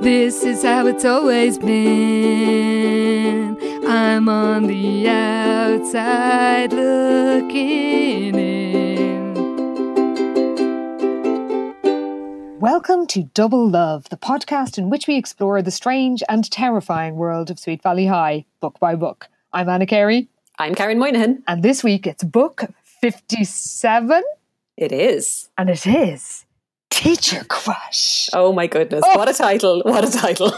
This 0.00 0.42
is 0.44 0.62
how 0.62 0.86
it's 0.86 1.04
always 1.04 1.58
been. 1.58 2.88
I'm 3.86 4.30
on 4.30 4.66
the 4.66 5.06
outside 5.06 6.72
looking 6.72 8.34
in. 8.34 9.34
Welcome 12.58 13.06
to 13.08 13.24
Double 13.34 13.68
Love, 13.68 14.08
the 14.08 14.16
podcast 14.16 14.78
in 14.78 14.88
which 14.88 15.06
we 15.06 15.18
explore 15.18 15.60
the 15.60 15.70
strange 15.70 16.22
and 16.30 16.50
terrifying 16.50 17.16
world 17.16 17.50
of 17.50 17.58
Sweet 17.58 17.82
Valley 17.82 18.06
High, 18.06 18.46
book 18.60 18.80
by 18.80 18.94
book. 18.94 19.28
I'm 19.52 19.68
Anna 19.68 19.84
Carey. 19.84 20.28
I'm 20.58 20.74
Karen 20.74 20.98
Moynihan. 20.98 21.42
And 21.46 21.62
this 21.62 21.84
week 21.84 22.06
it's 22.06 22.24
book 22.24 22.64
57. 23.02 24.22
It 24.78 24.92
is. 24.92 25.50
And 25.58 25.68
it 25.68 25.86
is 25.86 26.39
Teacher 26.90 27.44
Crush. 27.44 28.28
Oh 28.32 28.52
my 28.52 28.66
goodness. 28.66 29.02
Oh. 29.06 29.16
What 29.16 29.28
a 29.28 29.34
title. 29.34 29.82
What 29.84 30.04
a 30.04 30.10
title. 30.10 30.52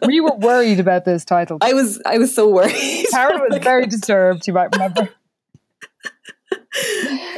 we 0.06 0.20
were 0.20 0.36
worried 0.36 0.78
about 0.78 1.04
this 1.04 1.24
title. 1.24 1.58
I 1.60 1.72
was 1.72 2.00
I 2.06 2.18
was 2.18 2.34
so 2.34 2.48
worried. 2.48 3.06
Karen 3.10 3.40
was 3.48 3.58
very 3.62 3.86
disturbed, 3.86 4.46
you 4.46 4.52
might 4.52 4.72
remember. 4.72 5.08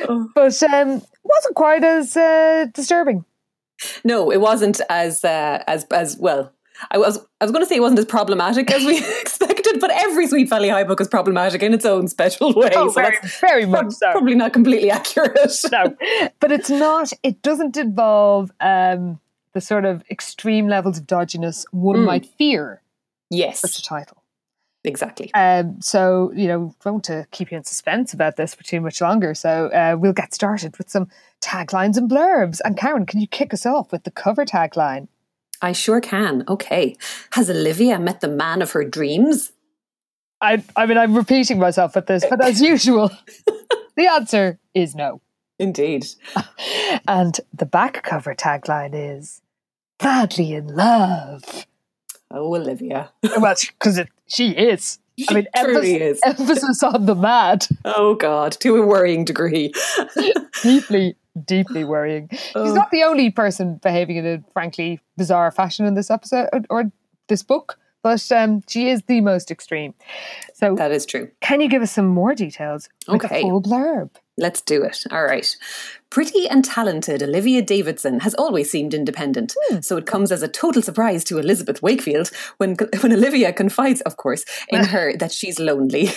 oh. 0.09 0.29
But 0.35 0.63
um 0.65 1.03
wasn't 1.23 1.55
quite 1.55 1.85
as 1.85 2.17
uh, 2.17 2.67
disturbing. 2.73 3.25
No, 4.05 4.31
it 4.31 4.41
wasn't 4.41 4.81
as 4.89 5.25
uh, 5.25 5.63
as 5.67 5.85
as 5.87 6.17
well. 6.19 6.53
I 6.91 6.99
was 6.99 7.19
I 7.41 7.45
was 7.45 7.53
going 7.53 7.65
to 7.65 7.69
say 7.69 7.77
it 7.77 7.81
wasn't 7.81 7.99
as 7.99 8.05
problematic 8.07 8.71
as 8.71 8.85
we 8.85 8.99
expected, 9.21 9.46
but 9.81 9.91
every 9.91 10.27
Sweet 10.27 10.49
Valley 10.49 10.69
High 10.69 10.85
book 10.85 11.01
is 11.01 11.09
problematic 11.09 11.63
in 11.63 11.73
its 11.75 11.85
own 11.85 12.09
special 12.09 12.53
way. 12.53 12.71
Oh, 12.75 12.89
so 12.89 13.01
very, 13.01 13.17
very 13.41 13.67
much 13.67 13.93
so. 13.93 14.11
Probably 14.13 14.35
not 14.35 14.53
completely 14.53 14.91
accurate. 14.91 15.39
no, 15.71 15.97
but 16.41 16.53
it's 16.53 16.71
not. 16.71 17.13
It 17.23 17.43
doesn't 17.43 17.77
involve 17.77 18.51
um, 18.61 19.21
the 19.53 19.61
sort 19.61 19.85
of 19.85 20.05
extreme 20.11 20.69
levels 20.69 20.99
of 20.99 21.07
dodginess 21.07 21.65
one 21.71 21.99
mm. 21.99 22.05
might 22.05 22.27
fear. 22.27 22.83
Yes, 23.31 23.61
such 23.61 23.79
a 23.79 23.83
title. 23.83 24.23
Exactly. 24.85 25.33
Um, 25.35 25.81
so 25.81 26.33
you 26.35 26.47
know, 26.47 26.75
don't 26.85 26.95
want 26.95 27.05
to 27.05 27.27
keep 27.33 27.51
you 27.51 27.59
in 27.59 27.65
suspense 27.65 28.15
about 28.15 28.37
this 28.37 28.55
for 28.55 28.63
too 28.63 28.81
much 28.81 29.01
longer. 29.01 29.35
So 29.35 29.67
uh, 29.67 29.97
we'll 29.99 30.13
get 30.13 30.33
started 30.33 30.77
with 30.79 30.89
some 30.89 31.09
taglines 31.41 31.97
and 31.97 32.09
blurbs. 32.09 32.61
And 32.65 32.77
Karen, 32.77 33.07
can 33.07 33.21
you 33.21 33.27
kick 33.27 33.53
us 33.53 33.67
off 33.67 33.91
with 33.93 34.05
the 34.05 34.11
cover 34.11 34.45
tagline? 34.45 35.09
I 35.63 35.73
sure 35.73 36.01
can. 36.01 36.45
Okay. 36.49 36.97
Has 37.33 37.51
Olivia 37.51 37.99
met 37.99 38.21
the 38.21 38.29
man 38.29 38.63
of 38.63 38.73
her 38.73 38.85
dreams? 38.85 39.53
I, 40.41 40.63
I 40.77 40.87
mean, 40.87 40.99
I'm 40.99 41.15
repeating 41.15 41.59
myself 41.59 41.95
with 41.95 42.07
this, 42.07 42.25
but 42.29 42.45
as 42.45 42.61
usual, 42.61 43.11
the 43.97 44.07
answer 44.07 44.59
is 44.75 44.95
no. 44.95 45.21
Indeed. 45.59 46.07
And 47.09 47.39
the 47.55 47.67
back 47.67 48.03
cover 48.03 48.35
tagline 48.35 48.91
is 48.93 49.41
"Badly 50.01 50.55
in 50.55 50.75
love." 50.75 51.67
Oh, 52.33 52.55
Olivia. 52.55 53.11
well, 53.39 53.55
because 53.79 54.01
she 54.27 54.51
is. 54.51 54.99
She 55.17 55.27
I 55.31 55.35
mean, 55.35 55.47
truly 55.57 56.03
emphasis, 56.03 56.19
is. 56.19 56.39
emphasis 56.39 56.83
on 56.83 57.07
the 57.07 57.15
mad. 57.15 57.67
Oh 57.85 58.17
God, 58.17 58.53
to 58.61 58.77
a 58.77 58.85
worrying 58.85 59.25
degree. 59.25 59.73
deeply, 60.63 61.17
deeply 61.45 61.85
worrying. 61.85 62.29
Oh. 62.55 62.65
She's 62.65 62.75
not 62.75 62.91
the 62.91 63.05
only 63.05 63.31
person 63.31 63.79
behaving 63.81 64.17
in 64.17 64.27
a 64.27 64.45
frankly 64.53 65.01
bizarre 65.17 65.53
fashion 65.53 65.87
in 65.87 65.95
this 65.95 66.11
episode 66.11 66.67
or 66.69 66.91
this 67.29 67.43
book, 67.43 67.79
but 68.07 68.31
um, 68.31 68.63
she 68.69 68.89
is 68.89 69.03
the 69.09 69.21
most 69.21 69.51
extreme. 69.51 69.93
So 70.55 70.77
that 70.77 70.93
is 70.93 71.07
true. 71.07 71.29
Can 71.41 71.61
you 71.61 71.69
give 71.69 71.83
us 71.83 71.91
some 71.91 72.07
more 72.07 72.37
details? 72.37 72.89
Okay, 73.09 73.43
full 73.43 73.61
blurb. 73.61 74.11
Let's 74.39 74.61
do 74.61 74.85
it. 74.85 75.03
All 75.11 75.25
right. 75.25 75.57
Pretty 76.09 76.49
and 76.49 76.65
talented 76.65 77.21
Olivia 77.21 77.63
Davidson 77.63 78.21
has 78.21 78.33
always 78.35 78.71
seemed 78.71 78.95
independent, 78.95 79.57
hmm. 79.61 79.81
so 79.81 79.97
it 79.97 80.07
comes 80.07 80.31
as 80.31 80.45
a 80.45 80.47
total 80.47 80.83
surprise 80.83 81.25
to 81.25 81.39
Elizabeth 81.39 81.83
Wakefield 81.83 82.31
when 82.59 82.77
when 83.01 83.13
Olivia 83.13 83.53
confides, 83.53 84.03
of 84.03 84.17
course, 84.17 84.45
in 84.69 84.85
her 84.95 85.17
that 85.17 85.33
she's 85.33 85.59
lonely. 85.59 86.11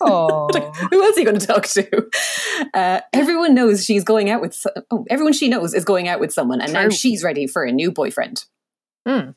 Oh, 0.00 0.48
who 0.90 1.00
else 1.04 1.16
are 1.16 1.20
you 1.20 1.26
going 1.26 1.38
to 1.38 1.46
talk 1.46 1.68
to? 1.68 2.08
Uh, 2.74 3.02
everyone 3.12 3.54
knows 3.54 3.84
she's 3.84 4.02
going 4.02 4.30
out 4.30 4.40
with. 4.40 4.60
Oh, 4.90 5.04
everyone 5.08 5.32
she 5.32 5.48
knows 5.48 5.74
is 5.74 5.84
going 5.84 6.08
out 6.08 6.18
with 6.18 6.32
someone, 6.32 6.60
and 6.60 6.72
True. 6.72 6.82
now 6.82 6.88
she's 6.88 7.22
ready 7.22 7.46
for 7.46 7.62
a 7.62 7.70
new 7.70 7.92
boyfriend. 7.92 8.46
Hmm. 9.06 9.30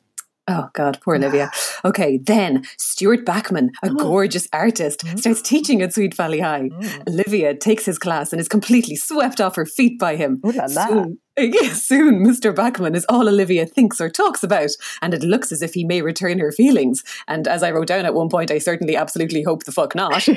Oh 0.50 0.68
God, 0.72 0.98
poor 1.00 1.14
Olivia. 1.14 1.50
Okay, 1.82 2.18
then 2.18 2.64
Stuart 2.76 3.24
Bachman, 3.24 3.70
a 3.82 3.88
oh. 3.88 3.94
gorgeous 3.98 4.46
artist, 4.52 5.00
mm. 5.00 5.18
starts 5.18 5.40
teaching 5.40 5.80
at 5.80 5.94
Sweet 5.94 6.14
Valley 6.14 6.40
High. 6.40 6.68
Mm. 6.68 7.08
Olivia 7.08 7.54
takes 7.54 7.86
his 7.86 7.98
class 7.98 8.32
and 8.32 8.40
is 8.40 8.48
completely 8.48 8.96
swept 8.96 9.40
off 9.40 9.56
her 9.56 9.64
feet 9.64 9.98
by 9.98 10.16
him. 10.16 10.42
Ooh 10.44 10.52
la 10.52 10.66
la. 10.68 10.86
Soon, 10.86 11.18
soon, 11.72 12.26
Mr. 12.26 12.54
Bachman 12.54 12.94
is 12.94 13.06
all 13.08 13.28
Olivia 13.28 13.64
thinks 13.64 13.98
or 13.98 14.10
talks 14.10 14.42
about, 14.42 14.70
and 15.00 15.14
it 15.14 15.22
looks 15.22 15.52
as 15.52 15.62
if 15.62 15.72
he 15.72 15.84
may 15.84 16.02
return 16.02 16.38
her 16.38 16.52
feelings. 16.52 17.02
And 17.28 17.48
as 17.48 17.62
I 17.62 17.70
wrote 17.70 17.86
down 17.86 18.04
at 18.04 18.12
one 18.14 18.28
point, 18.28 18.50
I 18.50 18.58
certainly 18.58 18.96
absolutely 18.96 19.42
hope 19.42 19.64
the 19.64 19.72
fuck 19.72 19.94
not. 19.94 20.22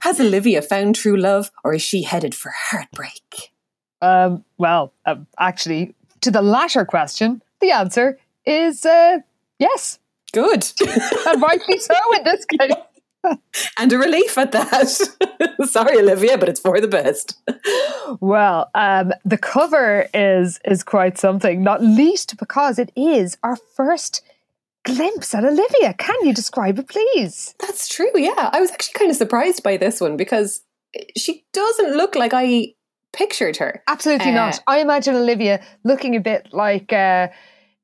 Has 0.00 0.20
Olivia 0.20 0.60
found 0.60 0.96
true 0.96 1.16
love, 1.16 1.50
or 1.64 1.72
is 1.72 1.82
she 1.82 2.02
headed 2.02 2.34
for 2.34 2.52
heartbreak? 2.54 3.52
Um, 4.02 4.44
well, 4.58 4.92
um, 5.06 5.26
actually, 5.38 5.94
to 6.20 6.30
the 6.30 6.42
latter 6.42 6.84
question, 6.84 7.40
the 7.62 7.70
answer 7.70 8.18
is 8.44 8.84
uh, 8.84 9.18
yes. 9.58 9.98
Good. 10.32 10.70
and 11.26 11.42
rightly 11.42 11.78
so 11.78 11.94
in 12.16 12.24
this 12.24 12.44
case. 12.58 12.74
and 13.78 13.92
a 13.92 13.98
relief 13.98 14.36
at 14.36 14.52
that. 14.52 14.88
Sorry, 15.64 15.98
Olivia, 15.98 16.36
but 16.36 16.48
it's 16.48 16.60
for 16.60 16.80
the 16.80 16.88
best. 16.88 17.40
Well, 18.20 18.70
um, 18.74 19.12
the 19.24 19.38
cover 19.38 20.08
is 20.12 20.58
is 20.64 20.82
quite 20.82 21.18
something, 21.18 21.62
not 21.62 21.82
least 21.82 22.36
because 22.38 22.78
it 22.78 22.90
is 22.96 23.38
our 23.42 23.56
first 23.56 24.22
glimpse 24.84 25.34
at 25.34 25.44
Olivia. 25.44 25.94
Can 25.94 26.16
you 26.22 26.34
describe 26.34 26.78
it, 26.78 26.88
please? 26.88 27.54
That's 27.60 27.88
true. 27.88 28.10
Yeah, 28.16 28.50
I 28.52 28.60
was 28.60 28.72
actually 28.72 28.98
kind 28.98 29.10
of 29.10 29.16
surprised 29.16 29.62
by 29.62 29.76
this 29.76 30.00
one 30.00 30.16
because 30.16 30.62
she 31.16 31.44
doesn't 31.52 31.96
look 31.96 32.16
like 32.16 32.32
I 32.34 32.74
pictured 33.12 33.58
her. 33.58 33.82
Absolutely 33.86 34.32
uh, 34.32 34.34
not. 34.34 34.60
I 34.66 34.80
imagine 34.80 35.14
Olivia 35.14 35.62
looking 35.84 36.16
a 36.16 36.20
bit 36.20 36.48
like. 36.52 36.92
Uh, 36.92 37.28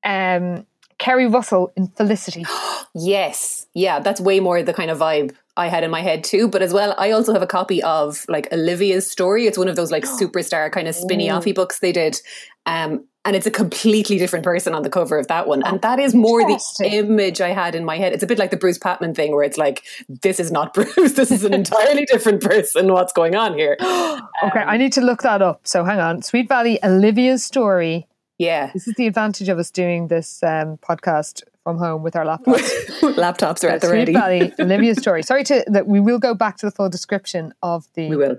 um, 0.09 0.67
Keri 0.99 1.27
Russell 1.27 1.73
in 1.77 1.89
Felicity. 1.89 2.45
yes. 2.95 3.67
Yeah, 3.75 4.01
that's 4.01 4.21
way 4.21 4.41
more 4.41 4.63
the 4.63 4.73
kind 4.73 4.91
of 4.91 4.99
vibe 4.99 5.35
I 5.57 5.69
had 5.69 5.85
in 5.85 5.91
my 5.91 6.01
head 6.01 6.25
too. 6.25 6.49
But 6.49 6.63
as 6.63 6.73
well, 6.73 6.95
I 6.99 7.13
also 7.13 7.33
have 7.33 7.43
a 7.43 7.47
copy 7.47 7.83
of 7.83 8.25
like 8.29 8.53
Olivia's 8.53 9.09
story. 9.09 9.47
It's 9.47 9.59
one 9.59 9.69
of 9.69 9.77
those 9.77 9.93
like 9.93 10.05
superstar 10.21 10.73
kind 10.73 10.89
of 10.89 10.95
spinny 10.95 11.29
offy 11.29 11.55
books 11.55 11.79
they 11.79 11.93
did. 11.93 12.21
Um, 12.67 13.05
and 13.25 13.37
it's 13.37 13.47
a 13.47 13.51
completely 13.51 14.17
different 14.17 14.45
person 14.45 14.75
on 14.75 14.83
the 14.83 14.89
cover 14.89 15.19
of 15.19 15.27
that 15.27 15.47
one. 15.47 15.63
And 15.67 15.83
that 15.83 15.99
is 15.99 16.15
more 16.15 16.41
the 16.41 16.89
image 16.91 17.43
I 17.43 17.51
had 17.51 17.75
in 17.75 17.85
my 17.85 17.99
head. 17.99 18.15
It's 18.15 18.23
a 18.23 18.27
bit 18.27 18.39
like 18.39 18.51
the 18.51 18.57
Bruce 18.57 18.79
Patman 18.79 19.15
thing 19.15 19.35
where 19.35 19.43
it's 19.43 19.59
like, 19.59 19.85
this 20.23 20.41
is 20.41 20.51
not 20.51 20.73
Bruce. 20.75 21.13
This 21.13 21.31
is 21.31 21.45
an 21.45 21.53
entirely 21.53 22.07
different 22.07 22.43
person. 22.43 22.91
What's 22.91 23.13
going 23.13 23.35
on 23.35 23.53
here? 23.53 23.77
okay, 23.83 24.61
I 24.61 24.79
need 24.79 24.95
to 24.95 25.03
look 25.03 25.23
that 25.23 25.43
up. 25.43 25.67
So 25.67 25.85
hang 25.85 26.01
on. 26.01 26.23
Sweet 26.23 26.49
Valley, 26.49 26.83
Olivia's 26.83 27.45
story 27.45 28.08
yeah. 28.39 28.71
This 28.73 28.87
is 28.87 28.95
the 28.95 29.07
advantage 29.07 29.49
of 29.49 29.59
us 29.59 29.71
doing 29.71 30.09
this 30.09 30.43
um, 30.43 30.79
podcast 30.79 31.43
from 31.65 31.79
home 31.79 32.03
with 32.03 32.17
our 32.17 32.25
laptops. 32.25 32.71
laptops 33.17 33.65
are 33.65 33.69
at 33.69 33.81
the 33.81 33.91
ready. 33.91 34.13
Valley, 34.13 34.53
Olivia's 34.61 34.99
story. 34.99 35.23
Sorry 35.23 35.45
to 35.45 35.65
that 35.67 35.87
we 35.87 36.01
will 36.01 36.19
go 36.19 36.35
back 36.35 36.57
to 36.59 36.67
the 36.67 36.71
full 36.71 36.89
description 36.89 37.53
of 37.63 37.87
the 37.95 38.09
We 38.09 38.17
will. 38.17 38.39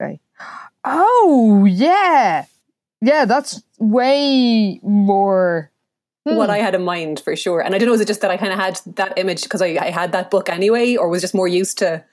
Okay. 0.00 0.20
Oh 0.84 1.64
yeah. 1.68 2.44
yeah, 3.00 3.24
that's 3.24 3.62
way 3.78 4.78
more. 4.82 5.72
what 6.24 6.50
I 6.50 6.58
had 6.58 6.74
in 6.74 6.84
mind 6.84 7.20
for 7.20 7.34
sure. 7.34 7.60
And 7.60 7.74
I 7.74 7.78
don't 7.78 7.88
know, 7.88 7.94
is 7.94 8.00
it 8.00 8.06
just 8.06 8.20
that 8.20 8.30
I 8.30 8.36
kind 8.36 8.52
of 8.52 8.58
had 8.58 8.80
that 8.96 9.18
image 9.18 9.42
because 9.42 9.62
I, 9.62 9.76
I 9.80 9.90
had 9.90 10.12
that 10.12 10.30
book 10.30 10.48
anyway, 10.48 10.96
or 10.96 11.08
was 11.08 11.22
just 11.22 11.34
more 11.34 11.48
used 11.48 11.78
to 11.78 12.04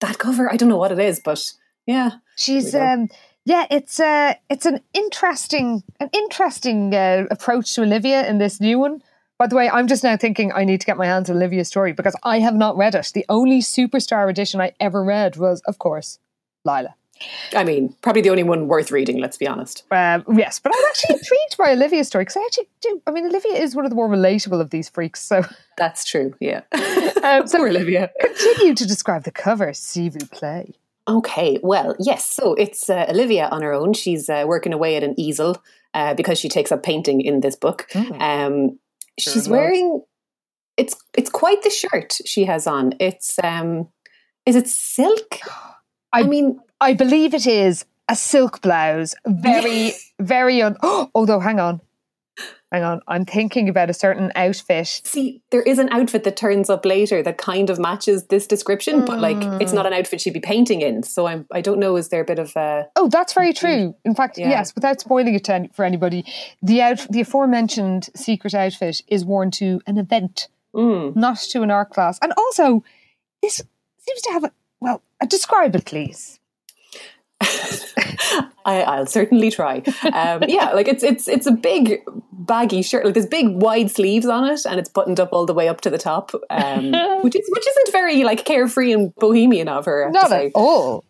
that 0.00 0.18
cover? 0.18 0.50
I 0.50 0.56
don't 0.56 0.68
know 0.68 0.76
what 0.76 0.92
it 0.92 0.98
is, 1.00 1.20
but 1.20 1.52
yeah. 1.86 2.12
She's 2.36 2.74
um 2.74 3.08
yeah, 3.44 3.66
it's 3.70 3.98
uh 4.00 4.34
it's 4.50 4.66
an 4.66 4.80
interesting 4.94 5.82
an 6.00 6.10
interesting 6.12 6.94
uh, 6.94 7.24
approach 7.30 7.74
to 7.74 7.82
Olivia 7.82 8.26
in 8.28 8.38
this 8.38 8.60
new 8.60 8.78
one. 8.78 9.02
By 9.38 9.46
the 9.46 9.54
way, 9.54 9.70
I'm 9.70 9.86
just 9.86 10.02
now 10.02 10.16
thinking 10.16 10.52
I 10.52 10.64
need 10.64 10.80
to 10.80 10.86
get 10.86 10.96
my 10.96 11.06
hands 11.06 11.30
on 11.30 11.36
Olivia's 11.36 11.68
story 11.68 11.92
because 11.92 12.16
I 12.24 12.40
have 12.40 12.56
not 12.56 12.76
read 12.76 12.94
it. 12.96 13.12
The 13.14 13.24
only 13.28 13.60
superstar 13.60 14.28
edition 14.28 14.60
I 14.60 14.72
ever 14.80 15.04
read 15.04 15.36
was, 15.36 15.60
of 15.66 15.78
course, 15.78 16.18
Lila. 16.64 16.94
I 17.54 17.64
mean, 17.64 17.94
probably 18.02 18.22
the 18.22 18.30
only 18.30 18.42
one 18.42 18.68
worth 18.68 18.90
reading, 18.90 19.18
let's 19.18 19.36
be 19.36 19.46
honest. 19.46 19.84
Um, 19.90 20.24
yes, 20.36 20.58
but 20.60 20.72
I'm 20.76 20.84
actually 20.88 21.14
intrigued 21.18 21.56
by 21.56 21.72
Olivia's 21.72 22.08
story 22.08 22.22
because 22.24 22.36
I 22.36 22.44
actually 22.44 22.68
do. 22.80 23.02
I 23.06 23.10
mean, 23.10 23.26
Olivia 23.26 23.54
is 23.54 23.74
one 23.74 23.84
of 23.84 23.90
the 23.90 23.96
more 23.96 24.08
relatable 24.08 24.60
of 24.60 24.70
these 24.70 24.88
freaks. 24.88 25.22
So, 25.22 25.42
That's 25.76 26.04
true, 26.04 26.34
yeah. 26.40 26.62
um, 27.22 27.46
so 27.48 27.58
Poor 27.58 27.68
Olivia. 27.68 28.10
continue 28.20 28.74
to 28.74 28.86
describe 28.86 29.24
the 29.24 29.30
cover. 29.32 29.72
See 29.72 30.08
vous 30.08 30.26
play. 30.30 30.74
Okay, 31.08 31.58
well, 31.62 31.96
yes. 31.98 32.26
So 32.26 32.54
it's 32.54 32.90
uh, 32.90 33.06
Olivia 33.08 33.48
on 33.50 33.62
her 33.62 33.72
own. 33.72 33.94
She's 33.94 34.28
uh, 34.28 34.44
working 34.46 34.72
away 34.74 34.96
at 34.96 35.02
an 35.02 35.14
easel 35.18 35.62
uh, 35.94 36.14
because 36.14 36.38
she 36.38 36.48
takes 36.48 36.70
up 36.70 36.82
painting 36.82 37.20
in 37.22 37.40
this 37.40 37.56
book. 37.56 37.86
Um, 38.20 38.78
she's 39.18 39.34
loves. 39.36 39.48
wearing 39.48 40.02
it's 40.76 40.94
it's 41.16 41.30
quite 41.30 41.62
the 41.62 41.70
shirt 41.70 42.18
she 42.26 42.44
has 42.44 42.66
on. 42.66 42.92
It's 43.00 43.38
um, 43.42 43.88
is 44.46 44.54
it 44.56 44.68
silk? 44.68 45.38
I, 46.12 46.20
I- 46.20 46.22
mean, 46.22 46.60
I 46.80 46.94
believe 46.94 47.34
it 47.34 47.46
is 47.46 47.84
a 48.08 48.14
silk 48.16 48.60
blouse. 48.62 49.14
Very, 49.26 49.92
very 50.20 50.62
un. 50.62 50.76
although, 51.14 51.40
hang 51.40 51.58
on, 51.60 51.80
hang 52.72 52.82
on. 52.82 53.00
I'm 53.08 53.24
thinking 53.24 53.68
about 53.68 53.90
a 53.90 53.94
certain 53.94 54.30
outfit. 54.34 54.86
see, 55.04 55.40
there 55.50 55.62
is 55.62 55.78
an 55.78 55.88
outfit 55.90 56.24
that 56.24 56.36
turns 56.36 56.68
up 56.70 56.84
later 56.84 57.22
that 57.22 57.38
kind 57.38 57.70
of 57.70 57.78
matches 57.78 58.24
this 58.26 58.46
description, 58.46 59.04
but 59.04 59.20
like 59.20 59.36
it's 59.60 59.70
Hmm. 59.72 59.76
not 59.76 59.86
an 59.86 59.92
outfit 59.92 60.20
she'd 60.20 60.34
be 60.34 60.40
painting 60.40 60.80
in. 60.82 61.02
So 61.02 61.26
I'm 61.26 61.46
I 61.52 61.60
don't 61.60 61.78
know. 61.78 61.96
Is 61.96 62.08
there 62.08 62.20
a 62.20 62.24
bit 62.24 62.38
of 62.38 62.56
uh, 62.56 62.84
Oh, 62.96 63.08
that's 63.08 63.32
very 63.32 63.52
true. 63.52 63.94
In 64.04 64.14
fact, 64.14 64.38
Yeah. 64.38 64.50
yes, 64.50 64.74
without 64.74 65.00
spoiling 65.00 65.34
it 65.34 65.44
to 65.44 65.54
any, 65.54 65.68
for 65.68 65.84
anybody, 65.84 66.24
the 66.62 66.82
out, 66.82 67.06
the 67.10 67.20
aforementioned 67.22 68.08
secret 68.14 68.54
outfit 68.54 69.00
is 69.08 69.24
worn 69.24 69.50
to 69.52 69.80
an 69.86 69.98
event, 69.98 70.48
mm, 70.74 71.14
not 71.16 71.38
to 71.38 71.62
an 71.62 71.70
art 71.70 71.90
class. 71.90 72.18
And 72.20 72.32
also, 72.36 72.84
this 73.42 73.62
seems 73.98 74.20
to 74.22 74.32
have 74.32 74.44
a 74.44 74.52
well. 74.80 75.02
Describe 75.26 75.74
it, 75.74 75.84
please. 75.84 76.37
I, 78.64 78.82
I'll 78.82 79.06
certainly 79.06 79.50
try. 79.50 79.82
Um, 80.12 80.44
yeah, 80.48 80.70
like 80.74 80.88
it's 80.88 81.02
it's 81.02 81.28
it's 81.28 81.46
a 81.46 81.52
big 81.52 82.02
baggy 82.32 82.82
shirt. 82.82 83.04
Like 83.04 83.14
there's 83.14 83.26
big 83.26 83.48
wide 83.48 83.90
sleeves 83.90 84.26
on 84.26 84.44
it, 84.48 84.66
and 84.66 84.78
it's 84.78 84.88
buttoned 84.88 85.20
up 85.20 85.30
all 85.32 85.46
the 85.46 85.54
way 85.54 85.68
up 85.68 85.80
to 85.82 85.90
the 85.90 85.98
top, 85.98 86.32
um, 86.50 86.92
which 87.22 87.36
is 87.36 87.48
which 87.48 87.66
isn't 87.66 87.92
very 87.92 88.24
like 88.24 88.44
carefree 88.44 88.92
and 88.92 89.14
bohemian 89.16 89.68
of 89.68 89.86
her. 89.86 90.02
I 90.02 90.06
have 90.06 90.12
to 90.12 90.28
Not 90.28 90.32
at 90.32 90.52
all. 90.54 91.04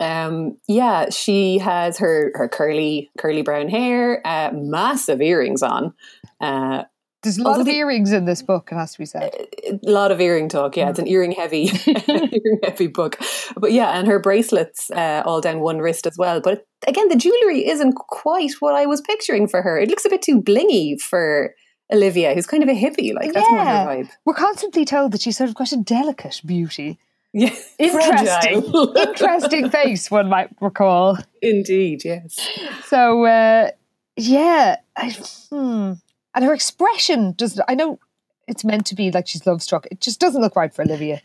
Um, 0.00 0.58
yeah, 0.68 1.10
she 1.10 1.58
has 1.58 1.98
her 1.98 2.32
her 2.34 2.48
curly 2.48 3.10
curly 3.18 3.42
brown 3.42 3.68
hair, 3.68 4.20
uh, 4.26 4.50
massive 4.52 5.22
earrings 5.22 5.62
on. 5.62 5.94
Uh, 6.40 6.84
There's 7.22 7.36
a 7.38 7.42
lot 7.42 7.48
Although 7.50 7.60
of 7.62 7.66
the- 7.66 7.74
earrings 7.76 8.12
in 8.12 8.26
this 8.26 8.42
book, 8.42 8.68
it 8.70 8.76
has 8.76 8.92
to 8.92 8.98
be 8.98 9.04
said. 9.06 9.34
a 9.66 9.78
lot 9.90 10.12
of 10.12 10.20
earring 10.20 10.48
talk. 10.48 10.76
Yeah, 10.76 10.88
it's 10.88 11.00
an 11.00 11.08
earring 11.08 11.32
heavy, 11.32 11.68
earring 12.08 12.60
heavy 12.62 12.86
book. 12.86 13.18
But 13.56 13.72
yeah, 13.72 13.90
and 13.98 14.06
her 14.06 14.18
bracelets 14.20 14.90
uh, 14.92 15.22
all 15.26 15.40
down 15.40 15.60
one 15.60 15.78
wrist 15.78 16.06
as 16.06 16.16
well. 16.16 16.40
But 16.40 16.66
again, 16.86 17.08
the 17.08 17.16
jewelry 17.16 17.66
isn't 17.68 17.94
quite 17.94 18.52
what 18.60 18.74
I 18.74 18.86
was 18.86 19.00
picturing 19.00 19.48
for 19.48 19.62
her. 19.62 19.78
It 19.78 19.88
looks 19.88 20.04
a 20.04 20.08
bit 20.10 20.22
too 20.22 20.40
blingy 20.40 21.00
for 21.00 21.54
Olivia, 21.92 22.34
who's 22.34 22.46
kind 22.46 22.62
of 22.62 22.68
a 22.68 22.72
hippie. 22.80 23.12
Like 23.14 23.32
that's 23.32 23.50
Yeah. 23.50 23.84
her 23.84 23.90
vibe. 24.04 24.10
We're 24.24 24.34
constantly 24.34 24.84
told 24.84 25.10
that 25.12 25.20
she's 25.22 25.36
sort 25.38 25.48
of 25.50 25.56
got 25.56 25.72
a 25.72 25.76
delicate 25.78 26.40
beauty. 26.46 26.98
Yeah, 27.34 27.54
Interesting. 27.78 28.62
Interesting 28.96 29.68
face, 29.68 30.10
one 30.10 30.30
might 30.30 30.48
recall. 30.62 31.18
Indeed, 31.42 32.02
yes. 32.02 32.38
So, 32.86 33.24
uh, 33.26 33.70
yeah. 34.16 34.76
I, 34.96 35.10
hmm. 35.50 35.92
And 36.34 36.44
her 36.44 36.52
expression 36.54 37.32
doesn't. 37.32 37.64
I 37.68 37.74
know 37.74 37.98
it's 38.46 38.64
meant 38.64 38.86
to 38.86 38.94
be 38.94 39.10
like 39.10 39.26
she's 39.26 39.46
love 39.46 39.62
struck. 39.62 39.86
It 39.90 40.00
just 40.00 40.20
doesn't 40.20 40.40
look 40.40 40.56
right 40.56 40.72
for 40.72 40.82
Olivia. 40.82 41.20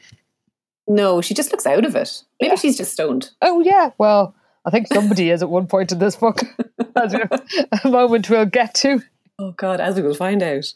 No, 0.88 1.22
she 1.22 1.34
just 1.34 1.52
looks 1.52 1.66
out 1.66 1.86
of 1.86 1.96
it. 1.96 2.24
Maybe 2.42 2.52
Yeah. 2.52 2.56
she's 2.56 2.78
just 2.78 2.92
stoned. 2.94 3.32
Oh, 3.42 3.62
yeah. 3.62 3.92
Well, 3.98 4.36
I 4.66 4.70
think 4.70 4.88
somebody 4.88 5.30
is 5.30 5.42
at 5.42 5.50
one 5.50 5.68
point 5.68 5.92
in 5.92 6.00
this 6.00 6.16
book. 6.16 6.42
As 6.96 7.14
a 7.14 7.90
moment 7.90 8.30
we'll 8.30 8.46
get 8.46 8.76
to. 8.76 9.02
Oh 9.40 9.52
God, 9.54 9.82
as 9.82 9.96
we 9.96 10.04
will 10.04 10.14
find 10.14 10.44
out. 10.44 10.72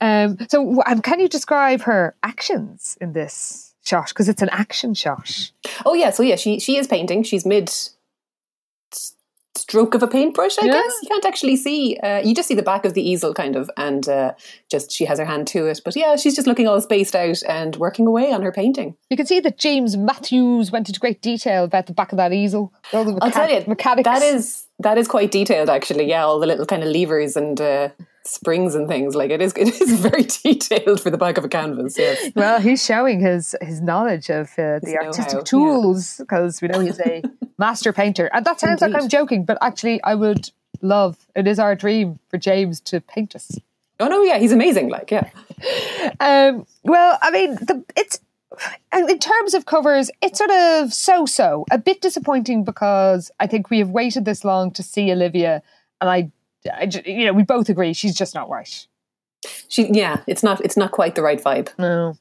Um, 0.00 0.38
so, 0.48 0.80
um, 0.86 1.02
can 1.02 1.18
you 1.18 1.28
describe 1.28 1.80
her 1.82 2.14
actions 2.22 2.96
in 3.00 3.14
this 3.14 3.74
shot? 3.82 4.08
Because 4.10 4.28
it's 4.28 4.42
an 4.42 4.48
action 4.50 4.94
shot. 4.94 5.50
Oh 5.84 5.94
yeah, 5.94 6.10
so 6.10 6.22
yeah, 6.22 6.36
she 6.36 6.60
she 6.60 6.76
is 6.76 6.86
painting. 6.86 7.24
She's 7.24 7.44
mid 7.44 7.68
stroke 9.60 9.94
of 9.94 10.02
a 10.02 10.08
paintbrush, 10.08 10.58
I 10.58 10.66
Yeah. 10.66 10.72
guess. 10.72 10.94
You 11.02 11.08
can't 11.08 11.24
actually 11.24 11.56
see. 11.56 11.96
Uh, 12.02 12.18
you 12.24 12.34
just 12.34 12.48
see 12.48 12.54
the 12.54 12.62
back 12.62 12.84
of 12.84 12.94
the 12.94 13.02
easel, 13.08 13.34
kind 13.34 13.56
of, 13.56 13.70
and 13.76 14.08
uh, 14.08 14.32
just 14.70 14.90
she 14.92 15.04
has 15.04 15.18
her 15.18 15.24
hand 15.24 15.46
to 15.48 15.66
it. 15.66 15.80
But 15.84 15.96
yeah, 15.96 16.16
she's 16.16 16.34
just 16.34 16.46
looking 16.46 16.66
all 16.68 16.80
spaced 16.80 17.14
out 17.14 17.42
and 17.48 17.76
working 17.76 18.06
away 18.06 18.32
on 18.32 18.42
her 18.42 18.52
painting. 18.52 18.96
You 19.10 19.16
can 19.16 19.26
see 19.26 19.40
that 19.40 19.58
James 19.58 19.96
Matthews 19.96 20.70
went 20.72 20.88
into 20.88 21.00
great 21.00 21.22
detail 21.22 21.64
about 21.64 21.86
the 21.86 21.92
back 21.92 22.12
of 22.12 22.16
that 22.18 22.32
easel. 22.32 22.72
All 22.92 23.04
the 23.04 23.18
I'll 23.22 23.30
tell 23.30 23.50
you, 23.50 23.62
mechanics. 23.66 24.04
that 24.08 24.22
is 24.22 24.66
that 24.80 24.96
is 24.98 25.06
quite 25.08 25.30
detailed, 25.30 25.68
actually. 25.70 26.08
Yeah, 26.08 26.24
all 26.24 26.40
the 26.40 26.46
little 26.46 26.66
kind 26.66 26.82
of 26.82 26.88
levers 26.88 27.36
and 27.36 27.60
uh, 27.60 27.88
springs 28.30 28.74
and 28.74 28.88
things. 28.88 29.14
Like 29.14 29.30
it 29.30 29.42
is, 29.42 29.52
it 29.56 29.80
is 29.80 30.00
very 30.00 30.24
detailed 30.24 31.00
for 31.00 31.10
the 31.10 31.18
back 31.18 31.38
of 31.38 31.44
a 31.44 31.48
canvas. 31.48 31.98
Yes. 31.98 32.32
Well, 32.34 32.60
he's 32.60 32.84
showing 32.84 33.20
his 33.20 33.54
his 33.60 33.80
knowledge 33.80 34.30
of 34.30 34.50
uh, 34.58 34.80
the 34.80 34.98
artistic 35.02 35.44
tools 35.44 36.16
because 36.18 36.62
we 36.62 36.68
know 36.68 36.80
he's 36.80 37.00
a 37.00 37.22
master 37.58 37.92
painter. 37.92 38.30
And 38.32 38.44
that 38.44 38.60
sounds 38.60 38.80
like 38.80 38.94
I'm 38.94 39.08
joking, 39.08 39.44
but 39.44 39.58
actually, 39.60 40.02
I 40.02 40.14
would 40.14 40.50
love. 40.80 41.18
It 41.34 41.46
is 41.46 41.58
our 41.58 41.74
dream 41.74 42.18
for 42.28 42.38
James 42.38 42.80
to 42.82 43.00
paint 43.00 43.34
us. 43.34 43.58
Oh 43.98 44.08
no, 44.08 44.22
yeah, 44.22 44.38
he's 44.38 44.52
amazing. 44.52 44.88
Like 44.88 45.10
yeah. 45.10 45.30
Um, 46.20 46.66
well, 46.84 47.18
I 47.20 47.30
mean, 47.30 47.54
the, 47.56 47.84
it's 47.96 48.20
in 48.96 49.18
terms 49.18 49.54
of 49.54 49.66
covers, 49.66 50.10
it's 50.22 50.38
sort 50.38 50.50
of 50.50 50.92
so-so. 50.92 51.64
A 51.70 51.78
bit 51.78 52.00
disappointing 52.00 52.64
because 52.64 53.30
I 53.40 53.46
think 53.46 53.70
we 53.70 53.78
have 53.78 53.90
waited 53.90 54.24
this 54.24 54.44
long 54.44 54.70
to 54.72 54.82
see 54.82 55.12
Olivia, 55.12 55.62
and 56.00 56.10
I, 56.10 56.30
I 56.66 56.88
you 57.06 57.26
know, 57.26 57.32
we 57.32 57.42
both 57.42 57.68
agree 57.68 57.92
she's 57.92 58.14
just 58.14 58.34
not 58.34 58.48
right. 58.48 58.86
She 59.68 59.88
yeah, 59.90 60.22
it's 60.26 60.42
not 60.42 60.60
it's 60.64 60.76
not 60.76 60.90
quite 60.92 61.14
the 61.14 61.22
right 61.22 61.42
vibe. 61.42 61.70
No, 61.78 62.16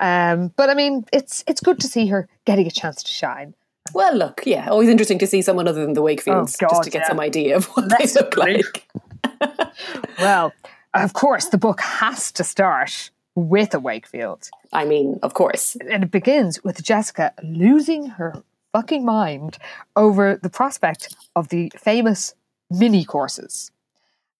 um, 0.00 0.52
but 0.56 0.68
I 0.68 0.74
mean, 0.74 1.04
it's 1.12 1.42
it's 1.46 1.60
good 1.60 1.80
to 1.80 1.86
see 1.86 2.06
her 2.08 2.28
getting 2.44 2.66
a 2.66 2.70
chance 2.70 3.02
to 3.02 3.10
shine. 3.10 3.54
Well, 3.94 4.14
look, 4.14 4.42
yeah, 4.44 4.68
always 4.68 4.90
interesting 4.90 5.18
to 5.20 5.26
see 5.26 5.40
someone 5.40 5.66
other 5.66 5.82
than 5.82 5.94
the 5.94 6.02
Wakefields, 6.02 6.56
Oh, 6.62 6.66
God, 6.66 6.70
just 6.70 6.82
to 6.82 6.90
get 6.90 7.02
yeah. 7.02 7.08
some 7.08 7.20
idea 7.20 7.56
of 7.56 7.64
what 7.68 7.88
they 7.88 8.06
look 8.06 8.36
agree. 8.36 8.62
like. 8.62 8.88
Well, 10.18 10.52
of 10.94 11.12
course, 11.12 11.46
the 11.46 11.58
book 11.58 11.80
has 11.80 12.32
to 12.32 12.44
start 12.44 13.10
with 13.34 13.72
a 13.72 13.78
Wakefield. 13.80 14.50
I 14.72 14.84
mean, 14.84 15.18
of 15.22 15.34
course. 15.34 15.76
And 15.90 16.02
it 16.04 16.10
begins 16.10 16.62
with 16.64 16.82
Jessica 16.82 17.32
losing 17.42 18.06
her 18.06 18.42
fucking 18.72 19.04
mind 19.04 19.58
over 19.96 20.36
the 20.42 20.50
prospect 20.50 21.14
of 21.36 21.48
the 21.48 21.70
famous 21.76 22.34
mini 22.70 23.04
courses. 23.04 23.70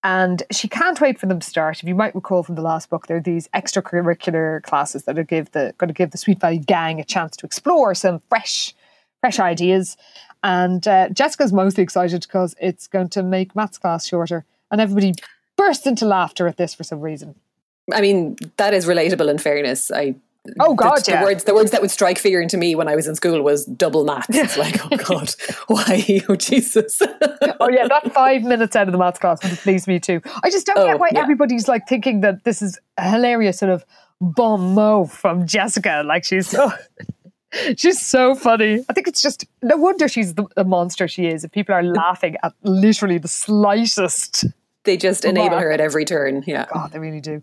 And 0.04 0.44
she 0.52 0.68
can't 0.68 1.00
wait 1.00 1.18
for 1.18 1.26
them 1.26 1.40
to 1.40 1.46
start. 1.46 1.82
If 1.82 1.88
you 1.88 1.94
might 1.94 2.14
recall 2.14 2.44
from 2.44 2.54
the 2.54 2.62
last 2.62 2.88
book, 2.88 3.08
there 3.08 3.16
are 3.16 3.20
these 3.20 3.48
extracurricular 3.48 4.62
classes 4.62 5.04
that 5.04 5.18
are 5.18 5.24
give 5.24 5.50
the 5.50 5.74
going 5.78 5.88
to 5.88 5.94
give 5.94 6.12
the 6.12 6.18
Sweet 6.18 6.40
Valley 6.40 6.58
gang 6.58 7.00
a 7.00 7.04
chance 7.04 7.36
to 7.38 7.46
explore 7.46 7.94
some 7.94 8.22
fresh, 8.28 8.74
fresh 9.20 9.40
ideas. 9.40 9.96
And 10.44 10.86
uh, 10.86 11.08
Jessica's 11.08 11.52
mostly 11.52 11.82
excited 11.82 12.20
because 12.20 12.54
it's 12.60 12.86
going 12.86 13.08
to 13.08 13.24
make 13.24 13.56
maths 13.56 13.78
class 13.78 14.06
shorter, 14.06 14.44
and 14.70 14.80
everybody 14.80 15.14
bursts 15.56 15.86
into 15.86 16.06
laughter 16.06 16.46
at 16.46 16.56
this 16.56 16.74
for 16.74 16.84
some 16.84 17.00
reason. 17.00 17.34
I 17.92 18.00
mean, 18.00 18.36
that 18.56 18.74
is 18.74 18.86
relatable 18.86 19.28
in 19.28 19.38
fairness. 19.38 19.90
I 19.90 20.14
Oh 20.60 20.74
God, 20.74 21.04
the, 21.04 21.12
the 21.12 21.22
words 21.22 21.44
the 21.44 21.54
words 21.54 21.70
that 21.72 21.82
would 21.82 21.90
strike 21.90 22.18
fear 22.18 22.40
into 22.40 22.56
me 22.56 22.74
when 22.74 22.88
I 22.88 22.96
was 22.96 23.06
in 23.06 23.14
school 23.14 23.42
was 23.42 23.66
double 23.66 24.04
maths. 24.04 24.28
It's 24.30 24.56
like, 24.56 24.80
oh 24.90 24.96
God, 24.96 25.30
why? 25.66 26.20
Oh 26.28 26.36
Jesus. 26.36 27.00
oh 27.02 27.68
yeah, 27.70 27.86
that 27.88 28.12
five 28.14 28.42
minutes 28.42 28.74
out 28.74 28.88
of 28.88 28.92
the 28.92 28.98
maths 28.98 29.18
class 29.18 29.42
would 29.42 29.50
have 29.50 29.60
pleased 29.60 29.86
me 29.86 30.00
too. 30.00 30.20
I 30.42 30.50
just 30.50 30.66
don't 30.66 30.78
Oh, 30.78 30.86
get 30.86 30.98
why 30.98 31.10
yeah. 31.12 31.20
everybody's 31.20 31.68
like 31.68 31.86
thinking 31.86 32.20
that 32.22 32.44
this 32.44 32.62
is 32.62 32.78
a 32.96 33.10
hilarious 33.10 33.58
sort 33.58 33.70
of 33.72 33.84
bon 34.20 34.74
mot 34.74 35.10
from 35.10 35.46
Jessica. 35.46 36.02
Like 36.06 36.24
she's 36.24 36.48
so 36.48 36.72
she's 37.76 38.00
so 38.00 38.34
funny. 38.34 38.84
I 38.88 38.92
think 38.94 39.06
it's 39.08 39.20
just 39.20 39.44
no 39.62 39.76
wonder 39.76 40.08
she's 40.08 40.34
the, 40.34 40.46
the 40.56 40.64
monster 40.64 41.08
she 41.08 41.26
is. 41.26 41.44
If 41.44 41.52
people 41.52 41.74
are 41.74 41.82
laughing 41.82 42.36
at 42.42 42.52
literally 42.62 43.18
the 43.18 43.28
slightest. 43.28 44.46
They 44.88 44.96
just 44.96 45.26
enable 45.26 45.58
her 45.58 45.70
at 45.70 45.82
every 45.82 46.06
turn. 46.06 46.44
Yeah. 46.46 46.64
God, 46.72 46.92
they 46.92 46.98
really 46.98 47.20
do. 47.20 47.42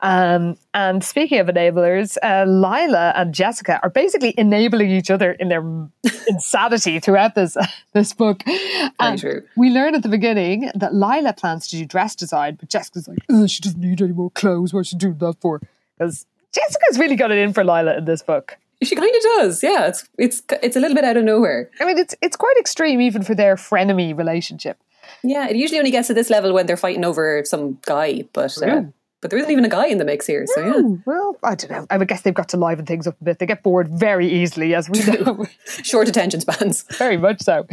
Um, 0.00 0.56
and 0.72 1.04
speaking 1.04 1.38
of 1.40 1.46
enablers, 1.46 2.16
uh, 2.22 2.46
Lila 2.46 3.12
and 3.14 3.34
Jessica 3.34 3.78
are 3.82 3.90
basically 3.90 4.32
enabling 4.38 4.90
each 4.90 5.10
other 5.10 5.32
in 5.32 5.50
their 5.50 5.62
insanity 6.26 6.98
throughout 6.98 7.34
this 7.34 7.54
this 7.92 8.14
book. 8.14 8.42
Very 8.46 8.90
And 8.98 9.20
true. 9.20 9.42
We 9.58 9.68
learn 9.68 9.94
at 9.94 10.04
the 10.04 10.08
beginning 10.08 10.70
that 10.74 10.94
Lila 10.94 11.34
plans 11.34 11.66
to 11.68 11.76
do 11.76 11.84
dress 11.84 12.16
design, 12.16 12.54
but 12.54 12.70
Jessica's 12.70 13.06
like, 13.06 13.18
oh, 13.28 13.46
she 13.46 13.60
doesn't 13.60 13.78
need 13.78 14.00
any 14.00 14.14
more 14.14 14.30
clothes. 14.30 14.72
What's 14.72 14.88
she 14.88 14.96
doing 14.96 15.18
that 15.18 15.34
for? 15.38 15.60
Because 15.98 16.24
Jessica's 16.54 16.98
really 16.98 17.16
got 17.16 17.30
it 17.30 17.36
in 17.36 17.52
for 17.52 17.62
Lila 17.62 17.98
in 17.98 18.06
this 18.06 18.22
book. 18.22 18.56
She 18.82 18.96
kind 18.96 19.14
of 19.14 19.22
does. 19.22 19.62
Yeah. 19.62 19.88
It's 19.88 20.08
it's 20.16 20.42
it's 20.62 20.76
a 20.76 20.80
little 20.80 20.94
bit 20.94 21.04
out 21.04 21.18
of 21.18 21.24
nowhere. 21.24 21.70
I 21.78 21.84
mean, 21.84 21.98
it's 21.98 22.14
it's 22.22 22.36
quite 22.36 22.56
extreme 22.58 23.02
even 23.02 23.22
for 23.22 23.34
their 23.34 23.56
frenemy 23.56 24.16
relationship. 24.16 24.78
Yeah. 25.22 25.48
It 25.48 25.56
usually 25.56 25.78
only 25.78 25.90
gets 25.90 26.08
to 26.08 26.14
this 26.14 26.30
level 26.30 26.52
when 26.52 26.66
they're 26.66 26.76
fighting 26.76 27.04
over 27.04 27.42
some 27.44 27.78
guy, 27.86 28.24
but 28.32 28.60
uh, 28.62 28.82
but 29.22 29.30
there 29.30 29.38
isn't 29.38 29.50
even 29.50 29.64
a 29.64 29.68
guy 29.68 29.86
in 29.86 29.98
the 29.98 30.04
mix 30.04 30.26
here. 30.26 30.46
So 30.46 30.64
yeah. 30.64 30.96
Well, 31.06 31.36
I 31.42 31.54
don't 31.54 31.70
know. 31.70 31.86
I 31.90 31.96
would 31.96 32.06
guess 32.06 32.22
they've 32.22 32.34
got 32.34 32.48
to 32.50 32.56
liven 32.56 32.86
things 32.86 33.06
up 33.06 33.20
a 33.20 33.24
bit. 33.24 33.38
They 33.38 33.46
get 33.46 33.62
bored 33.62 33.88
very 33.88 34.28
easily, 34.28 34.74
as 34.74 34.90
we 34.90 35.02
know. 35.02 35.46
Short 35.82 36.08
attention 36.08 36.40
spans. 36.40 36.82
very 36.98 37.16
much 37.16 37.40
so. 37.40 37.66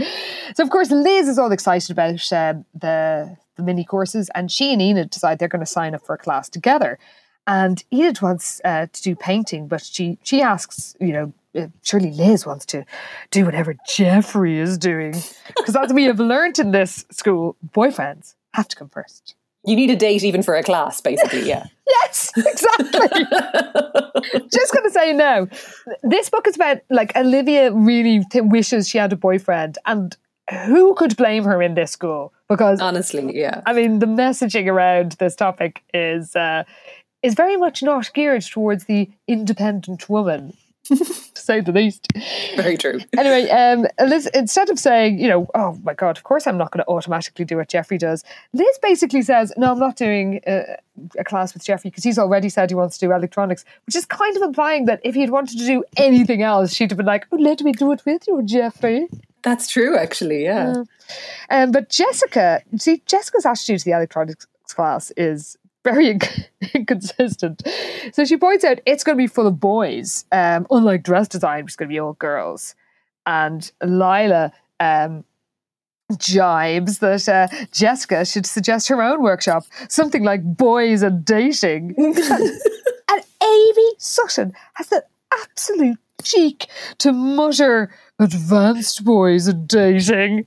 So, 0.55 0.63
of 0.63 0.69
course, 0.69 0.89
Liz 0.89 1.27
is 1.27 1.37
all 1.37 1.51
excited 1.51 1.91
about 1.91 2.31
um, 2.33 2.65
the 2.73 3.37
the 3.55 3.63
mini 3.63 3.83
courses, 3.83 4.31
and 4.33 4.51
she 4.51 4.73
and 4.73 4.81
Enid 4.81 5.09
decide 5.11 5.37
they're 5.37 5.47
going 5.47 5.59
to 5.59 5.65
sign 5.65 5.93
up 5.93 6.05
for 6.05 6.15
a 6.15 6.17
class 6.17 6.49
together. 6.49 6.97
And 7.45 7.83
Enid 7.93 8.21
wants 8.21 8.61
uh, 8.63 8.87
to 8.91 9.01
do 9.01 9.15
painting, 9.15 9.67
but 9.67 9.83
she 9.83 10.17
she 10.23 10.41
asks, 10.41 10.95
you 10.99 11.13
know, 11.13 11.25
uh, 11.25 11.42
surely 11.81 12.11
Liz 12.11 12.45
wants 12.45 12.65
to 12.67 12.85
do 13.31 13.45
whatever 13.45 13.75
Jeffrey 13.87 14.59
is 14.59 14.77
doing, 14.77 15.15
because 15.55 15.75
as 15.75 15.93
we 15.93 16.05
have 16.05 16.19
learnt 16.19 16.59
in 16.59 16.71
this 16.71 17.05
school, 17.11 17.55
boyfriends 17.73 18.35
have 18.53 18.67
to 18.69 18.75
come 18.75 18.89
first. 18.89 19.35
You 19.65 19.75
need 19.75 19.89
a 19.89 19.95
date 19.95 20.23
even 20.23 20.43
for 20.43 20.55
a 20.55 20.63
class, 20.63 21.01
basically. 21.01 21.47
Yeah. 21.47 21.65
Yes, 22.05 22.31
exactly. 22.37 23.25
Just 24.53 24.73
going 24.73 24.83
to 24.85 24.89
say 24.89 25.11
no. 25.11 25.47
This 26.01 26.29
book 26.29 26.47
is 26.47 26.55
about 26.55 26.77
like 26.89 27.15
Olivia 27.15 27.73
really 27.73 28.23
th- 28.31 28.45
wishes 28.45 28.87
she 28.87 28.97
had 28.97 29.11
a 29.11 29.17
boyfriend, 29.17 29.77
and 29.85 30.15
who 30.65 30.95
could 30.95 31.15
blame 31.17 31.43
her 31.43 31.61
in 31.61 31.73
this 31.73 31.91
school? 31.91 32.33
Because 32.49 32.79
Honestly, 32.79 33.37
yeah. 33.37 33.61
I 33.65 33.73
mean, 33.73 33.99
the 33.99 34.05
messaging 34.05 34.67
around 34.67 35.13
this 35.13 35.35
topic 35.35 35.83
is 35.93 36.35
uh, 36.35 36.63
is 37.21 37.33
very 37.35 37.57
much 37.57 37.83
not 37.83 38.13
geared 38.13 38.43
towards 38.43 38.85
the 38.85 39.09
independent 39.27 40.09
woman, 40.09 40.55
to 40.85 40.95
say 41.35 41.61
the 41.61 41.71
least. 41.71 42.07
Very 42.55 42.77
true. 42.77 42.99
Anyway, 43.17 43.49
um, 43.49 43.85
Liz, 44.07 44.29
instead 44.33 44.69
of 44.69 44.79
saying, 44.79 45.19
you 45.19 45.27
know, 45.27 45.49
oh 45.55 45.79
my 45.83 45.93
God, 45.93 46.17
of 46.17 46.23
course 46.23 46.47
I'm 46.47 46.57
not 46.57 46.71
going 46.71 46.83
to 46.83 46.89
automatically 46.89 47.45
do 47.45 47.57
what 47.57 47.69
Jeffrey 47.69 47.97
does, 47.97 48.23
Liz 48.53 48.79
basically 48.81 49.21
says, 49.21 49.53
no, 49.57 49.71
I'm 49.71 49.79
not 49.79 49.95
doing 49.95 50.41
a, 50.47 50.77
a 51.17 51.23
class 51.23 51.53
with 51.53 51.63
Jeffrey 51.63 51.89
because 51.89 52.03
he's 52.03 52.19
already 52.19 52.49
said 52.49 52.69
he 52.69 52.75
wants 52.75 52.97
to 52.97 53.07
do 53.07 53.13
electronics, 53.13 53.65
which 53.85 53.95
is 53.95 54.05
kind 54.05 54.35
of 54.35 54.43
implying 54.43 54.85
that 54.85 54.99
if 55.03 55.15
he'd 55.15 55.29
wanted 55.29 55.57
to 55.59 55.65
do 55.65 55.83
anything 55.97 56.41
else, 56.41 56.73
she'd 56.73 56.91
have 56.91 56.97
been 56.97 57.05
like, 57.05 57.27
oh, 57.31 57.37
let 57.37 57.61
me 57.61 57.71
do 57.71 57.91
it 57.91 58.01
with 58.05 58.27
you, 58.27 58.41
Jeffrey. 58.43 59.07
That's 59.43 59.67
true, 59.67 59.97
actually. 59.97 60.43
Yeah. 60.43 60.83
Um, 61.49 61.71
but 61.71 61.89
Jessica, 61.89 62.61
see, 62.77 63.01
Jessica's 63.05 63.45
attitude 63.45 63.79
to 63.79 63.85
the 63.85 63.91
electronics 63.91 64.47
class 64.69 65.11
is 65.17 65.57
very 65.83 66.17
inconsistent. 66.73 67.61
So 68.13 68.25
she 68.25 68.37
points 68.37 68.63
out 68.63 68.79
it's 68.85 69.03
going 69.03 69.17
to 69.17 69.21
be 69.21 69.27
full 69.27 69.47
of 69.47 69.59
boys, 69.59 70.25
um, 70.31 70.65
unlike 70.71 71.03
dress 71.03 71.27
design, 71.27 71.63
which 71.63 71.73
is 71.73 71.75
going 71.75 71.89
to 71.89 71.93
be 71.93 71.99
all 71.99 72.13
girls. 72.13 72.75
And 73.25 73.71
Lila 73.83 74.51
um, 74.79 75.23
jibes 76.11 76.99
that 76.99 77.27
uh, 77.29 77.47
Jessica 77.71 78.25
should 78.25 78.45
suggest 78.45 78.87
her 78.89 79.01
own 79.01 79.21
workshop, 79.21 79.63
something 79.89 80.23
like 80.23 80.43
boys 80.43 81.01
and 81.01 81.23
dating. 81.23 81.95
and 81.97 83.23
Amy 83.43 83.91
Sutton 83.97 84.53
has 84.73 84.87
the 84.87 85.03
absolute 85.41 85.97
cheek 86.21 86.67
to 86.99 87.11
mutter 87.11 87.93
advanced 88.19 89.03
boys 89.03 89.47
and 89.47 89.67
dating. 89.67 90.45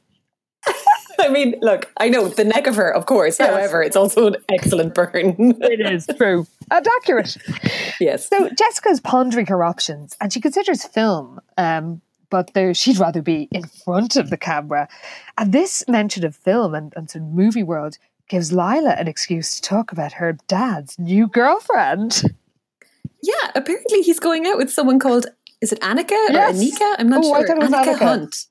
I 1.21 1.29
mean, 1.29 1.55
look, 1.61 1.91
I 1.97 2.09
know 2.09 2.29
the 2.29 2.45
neck 2.45 2.67
of 2.67 2.77
her, 2.77 2.93
of 2.95 3.07
course. 3.07 3.39
However, 3.39 3.83
it's 3.83 3.97
also 3.97 4.27
an 4.29 4.37
excellent 4.49 4.95
burn. 4.95 5.35
It 5.63 5.81
is 5.81 6.07
true 6.17 6.47
and 6.71 6.87
accurate. 6.99 7.37
yes. 8.01 8.29
So 8.29 8.49
Jessica's 8.51 9.01
pondering 9.01 9.47
her 9.47 9.63
options, 9.65 10.17
and 10.21 10.33
she 10.33 10.41
considers 10.41 10.85
film, 10.85 11.41
um, 11.57 12.01
but 12.31 12.53
there, 12.55 12.75
she'd 12.75 12.99
rather 12.99 13.23
be 13.23 13.49
in 13.53 13.65
front 13.65 14.17
of 14.17 14.31
the 14.31 14.37
camera. 14.37 14.89
And 15.39 15.53
this 15.53 15.85
mention 15.89 16.25
of 16.25 16.35
film 16.37 16.75
and, 16.75 16.93
and 16.97 17.09
sort 17.11 17.23
of 17.25 17.31
movie 17.31 17.63
world 17.63 17.99
gives 18.29 18.53
Lila 18.53 18.95
an 18.99 19.07
excuse 19.09 19.57
to 19.57 19.63
talk 19.63 19.93
about 19.93 20.15
her 20.15 20.37
dad's 20.49 20.99
new 20.99 21.29
girlfriend. 21.29 22.23
Yeah, 23.23 23.51
apparently 23.55 24.03
he's 24.03 24.19
going 24.21 24.47
out 24.47 24.57
with 24.59 24.71
someone 24.73 24.99
called 24.99 25.27
is 25.61 25.73
it 25.73 25.81
Annika 25.81 26.11
or 26.31 26.53
Anika? 26.53 26.97
I'm 26.99 27.09
not 27.09 27.25
Oh, 27.25 27.33
I 27.33 27.39
sure. 27.41 27.47
thought 27.47 27.57
it 27.57 27.63
was 27.63 27.71
Annika. 27.71 27.99
Hunt. 27.99 28.47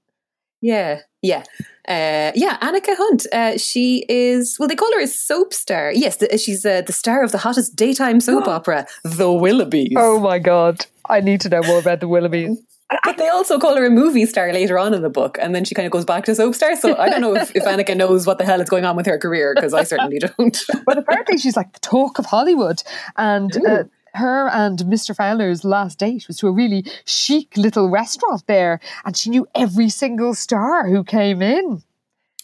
Yeah, 0.62 1.02
yeah. 1.22 1.44
Uh, 1.88 2.32
yeah, 2.36 2.58
Annika 2.62 2.96
Hunt. 2.96 3.28
Uh, 3.32 3.58
she 3.58 4.06
is, 4.10 4.58
well, 4.60 4.68
they 4.68 4.76
call 4.76 4.92
her 4.94 5.02
a 5.02 5.08
soap 5.08 5.54
star. 5.54 5.92
Yes, 5.92 6.18
the, 6.18 6.38
she's 6.38 6.66
uh, 6.66 6.82
the 6.82 6.94
star 6.94 7.24
of 7.24 7.32
the 7.32 7.38
hottest 7.38 7.76
daytime 7.76 8.20
soap 8.20 8.48
opera, 8.48 8.88
The 9.04 9.26
Willoughbys. 9.26 9.94
Oh 9.96 10.20
my 10.20 10.40
god, 10.40 10.86
I 11.08 11.22
need 11.22 11.42
to 11.42 11.50
know 11.50 11.62
more 11.64 11.80
about 11.80 12.00
the 12.00 12.08
Willoughbys. 12.08 12.58
But 13.04 13.18
they 13.18 13.30
also 13.30 13.58
call 13.58 13.76
her 13.78 13.86
a 13.86 13.90
movie 13.90 14.28
star 14.28 14.54
later 14.54 14.78
on 14.78 14.94
in 14.94 15.02
the 15.02 15.10
book, 15.10 15.40
and 15.42 15.56
then 15.56 15.66
she 15.66 15.74
kind 15.74 15.88
of 15.88 15.92
goes 15.92 16.06
back 16.06 16.26
to 16.26 16.36
soap 16.36 16.54
star. 16.54 16.76
So 16.76 16.96
I 16.98 17.10
don't 17.10 17.22
know 17.22 17.36
if, 17.36 17.56
if 17.56 17.64
Annika 17.64 17.98
knows 17.98 18.28
what 18.28 18.38
the 18.38 18.46
hell 18.46 18.62
is 18.62 18.70
going 18.70 18.86
on 18.86 18.96
with 18.96 19.08
her 19.08 19.18
career, 19.18 19.54
because 19.56 19.74
I 19.74 19.84
certainly 19.84 20.20
don't. 20.20 20.58
But 20.86 21.00
apparently, 21.00 21.38
she's 21.38 21.56
like 21.56 21.74
the 21.74 21.80
talk 21.80 22.20
of 22.20 22.26
Hollywood, 22.26 22.84
and. 23.18 23.52
Uh, 23.66 23.84
her 24.16 24.50
and 24.50 24.80
Mr. 24.80 25.16
Fowler's 25.16 25.64
last 25.64 26.00
date 26.00 26.28
was 26.28 26.38
to 26.38 26.48
a 26.48 26.52
really 26.52 26.86
chic 27.06 27.56
little 27.58 27.90
restaurant 27.90 28.44
there, 28.48 28.80
and 29.06 29.16
she 29.16 29.30
knew 29.30 29.48
every 29.56 29.90
single 29.90 30.34
star 30.34 30.88
who 30.88 31.04
came 31.04 31.42
in. 31.42 31.84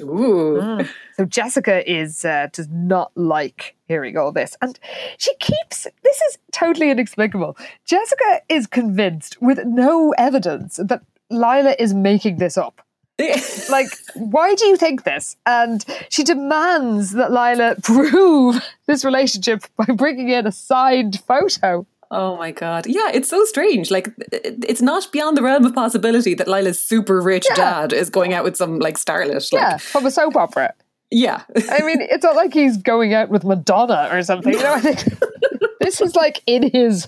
Ooh. 0.02 0.86
So 1.18 1.26
Jessica 1.26 1.90
is 1.90 2.26
uh, 2.26 2.48
does 2.52 2.68
not 2.70 3.12
like 3.16 3.76
hearing 3.88 4.18
all 4.18 4.32
this, 4.32 4.56
and 4.62 4.80
she 5.18 5.34
keeps. 5.36 5.86
This 6.04 6.22
is 6.22 6.38
totally 6.52 6.90
inexplicable. 6.90 7.58
Jessica 7.86 8.42
is 8.50 8.66
convinced, 8.66 9.42
with 9.42 9.60
no 9.66 10.14
evidence, 10.18 10.80
that 10.84 11.04
Lila 11.30 11.76
is 11.78 11.94
making 11.94 12.38
this 12.38 12.58
up. 12.58 12.82
Like, 13.70 13.88
why 14.16 14.56
do 14.56 14.66
you 14.68 14.78
think 14.78 15.04
this? 15.04 15.38
And 15.46 15.84
she 16.10 16.24
demands 16.24 17.12
that 17.12 17.32
Lila 17.32 17.76
prove 17.84 18.62
this 18.88 19.06
relationship 19.06 19.64
by 19.78 19.86
bringing 19.94 20.30
in 20.30 20.48
a 20.48 20.52
signed 20.52 21.22
photo. 21.28 21.86
Oh 22.14 22.36
my 22.36 22.52
god. 22.52 22.88
Yeah, 22.88 23.10
it's 23.14 23.30
so 23.30 23.46
strange. 23.46 23.90
Like 23.90 24.10
it's 24.34 24.82
not 24.82 25.10
beyond 25.14 25.38
the 25.38 25.42
realm 25.42 25.64
of 25.66 25.74
possibility 25.74 26.34
that 26.36 26.48
Lila's 26.48 26.78
super 26.78 27.22
rich 27.22 27.46
dad 27.56 27.94
is 27.94 28.10
going 28.10 28.34
out 28.34 28.44
with 28.44 28.58
some 28.58 28.80
like 28.80 28.98
starlet. 28.98 29.52
Like, 29.54 29.62
Yeah, 29.62 29.78
from 29.78 30.06
a 30.06 30.12
soap 30.12 30.36
opera. 30.36 30.74
yeah. 31.10 31.44
I 31.70 31.82
mean, 31.84 32.02
it's 32.02 32.24
not 32.24 32.36
like 32.36 32.54
he's 32.54 32.76
going 32.78 33.14
out 33.14 33.30
with 33.30 33.46
Madonna 33.46 34.10
or 34.12 34.24
something. 34.24 34.52
You 34.54 34.60
know, 34.62 34.74
I 34.74 34.82
think 34.82 35.06
this 35.80 36.02
is 36.02 36.14
like 36.16 36.42
in 36.46 36.70
his 36.70 37.08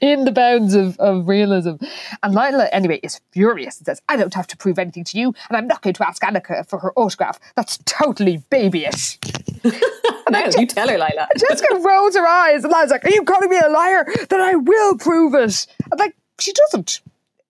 in 0.00 0.24
the 0.24 0.32
bounds 0.32 0.74
of, 0.74 0.98
of 0.98 1.28
realism. 1.28 1.74
And 2.22 2.34
Lila, 2.34 2.68
anyway, 2.72 3.00
is 3.02 3.20
furious 3.30 3.78
and 3.78 3.86
says, 3.86 4.00
I 4.08 4.16
don't 4.16 4.34
have 4.34 4.46
to 4.48 4.56
prove 4.56 4.78
anything 4.78 5.04
to 5.04 5.18
you, 5.18 5.34
and 5.48 5.56
I'm 5.56 5.66
not 5.66 5.82
going 5.82 5.94
to 5.94 6.06
ask 6.06 6.22
Annika 6.22 6.68
for 6.68 6.78
her 6.78 6.92
autograph. 6.94 7.38
That's 7.56 7.78
totally 7.84 8.42
babyish. 8.50 9.18
now 10.30 10.46
you 10.58 10.66
tell 10.66 10.88
her, 10.88 10.98
Lila. 10.98 11.28
Jessica 11.38 11.76
rolls 11.76 12.16
her 12.16 12.26
eyes, 12.26 12.64
and 12.64 12.72
Lila's 12.72 12.90
like, 12.90 13.04
Are 13.04 13.10
you 13.10 13.22
calling 13.24 13.48
me 13.48 13.58
a 13.58 13.68
liar? 13.68 14.06
Then 14.28 14.40
I 14.40 14.54
will 14.54 14.98
prove 14.98 15.34
it. 15.34 15.66
And 15.90 15.98
like, 15.98 16.14
she 16.38 16.52
doesn't 16.52 17.00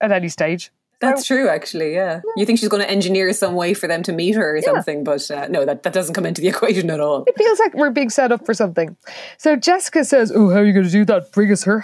at 0.01 0.11
any 0.11 0.29
stage. 0.29 0.71
That's 1.03 1.25
true, 1.25 1.47
actually. 1.47 1.93
Yeah, 1.93 2.21
you 2.37 2.45
think 2.45 2.59
she's 2.59 2.69
going 2.69 2.83
to 2.83 2.89
engineer 2.89 3.31
some 3.33 3.55
way 3.55 3.73
for 3.73 3.87
them 3.87 4.03
to 4.03 4.11
meet 4.13 4.35
her 4.35 4.57
or 4.57 4.61
something, 4.61 5.03
but 5.03 5.29
uh, 5.29 5.47
no, 5.47 5.65
that, 5.65 5.83
that 5.83 5.93
doesn't 5.93 6.13
come 6.13 6.25
into 6.25 6.41
the 6.41 6.47
equation 6.53 6.89
at 6.89 6.99
all. 6.99 7.23
It 7.27 7.37
feels 7.37 7.59
like 7.59 7.73
we're 7.73 7.91
being 7.91 8.09
set 8.09 8.31
up 8.31 8.45
for 8.45 8.53
something. 8.53 8.95
So 9.37 9.55
Jessica 9.55 10.05
says, 10.05 10.31
Oh, 10.33 10.49
how 10.49 10.57
are 10.57 10.65
you 10.65 10.73
going 10.73 10.85
to 10.85 10.91
do 10.91 11.05
that? 11.05 11.31
Bring 11.31 11.51
us 11.51 11.63
her 11.63 11.79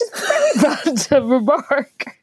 is 0.00 0.12
a 0.14 0.26
very 0.26 0.62
random 0.62 1.30
remark. 1.30 2.17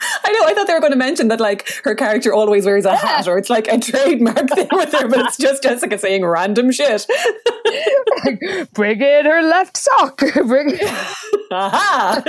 I 0.00 0.30
know. 0.32 0.42
I 0.44 0.54
thought 0.54 0.66
they 0.66 0.74
were 0.74 0.80
going 0.80 0.92
to 0.92 0.98
mention 0.98 1.28
that 1.28 1.40
like 1.40 1.68
her 1.84 1.94
character 1.94 2.32
always 2.34 2.66
wears 2.66 2.84
a 2.84 2.96
hat, 2.96 3.26
or 3.26 3.38
it's 3.38 3.48
like 3.50 3.66
a 3.68 3.78
trademark 3.78 4.48
thing 4.50 4.68
with 4.72 4.92
her, 4.92 5.08
but 5.08 5.20
it's 5.26 5.36
just 5.38 5.62
Jessica 5.62 5.98
saying 5.98 6.24
random 6.24 6.70
shit. 6.70 7.06
Bring 8.72 9.00
in 9.00 9.24
her 9.24 9.42
left 9.42 9.76
sock. 9.76 10.18
Bring 10.46 10.70
in- 10.70 10.78
Aha! 11.50 12.22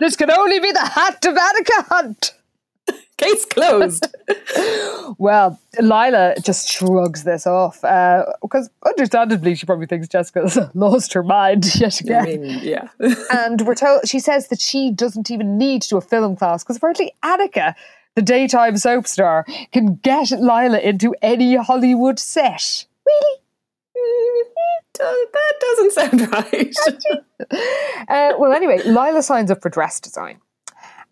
this 0.00 0.16
can 0.16 0.30
only 0.30 0.58
be 0.58 0.72
the 0.72 0.80
hat 0.80 1.24
of 1.26 1.34
Annika 1.34 1.86
Hunt. 1.88 2.32
Case 3.18 3.44
closed. 3.46 4.06
Well, 5.18 5.58
Lila 5.80 6.34
just 6.42 6.68
shrugs 6.68 7.22
this 7.22 7.46
off 7.46 7.80
because, 8.42 8.68
understandably, 8.84 9.54
she 9.54 9.64
probably 9.64 9.86
thinks 9.86 10.08
Jessica's 10.08 10.58
lost 10.74 11.12
her 11.12 11.22
mind 11.22 11.64
yet 11.80 12.02
I 12.10 12.24
mean, 12.24 12.60
yeah. 12.62 12.88
and 13.32 13.62
we're 13.62 13.76
told 13.76 14.06
she 14.06 14.18
says 14.18 14.48
that 14.48 14.60
she 14.60 14.90
doesn't 14.90 15.30
even 15.30 15.56
need 15.56 15.82
to 15.82 15.88
do 15.90 15.96
a 15.96 16.00
film 16.00 16.36
class 16.36 16.64
because 16.64 16.76
apparently 16.76 17.14
Annika, 17.22 17.74
the 18.16 18.22
daytime 18.22 18.76
soap 18.76 19.06
star, 19.06 19.46
can 19.72 19.94
get 20.02 20.32
Lila 20.32 20.80
into 20.80 21.14
any 21.22 21.54
Hollywood 21.54 22.18
set. 22.18 22.84
Really? 23.06 23.40
That 24.98 25.54
doesn't 25.60 25.92
sound 25.92 26.32
right. 26.32 26.74
Uh, 28.08 28.32
well, 28.38 28.52
anyway, 28.52 28.82
Lila 28.84 29.22
signs 29.22 29.50
up 29.50 29.62
for 29.62 29.68
dress 29.68 30.00
design. 30.00 30.40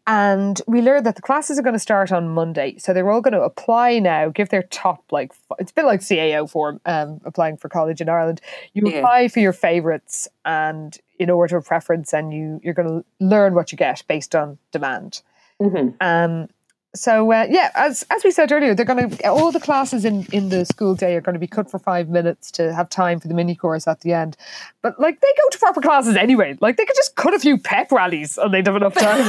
And 0.06 0.61
we 0.66 0.82
learned 0.82 1.06
that 1.06 1.16
the 1.16 1.23
classes 1.23 1.58
are 1.58 1.62
going 1.62 1.75
to 1.75 1.78
start 1.78 2.12
on 2.12 2.28
Monday. 2.28 2.76
So 2.78 2.92
they're 2.92 3.11
all 3.11 3.23
going 3.23 3.32
to 3.32 3.40
apply 3.42 3.99
now, 4.00 4.28
give 4.28 4.50
their 4.50 4.64
top, 4.64 5.02
like, 5.11 5.32
it's 5.58 5.70
a 5.70 5.75
bit 5.75 5.87
like 5.87 6.00
CAO 6.00 6.49
form, 6.49 6.80
um, 6.84 7.20
applying 7.25 7.56
for 7.56 7.68
college 7.70 8.00
in 8.02 8.08
Ireland. 8.08 8.40
You 8.75 8.82
Yeah. 8.87 8.99
apply 8.99 9.28
for 9.28 9.40
your 9.40 9.54
favourites 9.54 10.28
and 10.44 10.96
in 11.18 11.30
order 11.30 11.56
of 11.56 11.64
preference, 11.64 12.12
and 12.12 12.34
you, 12.34 12.61
you're 12.62 12.75
going 12.75 12.88
to 12.88 13.04
learn 13.20 13.54
what 13.54 13.73
you 13.73 13.78
get 13.78 14.02
based 14.08 14.34
on 14.34 14.58
demand. 14.73 15.23
Mhm. 15.62 15.94
Um, 16.00 16.49
so 16.94 17.32
uh, 17.32 17.46
yeah, 17.50 17.70
as 17.74 18.04
as 18.10 18.22
we 18.24 18.30
said 18.30 18.52
earlier, 18.52 18.74
they're 18.74 18.84
going 18.84 19.10
to 19.10 19.28
all 19.28 19.50
the 19.50 19.60
classes 19.60 20.04
in 20.04 20.26
in 20.32 20.48
the 20.48 20.64
school 20.64 20.94
day 20.94 21.16
are 21.16 21.20
going 21.20 21.34
to 21.34 21.40
be 21.40 21.46
cut 21.46 21.70
for 21.70 21.78
five 21.78 22.08
minutes 22.08 22.50
to 22.52 22.72
have 22.72 22.88
time 22.88 23.20
for 23.20 23.28
the 23.28 23.34
mini 23.34 23.54
course 23.54 23.88
at 23.88 24.00
the 24.00 24.12
end. 24.12 24.36
But 24.82 25.00
like 25.00 25.20
they 25.20 25.28
go 25.36 25.48
to 25.50 25.58
proper 25.58 25.80
classes 25.80 26.16
anyway. 26.16 26.56
Like 26.60 26.76
they 26.76 26.84
could 26.84 26.96
just 26.96 27.16
cut 27.16 27.34
a 27.34 27.38
few 27.38 27.58
pep 27.58 27.90
rallies 27.90 28.38
and 28.38 28.54
they'd 28.54 28.66
have 28.66 28.76
enough 28.76 28.94
time 28.94 29.24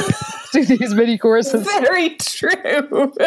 to 0.51 0.63
do 0.63 0.77
these 0.77 0.93
mini 0.93 1.17
courses. 1.17 1.65
Very 1.65 2.15
true. 2.17 3.13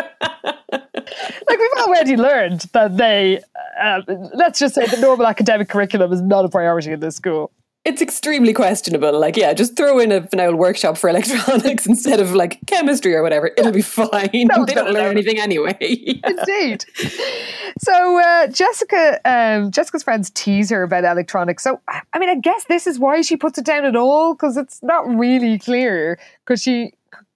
Like 1.48 1.58
we've 1.58 1.82
already 1.82 2.16
learned 2.16 2.60
that 2.72 2.96
they, 2.96 3.40
uh, 3.80 4.02
let's 4.34 4.58
just 4.58 4.74
say, 4.74 4.86
the 4.86 4.98
normal 4.98 5.26
academic 5.26 5.68
curriculum 5.68 6.12
is 6.12 6.20
not 6.20 6.44
a 6.44 6.48
priority 6.48 6.92
in 6.92 7.00
this 7.00 7.16
school. 7.16 7.50
It's 7.88 8.02
extremely 8.02 8.52
questionable. 8.52 9.18
Like, 9.18 9.36
yeah, 9.36 9.54
just 9.54 9.74
throw 9.76 9.98
in 9.98 10.12
a 10.12 10.26
final 10.28 10.54
workshop 10.56 10.98
for 10.98 11.08
electronics 11.08 11.86
instead 11.92 12.20
of 12.20 12.34
like 12.34 12.58
chemistry 12.66 13.14
or 13.14 13.22
whatever. 13.22 13.50
It'll 13.56 13.72
be 13.72 13.82
fine. 14.02 14.30
they 14.32 14.44
don't 14.44 14.92
learn 14.92 15.10
anything 15.12 15.40
anyway. 15.40 15.76
Indeed. 15.80 16.84
So 17.80 18.20
uh, 18.20 18.48
Jessica, 18.48 19.20
um, 19.24 19.70
Jessica's 19.70 20.02
friends 20.02 20.30
tease 20.30 20.68
her 20.70 20.82
about 20.82 21.04
electronics. 21.04 21.64
So 21.64 21.80
I 22.12 22.18
mean, 22.18 22.28
I 22.28 22.36
guess 22.36 22.64
this 22.64 22.86
is 22.86 22.98
why 22.98 23.22
she 23.22 23.36
puts 23.36 23.58
it 23.58 23.64
down 23.64 23.86
at 23.86 23.96
all 23.96 24.34
because 24.34 24.56
it's 24.56 24.82
not 24.82 25.08
really 25.08 25.58
clear 25.58 26.18
because 26.44 26.62
she 26.62 26.92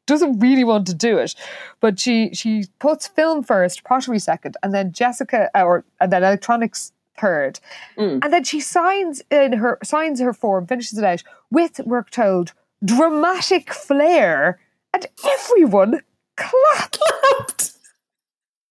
doesn't 0.07 0.41
really 0.41 0.65
want 0.65 0.87
to 0.89 0.95
do 0.95 1.17
it, 1.17 1.35
but 1.81 1.99
she 1.99 2.31
she 2.35 2.67
puts 2.79 3.07
film 3.07 3.43
first, 3.43 3.85
pottery 3.85 4.19
second, 4.19 4.57
and 4.63 4.75
then 4.75 4.93
Jessica 4.93 5.49
uh, 5.55 5.63
or 5.63 5.85
and 6.01 6.13
then 6.13 6.23
electronics 6.23 6.93
third, 7.19 7.61
and 7.97 8.23
then 8.33 8.45
she 8.45 8.61
signs 8.61 9.23
in 9.31 9.55
her 9.55 9.79
signs 9.83 10.21
her 10.21 10.33
form, 10.33 10.67
finishes 10.67 10.99
it 10.99 11.05
out 11.05 11.23
with 11.51 11.81
we're 11.85 12.03
told 12.05 12.53
dramatic 12.85 13.73
flair, 13.73 14.59
and 14.93 15.07
everyone 15.27 16.01
clapped. 16.37 16.99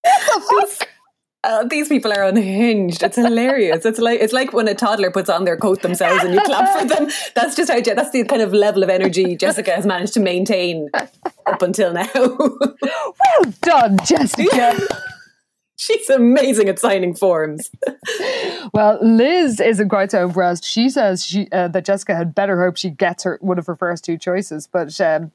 These- 0.03 0.79
uh, 1.43 1.63
these 1.63 1.87
people 1.87 2.13
are 2.13 2.23
unhinged. 2.23 3.01
It's 3.01 3.15
hilarious. 3.15 3.83
It's 3.83 3.97
like 3.97 4.19
it's 4.19 4.31
like 4.33 4.53
when 4.53 4.67
a 4.67 4.75
toddler 4.75 5.09
puts 5.09 5.27
on 5.27 5.43
their 5.43 5.57
coat 5.57 5.81
themselves 5.81 6.23
and 6.23 6.35
you 6.35 6.41
clap 6.41 6.79
for 6.79 6.85
them. 6.87 7.09
That's 7.33 7.55
just 7.55 7.71
how 7.71 7.81
that's 7.81 8.11
the 8.11 8.23
kind 8.25 8.43
of 8.43 8.53
level 8.53 8.83
of 8.83 8.89
energy 8.89 9.35
Jessica 9.35 9.71
has 9.71 9.83
managed 9.85 10.13
to 10.13 10.19
maintain 10.19 10.89
up 11.47 11.61
until 11.63 11.93
now. 11.93 12.07
Well 12.13 13.53
done, 13.61 13.97
Jessica. 14.05 14.77
She's 15.81 16.11
amazing 16.11 16.69
at 16.69 16.77
signing 16.77 17.15
forms. 17.15 17.71
well, 18.73 18.99
Liz 19.01 19.59
isn't 19.59 19.89
quite 19.89 20.11
so 20.11 20.25
impressed. 20.25 20.63
She 20.63 20.91
says 20.91 21.25
she 21.25 21.47
uh, 21.51 21.69
that 21.69 21.85
Jessica 21.85 22.13
had 22.15 22.35
better 22.35 22.61
hope 22.61 22.77
she 22.77 22.91
gets 22.91 23.23
her 23.23 23.39
one 23.41 23.57
of 23.57 23.65
her 23.65 23.75
first 23.75 24.05
two 24.05 24.15
choices, 24.15 24.67
but 24.67 25.01
um, 25.01 25.31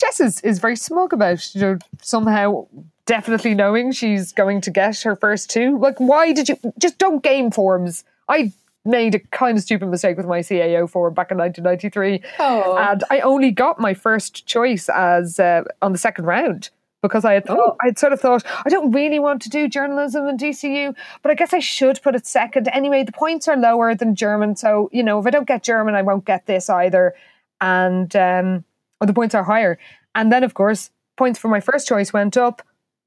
Jess 0.00 0.20
is, 0.20 0.40
is 0.40 0.58
very 0.58 0.74
smug 0.76 1.12
about 1.12 1.54
you 1.54 1.60
know 1.60 1.78
somehow 2.00 2.66
definitely 3.04 3.52
knowing 3.54 3.92
she's 3.92 4.32
going 4.32 4.62
to 4.62 4.70
get 4.70 5.02
her 5.02 5.16
first 5.16 5.50
two. 5.50 5.78
Like, 5.78 5.98
why 5.98 6.32
did 6.32 6.48
you 6.48 6.56
just 6.78 6.96
don't 6.96 7.22
game 7.22 7.50
forms? 7.50 8.04
I 8.26 8.52
made 8.86 9.14
a 9.14 9.18
kind 9.18 9.58
of 9.58 9.64
stupid 9.64 9.88
mistake 9.88 10.16
with 10.16 10.24
my 10.26 10.40
CAO 10.40 10.88
form 10.88 11.12
back 11.12 11.30
in 11.30 11.36
1993, 11.36 12.22
Oh. 12.38 12.78
and 12.78 13.04
I 13.10 13.20
only 13.20 13.50
got 13.50 13.78
my 13.78 13.92
first 13.92 14.46
choice 14.46 14.88
as 14.88 15.38
uh, 15.38 15.64
on 15.82 15.92
the 15.92 15.98
second 15.98 16.24
round. 16.24 16.70
Because 17.04 17.26
I 17.26 17.34
had 17.34 17.44
thought, 17.44 17.76
I'd 17.82 17.98
sort 17.98 18.14
of 18.14 18.20
thought 18.20 18.42
I 18.64 18.70
don't 18.70 18.90
really 18.90 19.18
want 19.18 19.42
to 19.42 19.50
do 19.50 19.68
journalism 19.68 20.26
in 20.26 20.38
DCU, 20.38 20.96
but 21.20 21.30
I 21.30 21.34
guess 21.34 21.52
I 21.52 21.58
should 21.58 22.00
put 22.00 22.14
it 22.14 22.26
second 22.26 22.66
anyway. 22.68 23.02
The 23.02 23.12
points 23.12 23.46
are 23.46 23.58
lower 23.58 23.94
than 23.94 24.14
German, 24.14 24.56
so 24.56 24.88
you 24.90 25.02
know 25.02 25.18
if 25.18 25.26
I 25.26 25.30
don't 25.30 25.46
get 25.46 25.62
German, 25.62 25.94
I 25.94 26.00
won't 26.00 26.24
get 26.24 26.46
this 26.46 26.70
either, 26.70 27.14
and 27.60 28.16
um, 28.16 28.64
or 29.02 29.06
the 29.06 29.12
points 29.12 29.34
are 29.34 29.44
higher. 29.44 29.78
And 30.14 30.32
then 30.32 30.44
of 30.44 30.54
course, 30.54 30.90
points 31.18 31.38
for 31.38 31.48
my 31.48 31.60
first 31.60 31.86
choice 31.86 32.10
went 32.14 32.38
up. 32.38 32.62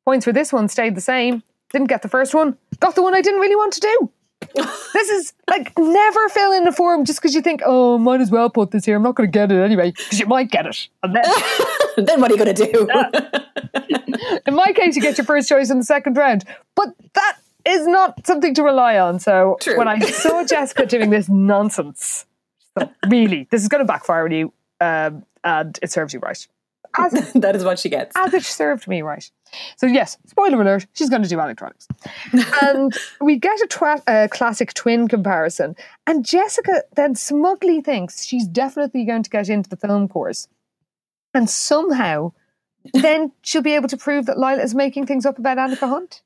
Points 0.05 0.25
for 0.25 0.31
this 0.31 0.53
one 0.53 0.67
stayed 0.67 0.93
the 0.93 1.01
same. 1.01 1.41
Didn't 1.71 1.87
get 1.87 2.03
the 2.03 2.07
first 2.07 2.35
one. 2.35 2.55
Got 2.79 2.93
the 2.93 3.01
one 3.01 3.15
I 3.15 3.21
didn't 3.21 3.41
really 3.41 3.55
want 3.55 3.73
to 3.73 3.79
do. 3.79 4.11
This 4.93 5.09
is 5.09 5.33
like 5.49 5.77
never 5.77 6.29
fill 6.29 6.51
in 6.51 6.67
a 6.67 6.71
form 6.71 7.05
just 7.05 7.21
because 7.21 7.35
you 7.35 7.41
think, 7.41 7.61
oh, 7.65 7.97
might 7.97 8.21
as 8.21 8.31
well 8.31 8.49
put 8.49 8.71
this 8.71 8.85
here. 8.85 8.95
I'm 8.95 9.03
not 9.03 9.15
going 9.15 9.29
to 9.29 9.31
get 9.31 9.51
it 9.51 9.61
anyway 9.61 9.91
because 9.91 10.19
you 10.19 10.25
might 10.25 10.51
get 10.51 10.65
it. 10.65 10.87
And 11.03 11.15
then, 11.15 11.23
then 11.97 12.21
what 12.21 12.31
are 12.31 12.35
you 12.35 12.43
going 12.43 12.55
to 12.55 12.71
do? 12.71 12.89
in 14.47 14.55
my 14.55 14.73
case, 14.73 14.95
you 14.95 15.01
get 15.01 15.17
your 15.17 15.25
first 15.25 15.49
choice 15.49 15.69
in 15.69 15.77
the 15.77 15.85
second 15.85 16.17
round. 16.17 16.45
But 16.75 16.93
that 17.13 17.37
is 17.65 17.85
not 17.85 18.25
something 18.25 18.53
to 18.55 18.63
rely 18.63 18.97
on. 18.97 19.19
So 19.19 19.57
True. 19.61 19.77
when 19.77 19.87
I 19.87 19.99
saw 19.99 20.43
Jessica 20.47 20.85
doing 20.85 21.09
this 21.09 21.29
nonsense, 21.29 22.25
really, 23.07 23.47
this 23.51 23.61
is 23.61 23.67
going 23.67 23.79
to 23.79 23.85
backfire 23.85 24.25
on 24.25 24.31
you, 24.31 24.53
um, 24.79 25.25
and 25.43 25.77
it 25.81 25.91
serves 25.91 26.13
you 26.13 26.19
right. 26.19 26.47
As, 26.97 27.33
that 27.33 27.55
is 27.55 27.63
what 27.63 27.79
she 27.79 27.89
gets. 27.89 28.15
as 28.15 28.33
it 28.33 28.43
served 28.43 28.87
me 28.87 29.01
right. 29.01 29.29
So 29.77 29.87
yes, 29.87 30.17
spoiler 30.25 30.61
alert, 30.61 30.87
she's 30.93 31.09
going 31.09 31.23
to 31.23 31.29
do 31.29 31.39
electronics. 31.39 31.87
and 32.61 32.93
we 33.21 33.37
get 33.37 33.59
a, 34.07 34.27
classic 34.31 34.73
twin 34.73 35.07
comparison. 35.07 35.75
And 36.05 36.25
Jessica 36.25 36.83
then 36.95 37.15
smugly 37.15 37.81
thinks 37.81 38.25
she's 38.25 38.47
definitely 38.47 39.05
going 39.05 39.23
to 39.23 39.29
get 39.29 39.49
into 39.49 39.69
the 39.69 39.77
film 39.77 40.07
course. 40.07 40.47
And 41.33 41.49
somehow, 41.49 42.33
then 42.93 43.31
she'll 43.41 43.61
be 43.61 43.75
able 43.75 43.89
to 43.89 43.97
prove 43.97 44.25
that 44.25 44.39
Lila 44.39 44.61
is 44.61 44.75
making 44.75 45.05
things 45.05 45.25
up 45.25 45.37
about 45.37 45.57
Annika 45.57 45.87
Hunt. 45.87 46.21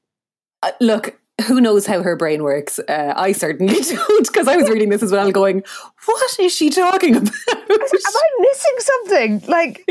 Uh, 0.63 0.71
look, 0.79 1.19
who 1.47 1.60
knows 1.60 1.86
how 1.88 2.03
her 2.03 2.15
brain 2.15 2.43
works? 2.43 2.79
Uh, 2.79 3.13
I 3.15 3.31
certainly 3.31 3.73
don't, 3.81 4.27
because 4.27 4.47
I 4.47 4.55
was 4.55 4.69
reading 4.69 4.89
this 4.89 5.03
as 5.03 5.12
well, 5.12 5.31
going, 5.31 5.63
"What 6.05 6.39
is 6.39 6.55
she 6.55 6.69
talking 6.69 7.15
about?" 7.15 7.34
Am 7.49 7.79
I 7.79 8.29
missing 8.39 8.75
something? 8.79 9.43
Like, 9.47 9.84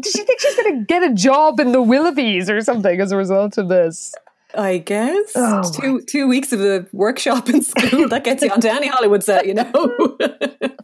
does 0.00 0.12
she 0.12 0.24
think 0.24 0.40
she's 0.40 0.56
going 0.56 0.78
to 0.80 0.84
get 0.86 1.02
a 1.02 1.14
job 1.14 1.60
in 1.60 1.72
the 1.72 1.82
Willoughbys 1.82 2.48
or 2.50 2.60
something 2.60 3.00
as 3.00 3.12
a 3.12 3.16
result 3.16 3.58
of 3.58 3.68
this? 3.68 4.14
I 4.56 4.78
guess 4.78 5.32
Oh, 5.34 5.62
two 5.72 6.00
two 6.02 6.28
weeks 6.28 6.52
of 6.52 6.60
the 6.60 6.86
workshop 6.92 7.48
in 7.48 7.62
school 7.62 8.08
that 8.08 8.22
gets 8.24 8.42
you 8.42 8.50
onto 8.50 8.68
any 8.68 8.86
Hollywood 8.86 9.24
set, 9.24 9.46
you 9.46 9.54
know. 9.54 10.16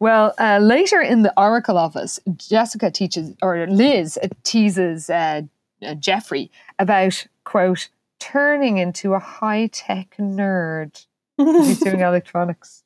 Well, 0.00 0.34
uh, 0.38 0.58
later 0.60 1.00
in 1.00 1.22
the 1.22 1.32
Oracle 1.38 1.78
office, 1.78 2.20
Jessica 2.36 2.90
teaches, 2.90 3.32
or 3.40 3.66
Liz 3.68 4.18
teases 4.42 5.08
uh, 5.08 5.42
uh, 5.82 5.94
Jeffrey 5.94 6.50
about, 6.78 7.26
quote, 7.44 7.88
turning 8.18 8.76
into 8.78 9.14
a 9.14 9.18
high 9.18 9.68
tech 9.68 10.16
nerd. 10.18 11.06
He's 11.38 11.80
doing 11.80 12.00
electronics. 12.00 12.82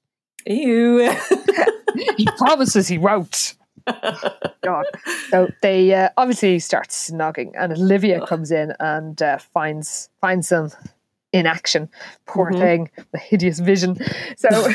Ew. 0.46 1.10
He 2.16 2.26
promises 2.36 2.86
he 2.86 2.98
won't. 2.98 3.54
God. 4.62 4.84
So 5.30 5.48
they 5.62 5.94
uh, 5.94 6.08
obviously 6.16 6.58
start 6.58 6.88
snogging, 6.88 7.52
and 7.58 7.72
Olivia 7.72 8.24
comes 8.26 8.50
in 8.50 8.72
and 8.80 9.20
uh, 9.22 9.38
finds 9.38 10.10
finds 10.20 10.48
them 10.48 10.70
in 11.32 11.46
action. 11.46 11.88
Poor 12.26 12.52
thing, 12.52 12.90
the 13.12 13.18
hideous 13.18 13.58
vision. 13.58 13.98
So 14.36 14.70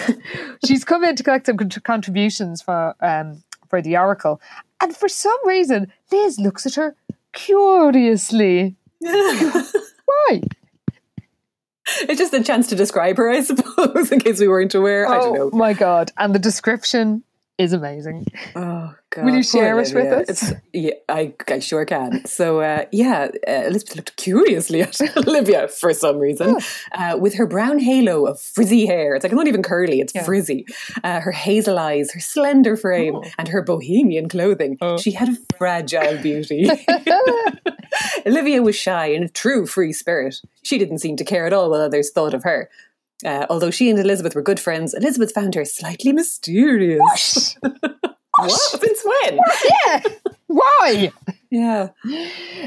she's 0.65 0.83
come 0.83 1.03
in 1.03 1.15
to 1.15 1.23
collect 1.23 1.45
some 1.45 1.57
contributions 1.57 2.61
for 2.61 2.95
um, 3.01 3.43
for 3.69 3.81
the 3.81 3.97
Oracle, 3.97 4.41
and 4.81 4.95
for 4.95 5.07
some 5.07 5.37
reason, 5.47 5.91
Liz 6.11 6.39
looks 6.39 6.65
at 6.65 6.75
her 6.75 6.95
curiously. 7.33 8.75
Why? 8.99 10.41
it's 12.07 12.17
just 12.19 12.33
a 12.33 12.41
chance 12.43 12.67
to 12.67 12.75
describe 12.75 13.17
her, 13.17 13.29
I 13.29 13.41
suppose, 13.41 14.11
in 14.11 14.19
case 14.19 14.39
we 14.39 14.47
weren't 14.47 14.73
aware. 14.73 15.07
I 15.07 15.17
don't 15.17 15.37
Oh 15.37 15.49
know. 15.49 15.57
my 15.57 15.73
god! 15.73 16.11
And 16.17 16.33
the 16.35 16.39
description 16.39 17.23
is 17.57 17.71
amazing. 17.71 18.25
Oh, 18.55 18.95
God. 19.11 19.25
Will 19.25 19.35
you 19.35 19.43
share 19.43 19.79
it 19.79 19.93
with 19.93 20.29
us? 20.29 20.29
It's- 20.29 20.61
yeah, 20.73 20.93
I, 21.07 21.33
I 21.47 21.59
sure 21.59 21.85
can. 21.85 22.25
So, 22.25 22.61
uh, 22.61 22.85
yeah, 22.91 23.27
uh, 23.47 23.51
Elizabeth 23.67 23.95
looked 23.95 24.15
curiously 24.17 24.81
at 24.81 24.99
Olivia 25.17 25.67
for 25.67 25.93
some 25.93 26.17
reason, 26.17 26.57
uh, 26.93 27.15
with 27.19 27.35
her 27.35 27.45
brown 27.45 27.77
halo 27.79 28.25
of 28.25 28.39
frizzy 28.41 28.87
hair. 28.87 29.13
It's 29.15 29.23
like 29.23 29.31
not 29.33 29.47
even 29.47 29.61
curly, 29.61 29.99
it's 30.01 30.13
frizzy. 30.25 30.65
Uh, 31.03 31.19
her 31.19 31.31
hazel 31.31 31.77
eyes, 31.77 32.11
her 32.13 32.19
slender 32.19 32.75
frame, 32.75 33.15
Oh. 33.17 33.23
and 33.37 33.47
her 33.49 33.61
bohemian 33.61 34.29
clothing. 34.29 34.77
She 34.99 35.11
had 35.11 35.29
a 35.29 35.35
fragile 35.57 36.17
beauty. 36.21 36.67
Olivia 38.25 38.61
was 38.61 38.75
shy 38.75 39.07
and 39.07 39.25
a 39.25 39.29
true 39.29 39.65
free 39.65 39.93
spirit. 39.93 40.35
She 40.63 40.77
didn't 40.77 40.99
seem 40.99 41.15
to 41.17 41.23
care 41.23 41.45
at 41.45 41.53
all 41.53 41.69
what 41.69 41.81
others 41.81 42.09
thought 42.11 42.33
of 42.33 42.43
her. 42.43 42.69
Uh, 43.25 43.45
although 43.49 43.71
she 43.71 43.89
and 43.89 43.99
Elizabeth 43.99 44.35
were 44.35 44.41
good 44.41 44.59
friends, 44.59 44.93
Elizabeth 44.93 45.31
found 45.33 45.55
her 45.55 45.65
slightly 45.65 46.11
mysterious. 46.11 47.55
What? 47.61 48.51
Since 48.51 49.03
when? 49.05 49.39
Yeah. 49.85 50.01
Why? 50.47 51.11
Yeah. 51.49 51.89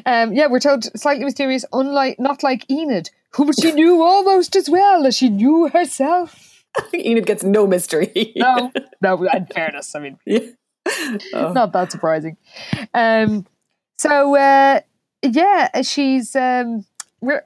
Um, 0.06 0.32
yeah, 0.32 0.46
we're 0.48 0.60
told 0.60 0.84
slightly 0.98 1.24
mysterious, 1.24 1.64
unlike 1.72 2.18
not 2.18 2.42
like 2.42 2.68
Enid, 2.70 3.10
whom 3.34 3.50
she 3.52 3.72
knew 3.72 4.02
almost 4.02 4.56
as 4.56 4.70
well 4.70 5.06
as 5.06 5.16
she 5.16 5.28
knew 5.28 5.68
herself. 5.68 6.64
I 6.78 6.82
think 6.90 7.04
Enid 7.04 7.26
gets 7.26 7.42
no 7.42 7.66
mystery. 7.66 8.32
No, 8.36 8.72
no. 9.00 9.22
In 9.24 9.46
fairness, 9.46 9.94
I 9.94 10.00
mean, 10.00 10.18
Yeah. 10.26 11.18
Oh. 11.34 11.52
not 11.52 11.72
that 11.72 11.90
surprising. 11.90 12.36
Um, 12.94 13.44
so 13.98 14.36
uh, 14.36 14.80
yeah, 15.22 15.82
she's 15.82 16.36
um, 16.36 16.84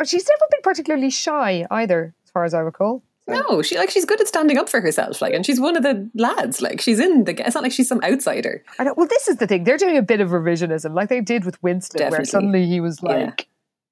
she's 0.04 0.28
never 0.28 0.46
been 0.50 0.60
particularly 0.62 1.10
shy 1.10 1.66
either, 1.70 2.14
as 2.30 2.32
far 2.32 2.44
as 2.44 2.54
I 2.54 2.60
recall. 2.60 3.02
No, 3.26 3.60
she 3.62 3.76
like 3.76 3.90
she's 3.90 4.04
good 4.04 4.20
at 4.20 4.26
standing 4.28 4.56
up 4.56 4.68
for 4.68 4.80
herself, 4.80 5.20
like, 5.20 5.34
and 5.34 5.44
she's 5.44 5.60
one 5.60 5.76
of 5.76 5.82
the 5.82 6.08
lads. 6.14 6.60
Like, 6.60 6.80
she's 6.80 6.98
in 6.98 7.24
the. 7.24 7.32
It's 7.46 7.54
not 7.54 7.62
like 7.62 7.70
she's 7.72 7.88
some 7.88 8.00
outsider. 8.02 8.64
I 8.78 8.84
know. 8.84 8.94
Well, 8.96 9.06
this 9.06 9.28
is 9.28 9.36
the 9.36 9.46
thing; 9.46 9.64
they're 9.64 9.76
doing 9.76 9.96
a 9.96 10.02
bit 10.02 10.20
of 10.20 10.30
revisionism, 10.30 10.94
like 10.94 11.08
they 11.08 11.20
did 11.20 11.44
with 11.44 11.60
Winston, 11.62 12.10
where 12.10 12.24
suddenly 12.24 12.66
he 12.66 12.80
was 12.80 13.00
Yeah. 13.02 13.08
like, 13.26 13.46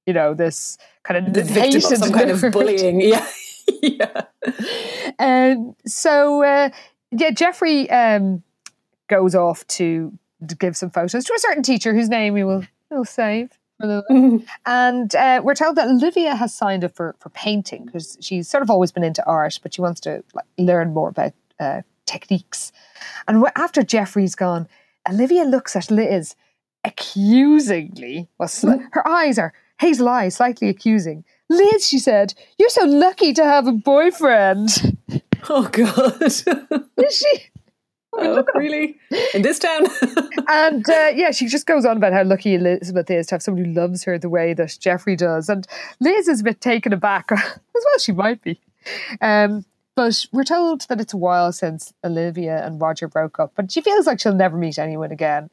you 0.07 0.13
know, 0.13 0.35
this 0.35 0.79
kind 1.05 1.27
of 1.27 1.35
The 1.35 1.43
victim 1.45 1.77
of 1.77 1.83
some 1.99 2.13
kind 2.13 2.31
of 2.31 2.41
bullying. 2.53 3.01
Yeah, 3.09 3.27
yeah. 3.83 4.23
And 5.19 5.75
so, 5.87 6.43
uh, 6.43 6.71
yeah, 7.11 7.31
Jeffrey 7.31 7.89
um, 7.91 8.43
goes 9.09 9.35
off 9.35 9.67
to, 9.69 10.13
to 10.49 10.55
give 10.57 10.77
some 10.77 10.91
photos 10.91 11.25
to 11.25 11.35
a 11.35 11.39
certain 11.39 11.63
teacher 11.63 11.93
whose 11.95 12.09
name 12.09 12.35
we 12.35 12.45
will 12.45 12.65
will 12.91 13.05
save. 13.05 13.58
And 14.67 15.15
uh, 15.15 15.41
we're 15.45 15.55
told 15.55 15.77
that 15.77 15.89
Olivia 15.89 16.35
has 16.35 16.55
signed 16.55 16.85
up 16.85 16.95
for, 16.95 17.15
for 17.21 17.29
painting 17.31 17.87
because 17.87 18.19
she's 18.21 18.49
sort 18.49 18.63
of 18.63 18.71
always 18.71 18.93
been 18.93 19.05
into 19.05 19.25
art, 19.27 19.59
but 19.63 19.75
she 19.75 19.81
wants 19.81 20.01
to 20.03 20.25
like, 20.35 20.47
learn 20.59 20.93
more 20.93 21.09
about 21.09 21.33
uh, 21.61 21.83
techniques. 22.07 22.73
And 23.27 23.45
after 23.57 23.83
Jeffrey's 23.83 24.35
gone, 24.35 24.69
Olivia 25.09 25.45
looks 25.45 25.77
at 25.77 25.91
Liz 25.91 26.35
accusingly. 26.85 28.29
Well, 28.39 28.49
sli- 28.49 28.89
her 28.93 29.07
eyes 29.07 29.39
are 29.39 29.53
hazel 29.81 30.09
eyes, 30.09 30.37
slightly 30.37 30.69
accusing. 30.69 31.25
Liz, 31.49 31.87
she 31.89 31.99
said, 31.99 32.35
"You're 32.59 32.69
so 32.69 32.85
lucky 32.85 33.33
to 33.33 33.45
have 33.45 33.67
a 33.67 33.73
boyfriend." 33.73 34.99
Oh 35.49 35.69
God. 35.69 36.23
Is 36.23 36.45
she? 37.11 37.51
Oh, 38.19 38.45
really? 38.55 38.97
In 39.35 39.43
this 39.43 39.59
town? 39.59 39.87
And 40.51 40.89
uh, 40.89 41.13
yeah, 41.15 41.31
she 41.31 41.47
just 41.47 41.67
goes 41.67 41.85
on 41.85 41.99
about 41.99 42.15
how 42.15 42.25
lucky 42.25 42.55
Elizabeth 42.55 43.11
is 43.11 43.27
to 43.27 43.35
have 43.35 43.43
someone 43.43 43.67
who 43.67 43.73
loves 43.73 44.05
her 44.05 44.19
the 44.19 44.31
way 44.31 44.55
that 44.55 44.79
Jeffrey 44.81 45.15
does. 45.15 45.51
And 45.51 45.67
Liz 46.01 46.27
is 46.27 46.41
a 46.41 46.45
bit 46.45 46.63
taken 46.63 46.95
aback, 46.95 47.31
as 47.33 47.59
well 47.75 47.99
she 48.01 48.13
might 48.13 48.41
be. 48.43 48.59
Um, 49.21 49.67
but 49.95 50.25
we're 50.33 50.45
told 50.45 50.89
that 50.89 51.03
it's 51.03 51.13
a 51.13 51.19
while 51.19 51.53
since 51.53 51.93
Olivia 52.03 52.65
and 52.65 52.81
Roger 52.81 53.09
broke 53.09 53.39
up, 53.39 53.53
but 53.57 53.71
she 53.71 53.83
feels 53.83 54.07
like 54.07 54.21
she'll 54.21 54.33
never 54.33 54.57
meet 54.57 54.79
anyone 54.79 55.13
again. 55.13 55.51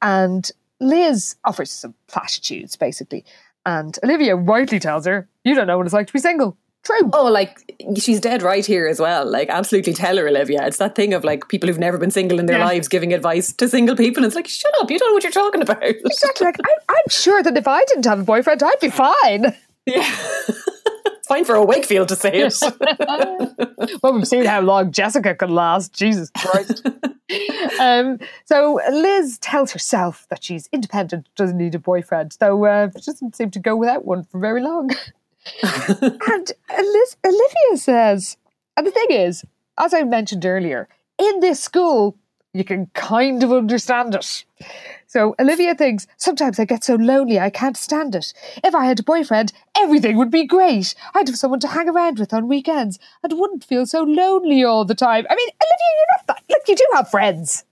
And 0.00 0.50
Liz 0.80 1.36
offers 1.44 1.70
some 1.70 1.94
platitudes, 2.06 2.74
basically. 2.74 3.26
And 3.66 3.98
Olivia 4.02 4.34
rightly 4.34 4.78
tells 4.78 5.04
her, 5.04 5.28
You 5.44 5.54
don't 5.54 5.66
know 5.66 5.76
what 5.76 5.86
it's 5.86 5.92
like 5.92 6.06
to 6.06 6.12
be 6.14 6.20
single. 6.20 6.56
True. 6.84 7.10
oh, 7.12 7.24
like 7.24 7.58
she's 7.98 8.20
dead 8.20 8.42
right 8.42 8.64
here 8.64 8.86
as 8.86 8.98
well. 9.00 9.26
Like, 9.30 9.48
absolutely 9.50 9.92
tell 9.92 10.16
her, 10.16 10.26
Olivia. 10.28 10.66
It's 10.66 10.78
that 10.78 10.94
thing 10.94 11.12
of 11.12 11.22
like 11.24 11.48
people 11.48 11.68
who've 11.68 11.78
never 11.78 11.98
been 11.98 12.10
single 12.10 12.38
in 12.38 12.46
their 12.46 12.58
Yeah. 12.58 12.64
lives 12.66 12.88
giving 12.88 13.12
advice 13.12 13.52
to 13.54 13.68
single 13.68 13.94
people. 13.96 14.24
It's 14.24 14.34
like, 14.34 14.48
shut 14.48 14.72
up, 14.80 14.90
you 14.90 14.98
don't 14.98 15.10
know 15.10 15.14
what 15.14 15.22
you're 15.22 15.32
talking 15.32 15.60
about. 15.62 15.82
Exactly. 15.82 16.46
Like, 16.46 16.56
I, 16.64 16.74
I'm 16.88 17.08
sure 17.10 17.42
that 17.42 17.56
if 17.56 17.68
I 17.68 17.84
didn't 17.84 18.06
have 18.06 18.20
a 18.20 18.24
boyfriend, 18.24 18.62
I'd 18.62 18.80
be 18.80 18.90
fine. 18.90 19.54
Yeah. 19.86 20.04
it's 20.48 21.26
fine 21.28 21.44
for 21.44 21.54
a 21.54 21.64
Wakefield 21.64 22.08
to 22.08 22.16
say 22.16 22.32
it. 22.34 22.54
well, 24.02 24.12
we've 24.14 24.26
seen 24.28 24.44
how 24.44 24.60
long 24.60 24.92
Jessica 24.92 25.34
can 25.34 25.50
last. 25.50 25.92
Jesus 25.94 26.30
Christ. 26.36 26.86
um, 27.80 28.18
so 28.46 28.80
Liz 28.90 29.38
tells 29.38 29.72
herself 29.72 30.26
that 30.30 30.42
she's 30.44 30.68
independent, 30.72 31.28
doesn't 31.36 31.56
need 31.56 31.74
a 31.74 31.78
boyfriend, 31.78 32.36
though 32.40 32.64
uh, 32.64 32.88
she 32.98 33.10
doesn't 33.10 33.36
seem 33.36 33.50
to 33.52 33.58
go 33.60 33.76
without 33.76 34.04
one 34.04 34.24
for 34.24 34.38
very 34.40 34.62
long. 34.62 34.90
And 35.62 36.52
Olivia 37.24 37.76
says, 37.76 38.36
and 38.76 38.86
the 38.86 38.90
thing 38.90 39.10
is, 39.10 39.44
as 39.78 39.94
I 39.94 40.02
mentioned 40.02 40.44
earlier, 40.44 40.88
in 41.18 41.40
this 41.40 41.60
school, 41.60 42.16
you 42.54 42.64
can 42.64 42.86
kind 42.94 43.42
of 43.42 43.52
understand 43.52 44.14
it. 44.14 44.44
So 45.06 45.34
Olivia 45.38 45.74
thinks, 45.74 46.06
sometimes 46.16 46.58
I 46.58 46.64
get 46.64 46.84
so 46.84 46.94
lonely 46.94 47.38
I 47.38 47.50
can't 47.50 47.76
stand 47.76 48.14
it. 48.14 48.32
If 48.64 48.74
I 48.74 48.84
had 48.84 49.00
a 49.00 49.02
boyfriend, 49.02 49.52
everything 49.76 50.16
would 50.16 50.30
be 50.30 50.44
great. 50.44 50.94
I'd 51.14 51.28
have 51.28 51.38
someone 51.38 51.60
to 51.60 51.68
hang 51.68 51.88
around 51.88 52.18
with 52.18 52.34
on 52.34 52.48
weekends 52.48 52.98
and 53.22 53.38
wouldn't 53.38 53.64
feel 53.64 53.86
so 53.86 54.02
lonely 54.02 54.64
all 54.64 54.84
the 54.84 54.94
time. 54.94 55.26
I 55.30 55.34
mean, 55.34 55.48
Olivia, 55.48 55.92
you're 55.96 56.06
not 56.16 56.26
that, 56.26 56.42
like, 56.50 56.68
you 56.68 56.76
do 56.76 56.86
have 56.94 57.10
friends. 57.10 57.64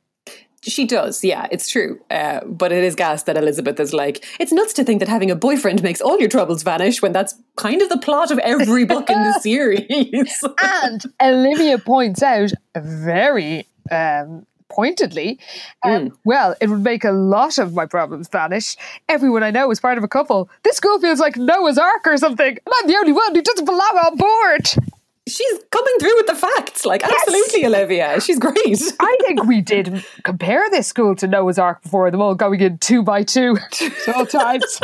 She 0.67 0.85
does, 0.85 1.23
yeah, 1.23 1.47
it's 1.53 1.69
true. 1.69 2.01
Uh, 2.11 2.41
but 2.45 2.73
it 2.73 2.83
is 2.83 2.95
gas 2.97 3.23
that 3.25 3.37
Elizabeth 3.37 3.79
is 3.79 3.93
like, 3.93 4.25
it's 4.41 4.53
nuts 4.53 4.73
to 4.75 4.85
think 4.85 4.99
that 4.99 5.09
having 5.09 5.31
a 5.31 5.37
boyfriend 5.37 5.83
makes 5.83 6.01
all 6.01 6.19
your 6.19 6.29
troubles 6.29 6.63
vanish 6.65 7.01
when 7.01 7.13
that's 7.13 7.35
kind 7.57 7.83
of 7.83 7.89
the 7.89 7.99
plot 7.99 8.31
of 8.31 8.39
every 8.41 8.85
book 8.85 9.09
in 9.09 9.23
the 9.23 9.33
series. 9.41 10.45
And 10.61 11.03
Olivia 11.23 11.79
points 11.79 12.23
out 12.23 12.51
very 12.77 13.67
um, 13.93 14.45
pointedly, 14.69 15.39
um, 15.85 16.19
well, 16.25 16.55
it 16.61 16.69
would 16.69 16.83
make 16.83 17.05
a 17.05 17.13
lot 17.13 17.59
of 17.59 17.75
my 17.75 17.87
problems 17.87 18.29
vanish. 18.29 18.77
Everyone 19.09 19.43
I 19.43 19.51
know 19.51 19.71
is 19.71 19.81
part 19.81 19.99
of 19.99 20.05
a 20.05 20.09
couple. 20.09 20.51
This 20.65 20.77
school 20.77 20.99
feels 20.99 21.21
like 21.21 21.37
Noah's 21.37 21.79
Ark 21.79 22.07
or 22.07 22.17
something, 22.17 22.49
and 22.49 22.75
I'm 22.81 22.89
the 22.89 22.97
only 22.97 23.13
one 23.13 23.35
who 23.35 23.43
doesn't 23.43 23.65
belong 23.65 23.81
on 23.81 24.17
board. 24.17 24.96
She's 25.29 25.59
coming 25.71 25.95
through 25.99 26.17
with 26.17 26.27
the 26.27 26.35
facts. 26.37 26.87
Like, 26.87 27.03
absolutely, 27.03 27.67
Olivia. 27.67 28.21
She's 28.21 28.39
great. 28.39 28.81
I 29.01 29.17
think 29.23 29.45
we 29.45 29.61
did 29.75 30.05
compare 30.23 30.71
this 30.71 30.87
school 30.87 31.17
to 31.17 31.27
Noah's 31.27 31.59
Ark 31.59 31.83
before, 31.83 32.11
them 32.11 32.23
all 32.23 32.35
going 32.35 32.61
in 32.61 32.79
two 32.79 33.03
by 33.03 33.25
two 33.25 33.57
at 33.83 34.09
all 34.15 34.27
times. 34.27 34.81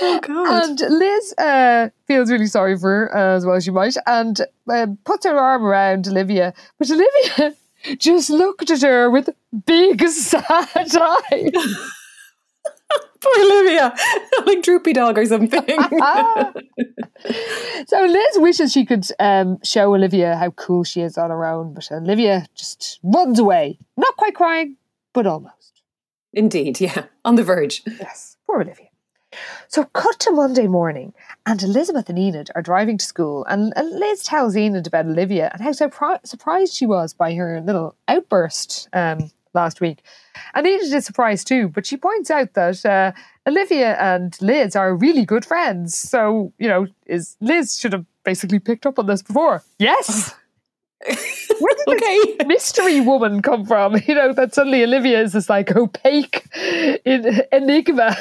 oh, 0.00 0.20
God. 0.22 0.64
And 0.64 0.80
Liz 0.80 1.34
uh, 1.38 1.88
feels 2.06 2.30
really 2.30 2.46
sorry 2.46 2.78
for 2.78 2.88
her, 2.88 3.16
uh, 3.16 3.36
as 3.36 3.44
well 3.44 3.56
as 3.56 3.64
she 3.64 3.72
might, 3.72 3.96
and 4.06 4.40
uh, 4.70 4.86
puts 5.04 5.26
her 5.26 5.36
arm 5.36 5.64
around 5.64 6.06
Olivia. 6.06 6.54
But 6.78 6.90
Olivia 6.90 7.56
just 7.98 8.30
looked 8.30 8.70
at 8.70 8.82
her 8.82 9.10
with 9.10 9.30
big 9.66 10.06
sad 10.08 10.96
eyes. 10.96 11.52
Poor 13.20 13.44
Olivia. 13.44 13.94
like 14.46 14.62
Droopy 14.62 14.92
Dog 14.92 15.18
or 15.18 15.26
something. 15.26 15.64
So 17.88 18.04
Liz 18.04 18.36
wishes 18.36 18.72
she 18.72 18.84
could 18.84 19.06
um, 19.18 19.58
show 19.64 19.94
Olivia 19.94 20.36
how 20.36 20.50
cool 20.50 20.84
she 20.84 21.00
is 21.00 21.18
on 21.18 21.30
her 21.30 21.44
own, 21.46 21.74
but 21.74 21.90
Olivia 21.90 22.46
just 22.54 23.00
runs 23.02 23.38
away. 23.38 23.78
Not 23.96 24.16
quite 24.16 24.34
crying, 24.34 24.76
but 25.12 25.26
almost. 25.26 25.82
Indeed, 26.32 26.80
yeah. 26.80 27.04
On 27.24 27.34
the 27.34 27.42
verge. 27.42 27.82
Yes, 27.86 28.36
poor 28.46 28.60
Olivia. 28.60 28.88
So, 29.68 29.84
cut 29.84 30.18
to 30.20 30.30
Monday 30.30 30.66
morning, 30.66 31.12
and 31.44 31.62
Elizabeth 31.62 32.08
and 32.08 32.18
Enid 32.18 32.50
are 32.54 32.62
driving 32.62 32.98
to 32.98 33.04
school, 33.04 33.44
and 33.44 33.72
and 33.76 33.90
Liz 33.98 34.22
tells 34.22 34.56
Enid 34.56 34.86
about 34.86 35.06
Olivia 35.06 35.50
and 35.52 35.60
how 35.62 35.70
surpri- 35.70 36.26
surprised 36.26 36.74
she 36.74 36.86
was 36.86 37.12
by 37.12 37.34
her 37.34 37.60
little 37.60 37.94
outburst 38.06 38.88
um, 38.92 39.30
last 39.54 39.80
week. 39.80 40.02
And 40.54 40.66
Enid 40.66 40.92
is 40.92 41.04
surprised 41.06 41.46
too, 41.46 41.68
but 41.68 41.86
she 41.86 41.96
points 41.96 42.30
out 42.30 42.54
that 42.54 42.84
uh, 42.86 43.12
Olivia 43.46 43.96
and 44.00 44.36
Liz 44.40 44.76
are 44.76 44.94
really 44.94 45.24
good 45.24 45.44
friends. 45.44 45.96
So, 45.96 46.52
you 46.58 46.68
know, 46.68 46.86
is 47.06 47.36
Liz 47.40 47.78
should 47.78 47.92
have 47.92 48.04
basically 48.24 48.58
picked 48.58 48.86
up 48.86 48.98
on 48.98 49.06
this 49.06 49.22
before. 49.22 49.62
Yes. 49.78 50.34
Where 51.60 51.74
did 51.76 51.88
Okay. 51.96 52.36
this 52.38 52.46
mystery 52.46 53.00
woman 53.00 53.40
come 53.42 53.64
from? 53.64 53.96
You 54.06 54.14
know, 54.14 54.32
that 54.32 54.54
suddenly 54.54 54.82
Olivia 54.82 55.20
is 55.22 55.32
this 55.32 55.48
like 55.48 55.74
opaque 55.74 56.44
en- 57.06 57.42
enigma. 57.52 58.16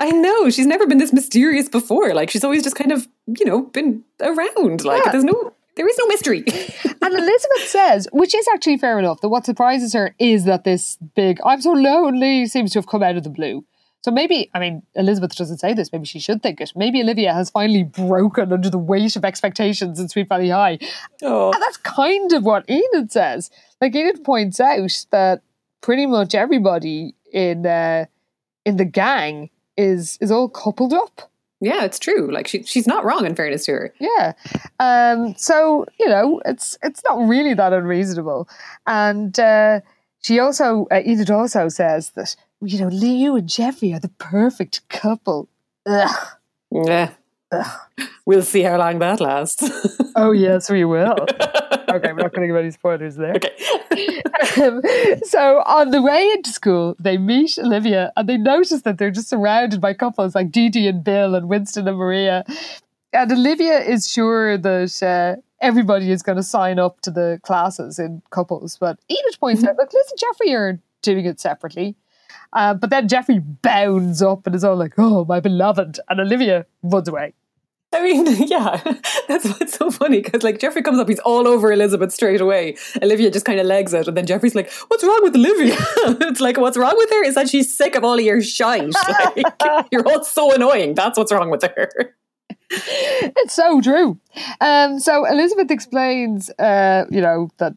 I 0.00 0.10
know. 0.10 0.48
She's 0.50 0.66
never 0.66 0.86
been 0.86 0.98
this 0.98 1.12
mysterious 1.12 1.68
before. 1.68 2.14
Like, 2.14 2.30
she's 2.30 2.44
always 2.44 2.62
just 2.62 2.76
kind 2.76 2.92
of, 2.92 3.08
you 3.26 3.44
know, 3.44 3.62
been 3.62 4.04
around. 4.20 4.84
Like, 4.84 5.04
Yeah. 5.04 5.10
there's 5.12 5.24
no. 5.24 5.52
There 5.78 5.88
is 5.88 5.96
no 5.96 6.06
mystery. 6.06 6.44
And 7.00 7.14
Elizabeth 7.14 7.68
says, 7.68 8.08
which 8.12 8.34
is 8.34 8.46
actually 8.52 8.76
fair 8.76 8.98
enough, 8.98 9.20
that 9.20 9.28
what 9.28 9.46
surprises 9.46 9.94
her 9.94 10.14
is 10.18 10.44
that 10.44 10.64
this 10.64 10.98
big, 11.14 11.38
I'm 11.44 11.62
so 11.62 11.70
lonely, 11.72 12.44
seems 12.46 12.72
to 12.72 12.80
have 12.80 12.88
come 12.88 13.02
out 13.02 13.16
of 13.16 13.22
the 13.22 13.30
blue. 13.30 13.64
So 14.02 14.10
maybe, 14.10 14.50
I 14.52 14.58
mean, 14.58 14.82
Elizabeth 14.94 15.34
doesn't 15.36 15.58
say 15.58 15.72
this, 15.72 15.90
maybe 15.92 16.04
she 16.04 16.18
should 16.18 16.42
think 16.42 16.60
it. 16.60 16.72
Maybe 16.74 17.00
Olivia 17.00 17.32
has 17.32 17.50
finally 17.50 17.84
broken 17.84 18.52
under 18.52 18.68
the 18.68 18.78
weight 18.78 19.16
of 19.16 19.24
expectations 19.24 19.98
in 20.00 20.08
Sweet 20.08 20.28
Valley 20.28 20.50
High. 20.50 20.80
oh. 21.22 21.52
And 21.52 21.62
that's 21.62 21.78
kind 21.78 22.32
of 22.32 22.42
what 22.42 22.68
Enid 22.68 23.12
says. 23.12 23.50
Like, 23.80 23.94
Enid 23.94 24.24
points 24.24 24.60
out 24.60 25.06
that 25.12 25.42
pretty 25.80 26.04
much 26.04 26.34
everybody 26.34 27.14
in 27.32 27.64
uh, 27.64 28.06
in 28.66 28.76
the 28.76 28.84
gang 28.84 29.50
is 29.76 30.18
is 30.20 30.30
all 30.30 30.48
coupled 30.48 30.92
up. 30.92 31.30
Yeah, 31.60 31.84
it's 31.84 31.98
true. 31.98 32.30
Like, 32.32 32.46
she, 32.46 32.62
she's 32.62 32.86
not 32.86 33.04
wrong, 33.04 33.26
in 33.26 33.34
fairness 33.34 33.64
to 33.64 33.72
her. 33.72 33.94
Yeah. 33.98 34.32
Um, 34.78 35.34
so, 35.36 35.86
you 35.98 36.08
know, 36.08 36.40
it's 36.44 36.78
it's 36.82 37.02
not 37.08 37.28
really 37.28 37.54
that 37.54 37.72
unreasonable. 37.72 38.48
And 38.86 39.38
uh, 39.40 39.80
she 40.20 40.38
also, 40.38 40.86
uh, 40.90 41.02
Enid 41.04 41.30
also 41.30 41.68
says 41.68 42.10
that, 42.10 42.36
you 42.60 42.78
know, 42.78 42.88
Liz 42.88 43.40
and 43.40 43.48
Jeffrey 43.48 43.92
are 43.92 44.00
the 44.00 44.08
perfect 44.08 44.88
couple. 44.88 45.48
Ugh. 45.86 46.26
Yeah. 46.70 47.10
We'll 48.26 48.42
see 48.42 48.62
how 48.62 48.78
long 48.78 48.98
that 48.98 49.20
lasts. 49.20 49.68
Oh, 50.16 50.32
yes, 50.32 50.68
we 50.68 50.84
will. 50.84 51.14
okay, 51.98 52.12
we're 52.12 52.22
not 52.22 52.32
going 52.32 52.48
to 52.48 52.52
give 52.52 52.56
any 52.56 52.70
spoilers 52.70 53.16
there. 53.16 53.34
Okay. 53.36 53.52
Um, 54.62 54.80
so 55.24 55.62
on 55.66 55.90
the 55.90 56.00
way 56.00 56.30
into 56.30 56.50
school, 56.50 56.96
they 56.98 57.18
meet 57.18 57.58
Olivia 57.58 58.12
and 58.16 58.28
they 58.28 58.36
notice 58.36 58.82
that 58.82 58.98
they're 58.98 59.10
just 59.10 59.28
surrounded 59.28 59.80
by 59.80 59.94
couples 59.94 60.34
like 60.34 60.50
DeeDee 60.50 60.88
and 60.88 61.02
Bill 61.02 61.34
and 61.34 61.48
Winston 61.48 61.86
and 61.86 61.96
Maria. 61.96 62.44
And 63.12 63.30
Olivia 63.32 63.80
is 63.80 64.10
sure 64.10 64.56
that 64.56 65.02
uh, 65.02 65.40
everybody 65.60 66.10
is 66.10 66.22
going 66.22 66.36
to 66.36 66.42
sign 66.42 66.78
up 66.78 67.00
to 67.02 67.10
the 67.10 67.40
classes 67.42 67.98
in 67.98 68.22
couples. 68.30 68.76
But 68.78 68.98
Enid 69.10 69.38
points 69.40 69.64
out, 69.64 69.76
look, 69.76 69.92
listen, 69.92 70.16
Jeffrey, 70.18 70.50
you're 70.50 70.78
doing 71.02 71.24
it 71.24 71.40
separately. 71.40 71.96
Uh, 72.52 72.74
but 72.74 72.90
then 72.90 73.08
Jeffrey 73.08 73.40
bounds 73.40 74.22
up 74.22 74.46
and 74.46 74.54
is 74.54 74.64
all 74.64 74.76
like, 74.76 74.94
oh, 74.98 75.24
my 75.24 75.40
beloved. 75.40 76.00
And 76.08 76.20
Olivia 76.20 76.66
runs 76.82 77.08
away. 77.08 77.34
I 77.92 78.02
mean, 78.02 78.26
yeah, 78.48 78.80
that's 79.28 79.46
what's 79.46 79.74
so 79.74 79.90
funny 79.90 80.20
because 80.20 80.42
like 80.42 80.58
Jeffrey 80.58 80.82
comes 80.82 80.98
up, 80.98 81.08
he's 81.08 81.18
all 81.20 81.46
over 81.46 81.72
Elizabeth 81.72 82.12
straight 82.12 82.40
away. 82.40 82.76
Olivia 83.02 83.30
just 83.30 83.46
kind 83.46 83.60
of 83.60 83.66
legs 83.66 83.94
it, 83.94 84.08
and 84.08 84.16
then 84.16 84.26
Jeffrey's 84.26 84.54
like, 84.54 84.70
"What's 84.88 85.04
wrong 85.04 85.20
with 85.22 85.34
Olivia?" 85.34 85.76
it's 86.28 86.40
like, 86.40 86.58
"What's 86.58 86.76
wrong 86.76 86.94
with 86.96 87.10
her 87.10 87.24
is 87.24 87.34
that 87.34 87.48
she's 87.48 87.74
sick 87.74 87.94
of 87.94 88.04
all 88.04 88.14
of 88.14 88.20
your 88.20 88.42
shite. 88.42 88.94
Like, 89.34 89.86
you're 89.90 90.06
all 90.06 90.22
so 90.24 90.54
annoying. 90.54 90.94
That's 90.94 91.18
what's 91.18 91.32
wrong 91.32 91.50
with 91.50 91.62
her." 91.62 92.14
it's 92.70 93.54
so 93.54 93.80
true. 93.80 94.18
Um, 94.60 94.98
so 94.98 95.24
Elizabeth 95.24 95.70
explains, 95.70 96.50
uh, 96.58 97.06
you 97.10 97.22
know, 97.22 97.48
that 97.56 97.72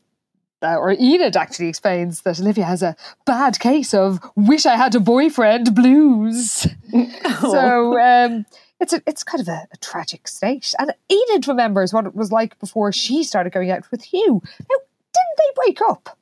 uh, 0.62 0.76
or 0.76 0.92
Enid 0.92 1.36
actually 1.36 1.70
explains 1.70 2.22
that 2.22 2.40
Olivia 2.40 2.66
has 2.66 2.84
a 2.84 2.96
bad 3.26 3.60
case 3.60 3.94
of 3.94 4.20
"wish 4.36 4.66
I 4.66 4.76
had 4.76 4.94
a 4.94 5.00
boyfriend" 5.00 5.74
blues. 5.74 6.68
So 7.40 8.00
um, 8.00 8.46
it's 8.82 8.94
a, 8.94 9.02
it's 9.06 9.24
kind 9.24 9.40
of 9.40 9.48
a, 9.48 9.68
a, 9.72 9.78
tragic 9.78 10.28
state. 10.28 10.74
And 10.80 10.94
Enid 11.10 11.48
remembers 11.48 11.94
what 11.94 12.08
it 12.08 12.16
was 12.16 12.32
like 12.32 12.60
before 12.60 12.92
she 12.92 13.24
started 13.24 13.54
going 13.54 13.70
out 13.70 13.90
with 13.92 14.04
Hugh. 14.04 14.42
Now, 14.44 14.78
didn't 15.14 15.38
they 15.38 15.64
break 15.64 15.80
up? 15.88 16.18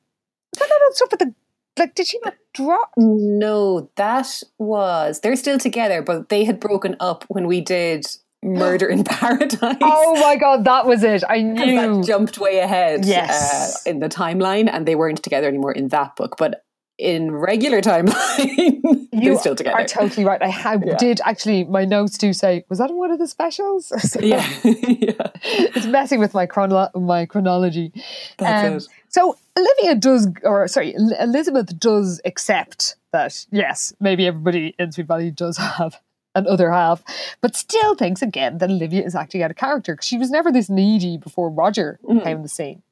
Did 0.52 0.68
that 0.68 0.90
stuff 0.92 1.10
with 1.10 1.20
the 1.20 1.34
like? 1.78 1.94
Did 1.94 2.06
she 2.06 2.18
not 2.24 2.34
drop? 2.52 2.92
No, 2.96 3.88
that 3.96 4.42
was 4.58 5.20
they're 5.20 5.36
still 5.36 5.58
together, 5.58 6.02
but 6.02 6.28
they 6.28 6.44
had 6.44 6.60
broken 6.60 6.96
up 7.00 7.24
when 7.28 7.46
we 7.46 7.60
did 7.60 8.06
Murder 8.42 8.86
in 8.86 9.04
Paradise. 9.04 9.78
Oh 9.80 10.20
my 10.20 10.36
god, 10.36 10.64
that 10.64 10.86
was 10.86 11.02
it! 11.02 11.22
I 11.28 11.40
knew 11.40 11.98
that 11.98 12.06
jumped 12.06 12.38
way 12.38 12.58
ahead. 12.58 13.04
Yes, 13.04 13.86
uh, 13.86 13.90
in 13.90 14.00
the 14.00 14.08
timeline, 14.08 14.68
and 14.70 14.86
they 14.86 14.96
weren't 14.96 15.22
together 15.22 15.48
anymore 15.48 15.72
in 15.72 15.88
that 15.88 16.16
book, 16.16 16.36
but. 16.36 16.64
In 17.00 17.30
regular 17.32 17.80
timeline, 17.80 19.08
you 19.12 19.38
still 19.38 19.54
together. 19.56 19.74
are 19.78 19.86
totally 19.86 20.26
right. 20.26 20.42
I 20.42 20.48
have, 20.48 20.84
Yeah. 20.84 20.96
did 20.98 21.20
actually. 21.24 21.64
My 21.64 21.86
notes 21.86 22.18
do 22.18 22.34
say, 22.34 22.64
was 22.68 22.78
that 22.78 22.90
in 22.90 22.96
one 22.96 23.10
of 23.10 23.18
the 23.18 23.26
specials? 23.26 23.90
So 24.00 24.20
yeah, 24.20 24.46
yeah, 24.64 25.30
it's 25.44 25.86
messing 25.86 26.20
with 26.20 26.34
my 26.34 26.44
chrono- 26.44 26.90
my 26.94 27.24
chronology. 27.26 27.92
Um. 28.38 28.80
So 29.08 29.38
Olivia 29.58 29.94
does, 29.94 30.28
or 30.44 30.68
sorry, 30.68 30.94
Elizabeth 31.18 31.78
does 31.78 32.20
accept 32.26 32.96
that 33.12 33.46
yes, 33.50 33.94
maybe 33.98 34.26
everybody 34.26 34.74
in 34.78 34.92
Sweet 34.92 35.06
Valley 35.06 35.30
does 35.30 35.56
have 35.56 35.98
an 36.34 36.46
other 36.46 36.70
half, 36.70 37.02
but 37.40 37.56
still 37.56 37.94
thinks 37.94 38.20
again 38.22 38.58
that 38.58 38.70
Olivia 38.70 39.02
is 39.02 39.14
acting 39.14 39.42
out 39.42 39.50
of 39.50 39.56
character 39.56 39.94
because 39.94 40.06
she 40.06 40.18
was 40.18 40.30
never 40.30 40.52
this 40.52 40.68
needy 40.68 41.16
before 41.16 41.48
Roger 41.50 41.98
Mhm. 42.08 42.22
came 42.22 42.36
on 42.36 42.42
the 42.42 42.48
scene. 42.48 42.82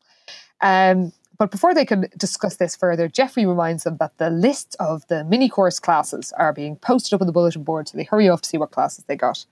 Um, 0.60 1.12
but 1.38 1.50
before 1.50 1.74
they 1.74 1.84
can 1.84 2.06
discuss 2.16 2.56
this 2.56 2.74
further, 2.76 3.08
Jeffrey 3.08 3.46
reminds 3.46 3.84
them 3.84 3.96
that 3.98 4.18
the 4.18 4.30
lists 4.30 4.74
of 4.80 5.06
the 5.08 5.24
mini 5.24 5.48
course 5.48 5.78
classes 5.78 6.32
are 6.36 6.52
being 6.52 6.76
posted 6.76 7.14
up 7.14 7.20
on 7.20 7.26
the 7.26 7.32
bulletin 7.32 7.62
board, 7.62 7.88
so 7.88 7.96
they 7.96 8.04
hurry 8.04 8.28
off 8.28 8.42
to 8.42 8.48
see 8.48 8.58
what 8.58 8.70
classes 8.72 9.04
they 9.06 9.16
got. 9.16 9.46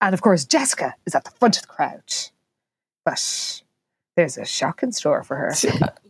And 0.00 0.14
of 0.14 0.22
course, 0.22 0.44
Jessica 0.44 0.94
is 1.06 1.14
at 1.14 1.24
the 1.24 1.30
front 1.32 1.56
of 1.56 1.62
the 1.62 1.68
crowd, 1.68 2.02
but 3.04 3.62
there's 4.16 4.36
a 4.36 4.44
shock 4.44 4.82
in 4.82 4.92
store 4.92 5.22
for 5.22 5.36
her. 5.36 5.52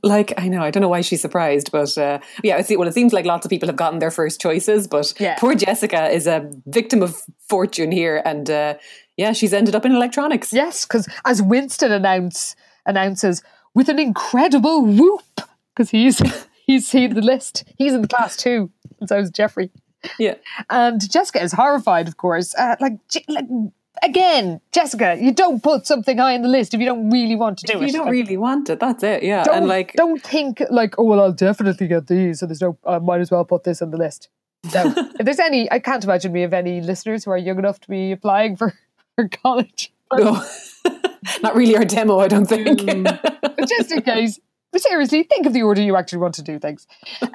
Like 0.04 0.32
I 0.36 0.48
know, 0.48 0.62
I 0.62 0.72
don't 0.72 0.80
know 0.80 0.88
why 0.88 1.00
she's 1.02 1.20
surprised, 1.20 1.70
but 1.70 1.96
uh, 1.96 2.18
yeah, 2.42 2.56
I 2.56 2.62
see. 2.62 2.76
Well, 2.76 2.88
it 2.88 2.92
seems 2.94 3.12
like 3.12 3.24
lots 3.24 3.46
of 3.46 3.50
people 3.50 3.68
have 3.68 3.76
gotten 3.76 4.00
their 4.00 4.10
first 4.10 4.40
choices, 4.40 4.88
but 4.88 5.14
Yeah. 5.20 5.36
poor 5.38 5.54
Jessica 5.54 6.08
is 6.10 6.26
a 6.26 6.50
victim 6.66 7.02
of 7.02 7.22
fortune 7.48 7.92
here, 7.92 8.20
and 8.24 8.50
uh, 8.50 8.74
yeah, 9.16 9.30
she's 9.32 9.52
ended 9.52 9.76
up 9.76 9.84
in 9.86 9.92
electronics. 9.92 10.52
Yes, 10.52 10.84
because 10.84 11.08
as 11.24 11.40
Winston 11.40 11.92
announce 11.92 12.56
announces 12.84 13.44
with 13.74 13.88
an 13.88 13.98
incredible 13.98 14.84
whoop, 14.84 15.22
because 15.74 15.90
he's 15.90 16.20
he's 16.66 16.86
seen 16.88 17.14
the 17.14 17.22
list, 17.22 17.64
he's 17.78 17.92
in 17.94 18.02
the 18.02 18.08
class 18.08 18.36
too, 18.36 18.70
and 19.00 19.08
so 19.08 19.18
is 19.18 19.30
Jeffrey. 19.30 19.70
Yeah. 20.18 20.34
And 20.68 21.00
Jessica 21.10 21.40
is 21.42 21.52
horrified, 21.52 22.08
of 22.08 22.16
course. 22.16 22.54
Uh, 22.56 22.74
like, 22.80 22.98
like 23.28 23.46
again, 24.02 24.60
Jessica, 24.72 25.16
you 25.20 25.32
don't 25.32 25.62
put 25.62 25.86
something 25.86 26.18
high 26.18 26.34
on 26.34 26.42
the 26.42 26.48
list 26.48 26.74
if 26.74 26.80
you 26.80 26.86
don't 26.86 27.08
really 27.10 27.36
want 27.36 27.58
to 27.58 27.66
do 27.66 27.74
If 27.76 27.82
it. 27.82 27.86
you 27.86 27.92
don't 27.92 28.06
Like, 28.06 28.12
really 28.12 28.36
want 28.36 28.68
it, 28.68 28.80
that's 28.80 29.04
it. 29.04 29.22
Yeah, 29.22 29.44
don't, 29.44 29.54
and 29.58 29.66
like 29.68 29.92
don't 29.94 30.20
think 30.20 30.60
like, 30.70 30.98
oh 30.98 31.04
well, 31.04 31.20
I'll 31.20 31.32
definitely 31.32 31.86
get 31.86 32.08
these, 32.08 32.40
so 32.40 32.46
there's 32.46 32.60
no, 32.60 32.76
I 32.84 32.98
might 32.98 33.20
as 33.20 33.30
well 33.30 33.44
put 33.44 33.62
this 33.64 33.80
on 33.80 33.90
the 33.92 33.96
list. 33.96 34.28
So, 34.70 34.92
if 35.18 35.24
there's 35.24 35.38
any, 35.38 35.70
I 35.70 35.78
can't 35.78 36.02
imagine 36.04 36.32
we 36.32 36.40
have 36.42 36.52
any 36.52 36.80
listeners 36.80 37.24
who 37.24 37.30
are 37.30 37.38
young 37.38 37.58
enough 37.58 37.78
to 37.80 37.88
be 37.88 38.10
applying 38.12 38.56
for, 38.56 38.74
for 39.16 39.28
college. 39.28 39.92
No, 40.18 40.44
not 41.42 41.54
really 41.54 41.76
our 41.76 41.84
demo. 41.84 42.18
I 42.18 42.28
don't 42.28 42.46
think. 42.46 42.86
but 43.42 43.68
just 43.68 43.92
in 43.92 44.02
case. 44.02 44.38
But 44.72 44.80
seriously, 44.80 45.22
think 45.22 45.46
of 45.46 45.52
the 45.52 45.62
order 45.62 45.82
you 45.82 45.96
actually 45.96 46.18
want 46.18 46.34
to 46.36 46.42
do 46.42 46.58
things. 46.58 46.86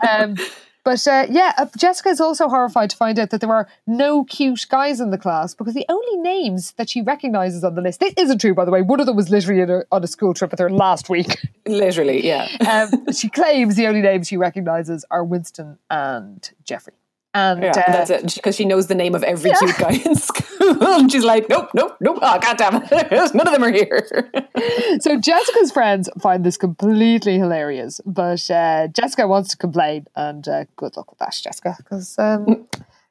Um, 0.10 0.36
but 0.84 1.08
uh, 1.08 1.28
yeah, 1.30 1.54
uh, 1.58 1.68
Jessica 1.78 2.10
is 2.10 2.20
also 2.20 2.50
horrified 2.50 2.90
to 2.90 2.98
find 2.98 3.20
out 3.20 3.30
that 3.30 3.42
there 3.42 3.54
are 3.54 3.68
no 3.86 4.24
cute 4.24 4.66
guys 4.70 5.00
in 5.00 5.12
the 5.12 5.20
class 5.20 5.54
because 5.54 5.76
the 5.76 5.86
only 5.88 6.18
names 6.18 6.72
that 6.74 6.90
she 6.90 7.04
recognizes 7.04 7.64
on 7.64 7.76
the 7.76 7.82
list, 7.82 8.00
this 8.00 8.14
isn't 8.18 8.42
true, 8.42 8.56
by 8.56 8.66
the 8.66 8.72
way. 8.72 8.82
One 8.82 9.00
of 9.00 9.06
them 9.06 9.16
was 9.16 9.30
literally 9.30 9.62
on 9.92 10.04
a 10.04 10.08
school 10.08 10.34
trip 10.34 10.50
with 10.50 10.60
her 10.60 10.70
last 10.70 11.10
week. 11.10 11.38
Literally, 11.68 12.26
yeah. 12.26 12.48
Um, 12.68 13.14
she 13.14 13.30
claims 13.30 13.76
the 13.76 13.86
only 13.86 14.02
names 14.02 14.28
she 14.28 14.38
recognizes 14.38 15.06
are 15.12 15.24
Winston 15.24 15.78
and 15.92 16.50
Jeffrey. 16.64 16.94
And, 17.38 17.62
Yeah, 17.64 17.72
uh, 17.72 17.84
and 17.86 17.94
that's 17.96 18.10
it. 18.10 18.36
Because 18.36 18.56
she 18.56 18.66
knows 18.66 18.88
the 18.88 18.96
name 18.96 19.14
of 19.16 19.24
every 19.24 19.52
cute 19.60 19.78
guy 19.78 19.94
in 20.06 20.16
school. 20.28 20.84
and 20.84 21.12
she's 21.12 21.24
like, 21.24 21.48
nope, 21.50 21.70
nope, 21.74 21.96
nope. 22.00 22.18
Oh, 22.22 22.40
goddamn 22.40 22.82
it. 22.84 22.92
None 23.36 23.48
of 23.48 23.54
them 23.54 23.64
are 23.64 23.72
here. 23.72 24.04
So 25.02 25.20
Jessica's 25.20 25.72
friends 25.72 26.10
find 26.20 26.44
this 26.44 26.58
completely 26.58 27.38
hilarious, 27.38 28.02
but 28.06 28.50
uh, 28.50 28.88
Jessica 28.88 29.28
wants 29.28 29.50
to 29.52 29.58
complain, 29.58 30.08
and 30.16 30.48
uh, 30.48 30.66
good 30.76 30.98
luck 30.98 31.12
with 31.12 31.20
that, 31.20 31.38
Jessica, 31.44 31.76
because 31.78 32.18
um, 32.18 32.68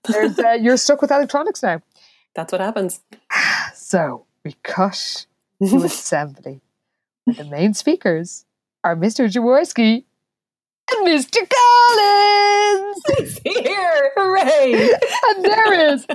uh, 0.09 0.53
you're 0.61 0.77
stuck 0.77 1.01
with 1.01 1.13
electronics 1.13 1.63
now. 1.63 1.81
That's 2.35 2.51
what 2.53 2.61
happens. 2.61 3.01
So 3.75 4.27
we 4.45 4.57
cut 4.65 5.27
to 5.63 5.77
assembly. 5.85 6.61
the 7.27 7.45
main 7.45 7.73
speakers 7.75 8.45
are 8.83 8.97
Mr. 8.97 9.29
Jaworski 9.33 10.05
and 10.93 11.07
Mr. 11.07 11.39
Collins, 11.49 13.03
He's 13.19 13.39
here. 13.45 14.13
Hooray. 14.17 14.91
and 15.29 15.45
there 15.45 15.93
is 15.93 16.07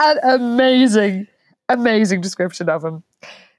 an 0.00 0.18
amazing, 0.22 1.26
amazing 1.68 2.20
description 2.20 2.68
of 2.68 2.84
him. 2.84 3.02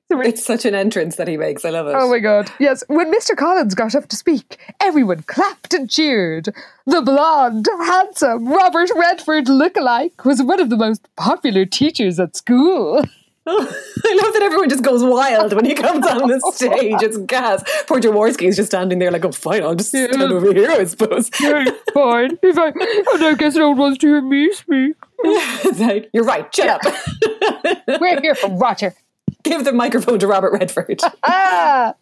It's 0.08 0.46
such 0.46 0.66
an 0.66 0.76
entrance 0.76 1.16
that 1.16 1.28
he 1.28 1.36
makes. 1.36 1.66
I 1.66 1.72
love 1.72 1.88
it. 1.88 1.96
Oh 1.98 2.10
my 2.10 2.20
god. 2.20 2.52
Yes, 2.60 2.84
when 2.88 3.12
Mr. 3.12 3.36
Collins 3.36 3.74
got 3.74 3.96
up 3.96 4.08
to 4.10 4.16
speak, 4.16 4.60
everyone 4.80 5.24
clapped 5.24 5.74
and 5.74 5.90
cheered. 5.90 6.54
The 6.86 7.02
blonde, 7.02 7.68
handsome 7.86 8.48
Robert 8.48 8.92
Redford 8.96 9.46
lookalike 9.46 10.24
was 10.24 10.44
one 10.44 10.60
of 10.60 10.70
the 10.70 10.78
most 10.78 11.08
popular 11.16 11.66
teachers 11.66 12.20
at 12.20 12.36
school. 12.36 13.04
I 13.48 14.20
love 14.24 14.34
that 14.34 14.42
everyone 14.42 14.70
just 14.70 14.84
goes 14.84 15.04
wild 15.04 15.54
when 15.54 15.66
he 15.66 15.76
comes 15.76 16.06
on 16.08 16.28
the 16.28 16.40
stage. 16.54 17.02
It's 17.02 17.18
gas. 17.18 17.64
Poor 17.86 18.00
Jaworski 18.00 18.48
is 18.48 18.56
just 18.56 18.72
standing 18.72 18.98
there 18.98 19.12
like, 19.12 19.24
oh, 19.24 19.32
fine, 19.32 19.62
I'll 19.62 19.76
just 19.76 19.90
stand 19.90 20.20
over 20.20 20.52
here, 20.52 20.72
I 20.72 20.84
suppose. 20.86 21.30
Very 21.40 21.68
fine. 21.94 22.40
If 22.44 22.58
I, 22.58 22.68
and 22.68 23.24
I 23.24 23.36
guess 23.38 23.56
no 23.56 23.70
one 23.70 23.78
wants 23.78 24.00
to 24.00 24.08
hear 24.08 24.22
me 24.22 24.52
speak. 24.52 24.96
it's 25.24 25.80
like, 25.80 26.10
you're 26.14 26.24
right, 26.24 26.54
shut 26.54 26.70
up. 26.70 26.82
We're 28.00 28.22
here 28.22 28.36
for 28.36 28.50
Roger. 28.50 28.94
Give 29.46 29.64
the 29.64 29.72
microphone 29.72 30.18
to 30.20 30.28
Robert 30.28 30.54
Redford. 30.54 31.02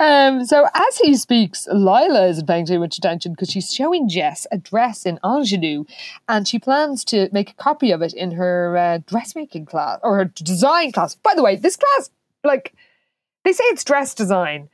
Um, 0.00 0.44
so 0.46 0.66
as 0.74 0.98
he 0.98 1.14
speaks, 1.14 1.68
Lila 1.70 2.26
isn't 2.28 2.46
paying 2.46 2.66
too 2.66 2.78
much 2.78 2.96
attention 2.96 3.32
because 3.32 3.50
she's 3.50 3.72
showing 3.72 4.08
Jess 4.08 4.46
a 4.50 4.58
dress 4.58 5.04
in 5.06 5.20
ingenue, 5.22 5.84
and 6.28 6.48
she 6.48 6.58
plans 6.58 7.04
to 7.06 7.28
make 7.30 7.50
a 7.50 7.54
copy 7.54 7.92
of 7.92 8.02
it 8.02 8.14
in 8.14 8.32
her 8.32 8.76
uh, 8.76 8.98
dressmaking 9.06 9.66
class 9.66 10.00
or 10.02 10.16
her 10.16 10.24
design 10.24 10.90
class. 10.90 11.14
By 11.14 11.34
the 11.36 11.42
way, 11.42 11.54
this 11.56 11.76
class, 11.76 12.10
like, 12.42 12.72
they 13.44 13.52
say 13.52 13.64
it's 13.64 13.84
dress 13.84 14.14
design, 14.14 14.70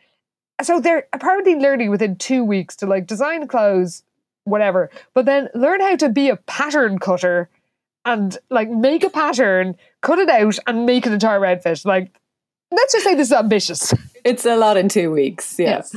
so 0.63 0.81
they're 0.81 1.09
apparently 1.13 1.57
learning 1.57 1.91
within 1.91 2.17
two 2.17 2.45
weeks 2.45 2.77
to 2.77 2.87
like 2.87 3.07
design 3.07 3.47
clothes, 3.49 4.05
whatever, 4.45 4.91
but 5.13 5.27
then 5.27 5.49
learn 5.55 5.81
how 5.81 5.97
to 5.97 6.09
be 6.09 6.29
a 6.29 6.37
pattern 6.37 6.99
cutter 6.99 7.51
and 8.07 8.39
like 8.49 8.71
make 8.71 9.05
a 9.05 9.11
pattern, 9.11 9.77
cut 10.07 10.19
it 10.21 10.29
out, 10.29 10.57
and 10.69 10.87
make 10.87 11.05
an 11.05 11.13
entire 11.13 11.45
outfit. 11.45 11.85
Like, 11.85 12.21
let's 12.71 12.93
just 12.93 13.05
say 13.05 13.15
this 13.15 13.29
is 13.29 13.33
ambitious. 13.33 13.93
it's 14.25 14.47
a 14.47 14.55
lot 14.55 14.77
in 14.77 14.89
two 14.89 15.11
weeks. 15.11 15.59
Yeah. 15.59 15.83
Yes. 15.83 15.97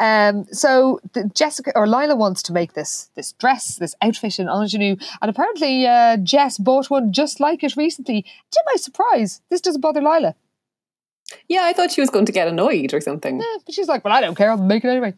Um, 0.00 0.46
so 0.50 1.00
the, 1.12 1.30
Jessica 1.34 1.72
or 1.76 1.86
Lila 1.86 2.16
wants 2.16 2.42
to 2.44 2.52
make 2.52 2.72
this 2.72 3.10
this 3.14 3.32
dress, 3.32 3.76
this 3.76 3.94
outfit 4.00 4.38
in 4.38 4.48
ingenue, 4.48 4.96
and 5.20 5.30
apparently 5.30 5.86
uh, 5.86 6.16
Jess 6.16 6.56
bought 6.56 6.88
one 6.88 7.12
just 7.12 7.40
like 7.40 7.62
it 7.62 7.76
recently. 7.76 8.24
To 8.52 8.62
my 8.66 8.76
surprise, 8.76 9.42
this 9.50 9.60
doesn't 9.60 9.82
bother 9.82 10.00
Lila. 10.00 10.34
Yeah, 11.48 11.62
I 11.64 11.72
thought 11.72 11.90
she 11.90 12.00
was 12.00 12.10
going 12.10 12.26
to 12.26 12.32
get 12.32 12.48
annoyed 12.48 12.92
or 12.92 13.00
something. 13.00 13.40
Eh, 13.40 13.58
but 13.64 13.74
she's 13.74 13.88
like, 13.88 14.04
well, 14.04 14.12
I 14.12 14.20
don't 14.20 14.34
care. 14.34 14.50
I'll 14.50 14.58
make 14.58 14.84
it 14.84 14.88
anyway. 14.88 15.14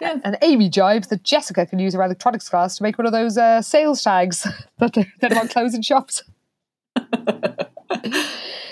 Yeah. 0.00 0.16
And 0.24 0.38
Amy 0.40 0.70
jibes 0.70 1.08
that 1.08 1.24
Jessica 1.24 1.66
can 1.66 1.78
use 1.78 1.92
her 1.92 2.02
electronics 2.02 2.48
class 2.48 2.76
to 2.76 2.82
make 2.82 2.96
one 2.96 3.06
of 3.06 3.12
those 3.12 3.36
uh, 3.36 3.60
sales 3.60 4.02
tags 4.02 4.46
that 4.78 4.94
they're, 4.94 5.12
that 5.20 5.32
are 5.32 5.40
on 5.40 5.48
closing 5.48 5.82
shops. 5.82 6.22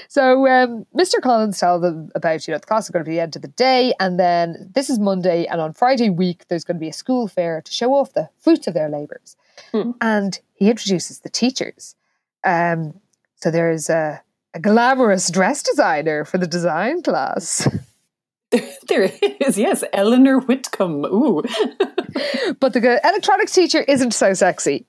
so 0.09 0.47
um, 0.47 0.87
Mr. 0.97 1.21
Collins 1.21 1.59
tells 1.59 1.83
them 1.83 2.11
about, 2.15 2.47
you 2.47 2.53
know, 2.53 2.59
the 2.59 2.67
class 2.67 2.85
is 2.85 2.91
going 2.91 3.05
to 3.05 3.09
be 3.09 3.17
the 3.17 3.23
end 3.23 3.37
of 3.37 3.43
the 3.43 3.49
day. 3.49 3.93
And 4.01 4.19
then 4.19 4.71
this 4.75 4.89
is 4.91 4.99
Monday. 4.99 5.47
And 5.47 5.61
on 5.61 5.73
Friday 5.73 6.11
week, 6.11 6.47
there's 6.49 6.65
going 6.65 6.77
to 6.77 6.81
be 6.81 6.89
a 6.89 6.93
school 6.93 7.29
fair 7.29 7.61
to 7.61 7.73
show 7.73 7.95
off 7.95 8.13
the 8.13 8.29
fruits 8.39 8.67
of 8.67 8.75
their 8.75 8.89
labours. 8.89 9.37
And 10.01 10.39
he 10.55 10.71
introduces 10.71 11.21
the 11.21 11.29
teachers. 11.31 11.95
Um, 12.45 13.01
so 13.37 13.51
there's 13.51 13.91
a, 13.91 14.23
a 14.55 14.61
glamorous 14.61 15.31
dress 15.31 15.63
designer 15.63 16.25
for 16.25 16.39
the 16.39 16.47
design 16.47 17.03
class. 17.03 17.69
There 18.89 19.11
is, 19.43 19.59
yes, 19.59 19.83
Eleanor 19.93 20.39
Whitcomb. 20.41 21.05
Ooh. 21.07 21.43
But 22.61 22.73
the 22.73 23.01
electronics 23.05 23.53
teacher 23.53 23.81
isn't 23.83 24.15
so 24.15 24.33
sexy. 24.33 24.87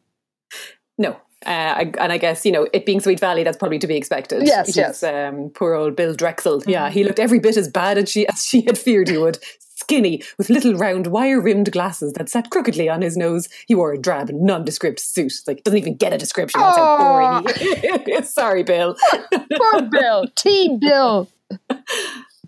no. 0.98 1.20
Uh, 1.46 1.50
I, 1.50 1.92
and 2.00 2.12
I 2.12 2.18
guess, 2.18 2.46
you 2.46 2.52
know, 2.52 2.68
it 2.74 2.86
being 2.86 3.00
Sweet 3.00 3.20
Valley, 3.20 3.44
that's 3.44 3.58
probably 3.58 3.80
to 3.80 3.88
be 3.88 3.96
expected. 3.96 4.44
Yes, 4.46 4.76
yes. 4.76 5.04
Um, 5.04 5.52
poor 5.54 5.76
old 5.76 5.96
Bill 5.96 6.16
Drexel. 6.16 6.64
Yeah, 6.66 6.90
he 6.90 7.04
looked 7.04 7.20
every 7.20 7.40
bit 7.40 7.58
as 7.58 7.68
bad 7.70 7.98
as 7.98 8.10
she, 8.10 8.28
as 8.28 8.44
she 8.44 8.62
had 8.62 8.78
feared 8.78 9.08
he 9.08 9.18
would. 9.18 9.38
Skinny, 9.76 10.24
with 10.40 10.50
little 10.50 10.74
round 10.74 11.08
wire 11.08 11.40
rimmed 11.40 11.72
glasses 11.72 12.14
that 12.14 12.28
sat 12.28 12.50
crookedly 12.50 12.90
on 12.90 13.04
his 13.04 13.16
nose. 13.16 13.48
He 13.68 13.76
wore 13.76 13.94
a 13.94 13.98
drab, 13.98 14.30
nondescript 14.34 15.00
suit. 15.00 15.34
Like, 15.46 15.64
doesn't 15.64 15.78
even 15.78 15.96
get 15.96 16.12
a 16.12 16.18
description. 16.18 16.60
That's 16.60 16.78
how 16.78 16.98
boring 16.98 17.46
is. 18.08 18.34
Sorry, 18.34 18.64
Bill. 18.64 18.96
Poor 19.32 19.82
Bill. 19.84 20.26
Team 20.36 20.80
Bill. 20.80 21.30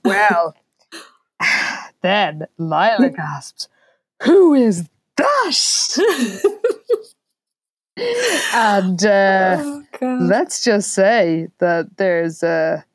Well, 0.03 0.55
then 2.01 2.47
Lila 2.57 3.09
gasps, 3.15 3.67
Who 4.23 4.53
is 4.53 4.89
that? 5.17 5.55
and 8.53 9.05
uh, 9.05 9.57
Oh, 10.01 10.17
let's 10.21 10.63
just 10.63 10.93
say 10.93 11.47
that 11.59 11.97
there's 11.97 12.41
a, 12.41 12.85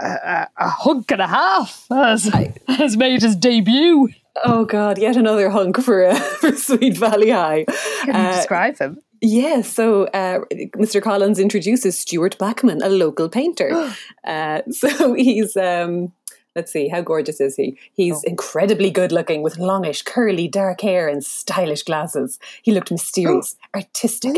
a, 0.00 0.46
a, 0.56 0.68
hunk 0.68 1.10
and 1.10 1.20
a 1.20 1.26
half 1.26 1.86
has, 1.90 2.30
has 2.68 2.96
made 2.96 3.22
his 3.22 3.34
debut. 3.34 4.08
Oh 4.44 4.64
God, 4.64 4.98
yet 4.98 5.16
another 5.16 5.50
hunk 5.50 5.80
for 5.82 6.06
uh, 6.06 6.14
for 6.40 6.52
Sweet 6.52 6.96
Valley 6.96 7.30
High. 7.30 7.64
Can 8.04 8.14
you 8.14 8.20
Uh, 8.20 8.36
describe 8.36 8.78
him? 8.78 8.98
Yeah, 9.22 9.60
so 9.62 10.04
uh, 10.06 10.40
Mr. 10.78 11.02
Collins 11.02 11.38
introduces 11.38 11.98
Stuart 11.98 12.38
Backman, 12.38 12.80
a 12.82 12.88
local 12.88 13.28
painter. 13.28 13.92
uh, 14.24 14.62
so 14.70 15.14
he's, 15.14 15.56
um, 15.56 16.12
let's 16.56 16.72
see, 16.72 16.88
how 16.88 17.00
gorgeous 17.00 17.40
is 17.40 17.56
he? 17.56 17.78
He's 17.92 18.22
incredibly 18.24 18.90
good 18.90 19.12
looking 19.12 19.42
with 19.42 19.58
longish, 19.58 20.02
curly, 20.02 20.48
dark 20.48 20.80
hair 20.80 21.08
and 21.08 21.24
stylish 21.24 21.82
glasses. 21.82 22.38
He 22.62 22.72
looked 22.72 22.90
mysterious, 22.90 23.56
artistic, 23.74 24.36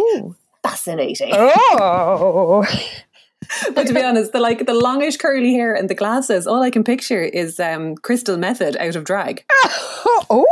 fascinating. 0.62 1.30
Oh, 1.32 2.66
But 3.74 3.86
to 3.86 3.94
be 3.94 4.02
honest, 4.02 4.32
the 4.32 4.40
like 4.40 4.66
the 4.66 4.74
longish, 4.74 5.16
curly 5.16 5.52
hair 5.52 5.74
and 5.74 5.88
the 5.88 5.94
glasses, 5.94 6.46
all 6.46 6.62
I 6.62 6.70
can 6.70 6.84
picture 6.84 7.22
is 7.22 7.58
um, 7.60 7.96
Crystal 7.96 8.36
Methyd 8.36 8.76
out 8.76 8.96
of 8.96 9.04
drag. 9.04 9.44
oh. 10.30 10.46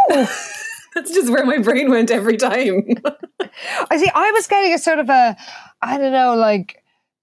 That's 0.94 1.14
just 1.14 1.30
where 1.30 1.46
my 1.46 1.58
brain 1.58 1.88
went 1.88 2.10
every 2.10 2.36
time. 2.36 2.82
I 3.90 3.96
see. 3.96 4.10
I 4.12 4.32
was 4.32 4.48
getting 4.48 4.74
a 4.74 4.78
sort 4.78 4.98
of 4.98 5.08
a, 5.08 5.36
I 5.80 5.98
don't 5.98 6.12
know, 6.12 6.34
like 6.34 6.79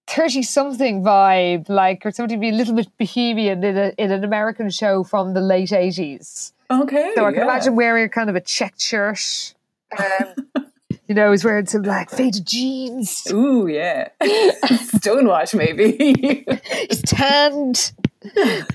thirty 0.08 0.42
something 0.42 1.04
vibe, 1.04 1.70
like 1.70 2.06
or 2.06 2.12
somebody 2.12 2.38
be 2.38 2.50
a 2.50 2.54
little 2.54 2.76
bit 2.76 2.88
bohemian 2.98 3.64
in 3.64 3.78
a 3.78 3.94
in 3.98 4.12
an 4.12 4.24
American 4.24 4.70
show 4.70 5.04
from 5.04 5.34
the 5.34 5.42
late 5.42 5.72
eighties. 5.72 6.54
okay. 6.72 7.12
So 7.16 7.26
I 7.26 7.32
can 7.32 7.40
yeah. 7.40 7.44
imagine 7.44 7.76
wearing 7.76 8.10
kind 8.10 8.30
of 8.30 8.36
a 8.36 8.42
checked 8.42 8.82
shirt. 8.82 9.54
Um, 9.98 10.66
you 11.08 11.16
know, 11.16 11.32
he's 11.32 11.44
wearing 11.44 11.66
some 11.66 11.84
like 11.84 12.10
faded 12.10 12.46
jeans. 12.46 13.28
Ooh, 13.32 13.68
yeah. 13.68 14.10
Stonewash, 14.24 15.54
maybe. 15.54 16.46
He's 16.90 17.02
tanned. 17.02 17.94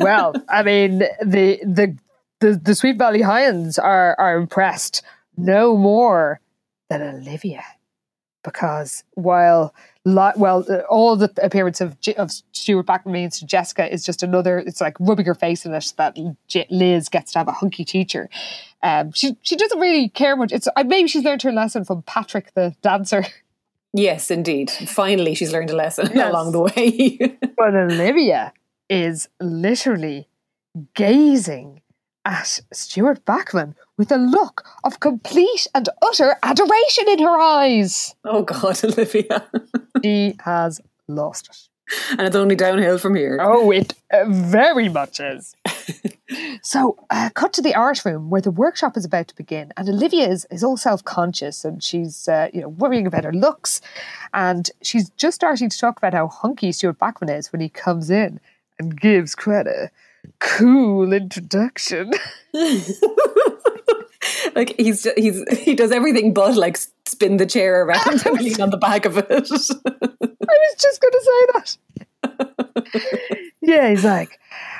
well, 0.00 0.34
I 0.48 0.62
mean, 0.62 1.00
the 1.24 1.60
the 1.62 1.96
the, 2.40 2.56
the 2.56 2.74
Sweet 2.74 2.96
Valley 2.98 3.22
Highlands 3.22 3.78
are 3.78 4.16
are 4.18 4.36
impressed 4.36 5.02
no 5.36 5.76
more 5.76 6.40
than 6.88 7.02
Olivia, 7.02 7.64
because 8.42 9.04
while 9.14 9.74
li- 10.04 10.32
well, 10.36 10.64
uh, 10.68 10.78
all 10.88 11.16
the 11.16 11.30
appearance 11.42 11.80
of 11.80 11.96
of 12.16 12.30
Stuart 12.52 12.86
Backman 12.86 13.36
to 13.38 13.46
Jessica 13.46 13.92
is 13.92 14.04
just 14.04 14.22
another. 14.22 14.58
It's 14.58 14.80
like 14.80 14.96
rubbing 15.00 15.26
her 15.26 15.34
face 15.34 15.64
in 15.66 15.72
it 15.74 15.92
that 15.96 16.16
Liz 16.70 17.08
gets 17.08 17.32
to 17.32 17.38
have 17.38 17.48
a 17.48 17.52
hunky 17.52 17.84
teacher. 17.84 18.28
Um, 18.82 19.12
she 19.12 19.36
she 19.42 19.56
doesn't 19.56 19.78
really 19.78 20.08
care 20.08 20.36
much. 20.36 20.52
It's 20.52 20.66
maybe 20.84 21.08
she's 21.08 21.24
learned 21.24 21.42
her 21.42 21.52
lesson 21.52 21.84
from 21.84 22.02
Patrick 22.02 22.54
the 22.54 22.74
dancer. 22.82 23.24
yes, 23.92 24.30
indeed. 24.30 24.70
Finally, 24.70 25.34
she's 25.34 25.52
learned 25.52 25.70
a 25.70 25.76
lesson 25.76 26.10
Yes. 26.14 26.30
along 26.30 26.52
the 26.52 26.60
way. 26.62 27.38
But 27.56 27.74
Olivia 27.76 28.52
is 28.88 29.28
literally 29.40 30.26
gazing 30.94 31.81
at 32.24 32.60
Stuart 32.72 33.24
Backman 33.24 33.74
with 33.96 34.12
a 34.12 34.16
look 34.16 34.64
of 34.84 35.00
complete 35.00 35.66
and 35.74 35.88
utter 36.02 36.36
adoration 36.42 37.08
in 37.08 37.18
her 37.20 37.40
eyes. 37.40 38.14
oh, 38.24 38.42
God, 38.42 38.82
Olivia. 38.84 39.48
She 40.02 40.36
has 40.44 40.80
lost 41.08 41.48
it. 41.48 41.68
and 42.10 42.22
it's 42.22 42.36
only 42.36 42.56
downhill 42.56 42.98
from 42.98 43.14
here. 43.14 43.38
Oh, 43.40 43.70
it 43.70 43.94
uh, 44.12 44.24
very 44.28 44.88
much 44.88 45.20
is. 45.20 45.54
so, 46.62 46.96
uh, 47.10 47.30
cut 47.34 47.52
to 47.54 47.62
the 47.62 47.74
art 47.74 48.04
room 48.04 48.30
where 48.30 48.40
the 48.40 48.50
workshop 48.50 48.96
is 48.96 49.04
about 49.04 49.28
to 49.28 49.36
begin, 49.36 49.72
and 49.76 49.88
Olivia 49.88 50.28
is, 50.28 50.46
is 50.50 50.64
all 50.64 50.76
self 50.76 51.04
conscious 51.04 51.64
and 51.64 51.82
she's 51.82 52.28
uh, 52.28 52.48
you 52.52 52.60
know 52.60 52.68
worrying 52.68 53.06
about 53.06 53.24
her 53.24 53.32
looks, 53.32 53.80
and 54.32 54.70
she's 54.82 55.10
just 55.10 55.34
starting 55.34 55.68
to 55.68 55.78
talk 55.78 55.98
about 55.98 56.14
how 56.14 56.28
hunky 56.28 56.72
Stuart 56.72 56.98
Backman 56.98 57.36
is 57.36 57.52
when 57.52 57.60
he 57.60 57.68
comes 57.68 58.10
in 58.10 58.40
and 58.78 58.98
gives 59.00 59.34
a 59.46 59.90
cool 60.38 61.12
introduction. 61.12 62.12
like 64.54 64.74
he's 64.78 65.06
he's 65.16 65.42
he 65.60 65.74
does 65.74 65.92
everything 65.92 66.32
but 66.32 66.56
like 66.56 66.76
spin 67.06 67.36
the 67.36 67.46
chair 67.46 67.84
around 67.84 68.26
and 68.26 68.40
lean 68.40 68.60
on 68.60 68.70
the 68.70 68.76
back 68.76 69.04
of 69.04 69.18
it. 69.18 69.26
I 69.30 69.38
was 69.38 69.70
just 70.80 71.00
going 71.00 71.12
to 71.12 71.20
say 71.24 71.46
that. 71.52 71.76
yeah, 73.60 73.90
he's 73.90 74.04
like, 74.04 74.38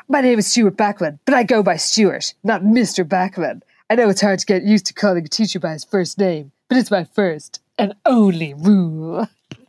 my 0.09 0.21
name 0.21 0.39
is 0.39 0.47
Stuart 0.47 0.77
Backman, 0.77 1.19
but 1.25 1.35
I 1.35 1.43
go 1.43 1.63
by 1.63 1.77
Stuart, 1.77 2.35
not 2.43 2.63
Mr. 2.63 3.05
Backman. 3.05 3.63
I 3.91 3.95
know 3.95 4.09
it's 4.09 4.21
hard 4.21 4.39
to 4.39 4.47
get 4.47 4.63
used 4.63 4.87
to 4.87 4.95
calling 4.95 5.25
a 5.25 5.29
teacher 5.29 5.61
by 5.61 5.73
his 5.73 5.85
first 5.85 6.19
name, 6.19 6.53
but 6.69 6.79
it's 6.79 6.91
my 6.91 7.05
first 7.05 7.61
and 7.79 7.95
only 8.07 8.55
rule. 8.55 9.29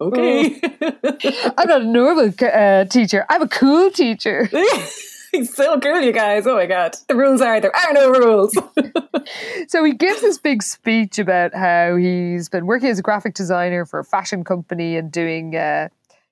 okay. 0.00 0.60
I'm 1.56 1.68
not 1.68 1.82
a 1.82 1.84
normal 1.84 2.32
uh, 2.40 2.84
teacher. 2.86 3.26
I'm 3.28 3.42
a 3.42 3.48
cool 3.48 3.90
teacher. 3.90 4.48
he's 5.32 5.54
so 5.54 5.78
cool, 5.80 6.00
you 6.00 6.12
guys. 6.12 6.46
Oh 6.46 6.56
my 6.56 6.66
god. 6.66 6.96
The 7.08 7.16
rules 7.16 7.40
are 7.40 7.60
there 7.60 7.74
are 7.74 7.92
no 7.92 8.10
rules. 8.10 8.56
So 9.68 9.84
he 9.84 9.92
gives 9.92 10.22
this 10.22 10.38
big 10.38 10.62
speech 10.62 11.18
about 11.18 11.54
how 11.54 11.94
he's 11.94 12.48
been 12.48 12.66
working 12.66 12.88
as 12.88 12.98
a 12.98 13.02
graphic 13.02 13.34
designer 13.34 13.84
for 13.84 14.00
a 14.00 14.04
fashion 14.04 14.42
company 14.42 14.96
and 14.96 15.12
doing, 15.12 15.54
uh, 15.54 15.88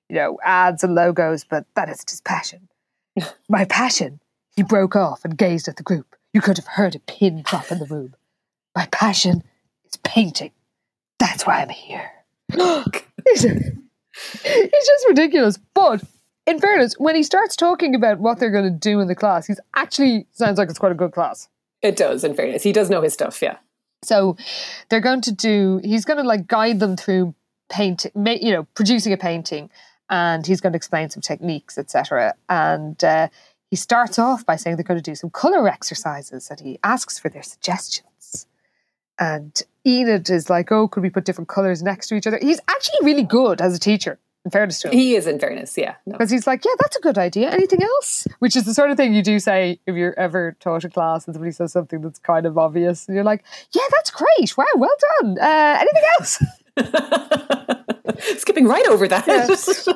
you 0.09 0.15
know, 0.15 0.37
ads 0.43 0.83
and 0.83 0.95
logos, 0.95 1.45
but 1.45 1.65
that 1.75 1.87
isn't 1.87 2.09
his 2.09 2.19
passion. 2.19 2.67
My 3.49 3.65
passion. 3.65 4.19
He 4.55 4.63
broke 4.63 4.95
off 4.95 5.23
and 5.23 5.37
gazed 5.37 5.69
at 5.69 5.77
the 5.77 5.83
group. 5.83 6.15
You 6.33 6.41
could 6.41 6.57
have 6.57 6.67
heard 6.67 6.95
a 6.95 6.99
pin 6.99 7.43
drop 7.43 7.71
in 7.71 7.79
the 7.79 7.85
room. 7.85 8.15
My 8.75 8.87
passion 8.91 9.43
is 9.85 9.97
painting. 10.03 10.51
That's 11.19 11.45
why 11.45 11.61
I'm 11.61 11.69
here. 11.69 12.11
he's, 12.51 13.43
he's 13.43 14.87
just 14.87 15.07
ridiculous. 15.07 15.57
But 15.73 16.03
in 16.49 16.59
fairness, 16.59 16.95
when 16.97 17.15
he 17.15 17.23
starts 17.23 17.55
talking 17.55 17.93
about 17.93 18.19
what 18.19 18.39
they're 18.39 18.51
going 18.51 18.65
to 18.65 18.71
do 18.71 18.99
in 18.99 19.07
the 19.07 19.15
class, 19.15 19.45
he's 19.45 19.59
actually 19.75 20.25
sounds 20.31 20.57
like 20.57 20.69
it's 20.69 20.79
quite 20.79 20.91
a 20.91 20.95
good 20.95 21.11
class. 21.11 21.47
it 21.81 21.95
does, 21.95 22.23
in 22.23 22.33
fairness. 22.33 22.63
He 22.63 22.71
does 22.71 22.89
know 22.89 23.01
his 23.01 23.13
stuff, 23.13 23.41
yeah. 23.41 23.57
So 24.03 24.35
they're 24.89 24.99
going 24.99 25.21
to 25.21 25.31
do. 25.31 25.79
He's 25.83 26.05
going 26.05 26.17
to 26.17 26.23
like 26.23 26.47
guide 26.47 26.79
them 26.79 26.97
through 26.97 27.35
painting, 27.69 28.11
you 28.15 28.51
know, 28.51 28.63
producing 28.73 29.13
a 29.13 29.17
painting, 29.17 29.69
and 30.09 30.45
he's 30.45 30.59
going 30.59 30.73
to 30.73 30.77
explain 30.77 31.09
some 31.09 31.21
techniques, 31.21 31.77
etc. 31.77 32.33
And 32.47 33.01
uh, 33.03 33.27
he 33.69 33.75
starts 33.75 34.17
off 34.17 34.45
by 34.45 34.55
saying 34.55 34.77
they're 34.77 34.83
going 34.83 35.01
to 35.01 35.11
do 35.11 35.15
some 35.15 35.29
color 35.29 35.67
exercises, 35.67 36.49
and 36.49 36.59
he 36.59 36.79
asks 36.83 37.19
for 37.19 37.29
their 37.29 37.43
suggestions. 37.43 38.47
And 39.19 39.61
Enid 39.85 40.29
is 40.29 40.49
like, 40.49 40.71
"Oh, 40.71 40.87
could 40.87 41.03
we 41.03 41.09
put 41.09 41.25
different 41.25 41.49
colors 41.49 41.83
next 41.83 42.07
to 42.07 42.15
each 42.15 42.25
other?" 42.25 42.39
He's 42.41 42.61
actually 42.67 43.05
really 43.05 43.23
good 43.23 43.61
as 43.61 43.75
a 43.75 43.79
teacher. 43.79 44.17
In 44.49 44.51
fairness 44.51 44.81
to 44.81 44.87
him, 44.87 44.93
He 44.95 45.15
is 45.15 45.27
in 45.27 45.37
fairness, 45.37 45.77
yeah. 45.77 45.93
No. 46.07 46.13
because 46.13 46.31
he's 46.31 46.47
like, 46.47 46.65
yeah, 46.65 46.71
that's 46.79 46.97
a 46.97 47.01
good 47.01 47.19
idea. 47.19 47.51
Anything 47.51 47.83
else? 47.83 48.25
Which 48.39 48.55
is 48.55 48.63
the 48.63 48.73
sort 48.73 48.89
of 48.89 48.97
thing 48.97 49.13
you 49.13 49.21
do 49.21 49.37
say 49.37 49.79
if 49.85 49.95
you're 49.95 50.17
ever 50.19 50.57
taught 50.59 50.83
a 50.83 50.89
class 50.89 51.27
and 51.27 51.35
somebody 51.35 51.51
says 51.51 51.71
something 51.71 52.01
that's 52.01 52.17
kind 52.17 52.47
of 52.47 52.57
obvious, 52.57 53.07
and 53.07 53.13
you're 53.13 53.23
like, 53.23 53.43
yeah, 53.73 53.83
that's 53.91 54.09
great. 54.09 54.57
Wow, 54.57 54.65
well 54.75 54.95
done. 55.21 55.37
Uh, 55.39 55.77
anything 55.79 56.03
else? 56.17 56.43
Skipping 58.39 58.65
right 58.67 58.87
over 58.87 59.07
that. 59.07 59.25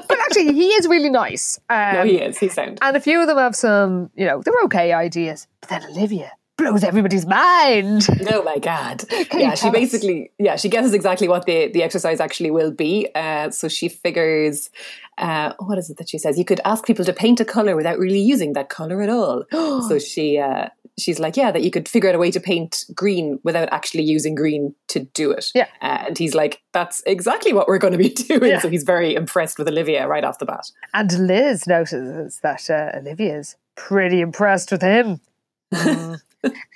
but 0.08 0.20
actually, 0.20 0.54
he 0.54 0.68
is 0.70 0.88
really 0.88 1.10
nice. 1.10 1.60
Um, 1.70 1.94
no, 1.96 2.04
he 2.04 2.18
is. 2.18 2.38
He's 2.38 2.54
sound. 2.54 2.78
And 2.84 2.96
a 2.96 3.00
few 3.00 3.20
of 3.20 3.26
them 3.28 3.38
have 3.40 3.56
some, 3.56 4.12
you 4.16 4.26
know, 4.28 4.44
they're 4.44 4.54
okay 4.66 4.94
ideas. 4.94 5.48
But 5.62 5.70
then 5.72 5.84
Olivia 5.86 6.32
blows 6.58 6.84
everybody's 6.84 7.26
mind. 7.26 8.08
Oh 8.32 8.44
my 8.44 8.58
god! 8.58 9.04
Can 9.08 9.40
yeah, 9.40 9.56
she 9.56 9.62
tell 9.62 9.70
us? 9.70 9.76
basically 9.76 10.32
yeah 10.40 10.56
she 10.56 10.70
guesses 10.70 10.94
exactly 10.94 11.28
what 11.28 11.46
the 11.46 11.68
the 11.68 11.84
exercise 11.84 12.20
actually 12.20 12.52
will 12.52 12.72
be. 12.72 13.08
Uh, 13.16 13.50
so 13.50 13.68
she 13.68 13.90
figures. 13.90 14.70
Uh, 15.18 15.54
what 15.60 15.78
is 15.78 15.92
it 15.92 15.98
that 15.98 16.10
she 16.10 16.18
says? 16.18 16.40
You 16.40 16.46
could 16.46 16.60
ask 16.66 16.86
people 16.86 17.06
to 17.06 17.14
paint 17.14 17.40
a 17.40 17.46
color 17.46 17.76
without 17.76 18.00
really 18.00 18.20
using 18.20 18.54
that 18.54 18.70
color 18.70 19.02
at 19.02 19.10
all. 19.10 19.44
so 19.52 20.00
she 20.00 20.40
uh, 20.40 20.70
she's 20.98 21.20
like, 21.20 21.38
yeah, 21.38 21.52
that 21.52 21.64
you 21.64 21.72
could 21.72 21.88
figure 21.88 22.10
out 22.10 22.16
a 22.16 22.20
way 22.20 22.32
to 22.32 22.40
paint 22.40 22.86
green 22.94 23.40
without 23.44 23.70
actually 23.72 24.04
using 24.04 24.36
green 24.36 24.76
to 24.88 25.02
do 25.02 25.32
it. 25.32 25.52
Yeah. 25.54 25.68
Uh, 25.82 26.06
and 26.08 26.18
he's 26.18 26.36
like, 26.36 26.62
that's 26.72 27.02
exactly 27.06 27.54
what 27.54 27.68
we're 27.68 27.80
going 27.80 27.94
to 27.94 27.98
be 27.98 28.10
doing. 28.10 28.52
Yeah. 28.52 28.60
So 28.60 28.70
he's 28.70 28.84
very 28.84 29.16
impressed 29.16 29.58
with 29.58 29.68
Olivia 29.68 30.08
right 30.08 30.24
off 30.24 30.40
the 30.40 30.46
bat. 30.46 30.66
And 30.94 31.28
Liz 31.28 31.68
notices 31.68 32.40
that 32.44 32.70
uh, 32.70 32.98
Olivia's 32.98 33.56
pretty 33.76 34.22
impressed 34.22 34.72
with 34.72 34.82
him. 34.82 35.20
Mm. 35.74 36.22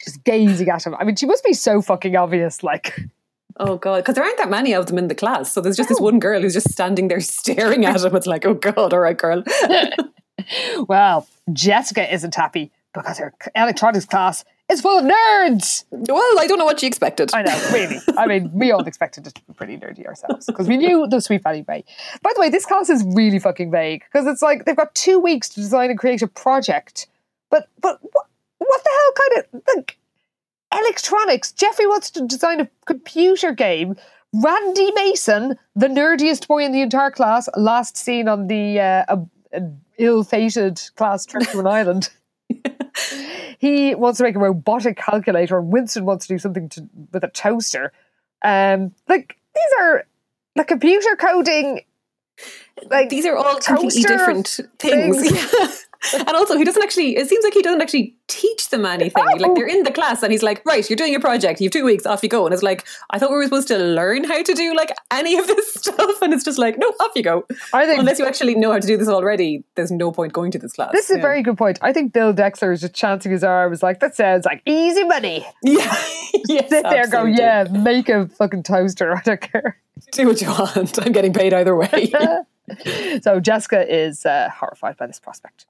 She's 0.03 0.17
gazing 0.17 0.69
at 0.69 0.85
him. 0.85 0.95
I 0.95 1.03
mean, 1.03 1.15
she 1.15 1.25
must 1.25 1.43
be 1.43 1.53
so 1.53 1.81
fucking 1.81 2.15
obvious. 2.15 2.63
Like, 2.63 2.99
Oh 3.59 3.77
god, 3.77 3.97
because 3.97 4.15
there 4.15 4.23
aren't 4.23 4.37
that 4.37 4.49
many 4.49 4.73
of 4.73 4.85
them 4.85 4.97
in 4.97 5.07
the 5.07 5.15
class. 5.15 5.51
So 5.51 5.61
there's 5.61 5.77
just 5.77 5.89
this 5.89 5.99
one 5.99 6.19
girl 6.19 6.41
who's 6.41 6.53
just 6.53 6.71
standing 6.71 7.07
there 7.07 7.19
staring 7.21 7.85
at 7.85 8.03
him. 8.03 8.15
It's 8.15 8.27
like, 8.27 8.45
oh 8.45 8.53
god, 8.53 8.93
all 8.93 8.99
right, 8.99 9.17
girl. 9.17 9.43
well, 10.87 11.27
Jessica 11.51 12.11
isn't 12.13 12.35
happy 12.35 12.71
because 12.93 13.17
her 13.17 13.33
electronics 13.55 14.05
class 14.05 14.45
is 14.69 14.81
full 14.81 14.99
of 14.99 15.05
nerds. 15.05 15.85
well, 15.91 16.39
I 16.39 16.45
don't 16.45 16.59
know 16.59 16.65
what 16.65 16.79
she 16.79 16.87
expected. 16.87 17.33
I 17.33 17.41
know, 17.41 17.69
really. 17.71 17.97
I 18.17 18.27
mean, 18.27 18.51
we 18.53 18.71
all 18.71 18.85
expected 18.85 19.25
it 19.25 19.35
to 19.35 19.41
be 19.47 19.53
pretty 19.53 19.77
nerdy 19.77 20.05
ourselves 20.05 20.45
because 20.45 20.67
we 20.67 20.77
knew 20.77 21.07
the 21.07 21.21
Sweet 21.21 21.41
Valley 21.41 21.61
Bay. 21.61 21.83
By 22.21 22.31
the 22.35 22.41
way, 22.41 22.49
this 22.49 22.65
class 22.65 22.89
is 22.89 23.03
really 23.15 23.39
fucking 23.39 23.71
vague 23.71 24.03
because 24.11 24.27
it's 24.27 24.41
like 24.41 24.65
they've 24.65 24.75
got 24.75 24.93
two 24.93 25.19
weeks 25.19 25.49
to 25.49 25.55
design 25.55 25.89
and 25.89 25.97
create 25.97 26.21
a 26.21 26.27
project. 26.27 27.07
But 27.49 27.69
but 27.81 27.99
what, 28.01 28.27
what 28.59 28.83
the 28.83 28.89
hell 28.89 29.13
kind 29.29 29.43
of 29.43 29.61
like 29.75 29.97
electronics? 30.79 31.51
Jeffrey 31.51 31.87
wants 31.87 32.09
to 32.11 32.25
design 32.27 32.61
a 32.61 32.69
computer 32.85 33.51
game. 33.51 33.95
Randy 34.33 34.91
Mason, 34.91 35.57
the 35.75 35.87
nerdiest 35.87 36.47
boy 36.47 36.63
in 36.65 36.71
the 36.71 36.81
entire 36.81 37.11
class, 37.11 37.47
last 37.55 37.95
seen 37.97 38.27
on 38.27 38.47
the 38.47 38.79
uh, 38.79 39.05
a, 39.07 39.19
a 39.53 39.61
ill-fated 39.97 40.81
class 40.95 41.25
trip 41.25 41.49
to 41.49 41.59
an 41.59 41.67
island. 41.79 42.09
he 43.59 43.95
wants 43.95 44.17
to 44.17 44.23
make 44.23 44.35
a 44.35 44.39
robotic 44.39 44.97
calculator. 44.97 45.61
Winston 45.61 46.05
wants 46.05 46.27
to 46.27 46.33
do 46.33 46.37
something 46.39 46.69
to, 46.69 46.87
with 47.13 47.23
a 47.23 47.29
toaster. 47.29 47.91
Um, 48.43 48.93
like 49.07 49.37
these 49.55 49.73
are 49.81 50.05
the 50.55 50.63
computer 50.63 51.15
coding. 51.15 51.81
Like 52.89 53.09
These 53.09 53.25
are 53.25 53.35
all 53.35 53.59
completely 53.59 54.03
different 54.03 54.59
things. 54.77 55.31
things. 55.31 55.86
and 56.13 56.29
also, 56.29 56.57
he 56.57 56.63
doesn't 56.63 56.81
actually, 56.83 57.15
it 57.17 57.27
seems 57.27 57.43
like 57.43 57.53
he 57.53 57.61
doesn't 57.61 57.81
actually 57.81 58.15
teach 58.27 58.69
them 58.69 58.85
anything. 58.85 59.23
Like, 59.39 59.55
they're 59.55 59.67
in 59.67 59.83
the 59.83 59.91
class 59.91 60.21
and 60.23 60.31
he's 60.31 60.43
like, 60.43 60.61
right, 60.65 60.87
you're 60.89 60.97
doing 60.97 61.15
a 61.15 61.19
project, 61.19 61.61
you 61.61 61.65
have 61.65 61.71
two 61.73 61.85
weeks, 61.85 62.05
off 62.05 62.21
you 62.23 62.29
go. 62.29 62.45
And 62.45 62.53
it's 62.53 62.63
like, 62.63 62.85
I 63.09 63.19
thought 63.19 63.29
we 63.29 63.37
were 63.37 63.43
supposed 63.43 63.67
to 63.69 63.77
learn 63.77 64.23
how 64.23 64.41
to 64.43 64.53
do 64.53 64.75
like 64.75 64.91
any 65.11 65.37
of 65.37 65.47
this 65.47 65.73
stuff. 65.75 66.21
And 66.21 66.33
it's 66.33 66.43
just 66.43 66.57
like, 66.57 66.77
no, 66.77 66.87
off 66.87 67.11
you 67.15 67.23
go. 67.23 67.45
I 67.73 67.85
think 67.85 67.99
Unless 67.99 68.19
you 68.19 68.25
actually 68.25 68.55
know 68.55 68.71
how 68.71 68.79
to 68.79 68.87
do 68.87 68.97
this 68.97 69.07
already, 69.07 69.63
there's 69.75 69.91
no 69.91 70.11
point 70.11 70.33
going 70.33 70.51
to 70.51 70.59
this 70.59 70.73
class. 70.73 70.91
this 70.91 71.09
is 71.09 71.17
a 71.17 71.21
very 71.21 71.41
good 71.41 71.57
point. 71.57 71.79
I 71.81 71.93
think 71.93 72.13
Bill 72.13 72.33
Drexel 72.33 72.71
is 72.71 72.81
just 72.81 72.93
chancing 72.93 73.31
his 73.31 73.43
arm. 73.43 73.69
Was 73.69 73.81
like 73.83 73.99
that 73.99 74.15
sounds 74.15 74.45
like 74.45 74.61
easy 74.65 75.03
money. 75.03 75.45
Yeah. 75.63 75.95
yes, 76.47 76.69
Sit 76.69 76.83
there, 76.83 77.07
go 77.07 77.25
yeah, 77.25 77.65
make 77.69 78.09
a 78.09 78.27
fucking 78.27 78.63
toaster. 78.63 79.15
I 79.15 79.21
don't 79.21 79.41
care. 79.41 79.77
Do 80.11 80.27
what 80.27 80.41
you 80.41 80.47
want. 80.49 81.05
I'm 81.05 81.11
getting 81.11 81.33
paid 81.33 81.53
either 81.53 81.75
way. 81.75 82.11
so 83.21 83.39
Jessica 83.39 83.87
is 83.87 84.25
uh, 84.25 84.49
horrified 84.53 84.97
by 84.97 85.07
this 85.07 85.19
prospect. 85.19 85.65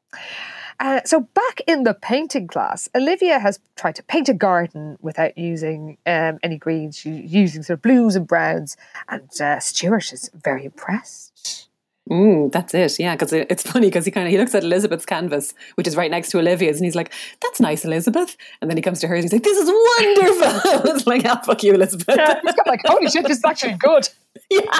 Uh, 0.79 1.01
so 1.05 1.21
back 1.21 1.61
in 1.65 1.83
the 1.83 1.93
painting 1.93 2.47
class, 2.47 2.87
Olivia 2.93 3.39
has 3.39 3.59
tried 3.75 3.95
to 3.95 4.03
paint 4.03 4.29
a 4.29 4.33
garden 4.33 4.97
without 5.01 5.37
using 5.37 5.97
um, 6.05 6.37
any 6.43 6.57
greens. 6.57 6.97
She's 6.97 7.31
using 7.31 7.63
sort 7.63 7.77
of 7.77 7.81
blues 7.81 8.15
and 8.15 8.27
browns, 8.27 8.77
and 9.09 9.29
uh, 9.41 9.59
Stuart 9.59 10.13
is 10.13 10.29
very 10.35 10.65
impressed. 10.65 11.67
Mm, 12.09 12.51
that's 12.51 12.73
it. 12.73 12.99
Yeah, 12.99 13.15
because 13.15 13.33
it's 13.33 13.63
funny 13.63 13.87
because 13.87 14.05
he 14.05 14.11
kind 14.11 14.27
of 14.27 14.31
he 14.31 14.37
looks 14.37 14.55
at 14.55 14.63
Elizabeth's 14.63 15.05
canvas, 15.05 15.53
which 15.75 15.87
is 15.87 15.95
right 15.95 16.09
next 16.09 16.29
to 16.29 16.39
Olivia's, 16.39 16.77
and 16.77 16.85
he's 16.85 16.95
like, 16.95 17.11
"That's 17.41 17.59
nice, 17.59 17.83
Elizabeth." 17.83 18.37
And 18.61 18.69
then 18.69 18.77
he 18.77 18.81
comes 18.81 18.99
to 19.01 19.07
hers, 19.07 19.23
and 19.23 19.31
he's 19.31 19.33
like, 19.33 19.43
"This 19.43 19.57
is 19.57 19.69
wonderful." 19.69 20.91
it's 20.95 21.07
like, 21.07 21.25
"Ah, 21.25 21.41
fuck 21.43 21.63
you, 21.63 21.73
Elizabeth." 21.73 22.07
He's 22.07 22.53
got 22.55 22.67
like, 22.67 22.81
holy 22.85 23.09
shit, 23.09 23.27
this 23.27 23.39
is 23.39 23.45
actually 23.45 23.73
good. 23.73 24.07
Yeah. 24.49 24.61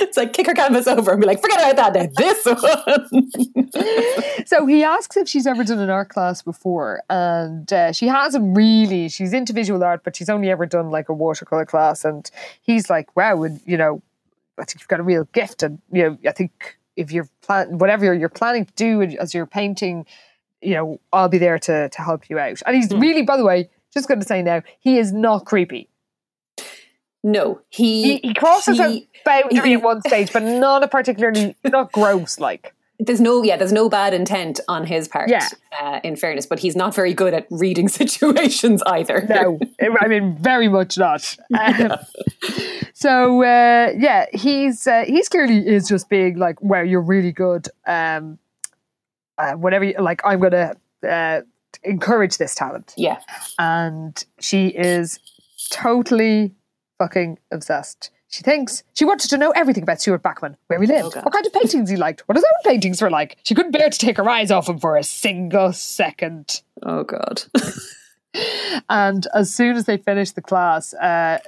It's 0.00 0.16
like 0.16 0.32
kick 0.32 0.46
her 0.46 0.54
canvas 0.54 0.86
over 0.86 1.12
and 1.12 1.20
be 1.20 1.26
like, 1.26 1.40
"Forget 1.40 1.58
about 1.58 1.94
that. 1.94 1.94
Now 1.94 2.08
this 2.16 2.44
one." 2.44 3.30
So 4.46 4.66
he 4.66 4.84
asks 4.84 5.16
if 5.16 5.28
she's 5.28 5.46
ever 5.46 5.64
done 5.64 5.78
an 5.78 5.90
art 5.90 6.10
class 6.10 6.42
before, 6.42 7.02
and 7.08 7.72
uh, 7.72 7.92
she 7.92 8.06
hasn't 8.06 8.56
really. 8.56 9.08
She's 9.08 9.32
into 9.32 9.52
visual 9.52 9.82
art, 9.82 10.02
but 10.04 10.16
she's 10.16 10.28
only 10.28 10.50
ever 10.50 10.66
done 10.66 10.90
like 10.90 11.08
a 11.08 11.14
watercolor 11.14 11.64
class. 11.64 12.04
And 12.04 12.30
he's 12.62 12.90
like, 12.90 13.14
"Wow, 13.16 13.42
and 13.42 13.60
you 13.64 13.76
know, 13.76 14.02
I 14.58 14.64
think 14.64 14.80
you've 14.80 14.88
got 14.88 15.00
a 15.00 15.04
real 15.04 15.24
gift." 15.32 15.62
And 15.62 15.80
you 15.92 16.02
know, 16.02 16.18
I 16.26 16.32
think 16.32 16.76
if 16.96 17.10
you're 17.10 17.28
plan 17.42 17.78
whatever 17.78 18.04
you're, 18.04 18.14
you're 18.14 18.28
planning 18.28 18.66
to 18.66 18.72
do 18.74 19.02
as 19.02 19.34
you're 19.34 19.46
painting, 19.46 20.06
you 20.60 20.74
know, 20.74 21.00
I'll 21.12 21.28
be 21.28 21.38
there 21.38 21.58
to 21.58 21.88
to 21.88 22.02
help 22.02 22.28
you 22.28 22.38
out. 22.38 22.60
And 22.66 22.76
he's 22.76 22.90
really, 22.90 23.22
by 23.22 23.36
the 23.36 23.44
way, 23.44 23.70
just 23.92 24.08
going 24.08 24.20
to 24.20 24.26
say 24.26 24.42
now, 24.42 24.62
he 24.80 24.98
is 24.98 25.12
not 25.12 25.46
creepy. 25.46 25.88
No, 27.24 27.60
he 27.70 28.18
He, 28.18 28.28
he 28.28 28.34
crosses 28.34 28.78
he- 28.78 28.84
a 28.84 29.08
boundary 29.24 29.70
he- 29.70 29.74
at 29.74 29.82
one 29.82 30.00
stage, 30.02 30.32
but 30.32 30.42
not 30.44 30.84
a 30.84 30.88
particularly 30.88 31.56
not 31.64 31.90
gross 31.90 32.38
like. 32.38 32.72
there's 33.00 33.20
no 33.20 33.42
yeah 33.42 33.56
there's 33.56 33.72
no 33.72 33.88
bad 33.88 34.14
intent 34.14 34.60
on 34.68 34.86
his 34.86 35.08
part. 35.08 35.28
Yeah. 35.28 35.48
Uh, 35.80 35.98
in 36.04 36.14
fairness, 36.14 36.46
but 36.46 36.60
he's 36.60 36.76
not 36.76 36.94
very 36.94 37.12
good 37.12 37.34
at 37.34 37.46
reading 37.50 37.88
situations 38.02 38.82
either. 38.86 39.26
No, 39.28 39.58
I 40.00 40.06
mean 40.06 40.36
very 40.40 40.68
much 40.68 40.96
not. 40.96 41.36
Um, 41.60 41.92
so 42.94 43.42
uh, 43.42 43.92
yeah, 43.98 44.26
he's 44.32 44.86
uh, 44.86 45.04
he's 45.06 45.28
clearly 45.28 45.66
is 45.66 45.88
just 45.88 46.08
being 46.08 46.38
like, 46.38 46.62
"Wow, 46.62 46.82
you're 46.82 47.02
really 47.14 47.32
good." 47.32 47.68
Um, 47.86 48.38
uh, 49.38 49.54
whatever, 49.54 49.84
you, 49.84 49.94
like 49.98 50.20
I'm 50.24 50.40
gonna 50.40 50.76
uh, 51.08 51.40
encourage 51.82 52.38
this 52.38 52.54
talent, 52.54 52.94
yeah. 52.96 53.18
and 53.58 54.24
she 54.38 54.68
is 54.68 55.18
totally 55.70 56.52
fucking 56.98 57.38
obsessed. 57.50 58.10
She 58.28 58.42
thinks 58.42 58.82
she 58.94 59.04
wanted 59.04 59.30
to 59.30 59.38
know 59.38 59.50
everything 59.52 59.84
about 59.84 60.00
Stuart 60.00 60.22
Backman, 60.22 60.56
where 60.66 60.80
he 60.80 60.86
lived, 60.88 61.14
God. 61.14 61.24
what 61.24 61.32
kind 61.32 61.46
of 61.46 61.52
paintings 61.52 61.88
he 61.88 61.96
liked, 61.96 62.22
what 62.26 62.36
his 62.36 62.44
own 62.44 62.70
paintings 62.72 63.00
were 63.00 63.10
like. 63.10 63.36
She 63.44 63.54
couldn't 63.54 63.70
bear 63.70 63.88
to 63.90 63.98
take 63.98 64.16
her 64.16 64.28
eyes 64.28 64.50
off 64.50 64.68
him 64.68 64.78
for 64.78 64.96
a 64.96 65.04
single 65.04 65.72
second. 65.72 66.62
Oh 66.82 67.04
god. 67.04 67.42
And 68.88 69.26
as 69.32 69.54
soon 69.54 69.76
as 69.76 69.84
they 69.84 69.96
finish 69.96 70.32
the 70.32 70.42
class, 70.42 70.92
uh, 70.94 71.38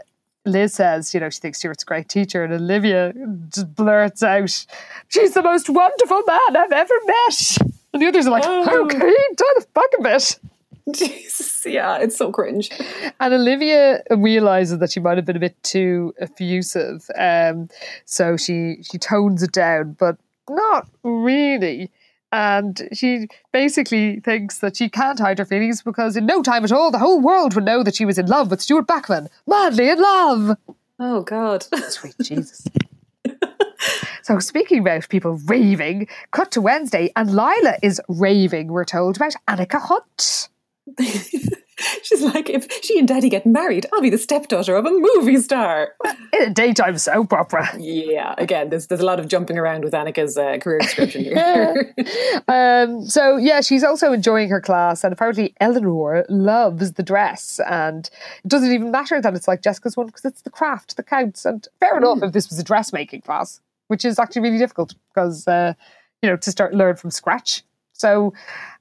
Liz 0.44 0.74
says, 0.74 1.12
you 1.12 1.18
know, 1.18 1.28
she 1.30 1.40
thinks 1.40 1.58
Stuart's 1.58 1.82
a 1.82 1.86
great 1.86 2.08
teacher, 2.08 2.44
and 2.44 2.52
Olivia 2.52 3.12
just 3.48 3.74
blurts 3.74 4.22
out, 4.22 4.64
"She's 5.08 5.34
the 5.34 5.42
most 5.42 5.68
wonderful 5.68 6.22
man 6.26 6.56
I've 6.56 6.70
ever 6.72 6.94
met." 7.04 7.56
And 7.92 8.00
the 8.02 8.06
others 8.06 8.26
are 8.28 8.30
like, 8.30 8.44
Oh. 8.46 8.84
"Okay, 8.84 8.98
the 8.98 9.66
fuck 9.74 9.90
a 9.98 10.02
bit." 10.02 10.38
Jesus, 10.94 11.66
yeah, 11.66 11.98
it's 11.98 12.16
so 12.16 12.30
cringe. 12.30 12.70
And 13.18 13.34
Olivia 13.34 14.02
realizes 14.10 14.78
that 14.78 14.92
she 14.92 15.00
might 15.00 15.16
have 15.16 15.26
been 15.26 15.36
a 15.36 15.40
bit 15.40 15.60
too 15.64 16.14
effusive, 16.20 17.10
um, 17.18 17.68
so 18.04 18.36
she 18.36 18.78
she 18.82 18.96
tones 18.96 19.42
it 19.42 19.50
down, 19.50 19.96
but 19.98 20.16
not 20.48 20.88
really. 21.02 21.90
And 22.30 22.88
she 22.92 23.28
basically 23.52 24.20
thinks 24.20 24.58
that 24.58 24.76
she 24.76 24.88
can't 24.88 25.18
hide 25.18 25.38
her 25.38 25.44
feelings 25.44 25.82
because 25.82 26.16
in 26.16 26.26
no 26.26 26.42
time 26.42 26.64
at 26.64 26.72
all, 26.72 26.90
the 26.90 26.98
whole 26.98 27.20
world 27.20 27.54
would 27.54 27.64
know 27.64 27.82
that 27.82 27.96
she 27.96 28.04
was 28.04 28.18
in 28.18 28.26
love 28.26 28.50
with 28.50 28.60
Stuart 28.60 28.86
Backman, 28.86 29.28
madly 29.46 29.88
in 29.88 30.00
love. 30.00 30.56
Oh 30.98 31.22
god. 31.22 31.64
Sweet 31.88 32.14
Jesus. 32.22 32.66
so, 34.22 34.38
speaking 34.38 34.80
about 34.80 35.08
people 35.08 35.40
raving, 35.46 36.06
cut 36.30 36.52
to 36.52 36.60
Wednesday, 36.60 37.10
and 37.16 37.34
Lila 37.34 37.76
is 37.82 38.00
raving, 38.08 38.68
we're 38.68 38.84
told, 38.84 39.16
about 39.16 39.34
Annika 39.48 39.80
Hunt. 39.80 40.48
She's 42.02 42.22
like, 42.22 42.48
if 42.48 42.66
she 42.82 42.98
and 42.98 43.06
Daddy 43.06 43.28
get 43.28 43.44
married, 43.44 43.84
I'll 43.92 44.00
be 44.00 44.08
the 44.08 44.16
stepdaughter 44.16 44.76
of 44.76 44.86
a 44.86 44.90
movie 44.90 45.36
star. 45.36 45.94
In 46.32 46.42
a 46.42 46.50
daytime 46.50 46.96
soap 46.96 47.34
opera. 47.34 47.68
Yeah, 47.78 48.34
again, 48.38 48.70
there's 48.70 48.86
there's 48.86 49.02
a 49.02 49.04
lot 49.04 49.20
of 49.20 49.28
jumping 49.28 49.58
around 49.58 49.84
with 49.84 49.92
Annika's 49.92 50.38
uh, 50.38 50.56
career 50.58 50.78
description 50.78 51.24
here. 51.24 51.94
Um, 52.48 53.04
so 53.04 53.36
yeah, 53.36 53.60
she's 53.60 53.84
also 53.84 54.12
enjoying 54.12 54.48
her 54.48 54.60
class, 54.60 55.04
and 55.04 55.12
apparently 55.12 55.54
Eleanor 55.60 56.24
loves 56.30 56.92
the 56.92 57.02
dress, 57.02 57.60
and 57.68 58.08
it 58.42 58.48
doesn't 58.48 58.72
even 58.72 58.90
matter 58.90 59.20
that 59.20 59.34
it's 59.34 59.48
like 59.48 59.62
Jessica's 59.62 59.96
one 59.96 60.06
because 60.06 60.24
it's 60.24 60.42
the 60.42 60.50
craft 60.50 60.96
that 60.96 61.06
counts. 61.06 61.44
And 61.44 61.66
fair 61.78 61.98
enough 61.98 62.22
if 62.22 62.32
this 62.32 62.48
was 62.48 62.58
a 62.58 62.64
dressmaking 62.64 63.20
class, 63.20 63.60
which 63.88 64.04
is 64.04 64.18
actually 64.18 64.42
really 64.42 64.58
difficult 64.58 64.94
because 65.08 65.46
uh, 65.46 65.74
you 66.22 66.30
know 66.30 66.36
to 66.36 66.50
start 66.50 66.74
learn 66.74 66.96
from 66.96 67.10
scratch. 67.10 67.64
So, 67.92 68.34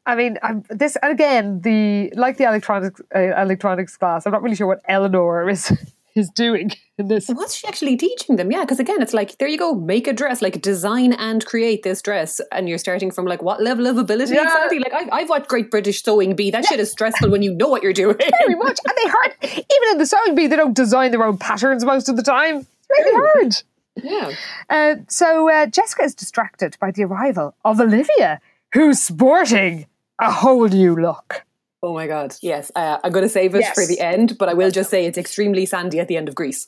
I 0.06 0.16
mean, 0.16 0.38
I'm, 0.44 0.64
this 0.70 0.96
and 1.02 1.12
again 1.12 1.62
the 1.62 2.12
like 2.16 2.38
the 2.38 2.46
electronics 2.46 3.02
uh, 3.16 3.20
electronics 3.42 3.98
class. 3.98 4.26
I'm 4.26 4.32
not 4.32 4.44
really 4.44 4.56
sure 4.56 4.68
what 4.68 4.82
Eleanor 4.88 5.50
is 5.50 5.72
is 6.16 6.30
doing 6.30 6.72
in 6.98 7.08
this. 7.08 7.28
What's 7.28 7.56
she 7.56 7.68
actually 7.68 7.98
teaching 7.98 8.36
them? 8.38 8.52
Yeah, 8.52 8.62
because 8.62 8.80
again, 8.80 9.02
it's 9.02 9.14
like 9.14 9.38
there 9.40 9.48
you 9.48 9.58
go, 9.58 9.74
make 9.76 10.08
a 10.08 10.14
dress, 10.14 10.42
like 10.42 10.62
design 10.62 11.12
and 11.14 11.46
create 11.46 11.84
this 11.84 12.02
dress, 12.02 12.40
and 12.52 12.70
you're 12.70 12.78
starting 12.78 13.12
from 13.12 13.26
like 13.26 13.42
what 13.42 13.62
level 13.62 13.88
of 13.88 13.98
ability 13.98 14.34
Yeah. 14.36 14.44
exactly? 14.44 14.80
Like 14.80 14.94
I, 14.94 15.10
I've 15.12 15.30
watched 15.30 15.48
Great 15.48 15.72
British 15.72 16.04
Sewing 16.04 16.36
Bee. 16.36 16.52
That 16.52 16.66
shit 16.66 16.80
is 16.80 16.92
stressful 16.92 17.30
when 17.32 17.42
you 17.42 17.54
know 17.54 17.68
what 17.68 17.82
you're 17.84 17.92
doing. 17.94 18.16
Very 18.18 18.56
much. 18.56 18.80
And 18.88 18.98
they 18.98 19.10
hard, 19.10 19.36
even 19.44 19.92
in 19.92 19.98
the 19.98 20.06
sewing 20.06 20.36
bee, 20.36 20.48
they 20.48 20.56
don't 20.56 20.76
design 20.76 21.12
their 21.12 21.24
own 21.24 21.38
patterns 21.38 21.84
most 21.84 22.08
of 22.10 22.16
the 22.16 22.24
time. 22.24 22.58
It's 22.60 22.90
really 22.90 23.16
hard. 23.42 23.56
Yeah. 24.04 24.32
Uh, 24.70 24.96
so 25.08 25.50
uh, 25.52 25.66
Jessica 25.66 26.04
is 26.04 26.14
distracted 26.16 26.78
by 26.80 26.92
the 26.92 27.04
arrival 27.06 27.56
of 27.66 27.80
Olivia, 27.82 28.40
who's 28.74 29.00
sporting 29.02 29.88
a 30.20 30.32
whole 30.32 30.68
new 30.68 30.96
look. 30.96 31.44
Oh 31.84 31.94
my 31.94 32.08
god. 32.08 32.36
Yes, 32.42 32.72
uh, 32.76 32.98
I'm 33.04 33.12
going 33.12 33.24
to 33.26 33.30
save 33.30 33.54
it 33.56 33.60
Yes. 33.62 33.76
for 33.76 33.86
the 33.86 34.00
end, 34.00 34.38
but 34.40 34.50
I 34.50 34.54
will 34.54 34.72
just 34.72 34.90
say 34.90 35.06
it's 35.06 35.18
extremely 35.18 35.66
sandy 35.66 36.00
at 36.00 36.08
the 36.08 36.18
end 36.18 36.28
of 36.30 36.36
Grease. 36.36 36.68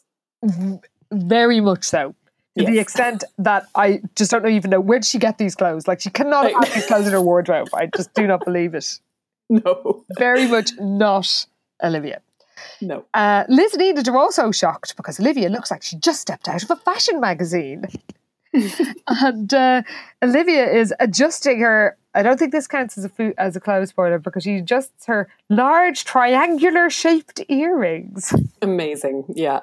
Very 1.12 1.60
much 1.60 1.84
so. 1.84 2.14
To 2.58 2.66
the 2.66 2.80
extent 2.80 3.24
that 3.38 3.68
I 3.76 4.02
just 4.16 4.32
don't 4.32 4.48
even 4.48 4.72
know 4.72 4.80
where 4.80 4.98
did 4.98 5.06
she 5.06 5.20
get 5.20 5.38
these 5.38 5.54
clothes. 5.56 5.88
Like 5.88 6.02
she 6.02 6.10
cannot 6.10 6.52
have 6.52 6.74
these 6.74 6.88
clothes 6.88 7.06
in 7.06 7.14
her 7.14 7.22
wardrobe. 7.22 7.68
I 7.74 7.88
just 7.96 8.12
do 8.16 8.26
not 8.28 8.44
believe 8.46 8.74
it. 8.76 9.00
No, 9.50 10.04
Very 10.18 10.46
much 10.46 10.72
not 10.78 11.46
Olivia. 11.82 12.20
no. 12.82 13.06
Uh, 13.14 13.46
Liz 13.48 13.74
and 13.76 13.82
Enid 13.82 14.06
are 14.10 14.18
also 14.18 14.52
shocked 14.52 14.98
because 14.98 15.22
Olivia 15.22 15.48
looks 15.48 15.72
like 15.72 15.82
she 15.84 15.96
just 15.96 16.20
stepped 16.20 16.50
out 16.50 16.64
of 16.64 16.70
a 16.70 16.76
fashion 16.76 17.22
magazine. 17.22 17.86
and 19.08 19.54
uh, 19.54 19.84
Olivia 20.22 20.70
is 20.70 20.94
adjusting 21.00 21.62
her. 21.62 21.96
I 22.18 22.24
don't 22.24 22.38
think 22.40 22.52
this 22.52 22.68
counts 22.68 22.98
as 22.98 23.06
a 23.06 23.10
food, 23.10 23.36
as 23.38 23.56
a 23.56 23.60
clothes 23.60 23.90
spoiler 23.90 24.18
because 24.18 24.44
she 24.44 24.56
adjusts 24.58 25.06
her 25.06 25.30
large 25.50 26.04
triangular 26.04 26.90
shaped 26.90 27.42
earrings 27.48 28.34
Amazing. 28.62 29.24
Yeah. 29.36 29.60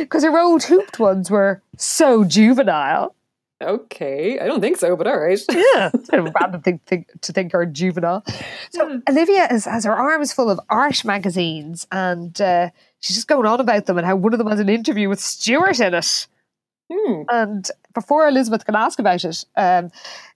because 0.00 0.22
her 0.24 0.38
old 0.38 0.62
hooped 0.62 0.98
ones 0.98 1.30
were 1.30 1.62
so 1.76 2.24
juvenile. 2.24 3.14
okay. 3.62 4.38
I 4.38 4.46
don't 4.46 4.60
think 4.60 4.76
so, 4.76 4.96
but 4.96 5.06
all 5.06 5.18
right. 5.18 5.40
Yeah, 5.50 5.90
it's 5.94 6.08
kind 6.08 6.26
of 6.26 6.28
a 6.28 6.32
random 6.40 6.62
thing, 6.62 6.80
thing 6.86 7.06
to 7.22 7.32
think 7.32 7.54
are 7.54 7.66
juvenile. 7.66 8.24
So 8.70 9.00
Olivia 9.08 9.48
is, 9.50 9.64
has 9.64 9.84
her 9.84 9.94
arms 9.96 10.32
full 10.32 10.50
of 10.50 10.60
art 10.68 11.04
magazines, 11.04 11.86
and 11.92 12.40
uh, 12.40 12.70
she's 13.00 13.16
just 13.16 13.28
going 13.28 13.46
on 13.46 13.60
about 13.60 13.86
them 13.86 13.98
and 13.98 14.06
how 14.06 14.16
one 14.16 14.32
of 14.32 14.38
them 14.38 14.48
has 14.48 14.60
an 14.60 14.68
interview 14.68 15.08
with 15.08 15.20
Stuart 15.20 15.80
in 15.80 15.94
it. 15.94 16.26
Hmm. 16.90 17.22
And 17.30 17.70
before 17.94 18.28
Elizabeth 18.28 18.64
can 18.64 18.76
ask 18.76 18.98
about 18.98 19.24
it, 19.24 19.44
um, 19.56 19.90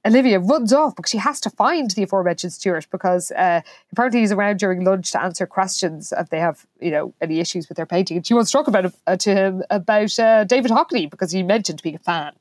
Olivia 0.07 0.39
runs 0.39 0.73
off 0.73 0.97
because 0.97 1.11
she 1.11 1.19
has 1.19 1.41
to 1.41 1.51
find 1.51 1.91
the 1.91 2.05
aforementioned 2.05 2.53
Stuart 2.53 2.87
because 2.91 3.31
uh, 3.33 3.61
apparently 3.93 4.21
he's 4.21 4.33
around 4.33 4.59
during 4.59 4.85
lunch 4.85 5.11
to 5.13 5.23
answer 5.23 5.47
questions 5.47 6.13
if 6.17 6.31
they 6.31 6.39
have, 6.39 6.67
you 6.81 6.91
know, 6.91 7.15
any 7.21 7.41
issues 7.41 7.69
with 7.69 7.77
their 7.77 7.87
painting. 7.87 8.17
And 8.19 8.27
she 8.27 8.35
wants 8.35 8.51
to 8.51 8.59
talk 8.59 8.69
about 8.69 8.93
uh, 9.07 9.17
to 9.17 9.35
him 9.35 9.63
about 9.71 10.19
uh, 10.19 10.45
David 10.45 10.71
Hockney 10.71 11.11
because 11.11 11.33
he 11.33 11.43
mentioned 11.43 11.83
being 11.83 11.97
a 11.97 12.01
fan. 12.01 12.33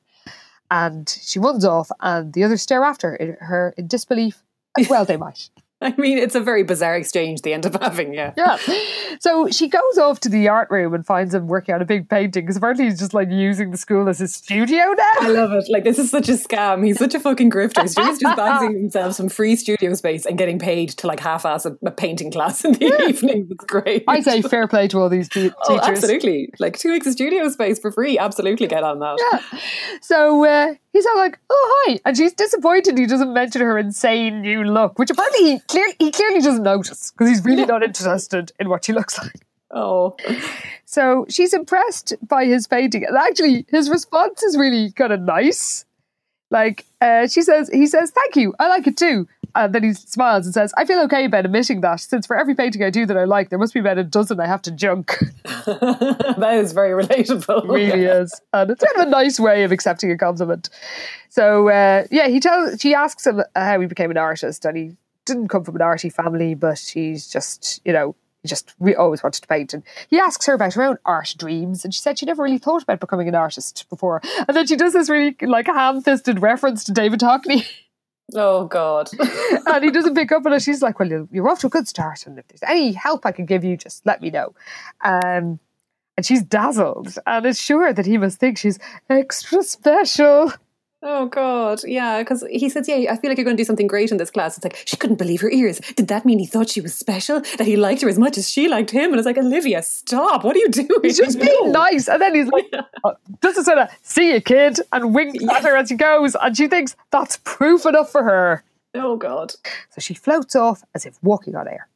And 0.70 1.08
she 1.08 1.38
runs 1.38 1.64
off, 1.64 1.92
and 2.00 2.32
the 2.32 2.42
others 2.42 2.62
stare 2.62 2.82
after 2.82 3.38
her 3.40 3.72
in 3.76 3.86
disbelief. 3.86 4.42
Well, 4.90 5.04
they 5.04 5.16
might. 5.16 5.50
I 5.82 5.94
mean, 5.98 6.16
it's 6.18 6.34
a 6.34 6.40
very 6.40 6.62
bizarre 6.62 6.96
exchange 6.96 7.42
they 7.42 7.52
end 7.52 7.66
up 7.66 7.80
having, 7.82 8.14
yeah. 8.14 8.32
Yeah. 8.36 8.56
So 9.20 9.48
she 9.50 9.68
goes 9.68 9.98
off 9.98 10.20
to 10.20 10.28
the 10.28 10.48
art 10.48 10.70
room 10.70 10.94
and 10.94 11.04
finds 11.04 11.34
him 11.34 11.46
working 11.48 11.74
on 11.74 11.82
a 11.82 11.84
big 11.84 12.08
painting 12.08 12.44
because 12.44 12.56
apparently 12.56 12.86
he's 12.86 12.98
just 12.98 13.12
like 13.12 13.30
using 13.30 13.70
the 13.70 13.76
school 13.76 14.08
as 14.08 14.18
his 14.18 14.34
studio 14.34 14.78
now. 14.96 15.10
I 15.20 15.28
love 15.28 15.52
it. 15.52 15.66
Like, 15.70 15.84
this 15.84 15.98
is 15.98 16.10
such 16.10 16.28
a 16.28 16.32
scam. 16.32 16.84
He's 16.84 16.98
such 16.98 17.14
a 17.14 17.20
fucking 17.20 17.50
grifter. 17.50 17.82
He's 17.82 17.94
just 17.94 18.22
bagging 18.22 18.72
himself 18.80 19.14
some 19.14 19.28
free 19.28 19.54
studio 19.56 19.92
space 19.94 20.24
and 20.26 20.38
getting 20.38 20.58
paid 20.58 20.90
to 20.90 21.06
like 21.06 21.20
half 21.20 21.44
ass 21.44 21.66
a, 21.66 21.76
a 21.84 21.90
painting 21.90 22.30
class 22.30 22.64
in 22.64 22.72
the 22.72 23.06
evening. 23.08 23.48
It's 23.50 23.64
great. 23.64 24.04
I 24.08 24.20
say 24.20 24.40
fair 24.42 24.66
play 24.68 24.88
to 24.88 24.98
all 24.98 25.08
these 25.10 25.28
te- 25.28 25.50
Oh, 25.68 25.78
teachers. 25.78 25.88
absolutely. 26.04 26.50
Like 26.58 26.78
two 26.78 26.90
weeks 26.92 27.06
of 27.06 27.12
studio 27.12 27.48
space 27.50 27.78
for 27.78 27.92
free. 27.92 28.18
Absolutely 28.18 28.66
get 28.66 28.82
on 28.82 28.98
that. 29.00 29.18
Yeah. 29.52 29.60
So 30.00 30.44
uh, 30.44 30.74
he's 30.92 31.06
all 31.06 31.16
like, 31.16 31.38
"Oh 31.50 31.84
hi," 31.86 32.00
and 32.04 32.16
she's 32.16 32.32
disappointed 32.32 32.96
he 32.98 33.06
doesn't 33.06 33.32
mention 33.32 33.60
her 33.62 33.78
insane 33.78 34.42
new 34.42 34.62
look, 34.64 34.98
which 34.98 35.10
apparently 35.10 35.44
he 35.52 35.60
clearly 35.68 35.94
he 35.98 36.10
clearly 36.10 36.40
doesn't 36.40 36.62
notice 36.62 37.12
because 37.12 37.28
he's 37.28 37.44
really 37.44 37.64
not 37.74 37.82
interested 37.82 38.52
in 38.58 38.68
what 38.68 38.84
she 38.84 38.92
looks 38.92 39.18
like. 39.18 39.46
Oh, 39.70 40.16
So 40.84 41.26
she's 41.28 41.52
impressed 41.52 42.14
by 42.26 42.44
his 42.44 42.66
painting, 42.66 43.04
and 43.04 43.16
actually 43.16 43.66
his 43.68 43.90
response 43.90 44.42
is 44.42 44.56
really 44.56 44.92
kind 44.92 45.12
of 45.12 45.20
nice. 45.20 45.84
Like 46.50 46.84
uh, 47.00 47.26
she 47.26 47.42
says, 47.42 47.68
he 47.72 47.86
says, 47.86 48.12
"Thank 48.12 48.36
you, 48.36 48.54
I 48.58 48.68
like 48.68 48.86
it 48.86 48.96
too." 48.96 49.26
And 49.56 49.74
then 49.74 49.82
he 49.82 49.94
smiles 49.94 50.46
and 50.46 50.54
says, 50.54 50.72
"I 50.76 50.84
feel 50.84 51.00
okay 51.00 51.24
about 51.24 51.44
admitting 51.44 51.80
that, 51.80 52.00
since 52.00 52.26
for 52.26 52.36
every 52.38 52.54
painting 52.54 52.84
I 52.84 52.90
do 52.90 53.04
that 53.06 53.16
I 53.16 53.24
like, 53.24 53.48
there 53.48 53.58
must 53.58 53.74
be 53.74 53.80
about 53.80 53.98
a 53.98 54.04
dozen 54.04 54.38
I 54.38 54.46
have 54.46 54.62
to 54.62 54.70
junk." 54.70 55.18
that 55.44 56.54
is 56.54 56.72
very 56.72 57.04
relatable. 57.04 57.68
really 57.68 58.04
is, 58.04 58.40
and 58.52 58.70
it's 58.70 58.84
kind 58.84 59.02
of 59.02 59.08
a 59.08 59.10
nice 59.10 59.40
way 59.40 59.64
of 59.64 59.72
accepting 59.72 60.12
a 60.12 60.16
compliment. 60.16 60.70
So 61.28 61.68
uh, 61.68 62.04
yeah, 62.12 62.28
he 62.28 62.38
tells, 62.38 62.80
she 62.80 62.94
asks 62.94 63.26
him 63.26 63.42
how 63.56 63.80
he 63.80 63.86
became 63.86 64.12
an 64.12 64.16
artist, 64.16 64.64
and 64.64 64.76
he 64.76 64.96
didn't 65.26 65.48
come 65.48 65.64
from 65.64 65.76
an 65.76 65.82
arty 65.82 66.08
family, 66.08 66.54
but 66.54 66.78
he's 66.78 67.26
just, 67.28 67.80
you 67.84 67.92
know, 67.92 68.16
he 68.42 68.48
just 68.48 68.74
we 68.78 68.94
always 68.94 69.22
wanted 69.22 69.42
to 69.42 69.48
paint. 69.48 69.74
And 69.74 69.82
he 70.08 70.18
asks 70.18 70.46
her 70.46 70.54
about 70.54 70.74
her 70.74 70.82
own 70.82 70.98
art 71.04 71.34
dreams, 71.36 71.84
and 71.84 71.92
she 71.92 72.00
said 72.00 72.18
she 72.18 72.26
never 72.26 72.42
really 72.42 72.58
thought 72.58 72.82
about 72.84 73.00
becoming 73.00 73.28
an 73.28 73.34
artist 73.34 73.86
before. 73.90 74.22
And 74.48 74.56
then 74.56 74.66
she 74.66 74.76
does 74.76 74.92
this 74.94 75.10
really 75.10 75.36
like 75.42 75.66
ham-fisted 75.66 76.40
reference 76.40 76.84
to 76.84 76.92
David 76.92 77.20
Hockney, 77.20 77.66
Oh 78.34 78.66
God. 78.66 79.08
and 79.66 79.84
he 79.84 79.90
doesn't 79.92 80.14
pick 80.16 80.32
up 80.32 80.44
on 80.46 80.52
it. 80.52 80.60
She's 80.62 80.82
like, 80.82 80.98
"Well, 80.98 81.08
you're- 81.08 81.28
you're 81.30 81.48
off 81.48 81.60
to 81.60 81.68
a 81.68 81.70
good 81.70 81.86
start, 81.86 82.26
and 82.26 82.38
if 82.38 82.46
there's 82.48 82.62
any 82.62 82.92
help 82.92 83.24
I 83.24 83.30
can 83.32 83.46
give 83.46 83.62
you, 83.62 83.76
just 83.76 84.04
let 84.04 84.20
me 84.20 84.30
know." 84.30 84.54
Um, 85.04 85.60
and 86.16 86.24
she's 86.24 86.42
dazzled, 86.42 87.14
and 87.26 87.46
is 87.46 87.60
sure 87.60 87.92
that 87.92 88.06
he 88.06 88.16
must 88.18 88.38
think 88.40 88.58
she's 88.58 88.78
extra 89.10 89.62
special. 89.62 90.52
Oh 91.08 91.26
God. 91.26 91.82
Yeah, 91.86 92.18
because 92.18 92.44
he 92.50 92.68
says, 92.68 92.88
"Yeah, 92.88 93.12
I 93.12 93.16
feel 93.16 93.30
like 93.30 93.38
you're 93.38 93.44
going 93.44 93.56
to 93.56 93.60
do 93.60 93.64
something 93.64 93.86
great 93.86 94.10
in 94.10 94.16
this 94.16 94.28
class." 94.28 94.56
It's 94.56 94.64
like 94.64 94.82
she 94.86 94.96
couldn't 94.96 95.16
believe 95.16 95.40
her 95.40 95.50
ears. 95.50 95.78
Did 95.94 96.08
that 96.08 96.24
mean 96.24 96.40
he 96.40 96.46
thought 96.46 96.68
she 96.68 96.80
was 96.80 96.94
special? 96.98 97.42
That 97.58 97.66
he 97.66 97.76
liked 97.76 98.02
her 98.02 98.08
as 98.08 98.18
much 98.18 98.36
as 98.36 98.50
she 98.50 98.66
liked 98.66 98.90
him? 98.90 99.10
And 99.10 99.16
it's 99.16 99.24
like, 99.24 99.38
Olivia, 99.38 99.82
stop! 99.82 100.42
What 100.42 100.56
are 100.56 100.58
you 100.58 100.68
doing? 100.68 100.88
He's 101.02 101.16
just 101.16 101.38
being 101.38 101.70
nice, 101.72 102.08
and 102.08 102.20
then 102.20 102.34
he's 102.34 102.48
like, 102.48 102.66
uh, 103.04 103.12
just 103.40 103.56
to 103.56 103.62
sort 103.62 103.78
of 103.78 103.88
see 104.02 104.32
you, 104.32 104.40
kid, 104.40 104.80
and 104.90 105.14
winks 105.14 105.44
at 105.48 105.62
her 105.62 105.76
as 105.76 105.90
he 105.90 105.94
goes, 105.94 106.34
and 106.34 106.56
she 106.56 106.66
thinks 106.66 106.96
that's 107.12 107.38
proof 107.44 107.86
enough 107.86 108.10
for 108.10 108.24
her. 108.24 108.64
Oh 108.92 109.16
God. 109.16 109.52
So 109.90 110.00
she 110.00 110.14
floats 110.14 110.56
off 110.56 110.82
as 110.92 111.06
if 111.06 111.22
walking 111.22 111.54
on 111.54 111.68
air. 111.68 111.88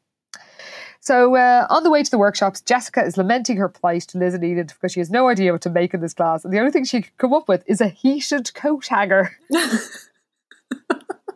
So 1.01 1.35
uh, 1.35 1.67
on 1.71 1.83
the 1.83 1.91
way 1.91 2.03
to 2.03 2.11
the 2.11 2.19
workshops, 2.19 2.61
Jessica 2.61 3.03
is 3.03 3.17
lamenting 3.17 3.57
her 3.57 3.69
plight 3.69 4.03
to 4.03 4.19
Liz 4.19 4.35
and 4.35 4.45
Enid 4.45 4.69
because 4.69 4.93
she 4.93 5.01
has 5.01 5.11
no 5.11 5.29
idea 5.29 5.53
what 5.53 5.63
to 5.63 5.71
make 5.71 5.95
in 5.95 6.01
this 6.01 6.15
class, 6.15 6.45
and 6.45 6.53
the 6.53 6.59
only 6.59 6.71
thing 6.71 6.85
she 6.85 7.03
could 7.03 7.17
come 7.17 7.33
up 7.33 7.49
with 7.49 7.65
is 7.67 7.81
a 7.81 7.89
heated 7.89 8.53
coat 8.55 8.87
hanger. 8.87 9.37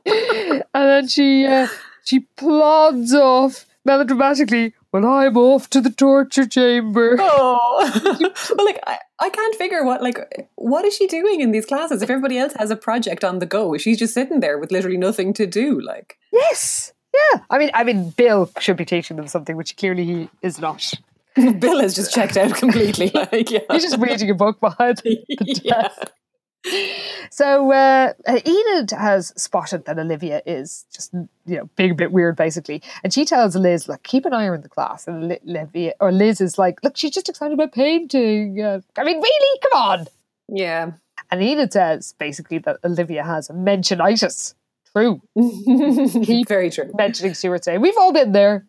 and 0.06 0.64
then 0.74 1.08
she 1.08 1.46
uh, 1.46 1.66
she 2.04 2.20
plods 2.20 3.14
off 3.14 3.66
melodramatically. 3.84 4.74
Well, 4.92 5.06
I'm 5.06 5.36
off 5.36 5.68
to 5.70 5.80
the 5.80 5.90
torture 5.90 6.46
chamber. 6.46 7.16
Oh, 7.18 8.30
well, 8.56 8.64
like 8.64 8.80
I, 8.86 8.98
I 9.18 9.30
can't 9.30 9.56
figure 9.56 9.84
what 9.84 10.02
like 10.02 10.48
what 10.56 10.84
is 10.84 10.94
she 10.94 11.06
doing 11.06 11.40
in 11.40 11.50
these 11.52 11.66
classes 11.66 12.02
if 12.02 12.10
everybody 12.10 12.38
else 12.38 12.52
has 12.58 12.70
a 12.70 12.76
project 12.76 13.24
on 13.24 13.38
the 13.38 13.46
go? 13.46 13.76
She's 13.76 13.98
just 13.98 14.14
sitting 14.14 14.40
there 14.40 14.58
with 14.58 14.70
literally 14.70 14.98
nothing 14.98 15.32
to 15.34 15.46
do. 15.46 15.80
Like, 15.80 16.18
Yes. 16.32 16.92
Yeah. 17.14 17.40
I 17.50 17.58
mean, 17.58 17.70
I 17.74 17.84
mean, 17.84 18.10
Bill 18.10 18.50
should 18.58 18.76
be 18.76 18.84
teaching 18.84 19.16
them 19.16 19.28
something, 19.28 19.56
which 19.56 19.76
clearly 19.76 20.04
he 20.04 20.28
is 20.42 20.58
not. 20.58 20.92
Bill 21.58 21.80
has 21.80 21.94
just 21.94 22.12
checked 22.12 22.36
out 22.36 22.54
completely. 22.54 23.10
Like, 23.32 23.50
yeah, 23.50 23.60
He's 23.70 23.82
just 23.84 23.98
reading 23.98 24.30
a 24.30 24.34
book 24.34 24.60
behind 24.60 24.98
the 24.98 25.24
yeah. 25.62 25.88
So 27.30 27.70
uh, 27.72 28.12
Enid 28.46 28.90
has 28.92 29.32
spotted 29.36 29.84
that 29.84 29.98
Olivia 29.98 30.40
is 30.46 30.86
just, 30.92 31.12
you 31.12 31.56
know, 31.58 31.68
being 31.76 31.90
a 31.90 31.94
bit 31.94 32.10
weird, 32.10 32.36
basically, 32.36 32.82
and 33.02 33.12
she 33.12 33.24
tells 33.26 33.54
Liz, 33.54 33.86
"Look, 33.88 34.02
keep 34.02 34.24
an 34.24 34.32
eye 34.32 34.48
on 34.48 34.62
the 34.62 34.68
class." 34.68 35.06
And 35.06 35.30
Olivia 35.46 35.92
or 36.00 36.10
Liz 36.10 36.40
is 36.40 36.56
like, 36.58 36.78
"Look, 36.82 36.96
she's 36.96 37.10
just 37.10 37.28
excited 37.28 37.52
about 37.54 37.72
painting." 37.72 38.60
Uh, 38.62 38.80
I 38.96 39.04
mean, 39.04 39.20
really? 39.20 39.58
Come 39.62 39.82
on. 39.82 40.06
yeah. 40.48 40.92
And 41.30 41.42
Enid 41.42 41.72
says 41.72 42.14
basically 42.18 42.58
that 42.58 42.78
Olivia 42.84 43.24
has 43.24 43.48
mentionitis. 43.48 44.54
True. 44.96 45.20
Very 46.48 46.70
true. 46.70 46.90
mentioning 46.94 47.34
Stuart 47.34 47.66
name. 47.66 47.80
We've 47.80 47.96
all 47.98 48.12
been 48.12 48.32
there. 48.32 48.66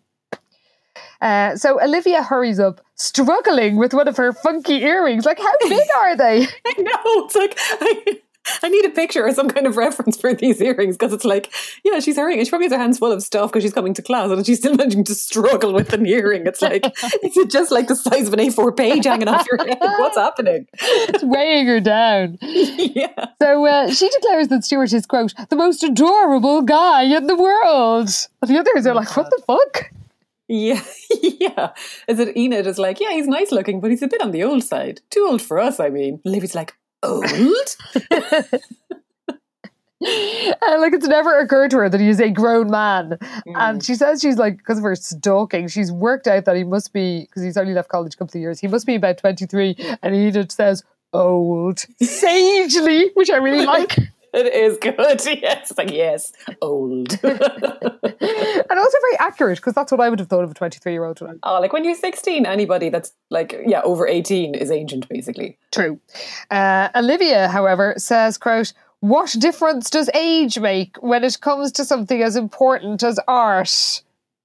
Uh, 1.22 1.56
so 1.56 1.82
Olivia 1.82 2.24
hurries 2.24 2.60
up, 2.60 2.82
struggling 2.96 3.78
with 3.78 3.94
one 3.94 4.08
of 4.08 4.18
her 4.18 4.34
funky 4.34 4.84
earrings. 4.84 5.26
Like, 5.26 5.40
how 5.40 5.54
big 5.62 5.88
are 5.98 6.16
they? 6.18 6.44
I 6.66 6.74
know. 6.78 7.26
It's 7.26 7.36
like 7.36 7.58
I, 7.58 8.22
I 8.64 8.70
need 8.70 8.86
a 8.86 8.90
picture 8.90 9.26
or 9.26 9.32
some 9.32 9.50
kind 9.50 9.68
of 9.68 9.78
reference 9.78 10.18
for 10.18 10.34
these 10.34 10.62
earrings 10.62 10.98
because 10.98 11.14
it's 11.14 11.26
like, 11.26 11.52
yeah, 11.84 12.00
she's 12.00 12.18
hurrying 12.18 12.40
and 12.40 12.48
she 12.48 12.50
probably 12.50 12.66
has 12.66 12.74
her 12.74 12.80
hands 12.80 13.00
full 13.00 13.12
of 13.12 13.22
stuff 13.22 13.52
because 13.52 13.64
she's 13.64 13.74
coming 13.74 13.94
to 13.94 14.02
class 14.02 14.30
and 14.32 14.46
she's 14.46 14.60
still 14.66 14.76
managing 14.76 15.04
to 15.06 15.16
struggle 15.16 15.74
with 15.74 15.94
an 15.94 16.06
earring. 16.06 16.46
It's 16.46 16.62
like, 16.62 16.86
is 17.24 17.38
it 17.38 17.50
just 17.50 17.72
like 17.72 17.88
the 17.88 17.96
size 17.96 18.28
of 18.28 18.34
an 18.34 18.40
A4 18.40 18.76
page 18.76 19.06
hanging 19.06 19.28
off 19.28 19.46
your 19.50 19.66
head? 19.66 19.78
What's 19.80 20.18
happening? 20.18 20.68
It's 20.74 21.24
weighing 21.24 21.68
her 21.68 21.80
down. 21.80 22.38
yeah. 22.42 23.28
So 23.42 23.66
uh, 23.66 23.92
she 23.92 24.10
declares 24.10 24.48
that 24.50 24.64
Stuart 24.64 24.94
is, 24.94 25.06
quote, 25.06 25.34
the 25.50 25.56
most 25.56 25.84
adorable 25.84 26.62
guy 26.62 27.04
in 27.04 27.28
the 27.28 27.36
world. 27.36 28.10
And 28.42 28.52
the 28.52 28.60
others 28.60 28.86
are 28.86 28.96
like, 28.96 29.16
what 29.16 29.30
the 29.30 29.42
fuck? 29.46 29.92
Yeah, 30.48 30.84
yeah. 31.22 31.72
Is 32.08 32.20
it 32.20 32.38
Enid 32.38 32.68
is 32.68 32.78
like, 32.78 33.00
yeah, 33.00 33.12
he's 33.12 33.28
nice 33.28 33.52
looking, 33.52 33.80
but 33.80 33.90
he's 33.90 34.04
a 34.04 34.08
bit 34.08 34.22
on 34.22 34.32
the 34.32 34.44
old 34.44 34.64
side. 34.64 35.02
Too 35.10 35.26
old 35.28 35.42
for 35.42 35.60
us, 35.60 35.80
I 35.80 35.90
mean. 35.90 36.22
Livy's 36.24 36.54
like, 36.54 36.76
old? 37.06 37.76
And 40.02 40.82
like 40.82 40.94
it's 40.94 41.08
never 41.08 41.40
occurred 41.40 41.72
to 41.72 41.78
her 41.78 41.90
that 41.90 42.00
he 42.00 42.10
is 42.10 42.20
a 42.20 42.30
grown 42.30 42.70
man. 42.70 43.18
And 43.46 43.80
mm. 43.80 43.86
she 43.86 43.96
says 43.96 44.22
she's 44.22 44.38
like, 44.38 44.58
because 44.58 44.78
of 44.78 44.84
her 44.84 44.96
stalking, 44.96 45.68
she's 45.68 45.92
worked 45.92 46.28
out 46.28 46.46
that 46.46 46.56
he 46.56 46.64
must 46.64 46.94
be, 46.94 47.22
because 47.22 47.44
he's 47.44 47.58
only 47.58 47.74
left 47.74 47.90
college 47.90 48.14
a 48.14 48.18
couple 48.18 48.38
of 48.38 48.42
years, 48.42 48.60
he 48.60 48.68
must 48.68 48.86
be 48.86 48.96
about 48.96 49.18
23. 49.18 49.98
And 50.04 50.16
Enid 50.16 50.52
says, 50.52 50.84
old. 51.14 51.80
Sagely, 52.02 53.12
which 53.14 53.30
I 53.30 53.38
really 53.38 53.66
like. 53.66 53.98
It 54.36 54.54
is 54.54 54.78
good. 54.78 54.96
Yes. 55.42 55.70
It's 55.72 55.78
like, 55.78 55.92
yes, 55.92 56.32
old. 56.62 57.12
and 57.24 57.42
also 57.42 58.98
very 59.02 59.18
accurate, 59.20 59.58
because 59.58 59.74
that's 59.74 59.92
what 59.92 60.02
I 60.02 60.10
would 60.10 60.20
have 60.20 60.28
thought 60.28 60.44
of 60.44 60.52
a 60.52 60.54
23 60.54 60.92
year 60.92 61.06
old. 61.06 61.22
oh, 61.44 61.60
like 61.62 61.74
when 61.74 61.84
you're 61.84 61.96
16, 61.96 62.46
anybody 62.46 62.90
that's 62.90 63.14
like, 63.30 63.56
yeah, 63.66 63.82
over 63.82 64.08
18 64.08 64.56
is 64.56 64.72
ancient, 64.72 65.08
basically. 65.10 65.58
True. 65.72 66.00
Uh, 66.52 66.90
Olivia, 66.96 67.48
however, 67.48 67.94
says, 67.98 68.38
quote, 68.38 68.74
what 69.02 69.36
difference 69.40 69.90
does 69.90 70.10
age 70.14 70.58
make 70.60 70.98
when 71.02 71.24
it 71.24 71.40
comes 71.42 71.72
to 71.74 71.86
something 71.86 72.22
as 72.24 72.36
important 72.36 73.04
as 73.04 73.20
art? 73.28 74.02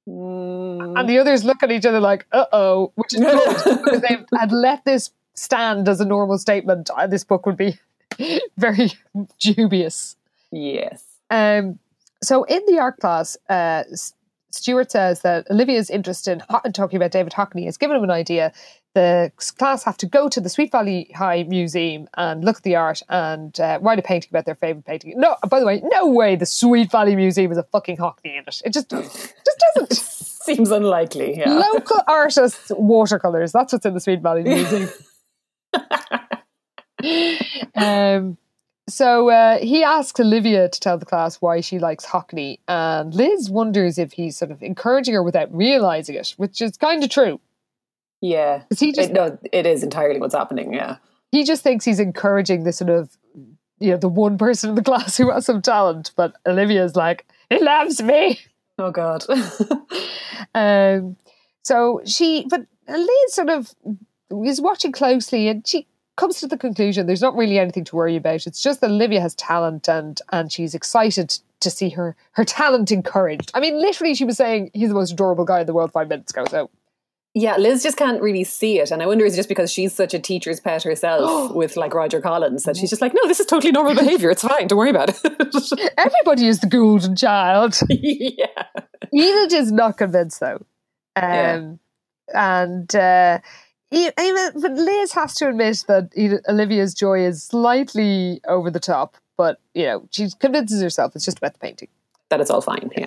And 0.06 1.08
the 1.08 1.18
others 1.18 1.44
look 1.44 1.62
at 1.62 1.70
each 1.70 1.86
other 1.86 2.00
like, 2.00 2.26
uh 2.32 2.46
oh, 2.52 2.92
which 2.96 3.14
is 3.14 3.20
good 3.64 3.84
because 3.84 4.00
they 4.00 4.18
had 4.38 4.50
let 4.52 4.84
this 4.84 5.10
stand 5.34 5.88
as 5.88 6.00
a 6.00 6.04
normal 6.04 6.36
statement. 6.36 6.90
uh, 6.94 7.06
This 7.06 7.22
book 7.24 7.46
would 7.46 7.56
be 7.56 7.78
very 8.56 8.92
dubious. 9.38 10.16
Yes. 10.50 11.04
Um, 11.30 11.78
so 12.22 12.44
in 12.44 12.60
the 12.66 12.78
art 12.78 12.98
class, 12.98 13.36
uh, 13.48 13.84
Stuart 14.50 14.90
says 14.90 15.22
that 15.22 15.46
Olivia's 15.50 15.90
interest 15.90 16.28
in, 16.28 16.42
talking 16.72 16.96
about 16.96 17.12
David 17.12 17.32
Hockney 17.32 17.64
has 17.66 17.76
given 17.76 17.96
him 17.96 18.04
an 18.04 18.10
idea. 18.10 18.52
The 18.94 19.30
class 19.56 19.84
have 19.84 19.96
to 19.98 20.06
go 20.06 20.28
to 20.28 20.40
the 20.40 20.48
Sweet 20.48 20.72
Valley 20.72 21.10
High 21.14 21.44
Museum 21.44 22.08
and 22.16 22.44
look 22.44 22.56
at 22.56 22.62
the 22.64 22.74
art 22.74 23.02
and 23.08 23.58
uh, 23.60 23.78
write 23.80 24.00
a 24.00 24.02
painting 24.02 24.30
about 24.30 24.46
their 24.46 24.56
favorite 24.56 24.84
painting. 24.84 25.14
No, 25.16 25.36
by 25.48 25.60
the 25.60 25.66
way, 25.66 25.80
no 25.84 26.08
way 26.08 26.34
the 26.34 26.46
Sweet 26.46 26.90
Valley 26.90 27.14
Museum 27.14 27.52
is 27.52 27.58
a 27.58 27.62
fucking 27.62 27.98
Hockney 27.98 28.36
in 28.36 28.44
it. 28.48 28.62
It 28.64 28.72
just 28.72 28.90
just 28.90 29.34
doesn't. 29.74 29.92
Seems 30.42 30.70
unlikely, 30.70 31.38
yeah. 31.38 31.50
Local 31.50 32.00
artists' 32.08 32.72
watercolors. 32.74 33.52
That's 33.52 33.72
what's 33.72 33.86
in 33.86 33.94
the 33.94 34.00
Sweet 34.00 34.20
Valley 34.20 34.42
Museum. 34.44 34.88
um, 37.74 38.36
so 38.88 39.30
uh, 39.30 39.58
he 39.58 39.84
asks 39.84 40.18
Olivia 40.18 40.68
to 40.68 40.80
tell 40.80 40.98
the 40.98 41.06
class 41.06 41.36
why 41.36 41.60
she 41.60 41.78
likes 41.78 42.04
Hockney, 42.04 42.58
and 42.66 43.14
Liz 43.14 43.48
wonders 43.48 43.98
if 43.98 44.12
he's 44.12 44.36
sort 44.36 44.50
of 44.50 44.62
encouraging 44.62 45.14
her 45.14 45.22
without 45.22 45.54
realizing 45.54 46.16
it, 46.16 46.34
which 46.36 46.60
is 46.60 46.76
kind 46.76 47.04
of 47.04 47.10
true. 47.10 47.40
Yeah. 48.20 48.62
he 48.78 48.92
just 48.92 49.10
It- 49.10 49.12
no, 49.14 49.38
it 49.52 49.64
is 49.66 49.82
entirely 49.82 50.20
what's 50.20 50.34
happening, 50.34 50.74
yeah. 50.74 50.96
he 51.30 51.44
just 51.44 51.62
thinks 51.62 51.84
he's 51.84 52.00
encouraging 52.00 52.64
the 52.64 52.72
sort 52.72 52.90
of 52.90 53.16
you 53.78 53.92
know 53.92 53.96
the 53.96 54.08
one 54.08 54.36
person 54.36 54.70
in 54.70 54.74
the 54.76 54.82
class 54.90 55.16
who 55.16 55.30
has 55.30 55.46
some 55.46 55.62
talent, 55.62 56.10
but 56.16 56.34
Olivia's 56.46 56.96
like, 56.96 57.26
he 57.48 57.58
loves 57.62 58.02
me." 58.02 58.40
Oh, 58.78 58.90
God. 58.90 59.24
Um, 60.54 61.16
so 61.62 62.00
she, 62.06 62.46
but 62.48 62.62
Liz 62.88 63.08
sort 63.34 63.50
of 63.50 63.72
is 64.44 64.60
watching 64.60 64.90
closely, 64.90 65.48
and 65.48 65.66
she 65.66 65.86
comes 66.20 66.38
to 66.38 66.46
the 66.46 66.58
conclusion 66.58 67.06
there's 67.06 67.22
not 67.22 67.34
really 67.34 67.58
anything 67.58 67.84
to 67.84 67.96
worry 67.96 68.14
about. 68.14 68.46
It's 68.46 68.62
just 68.62 68.82
that 68.82 68.90
Olivia 68.90 69.20
has 69.20 69.34
talent, 69.34 69.88
and 69.88 70.20
and 70.30 70.52
she's 70.52 70.74
excited 70.74 71.38
to 71.60 71.70
see 71.70 71.88
her 71.90 72.14
her 72.32 72.44
talent 72.44 72.92
encouraged. 72.92 73.50
I 73.54 73.60
mean, 73.60 73.80
literally, 73.80 74.14
she 74.14 74.26
was 74.26 74.36
saying 74.36 74.70
he's 74.74 74.90
the 74.90 74.94
most 74.94 75.12
adorable 75.12 75.44
guy 75.46 75.60
in 75.60 75.66
the 75.66 75.72
world 75.72 75.92
five 75.92 76.08
minutes 76.08 76.32
ago. 76.32 76.44
So 76.48 76.70
Yeah, 77.32 77.56
Liz 77.56 77.82
just 77.82 77.96
can't 77.96 78.20
really 78.20 78.44
see 78.44 78.80
it. 78.80 78.90
And 78.90 79.02
I 79.02 79.06
wonder 79.06 79.24
is 79.24 79.32
it 79.34 79.36
just 79.36 79.48
because 79.48 79.72
she's 79.72 79.94
such 79.94 80.12
a 80.12 80.18
teacher's 80.18 80.60
pet 80.60 80.82
herself 80.82 81.52
with 81.54 81.76
like 81.76 81.94
Roger 81.94 82.20
Collins 82.20 82.64
that 82.64 82.76
she's 82.76 82.90
just 82.90 83.02
like, 83.02 83.14
no, 83.14 83.26
this 83.26 83.40
is 83.40 83.46
totally 83.46 83.72
normal 83.72 83.94
behavior. 83.94 84.30
It's 84.30 84.42
fine. 84.42 84.66
Don't 84.66 84.78
worry 84.78 84.90
about 84.90 85.08
it. 85.10 85.92
everybody 85.96 86.46
is 86.46 86.60
the 86.60 86.68
golden 86.68 87.16
child. 87.16 87.78
yeah. 87.88 88.64
Enid 89.14 89.52
is 89.52 89.72
not 89.72 89.96
convinced 89.96 90.40
though. 90.40 90.64
Um, 91.16 91.80
And 92.32 92.94
uh, 92.94 93.40
even, 93.90 94.60
but 94.60 94.72
Liz 94.72 95.12
has 95.12 95.34
to 95.36 95.48
admit 95.48 95.84
that 95.88 96.42
Olivia's 96.48 96.94
joy 96.94 97.24
is 97.24 97.44
slightly 97.44 98.40
over 98.46 98.70
the 98.70 98.80
top, 98.80 99.16
but 99.36 99.60
you 99.74 99.84
know 99.84 100.06
she 100.10 100.28
convinces 100.38 100.80
herself 100.82 101.16
it's 101.16 101.24
just 101.24 101.38
about 101.38 101.54
the 101.54 101.58
painting. 101.58 101.88
That 102.28 102.40
it's 102.40 102.50
all 102.50 102.60
fine. 102.60 102.90
Yeah. 102.96 103.06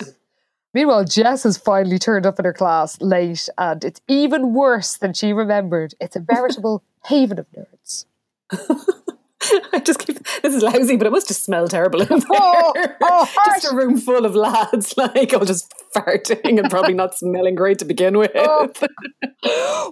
Meanwhile, 0.73 1.05
Jess 1.05 1.43
has 1.43 1.55
finally 1.55 1.99
turned 1.99 2.25
up 2.25 2.39
in 2.39 2.45
her 2.45 2.53
class 2.53 2.99
late, 2.99 3.47
and 3.57 3.83
it's 3.83 4.01
even 4.07 4.53
worse 4.53 4.97
than 4.97 5.13
she 5.13 5.31
remembered. 5.31 5.93
It's 6.01 6.15
a 6.15 6.19
veritable 6.19 6.83
haven 7.05 7.39
of 7.39 7.45
nerds. 7.51 8.05
I 9.73 9.79
just 9.79 9.99
keep 9.99 10.19
this 10.41 10.53
is 10.53 10.63
lousy, 10.63 10.95
but 10.95 11.07
it 11.07 11.11
must 11.11 11.27
just 11.27 11.43
smell 11.43 11.67
terrible 11.67 12.01
in 12.01 12.07
there. 12.07 12.19
Oh, 12.31 12.73
oh, 13.01 13.29
just 13.45 13.71
a 13.71 13.75
room 13.75 13.97
full 13.97 14.25
of 14.25 14.35
lads, 14.35 14.95
like 14.97 15.33
all 15.33 15.45
just 15.45 15.73
farting 15.95 16.59
and 16.59 16.69
probably 16.69 16.93
not 16.93 17.17
smelling 17.17 17.55
great 17.55 17.79
to 17.79 17.85
begin 17.85 18.17
with. 18.17 18.31
Oh. 18.35 18.71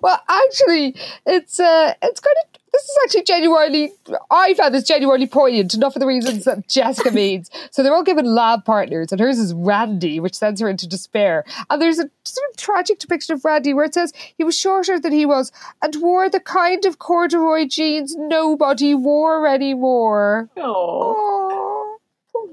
Well, 0.01 0.21
actually, 0.29 0.95
it's 1.25 1.59
uh, 1.59 1.93
it's 2.01 2.19
kind 2.19 2.35
of 2.45 2.60
this 2.73 2.83
is 2.83 2.97
actually 3.03 3.23
genuinely. 3.23 3.93
I 4.29 4.53
found 4.53 4.73
this 4.73 4.83
genuinely 4.85 5.27
poignant, 5.27 5.73
enough 5.73 5.93
for 5.93 5.99
the 5.99 6.07
reasons 6.07 6.45
that 6.45 6.67
Jessica 6.67 7.11
means. 7.13 7.49
So 7.71 7.83
they're 7.83 7.93
all 7.93 8.03
given 8.03 8.25
lab 8.25 8.65
partners, 8.65 9.11
and 9.11 9.19
hers 9.19 9.39
is 9.39 9.53
Randy, 9.53 10.19
which 10.19 10.35
sends 10.35 10.61
her 10.61 10.69
into 10.69 10.87
despair. 10.87 11.43
And 11.69 11.81
there's 11.81 11.99
a 11.99 12.09
sort 12.23 12.49
of 12.51 12.57
tragic 12.57 12.99
depiction 12.99 13.35
of 13.35 13.43
Randy 13.43 13.73
where 13.73 13.85
it 13.85 13.93
says 13.93 14.13
he 14.37 14.43
was 14.43 14.57
shorter 14.57 14.99
than 14.99 15.11
he 15.11 15.25
was 15.25 15.51
and 15.81 15.95
wore 16.01 16.29
the 16.29 16.39
kind 16.39 16.85
of 16.85 16.99
corduroy 16.99 17.65
jeans 17.65 18.15
nobody 18.15 18.95
wore 18.95 19.47
anymore. 19.47 20.49
Oh. 20.57 21.17
Oh. 21.17 21.50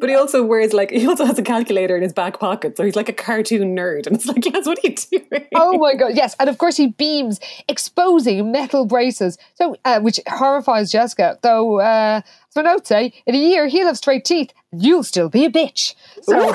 But 0.00 0.10
he 0.10 0.14
also 0.14 0.44
wears 0.44 0.72
like 0.72 0.90
he 1.00 1.06
also 1.06 1.24
has 1.24 1.38
a 1.38 1.42
calculator 1.42 1.96
in 1.96 2.02
his 2.02 2.12
back 2.12 2.38
pocket, 2.38 2.76
so 2.76 2.84
he's 2.84 2.96
like 2.96 3.08
a 3.08 3.12
cartoon 3.12 3.76
nerd. 3.76 4.06
And 4.06 4.16
it's 4.16 4.26
like, 4.26 4.44
lads, 4.52 4.66
what 4.66 4.78
are 4.78 4.88
you 4.88 4.94
doing? 4.94 5.46
Oh 5.54 5.78
my 5.78 5.94
god, 5.94 6.12
yes. 6.14 6.34
And 6.38 6.48
of 6.48 6.58
course 6.58 6.76
he 6.76 6.88
beams, 6.88 7.40
exposing 7.68 8.52
metal 8.52 8.86
braces. 8.86 9.38
So 9.54 9.76
uh, 9.84 10.00
which 10.00 10.20
horrifies 10.26 10.90
Jessica. 10.90 11.38
Though 11.42 11.80
uh 11.80 12.20
as 12.24 12.56
my 12.56 12.62
notes 12.62 12.88
say, 12.88 13.12
in 13.26 13.34
a 13.34 13.38
year 13.38 13.66
he'll 13.68 13.86
have 13.86 13.96
straight 13.96 14.24
teeth 14.24 14.52
and 14.72 14.82
you'll 14.82 15.04
still 15.04 15.28
be 15.28 15.44
a 15.44 15.50
bitch. 15.50 15.94
So 16.22 16.54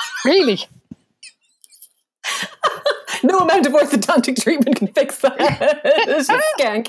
really. 0.24 0.60
No 3.22 3.38
amount 3.38 3.66
of 3.66 3.72
orthodontic 3.72 4.42
treatment 4.42 4.76
can 4.76 4.88
fix 4.88 5.18
that. 5.18 5.36
it's 5.84 6.28
just 6.28 6.46
skank. 6.58 6.88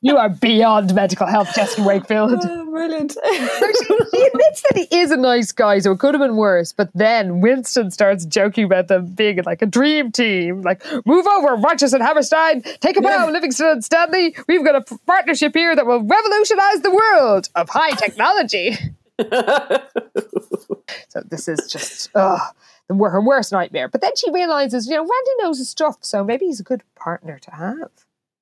You 0.00 0.16
are 0.18 0.28
beyond 0.28 0.94
medical 0.94 1.26
help, 1.26 1.48
Jessica 1.54 1.82
Wakefield. 1.82 2.38
Oh, 2.42 2.70
brilliant. 2.70 3.16
He 3.24 3.36
admits 4.26 4.62
that 4.62 4.86
he 4.88 4.96
is 4.96 5.10
a 5.10 5.16
nice 5.16 5.50
guy, 5.50 5.78
so 5.80 5.92
it 5.92 5.98
could 5.98 6.14
have 6.14 6.20
been 6.20 6.36
worse. 6.36 6.72
But 6.72 6.90
then 6.94 7.40
Winston 7.40 7.90
starts 7.90 8.24
joking 8.24 8.64
about 8.64 8.88
them 8.88 9.06
being 9.06 9.42
like 9.44 9.62
a 9.62 9.66
dream 9.66 10.12
team. 10.12 10.62
Like, 10.62 10.84
move 11.04 11.26
over, 11.26 11.56
Rodgers 11.56 11.92
and 11.92 12.02
Hammerstein, 12.02 12.62
take 12.80 12.96
a 12.96 13.00
bow, 13.00 13.28
Livingston 13.32 13.66
and 13.66 13.84
Stanley. 13.84 14.36
We've 14.46 14.64
got 14.64 14.76
a 14.76 14.82
p- 14.82 14.96
partnership 15.06 15.54
here 15.54 15.74
that 15.74 15.86
will 15.86 16.02
revolutionize 16.02 16.82
the 16.82 16.94
world 16.94 17.48
of 17.54 17.68
high 17.68 17.92
technology. 17.92 18.76
so 21.08 21.22
this 21.28 21.48
is 21.48 21.70
just 21.70 22.14
wor- 22.88 23.10
her 23.10 23.20
worst 23.20 23.52
nightmare. 23.52 23.88
But 23.88 24.00
then 24.00 24.16
she 24.16 24.30
realizes, 24.30 24.86
you 24.86 24.94
know, 24.94 25.00
Randy 25.02 25.30
knows 25.38 25.58
his 25.58 25.68
stuff, 25.68 25.96
so 26.00 26.24
maybe 26.24 26.46
he's 26.46 26.60
a 26.60 26.64
good 26.64 26.82
partner 26.94 27.38
to 27.38 27.50
have. 27.52 27.90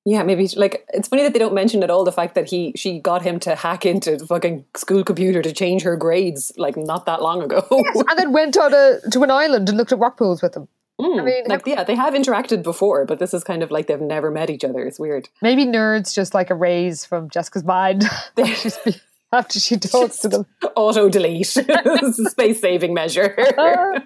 Yeah, 0.07 0.21
maybe 0.21 0.47
like 0.55 0.85
it's 0.93 1.07
funny 1.07 1.23
that 1.23 1.33
they 1.33 1.39
don't 1.39 1.55
mention 1.55 1.81
at 1.81 1.89
all 1.89 2.03
the 2.03 2.11
fact 2.11 2.35
that 2.35 2.47
he 2.47 2.73
she 2.75 2.99
got 2.99 3.23
him 3.23 3.39
to 3.39 3.55
hack 3.55 3.87
into 3.87 4.15
the 4.17 4.27
fucking 4.27 4.65
school 4.75 5.03
computer 5.03 5.41
to 5.41 5.51
change 5.51 5.81
her 5.81 5.97
grades 5.97 6.51
like 6.57 6.77
not 6.77 7.07
that 7.07 7.23
long 7.23 7.41
ago. 7.41 7.65
and 7.71 8.19
then 8.19 8.31
went 8.31 8.55
on 8.55 8.71
a, 8.71 8.99
to 9.09 9.23
an 9.23 9.31
island 9.31 9.67
and 9.67 9.77
looked 9.77 9.91
at 9.91 9.97
rock 9.97 10.17
pools 10.17 10.43
with 10.43 10.55
him. 10.55 10.67
Mm, 11.01 11.21
I 11.21 11.23
mean, 11.23 11.43
like 11.47 11.65
yeah, 11.65 11.83
they 11.83 11.95
have 11.95 12.13
interacted 12.13 12.61
before, 12.61 13.05
but 13.05 13.17
this 13.17 13.33
is 13.33 13.43
kind 13.43 13.63
of 13.63 13.71
like 13.71 13.87
they've 13.87 13.99
never 13.99 14.29
met 14.29 14.51
each 14.51 14.63
other. 14.63 14.85
It's 14.85 14.99
weird. 14.99 15.27
Maybe 15.41 15.65
nerds 15.65 16.13
just 16.13 16.35
like 16.35 16.51
a 16.51 16.55
raise 16.55 17.03
from 17.03 17.27
Jessica's 17.29 17.63
mind 17.63 18.03
after 19.31 19.59
she 19.59 19.77
talks 19.77 20.19
to 20.19 20.29
them. 20.29 20.45
Auto 20.75 21.09
delete, 21.09 21.47
space 22.11 22.61
saving 22.61 22.93
measure. 22.93 23.35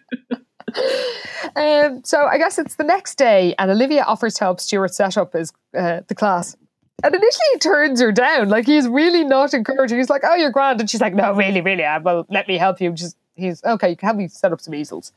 Um, 1.55 2.03
so 2.03 2.25
I 2.25 2.37
guess 2.37 2.59
it's 2.59 2.75
the 2.75 2.83
next 2.83 3.15
day, 3.15 3.55
and 3.57 3.71
Olivia 3.71 4.03
offers 4.03 4.35
to 4.35 4.43
help 4.43 4.59
Stuart 4.59 4.93
set 4.93 5.17
up 5.17 5.33
his 5.33 5.51
uh, 5.75 6.01
the 6.07 6.13
class. 6.13 6.55
And 7.03 7.15
initially 7.15 7.45
he 7.53 7.57
turns 7.59 7.99
her 8.01 8.11
down, 8.11 8.49
like 8.49 8.67
he's 8.67 8.87
really 8.87 9.23
not 9.23 9.55
encouraging. 9.55 9.97
He's 9.97 10.11
like, 10.11 10.21
"Oh, 10.23 10.35
you're 10.35 10.51
grand," 10.51 10.79
and 10.79 10.87
she's 10.87 11.01
like, 11.01 11.15
"No, 11.15 11.33
really, 11.33 11.61
really, 11.61 11.83
I 11.83 11.97
well, 11.97 12.27
let 12.29 12.47
me 12.47 12.57
help 12.57 12.79
you." 12.79 12.91
Just 12.91 13.17
he's 13.33 13.63
okay. 13.63 13.89
You 13.89 13.95
can 13.95 14.07
help 14.07 14.17
me 14.17 14.27
set 14.27 14.53
up 14.53 14.61
some 14.61 14.75
easels. 14.75 15.11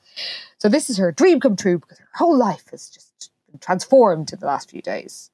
So 0.57 0.70
this 0.70 0.88
is 0.88 0.96
her 0.96 1.12
dream 1.12 1.38
come 1.38 1.55
true 1.57 1.78
because 1.78 1.98
her 1.98 2.09
whole 2.14 2.36
life 2.36 2.70
has 2.70 2.88
just 2.88 3.30
been 3.50 3.59
transformed 3.59 4.32
in 4.32 4.40
the 4.40 4.46
last 4.46 4.70
few 4.70 4.80
days. 4.80 5.30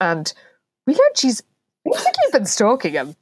And 0.00 0.32
we 0.86 0.94
learned 0.94 1.16
she's 1.18 1.42
basically 1.84 2.30
been 2.32 2.46
stalking 2.46 2.92
him. 2.92 3.16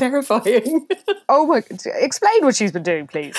Oh 0.00 0.10
god, 0.26 0.26
terrifying. 0.26 0.86
Oh 1.28 1.46
my! 1.46 1.62
Explain 1.86 2.44
what 2.44 2.56
she's 2.56 2.72
been 2.72 2.82
doing, 2.82 3.06
please. 3.06 3.36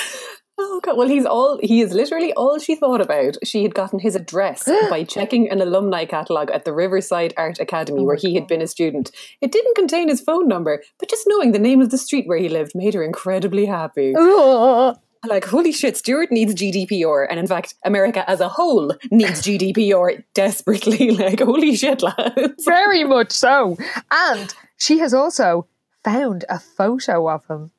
Oh 0.57 0.79
God, 0.81 0.97
well, 0.97 1.07
he's 1.07 1.25
all 1.25 1.59
he 1.61 1.81
is 1.81 1.93
literally 1.93 2.31
all 2.33 2.59
she 2.59 2.75
thought 2.75 3.01
about. 3.01 3.37
She 3.43 3.63
had 3.63 3.75
gotten 3.75 3.99
his 3.99 4.15
address 4.15 4.63
by 4.89 5.03
checking 5.03 5.49
an 5.49 5.61
alumni 5.61 6.05
catalogue 6.05 6.49
at 6.51 6.63
the 6.63 6.73
Riverside 6.73 7.33
Art 7.35 7.59
Academy 7.59 8.01
Oh 8.01 8.03
where 8.03 8.15
he 8.15 8.35
had 8.35 8.47
been 8.47 8.61
a 8.61 8.67
student. 8.67 9.11
It 9.41 9.51
didn't 9.51 9.75
contain 9.75 10.07
his 10.07 10.21
phone 10.21 10.47
number, 10.47 10.81
but 10.99 11.09
just 11.09 11.25
knowing 11.27 11.51
the 11.51 11.59
name 11.59 11.81
of 11.81 11.89
the 11.89 11.97
street 11.97 12.27
where 12.27 12.37
he 12.37 12.47
lived 12.47 12.71
made 12.73 12.93
her 12.93 13.03
incredibly 13.03 13.65
happy. 13.65 14.13
Ugh. 14.17 14.97
Like, 15.27 15.45
holy 15.45 15.71
shit, 15.71 15.97
Stuart 15.97 16.31
needs 16.31 16.53
GDPR, 16.53 17.25
and 17.27 17.39
in 17.39 17.47
fact, 17.47 17.73
America 17.83 18.29
as 18.29 18.41
a 18.41 18.47
whole 18.49 18.95
needs 19.11 19.41
GDPR 19.41 20.23
desperately. 20.33 21.11
Like, 21.15 21.39
holy 21.39 21.75
shit, 21.75 22.03
lads. 22.03 22.63
Very 22.63 23.03
much 23.03 23.31
so. 23.31 23.77
And 24.11 24.53
she 24.77 24.99
has 24.99 25.13
also 25.13 25.67
found 26.05 26.45
a 26.49 26.59
photo 26.59 27.27
of 27.29 27.45
him 27.47 27.71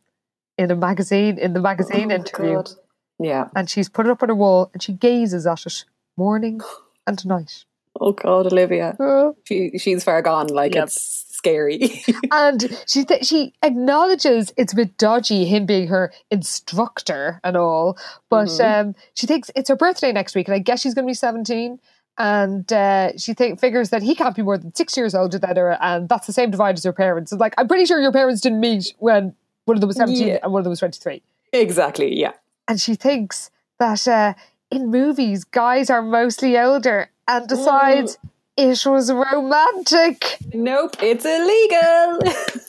in 0.59 0.71
a 0.71 0.77
magazine, 0.77 1.39
in 1.39 1.53
the 1.53 1.61
magazine 1.61 2.11
interview. 2.11 2.57
God. 2.57 2.71
Yeah. 3.19 3.49
And 3.55 3.71
she's 3.71 3.89
put 3.89 4.07
it 4.07 4.11
up 4.11 4.23
on 4.23 4.29
her 4.29 4.35
wall 4.35 4.71
and 4.73 4.83
she 4.83 4.93
gazes 4.93 5.47
at 5.47 5.65
it 5.65 5.85
morning 6.17 6.61
and 7.07 7.25
night. 7.25 7.65
Oh 7.99 8.13
God, 8.13 8.47
Olivia. 8.53 8.95
Uh, 9.01 9.33
She 9.45 9.79
she's 9.79 10.05
far 10.05 10.21
gone. 10.23 10.49
Like 10.49 10.75
Yep. 10.75 10.85
it's 10.89 11.25
scary. 11.31 12.03
and 12.31 12.77
she 12.87 13.05
th- 13.05 13.25
she 13.25 13.55
acknowledges 13.63 14.53
it's 14.57 14.73
a 14.75 14.77
bit 14.77 14.99
dodgy 14.99 15.47
him 15.47 15.65
being 15.65 15.89
her 15.89 16.13
instructor 16.31 17.41
and 17.45 17.57
all, 17.57 17.97
but 18.29 18.61
um, 18.61 18.95
she 19.15 19.27
thinks 19.27 19.51
it's 19.55 19.69
her 19.69 19.77
birthday 19.77 20.13
next 20.13 20.35
week, 20.35 20.49
and 20.49 20.55
I 20.55 20.59
guess 20.59 20.81
she's 20.81 20.95
going 20.95 21.07
to 21.07 21.11
be 21.11 21.15
seventeen. 21.15 21.79
And 22.19 22.73
uh, 22.73 23.17
she 23.19 23.35
think, 23.35 23.61
figures 23.61 23.91
that 23.91 24.03
he 24.03 24.15
can't 24.15 24.35
be 24.35 24.43
more 24.43 24.57
than 24.57 24.75
six 24.75 24.97
years 24.97 25.15
older 25.15 25.39
than 25.39 25.57
her, 25.57 25.77
and 25.83 26.09
that's 26.09 26.27
the 26.27 26.33
same 26.33 26.51
divide 26.51 26.77
as 26.79 26.85
her 26.85 26.93
parents. 26.93 27.31
It's 27.33 27.41
like 27.41 27.55
I'm 27.59 27.69
pretty 27.69 27.85
sure 27.85 28.01
your 28.01 28.13
parents 28.13 28.41
didn't 28.41 28.61
meet 28.61 28.95
when 28.99 29.35
one 29.67 29.77
of 29.77 29.81
them 29.81 29.89
was 29.89 29.97
seventeen 29.97 30.29
Yeah. 30.29 30.39
and 30.43 30.53
one 30.53 30.61
of 30.61 30.65
them 30.65 30.71
was 30.71 30.79
twenty 30.79 30.99
three. 30.99 31.23
exactly. 31.53 32.19
Yeah. 32.19 32.33
And 32.69 32.81
she 32.81 32.95
thinks 32.95 33.51
that 33.79 34.09
uh, 34.09 34.33
in 34.71 34.91
movies 34.91 35.45
guys 35.45 35.91
are 35.91 36.01
mostly 36.03 36.59
older, 36.59 37.11
and 37.29 37.47
decides 37.49 38.17
it 38.57 38.87
was 38.87 39.13
romantic. 39.13 40.39
Nope. 40.55 40.97
It's 41.03 41.25
illegal. 41.27 42.21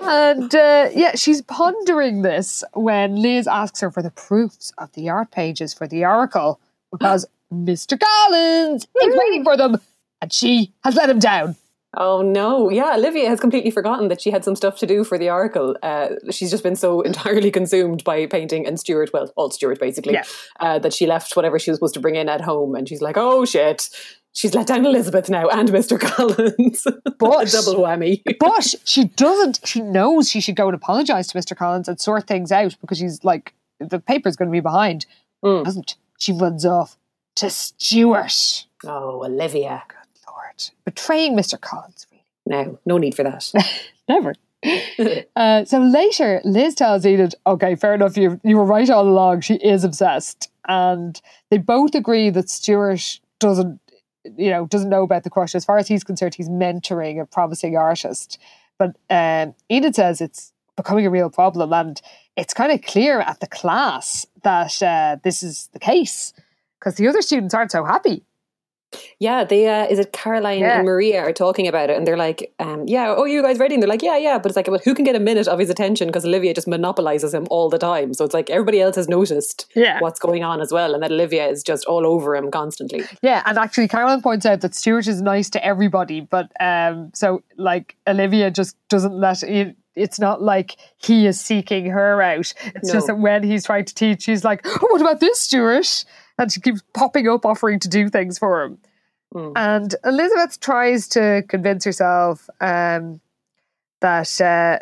And 0.00 0.54
uh, 0.54 0.90
yeah, 0.94 1.16
she's 1.16 1.42
pondering 1.42 2.22
this 2.22 2.62
when 2.72 3.16
Liz 3.16 3.46
asks 3.48 3.80
her 3.80 3.90
for 3.90 4.00
the 4.02 4.12
proofs 4.12 4.72
of 4.78 4.92
the 4.92 5.08
art 5.08 5.30
pages 5.32 5.74
for 5.74 5.86
the 5.88 6.04
Oracle 6.04 6.60
because 6.92 7.26
Mr. 7.52 7.98
Collins 7.98 8.84
is 9.02 9.16
waiting 9.16 9.44
for 9.44 9.56
them 9.56 9.80
and 10.20 10.32
she 10.32 10.72
has 10.84 10.94
let 10.96 11.08
him 11.10 11.18
down. 11.18 11.56
oh 11.96 12.20
no. 12.22 12.68
Yeah. 12.70 12.94
Olivia 12.96 13.28
has 13.28 13.40
completely 13.40 13.70
forgotten 13.70 14.08
that 14.08 14.20
she 14.20 14.30
had 14.30 14.44
some 14.44 14.54
stuff 14.56 14.78
to 14.78 14.86
do 14.86 15.04
for 15.04 15.16
the 15.18 15.30
Oracle. 15.30 15.74
Uh, 15.82 16.08
she's 16.30 16.50
just 16.50 16.62
been 16.62 16.76
so 16.76 17.00
entirely 17.10 17.50
consumed 17.50 18.04
by 18.04 18.26
painting 18.26 18.66
and 18.66 18.78
Stuart, 18.78 19.10
well, 19.12 19.32
all 19.36 19.50
Stuart 19.50 19.80
basically, 19.80 20.12
Yeah. 20.14 20.24
uh, 20.60 20.78
that 20.80 20.92
she 20.92 21.06
left 21.06 21.34
whatever 21.36 21.58
she 21.58 21.70
was 21.70 21.78
supposed 21.78 21.94
to 21.94 22.00
bring 22.00 22.16
in 22.16 22.28
at 22.28 22.42
home, 22.42 22.74
and 22.74 22.88
she's 22.88 23.00
like, 23.02 23.16
oh 23.16 23.44
shit. 23.44 23.88
She's 24.34 24.54
let 24.54 24.68
down 24.68 24.86
Elizabeth 24.86 25.28
now 25.30 25.48
and 25.48 25.68
Mr. 25.70 25.98
Collins. 26.08 26.84
But- 26.84 27.18
double 27.50 27.82
whammy. 27.82 28.22
But 28.38 28.74
she 28.84 29.06
doesn't, 29.06 29.60
she 29.64 29.80
knows 29.80 30.28
she 30.30 30.40
should 30.40 30.54
go 30.54 30.66
and 30.68 30.76
apologise 30.76 31.26
to 31.28 31.38
Mr. 31.38 31.56
Collins 31.56 31.88
and 31.88 31.98
sort 31.98 32.28
things 32.28 32.52
out 32.52 32.76
because 32.80 32.98
she's 32.98 33.24
like, 33.24 33.52
the 33.80 33.98
paper's 33.98 34.36
going 34.36 34.48
to 34.48 34.52
be 34.52 34.60
behind. 34.60 35.06
Mm. 35.44 35.64
Doesn't. 35.64 35.96
She 36.18 36.32
runs 36.32 36.66
off 36.66 36.96
to 37.36 37.48
Stuart. 37.48 38.66
Oh, 38.84 39.24
Olivia. 39.24 39.84
Good 39.88 40.20
Lord. 40.28 40.70
Betraying 40.84 41.36
Mr. 41.36 41.60
Collins, 41.60 42.06
really. 42.10 42.24
No, 42.46 42.78
no 42.84 42.98
need 42.98 43.14
for 43.14 43.22
that. 43.22 43.52
Never. 44.08 44.34
uh, 45.36 45.64
so 45.64 45.80
later, 45.80 46.40
Liz 46.44 46.74
tells 46.74 47.06
Enid, 47.06 47.34
"Okay, 47.46 47.76
fair 47.76 47.94
enough. 47.94 48.16
You 48.16 48.40
you 48.42 48.56
were 48.56 48.64
right 48.64 48.90
all 48.90 49.06
along. 49.08 49.42
She 49.42 49.54
is 49.54 49.84
obsessed." 49.84 50.50
And 50.66 51.20
they 51.50 51.58
both 51.58 51.94
agree 51.94 52.28
that 52.30 52.50
Stuart 52.50 53.20
doesn't, 53.38 53.80
you 54.36 54.50
know, 54.50 54.66
doesn't 54.66 54.90
know 54.90 55.02
about 55.02 55.22
the 55.22 55.30
crush. 55.30 55.54
As 55.54 55.64
far 55.64 55.78
as 55.78 55.86
he's 55.86 56.04
concerned, 56.04 56.34
he's 56.34 56.48
mentoring 56.48 57.20
a 57.20 57.26
promising 57.26 57.76
artist. 57.76 58.38
But 58.78 58.96
um, 59.08 59.54
Enid 59.70 59.94
says 59.94 60.20
it's 60.20 60.52
becoming 60.76 61.06
a 61.06 61.10
real 61.10 61.30
problem, 61.30 61.72
and 61.72 62.00
it's 62.38 62.54
kind 62.54 62.72
of 62.72 62.80
clear 62.82 63.20
at 63.20 63.40
the 63.40 63.46
class 63.48 64.26
that 64.42 64.82
uh, 64.82 65.16
this 65.24 65.42
is 65.42 65.68
the 65.72 65.78
case 65.80 66.32
because 66.78 66.94
the 66.94 67.08
other 67.08 67.20
students 67.22 67.52
aren't 67.54 67.72
so 67.72 67.84
happy. 67.84 68.22
Yeah, 69.20 69.44
they 69.44 69.68
uh, 69.68 69.84
is 69.92 69.98
it 69.98 70.12
Caroline 70.14 70.60
Yeah. 70.60 70.78
and 70.78 70.86
Maria 70.86 71.20
are 71.20 71.32
talking 71.32 71.66
about 71.68 71.90
it, 71.90 71.96
and 71.98 72.06
they're 72.06 72.16
like, 72.16 72.54
um, 72.58 72.84
"Yeah, 72.86 73.14
oh, 73.18 73.26
you 73.26 73.42
guys 73.42 73.58
ready?" 73.58 73.74
And 73.74 73.82
they're 73.82 73.88
like, 73.96 74.00
"Yeah, 74.02 74.16
yeah," 74.16 74.38
but 74.38 74.46
it's 74.50 74.56
like, 74.56 74.66
well, 74.66 74.80
who 74.82 74.94
can 74.94 75.04
get 75.04 75.14
a 75.14 75.20
minute 75.20 75.46
of 75.46 75.58
his 75.58 75.68
attention 75.68 76.08
because 76.08 76.24
Olivia 76.24 76.54
just 76.54 76.66
monopolizes 76.66 77.34
him 77.34 77.46
all 77.50 77.68
the 77.68 77.76
time. 77.76 78.14
So 78.14 78.24
it's 78.24 78.32
like 78.32 78.48
everybody 78.48 78.80
else 78.80 78.96
has 78.96 79.06
noticed 79.06 79.66
Yeah. 79.74 79.98
what's 80.00 80.18
going 80.18 80.42
on 80.42 80.62
as 80.62 80.72
well, 80.72 80.94
and 80.94 81.02
that 81.02 81.12
Olivia 81.12 81.46
is 81.48 81.62
just 81.62 81.84
all 81.84 82.06
over 82.06 82.34
him 82.34 82.50
constantly. 82.50 83.02
Yeah, 83.20 83.42
and 83.44 83.58
actually, 83.58 83.88
Caroline 83.88 84.22
points 84.22 84.46
out 84.46 84.62
that 84.62 84.74
Stuart 84.74 85.06
is 85.06 85.20
nice 85.20 85.50
to 85.50 85.62
everybody, 85.62 86.22
but 86.22 86.50
um, 86.58 87.10
so 87.12 87.42
like 87.58 87.94
Olivia 88.06 88.50
just 88.50 88.74
doesn't 88.88 89.12
let 89.12 89.42
it. 89.42 89.76
It's 89.98 90.18
not 90.18 90.42
like 90.42 90.76
he 90.96 91.26
is 91.26 91.40
seeking 91.40 91.86
her 91.86 92.22
out. 92.22 92.52
It's 92.74 92.92
just 92.92 93.06
that 93.08 93.18
when 93.18 93.42
he's 93.42 93.64
trying 93.64 93.84
to 93.86 93.94
teach, 93.94 94.22
she's 94.22 94.44
like, 94.44 94.62
"Oh, 94.66 94.86
what 94.90 95.00
about 95.00 95.20
this, 95.20 95.40
Stuart?" 95.40 96.04
And 96.38 96.52
she 96.52 96.60
keeps 96.60 96.82
popping 96.94 97.28
up, 97.28 97.44
offering 97.44 97.80
to 97.80 97.88
do 97.88 98.08
things 98.08 98.38
for 98.38 98.62
him. 98.62 98.78
Mm. 99.34 99.52
And 99.56 99.94
Elizabeth 100.04 100.60
tries 100.60 101.08
to 101.08 101.42
convince 101.48 101.84
herself 101.84 102.48
um, 102.60 103.20
that 104.00 104.40
uh, 104.40 104.78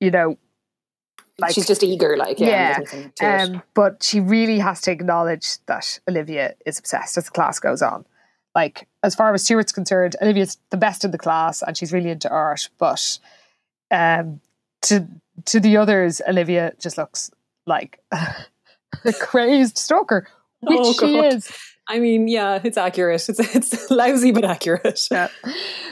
you 0.00 0.10
know, 0.10 0.36
like 1.38 1.54
She's 1.54 1.66
just 1.66 1.82
eager, 1.82 2.16
like, 2.16 2.40
yeah, 2.40 2.46
Yeah, 2.46 2.76
there's 2.78 2.92
nothing 2.92 3.12
to 3.16 3.24
it. 3.24 3.50
um, 3.50 3.62
but 3.74 4.02
she 4.02 4.20
really 4.20 4.58
has 4.58 4.80
to 4.82 4.90
acknowledge 4.90 5.58
that 5.66 6.00
Olivia 6.08 6.54
is 6.66 6.78
obsessed 6.78 7.16
as 7.16 7.26
the 7.26 7.30
class 7.30 7.58
goes 7.60 7.80
on. 7.80 8.04
Like, 8.54 8.88
as 9.04 9.14
far 9.14 9.32
as 9.32 9.44
Stuart's 9.44 9.70
concerned, 9.70 10.16
Olivia's 10.20 10.58
the 10.70 10.76
best 10.76 11.04
in 11.04 11.12
the 11.12 11.18
class 11.18 11.62
and 11.62 11.76
she's 11.76 11.92
really 11.92 12.10
into 12.10 12.28
art. 12.28 12.68
But 12.78 13.18
um, 13.90 14.40
to 14.82 15.06
to 15.46 15.60
the 15.60 15.76
others, 15.76 16.20
Olivia 16.28 16.72
just 16.80 16.98
looks 16.98 17.30
like 17.66 18.00
a 18.12 19.12
crazed 19.20 19.78
stalker, 19.78 20.26
which 20.60 20.78
Oh, 20.80 20.92
she 20.92 21.18
is. 21.18 21.50
I 21.90 22.00
mean, 22.00 22.28
yeah, 22.28 22.60
it's 22.62 22.76
accurate. 22.76 23.28
It's 23.28 23.40
it's 23.54 23.90
lousy 23.90 24.30
but 24.30 24.44
accurate. 24.44 25.08
Yeah. 25.10 25.28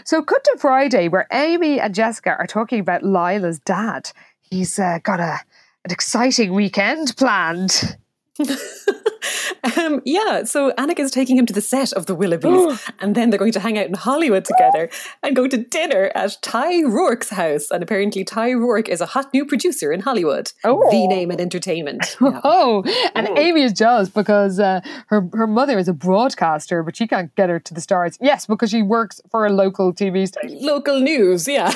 So, 0.04 0.22
cut 0.22 0.44
to 0.44 0.56
Friday, 0.58 1.08
where 1.08 1.26
Amy 1.32 1.80
and 1.80 1.94
Jessica 1.94 2.36
are 2.38 2.46
talking 2.46 2.80
about 2.80 3.02
Lila's 3.02 3.58
dad. 3.60 4.10
He's 4.40 4.78
uh, 4.78 4.98
got 5.02 5.20
a 5.20 5.40
an 5.84 5.90
exciting 5.92 6.52
weekend 6.52 7.16
planned. 7.16 7.96
um, 9.78 10.00
yeah, 10.04 10.44
so 10.44 10.72
Annika's 10.72 11.10
taking 11.10 11.36
him 11.36 11.46
to 11.46 11.52
the 11.52 11.60
set 11.60 11.92
of 11.94 12.06
the 12.06 12.14
Willoughbys, 12.16 12.90
and 13.00 13.14
then 13.14 13.30
they're 13.30 13.38
going 13.38 13.52
to 13.52 13.60
hang 13.60 13.78
out 13.78 13.86
in 13.86 13.94
Hollywood 13.94 14.44
together 14.44 14.88
and 15.22 15.34
go 15.34 15.46
to 15.48 15.56
dinner 15.56 16.10
at 16.14 16.36
Ty 16.42 16.82
Rourke's 16.82 17.30
house. 17.30 17.70
And 17.70 17.82
apparently, 17.82 18.24
Ty 18.24 18.50
Rourke 18.52 18.88
is 18.88 19.00
a 19.00 19.06
hot 19.06 19.32
new 19.32 19.44
producer 19.44 19.92
in 19.92 20.00
Hollywood. 20.00 20.52
Oh. 20.64 20.88
The 20.90 21.06
name 21.06 21.30
and 21.30 21.40
entertainment. 21.40 22.16
Yeah. 22.26 22.40
Oh, 22.44 22.82
and 23.14 23.28
Oh. 23.28 23.36
Amy 23.38 23.62
is 23.62 23.72
jealous 23.72 24.08
because 24.08 24.58
uh, 24.58 24.80
her 25.08 25.28
her 25.32 25.46
mother 25.46 25.78
is 25.78 25.86
a 25.88 25.92
broadcaster, 25.92 26.82
but 26.82 26.96
she 26.96 27.06
can't 27.06 27.32
get 27.36 27.48
her 27.50 27.60
to 27.60 27.74
the 27.74 27.80
stars. 27.80 28.18
Yes, 28.20 28.46
because 28.46 28.70
she 28.70 28.82
works 28.82 29.20
for 29.30 29.46
a 29.46 29.50
local 29.50 29.92
TV 29.92 30.26
station. 30.26 30.58
Local 30.60 30.98
news, 31.00 31.46
yeah. 31.46 31.72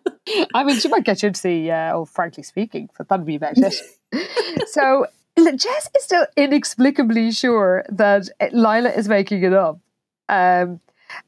I 0.54 0.62
mean, 0.62 0.78
she 0.78 0.88
might 0.88 1.04
get 1.04 1.22
you 1.22 1.30
to 1.30 1.40
see, 1.40 1.70
uh, 1.70 1.94
oh, 1.94 2.04
frankly 2.04 2.42
speaking, 2.42 2.90
but 2.98 3.08
that'd 3.08 3.24
be 3.26 3.36
about 3.36 3.54
it. 3.56 3.74
so 4.68 5.06
Jess 5.44 5.90
is 5.96 6.04
still 6.04 6.26
inexplicably 6.36 7.32
sure 7.32 7.84
that 7.88 8.28
Lila 8.52 8.90
is 8.90 9.08
making 9.08 9.42
it 9.42 9.52
up. 9.52 9.78
Um, 10.28 10.80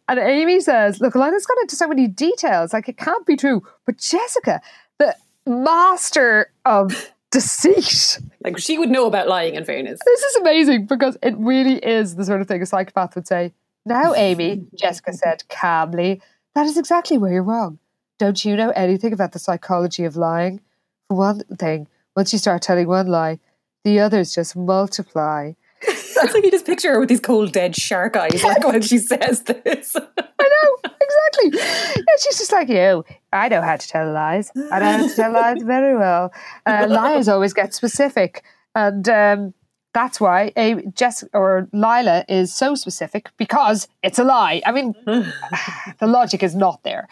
and 0.09 0.19
Amy 0.19 0.61
says, 0.61 1.01
look, 1.01 1.15
Lila's 1.15 1.47
gone 1.47 1.57
into 1.63 1.77
so 1.77 1.89
many 1.89 2.07
details, 2.07 2.73
like 2.73 2.89
it 2.89 2.97
can't 2.97 3.25
be 3.27 3.37
true. 3.37 3.63
But 3.87 3.99
Jessica, 3.99 4.61
the 4.99 5.17
master 5.47 6.53
of 6.65 7.13
deceit, 7.31 8.19
like 8.45 8.59
she 8.59 8.79
would 8.79 8.91
know 8.91 9.07
about 9.07 9.29
lying, 9.29 9.55
in 9.55 9.65
fairness. 9.65 10.01
this 10.05 10.23
is 10.23 10.37
amazing 10.37 10.87
because 10.87 11.17
it 11.23 11.35
really 11.39 11.77
is 11.77 12.17
the 12.17 12.25
sort 12.25 12.41
of 12.41 12.49
thing 12.49 12.63
a 12.63 12.67
psychopath 12.67 13.15
would 13.15 13.27
say. 13.27 13.53
Now, 13.87 14.15
Amy, 14.15 14.67
Jessica 14.75 15.13
said 15.13 15.45
calmly, 15.49 16.21
that 16.55 16.67
is 16.67 16.77
exactly 16.77 17.17
where 17.17 17.33
you're 17.33 17.43
wrong. 17.43 17.79
Don't 18.19 18.45
you 18.45 18.57
know 18.57 18.71
anything 18.71 19.13
about 19.13 19.33
the 19.33 19.39
psychology 19.39 20.05
of 20.05 20.17
lying? 20.17 20.61
For 21.09 21.17
one 21.17 21.43
thing, 21.59 21.89
once 22.15 22.33
you 22.33 22.39
start 22.39 22.61
telling 22.61 22.87
one 22.87 23.07
lie, 23.07 23.39
the 23.85 24.01
others 24.01 24.35
just 24.35 24.57
multiply. 24.57 25.53
It's 26.23 26.35
like 26.35 26.45
you 26.45 26.51
just 26.51 26.67
picture 26.67 26.93
her 26.93 27.01
with 27.01 27.09
these 27.09 27.19
cold, 27.19 27.51
dead 27.53 27.75
shark 27.75 28.15
eyes, 28.15 28.45
like 28.45 28.67
when 28.67 28.83
she 28.83 28.99
says 28.99 29.41
this. 29.41 29.97
I 29.97 30.03
know, 30.03 30.91
exactly. 31.01 31.59
Yeah, 31.97 32.05
she's 32.19 32.37
just 32.37 32.53
like 32.53 32.69
you. 32.69 33.07
I 33.33 33.49
know 33.49 33.63
how 33.63 33.77
to 33.77 33.89
tell 33.89 34.13
lies. 34.13 34.53
I 34.71 34.81
know 34.81 34.99
how 34.99 35.09
to 35.09 35.15
tell 35.15 35.33
lies 35.33 35.63
very 35.63 35.97
well. 35.97 36.31
Uh, 36.67 36.87
liars 36.91 37.27
always 37.27 37.55
get 37.55 37.73
specific. 37.73 38.45
And 38.75 39.09
um, 39.09 39.55
that's 39.93 40.21
why 40.21 40.53
a 40.57 40.83
Jess 40.95 41.25
or 41.33 41.69
Lila 41.73 42.25
is 42.29 42.55
so 42.55 42.75
specific 42.75 43.31
because 43.37 43.89
it's 44.03 44.19
a 44.19 44.25
lie. 44.25 44.63
I 44.65 44.73
mean, 44.73 44.95
the 45.07 46.07
logic 46.07 46.43
is 46.43 46.55
not 46.55 46.83
there. 46.83 47.09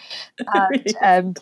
And 0.53 0.95
um, 1.03 1.35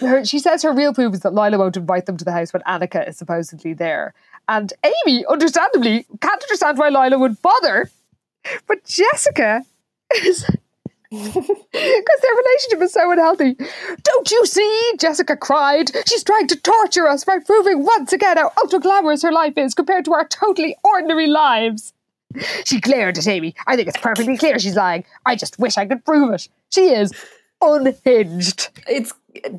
her, 0.00 0.24
she 0.24 0.38
says 0.38 0.62
her 0.62 0.72
real 0.72 0.94
proof 0.94 1.14
is 1.14 1.20
that 1.20 1.34
Lila 1.34 1.58
won't 1.58 1.76
invite 1.76 2.06
them 2.06 2.16
to 2.16 2.24
the 2.24 2.32
house 2.32 2.52
when 2.52 2.62
Annika 2.62 3.08
is 3.08 3.16
supposedly 3.16 3.74
there. 3.74 4.14
And 4.50 4.72
Amy, 4.84 5.24
understandably, 5.26 6.06
can't 6.20 6.42
understand 6.42 6.76
why 6.76 6.88
Lila 6.88 7.18
would 7.20 7.40
bother. 7.40 7.88
But 8.66 8.84
Jessica 8.84 9.64
is. 10.16 10.44
Because 11.12 12.20
their 12.22 12.36
relationship 12.36 12.82
is 12.82 12.92
so 12.92 13.10
unhealthy. 13.10 13.56
Don't 14.04 14.30
you 14.30 14.46
see? 14.46 14.92
Jessica 14.96 15.36
cried. 15.36 15.90
She's 16.06 16.22
trying 16.22 16.46
to 16.46 16.54
torture 16.54 17.08
us 17.08 17.24
by 17.24 17.38
proving 17.40 17.84
once 17.84 18.12
again 18.12 18.36
how 18.36 18.52
ultra 18.62 18.78
glamorous 18.78 19.22
her 19.22 19.32
life 19.32 19.54
is 19.58 19.74
compared 19.74 20.04
to 20.04 20.12
our 20.12 20.28
totally 20.28 20.76
ordinary 20.84 21.26
lives. 21.26 21.92
She 22.64 22.80
glared 22.80 23.18
at 23.18 23.26
Amy. 23.26 23.56
I 23.66 23.74
think 23.74 23.88
it's 23.88 23.98
perfectly 23.98 24.36
clear 24.36 24.56
she's 24.60 24.76
lying. 24.76 25.04
I 25.26 25.34
just 25.34 25.58
wish 25.58 25.76
I 25.76 25.84
could 25.84 26.04
prove 26.04 26.32
it. 26.32 26.48
She 26.70 26.90
is 26.90 27.12
unhinged. 27.60 28.68
It's 28.88 29.12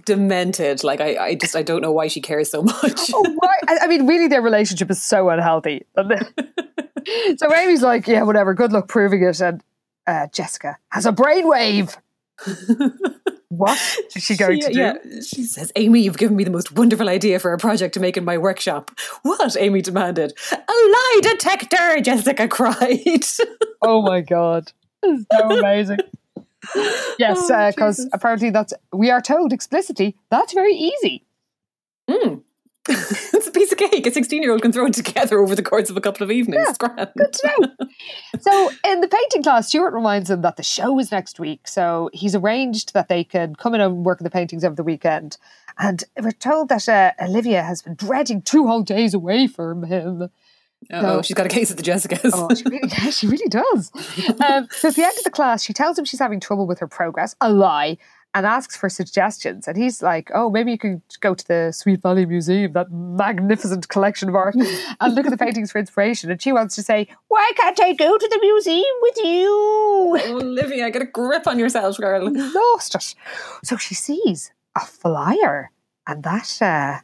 demented. 0.05 0.83
Like 0.83 1.01
I, 1.01 1.15
I 1.17 1.35
just 1.35 1.55
I 1.55 1.63
don't 1.63 1.81
know 1.81 1.91
why 1.91 2.07
she 2.07 2.21
cares 2.21 2.49
so 2.51 2.61
much. 2.63 3.11
Oh, 3.13 3.35
why? 3.39 3.55
I, 3.67 3.87
mean, 3.87 4.07
really, 4.07 4.27
their 4.27 4.41
relationship 4.41 4.89
is 4.91 5.01
so 5.01 5.29
unhealthy. 5.29 5.85
so 7.37 7.55
Amy's 7.55 7.81
like, 7.81 8.07
yeah, 8.07 8.23
whatever. 8.23 8.53
Good 8.53 8.71
luck 8.73 8.87
proving 8.87 9.23
it. 9.23 9.39
And 9.41 9.63
uh, 10.07 10.27
Jessica 10.31 10.77
has 10.89 11.05
a 11.05 11.11
brainwave. 11.11 11.95
what 13.49 13.79
is 14.15 14.23
she 14.23 14.35
going 14.35 14.61
She- 14.61 14.67
to 14.67 14.73
do? 14.73 14.79
yeah, 14.79 14.93
she 15.25 15.43
says, 15.43 15.71
Amy, 15.75 16.01
you've 16.01 16.17
given 16.17 16.35
me 16.35 16.43
the 16.43 16.49
most 16.51 16.71
wonderful 16.71 17.07
idea 17.09 17.37
for 17.39 17.53
a 17.53 17.57
project 17.57 17.93
to 17.93 17.99
make 17.99 18.17
in 18.17 18.25
my 18.25 18.37
workshop. 18.37 18.91
What? 19.23 19.55
Amy 19.57 19.81
demanded. 19.81 20.33
A 20.51 20.55
lie 20.55 21.19
detector, 21.23 22.01
Jessica 22.01 22.47
cried. 22.47 22.99
Oh 23.83 24.03
my 24.03 24.21
god, 24.21 24.71
this 25.01 25.21
is 25.21 25.25
so 25.31 25.57
amazing. 25.57 25.97
Yes, 27.19 27.49
Oh, 27.51 27.69
because 27.69 28.07
apparently 28.13 28.49
that's 28.49 28.73
we 28.91 29.11
are 29.11 29.21
told 29.21 29.53
explicitly 29.53 30.15
that's 30.29 30.53
very 30.53 30.73
easy. 30.73 31.25
it's 32.89 33.47
a 33.47 33.51
piece 33.51 33.71
of 33.71 33.77
cake. 33.77 34.07
A 34.07 34.11
16 34.11 34.41
year 34.41 34.51
old 34.51 34.61
can 34.63 34.71
throw 34.71 34.87
it 34.87 34.93
together 34.93 35.39
over 35.39 35.55
the 35.55 35.61
course 35.61 35.89
of 35.91 35.97
a 35.97 36.01
couple 36.01 36.23
of 36.23 36.31
evenings. 36.31 36.67
It's 36.67 36.77
grand. 36.79 37.11
Good 37.15 37.33
to 37.33 37.51
know. 37.59 37.87
so 38.39 38.71
in 38.85 39.01
the 39.01 39.07
painting 39.07 39.43
class, 39.43 39.67
Stuart 39.67 39.93
reminds 39.93 40.29
them 40.29 40.41
that 40.41 40.57
the 40.57 40.63
show 40.63 40.97
is 40.97 41.11
next 41.11 41.39
week. 41.39 41.67
So 41.67 42.09
he's 42.11 42.33
arranged 42.33 42.93
that 42.93 43.07
they 43.07 43.23
can 43.23 43.55
come 43.55 43.75
in 43.75 43.81
and 43.81 44.03
work 44.03 44.19
on 44.19 44.23
the 44.23 44.31
paintings 44.31 44.63
over 44.63 44.75
the 44.75 44.83
weekend. 44.83 45.37
And 45.77 46.03
we're 46.19 46.31
told 46.31 46.69
that 46.69 46.89
uh, 46.89 47.11
Olivia 47.21 47.61
has 47.61 47.83
been 47.83 47.95
dreading 47.95 48.41
two 48.41 48.65
whole 48.65 48.81
days 48.83 49.13
away 49.13 49.45
from 49.47 49.83
him. 49.83 50.29
Oh, 50.91 51.01
No. 51.01 51.21
she's 51.21 51.35
got 51.35 51.45
a 51.45 51.49
case 51.49 51.69
at 51.71 51.77
the 51.77 51.83
Jessicas. 51.83 52.31
Oh, 52.33 52.53
she 52.55 52.63
really, 52.65 52.89
yeah, 52.89 53.09
she 53.11 53.27
really 53.27 53.47
does. 53.49 53.91
Um, 54.41 54.67
so 54.71 54.87
at 54.89 54.95
the 54.95 55.03
end 55.03 55.13
of 55.17 55.23
the 55.23 55.29
class, 55.31 55.63
she 55.63 55.73
tells 55.73 55.97
him 55.99 56.05
she's 56.05 56.19
having 56.19 56.39
trouble 56.39 56.65
with 56.65 56.79
her 56.79 56.87
progress, 56.87 57.35
a 57.39 57.51
lie, 57.51 57.97
and 58.33 58.45
asks 58.45 58.75
for 58.77 58.89
suggestions. 58.89 59.67
And 59.67 59.77
he's 59.77 60.01
like, 60.01 60.31
"Oh, 60.33 60.49
maybe 60.49 60.71
you 60.71 60.77
could 60.77 61.01
go 61.19 61.35
to 61.35 61.47
the 61.47 61.71
Sweet 61.71 62.01
Valley 62.01 62.25
Museum, 62.25 62.71
that 62.73 62.91
magnificent 62.91 63.87
collection 63.89 64.29
of 64.29 64.35
art, 64.35 64.55
and 65.01 65.15
look 65.15 65.25
at 65.25 65.31
the 65.31 65.37
paintings 65.37 65.71
for 65.71 65.79
inspiration." 65.79 66.31
And 66.31 66.41
she 66.41 66.51
wants 66.51 66.75
to 66.75 66.83
say, 66.83 67.07
"Why 67.27 67.51
can't 67.55 67.79
I 67.81 67.93
go 67.93 68.17
to 68.17 68.27
the 68.27 68.39
museum 68.41 68.95
with 69.01 69.17
you?" 69.17 70.19
Olivia, 70.29 70.85
I 70.85 70.89
get 70.89 71.01
a 71.01 71.05
grip 71.05 71.45
on 71.45 71.59
yourself, 71.59 71.97
girl. 71.97 72.31
Lost 72.73 72.95
it. 72.95 73.15
So 73.63 73.77
she 73.77 73.93
sees 73.95 74.51
a 74.75 74.81
flyer, 74.85 75.71
and 76.07 76.23
that 76.23 76.61
uh, 76.61 76.99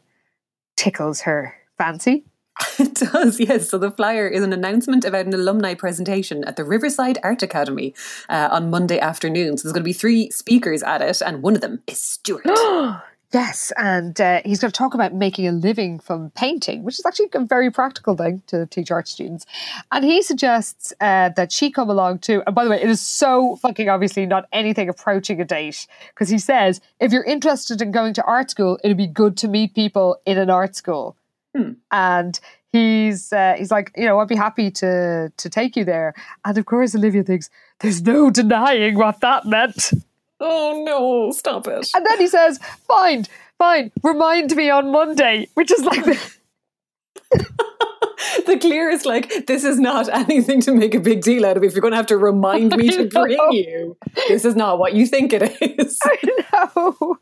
tickles 0.76 1.22
her 1.22 1.56
fancy. 1.78 2.24
It 2.80 2.94
does, 2.94 3.40
yes. 3.40 3.70
So 3.70 3.78
the 3.78 3.92
flyer 3.92 4.28
is 4.28 4.44
an 4.44 4.54
announcement 4.54 5.04
about 5.04 5.26
an 5.26 5.34
alumni 5.34 5.74
presentation 5.74 6.44
at 6.44 6.58
the 6.58 6.64
Riverside 6.64 7.18
Art 7.24 7.42
Academy 7.42 7.94
uh, 8.30 8.50
on 8.52 8.70
Monday 8.70 9.00
afternoon. 9.00 9.58
So 9.58 9.64
there's 9.64 9.74
going 9.74 9.84
to 9.84 9.88
be 9.88 9.94
three 9.94 10.30
speakers 10.30 10.84
at 10.84 11.02
it, 11.02 11.22
and 11.22 11.42
one 11.42 11.56
of 11.56 11.62
them 11.62 11.82
is 11.88 12.00
Stuart. 12.00 12.46
Yes, 13.34 13.74
and 13.76 14.20
uh, 14.22 14.40
he's 14.46 14.62
going 14.62 14.72
to 14.72 14.78
talk 14.78 14.94
about 14.94 15.14
making 15.14 15.48
a 15.48 15.52
living 15.52 16.00
from 16.00 16.30
painting, 16.30 16.84
which 16.84 16.98
is 16.98 17.06
actually 17.06 17.28
a 17.34 17.44
very 17.44 17.70
practical 17.70 18.16
thing 18.16 18.42
to 18.48 18.66
teach 18.68 18.90
art 18.90 19.06
students. 19.10 19.46
And 19.92 20.06
he 20.06 20.22
suggests 20.22 20.94
uh, 21.02 21.30
that 21.36 21.52
she 21.52 21.70
come 21.70 21.90
along 21.90 22.20
too. 22.20 22.42
And 22.46 22.56
by 22.56 22.64
the 22.64 22.70
way, 22.70 22.82
it 22.82 22.90
is 22.90 23.02
so 23.02 23.58
fucking 23.58 23.90
obviously 23.90 24.26
not 24.26 24.48
anything 24.54 24.88
approaching 24.88 25.42
a 25.42 25.46
date 25.46 25.88
because 26.10 26.30
he 26.30 26.40
says 26.40 26.80
if 27.02 27.12
you're 27.12 27.24
interested 27.24 27.82
in 27.82 27.92
going 27.92 28.14
to 28.14 28.24
art 28.24 28.50
school, 28.50 28.80
it'd 28.82 28.96
be 28.96 29.08
good 29.08 29.36
to 29.38 29.50
meet 29.50 29.76
people 29.76 30.22
in 30.26 30.38
an 30.38 30.50
art 30.50 30.78
school. 30.78 31.18
And 31.92 32.40
he's 32.72 33.34
uh, 33.34 33.56
he's 33.58 33.72
like, 33.72 33.92
you 33.96 34.06
know, 34.06 34.20
I'd 34.20 34.28
be 34.28 34.36
happy 34.36 34.72
to 34.72 35.32
to 35.36 35.50
take 35.50 35.76
you 35.76 35.86
there. 35.86 36.14
And 36.46 36.58
of 36.58 36.66
course, 36.66 36.96
Olivia 36.96 37.24
thinks 37.24 37.50
there's 37.80 38.02
no 38.02 38.30
denying 38.30 38.96
what 38.98 39.20
that 39.22 39.46
meant. 39.46 39.92
oh 40.40 40.84
no, 40.86 41.32
stop 41.32 41.68
it. 41.68 41.90
And 41.96 42.06
then 42.06 42.20
he 42.20 42.28
says, 42.28 42.60
fine, 42.88 43.26
fine, 43.58 43.92
remind 44.04 44.56
me 44.56 44.70
on 44.70 44.92
Monday, 44.92 45.48
which 45.56 45.72
is 45.72 45.84
like, 45.84 46.04
the, 46.04 46.32
the 48.46 48.88
is 48.92 49.06
like, 49.06 49.46
this 49.48 49.64
is 49.64 49.80
not 49.80 50.10
anything 50.10 50.62
to 50.62 50.72
make 50.72 50.96
a 50.96 51.00
big 51.00 51.22
deal 51.22 51.46
out 51.46 51.58
of. 51.58 51.64
If 51.64 51.74
you're 51.74 51.82
going 51.82 51.92
to 51.92 51.98
have 51.98 52.08
to 52.08 52.18
remind 52.18 52.76
me 52.76 52.90
to 52.98 53.06
bring 53.06 53.38
you, 53.52 53.98
this 54.28 54.46
is 54.46 54.56
not 54.56 54.80
what 54.80 54.94
you 54.94 55.06
think 55.06 55.34
it 55.34 55.44
is. 55.62 56.00
I 56.04 56.18
know. 56.76 57.18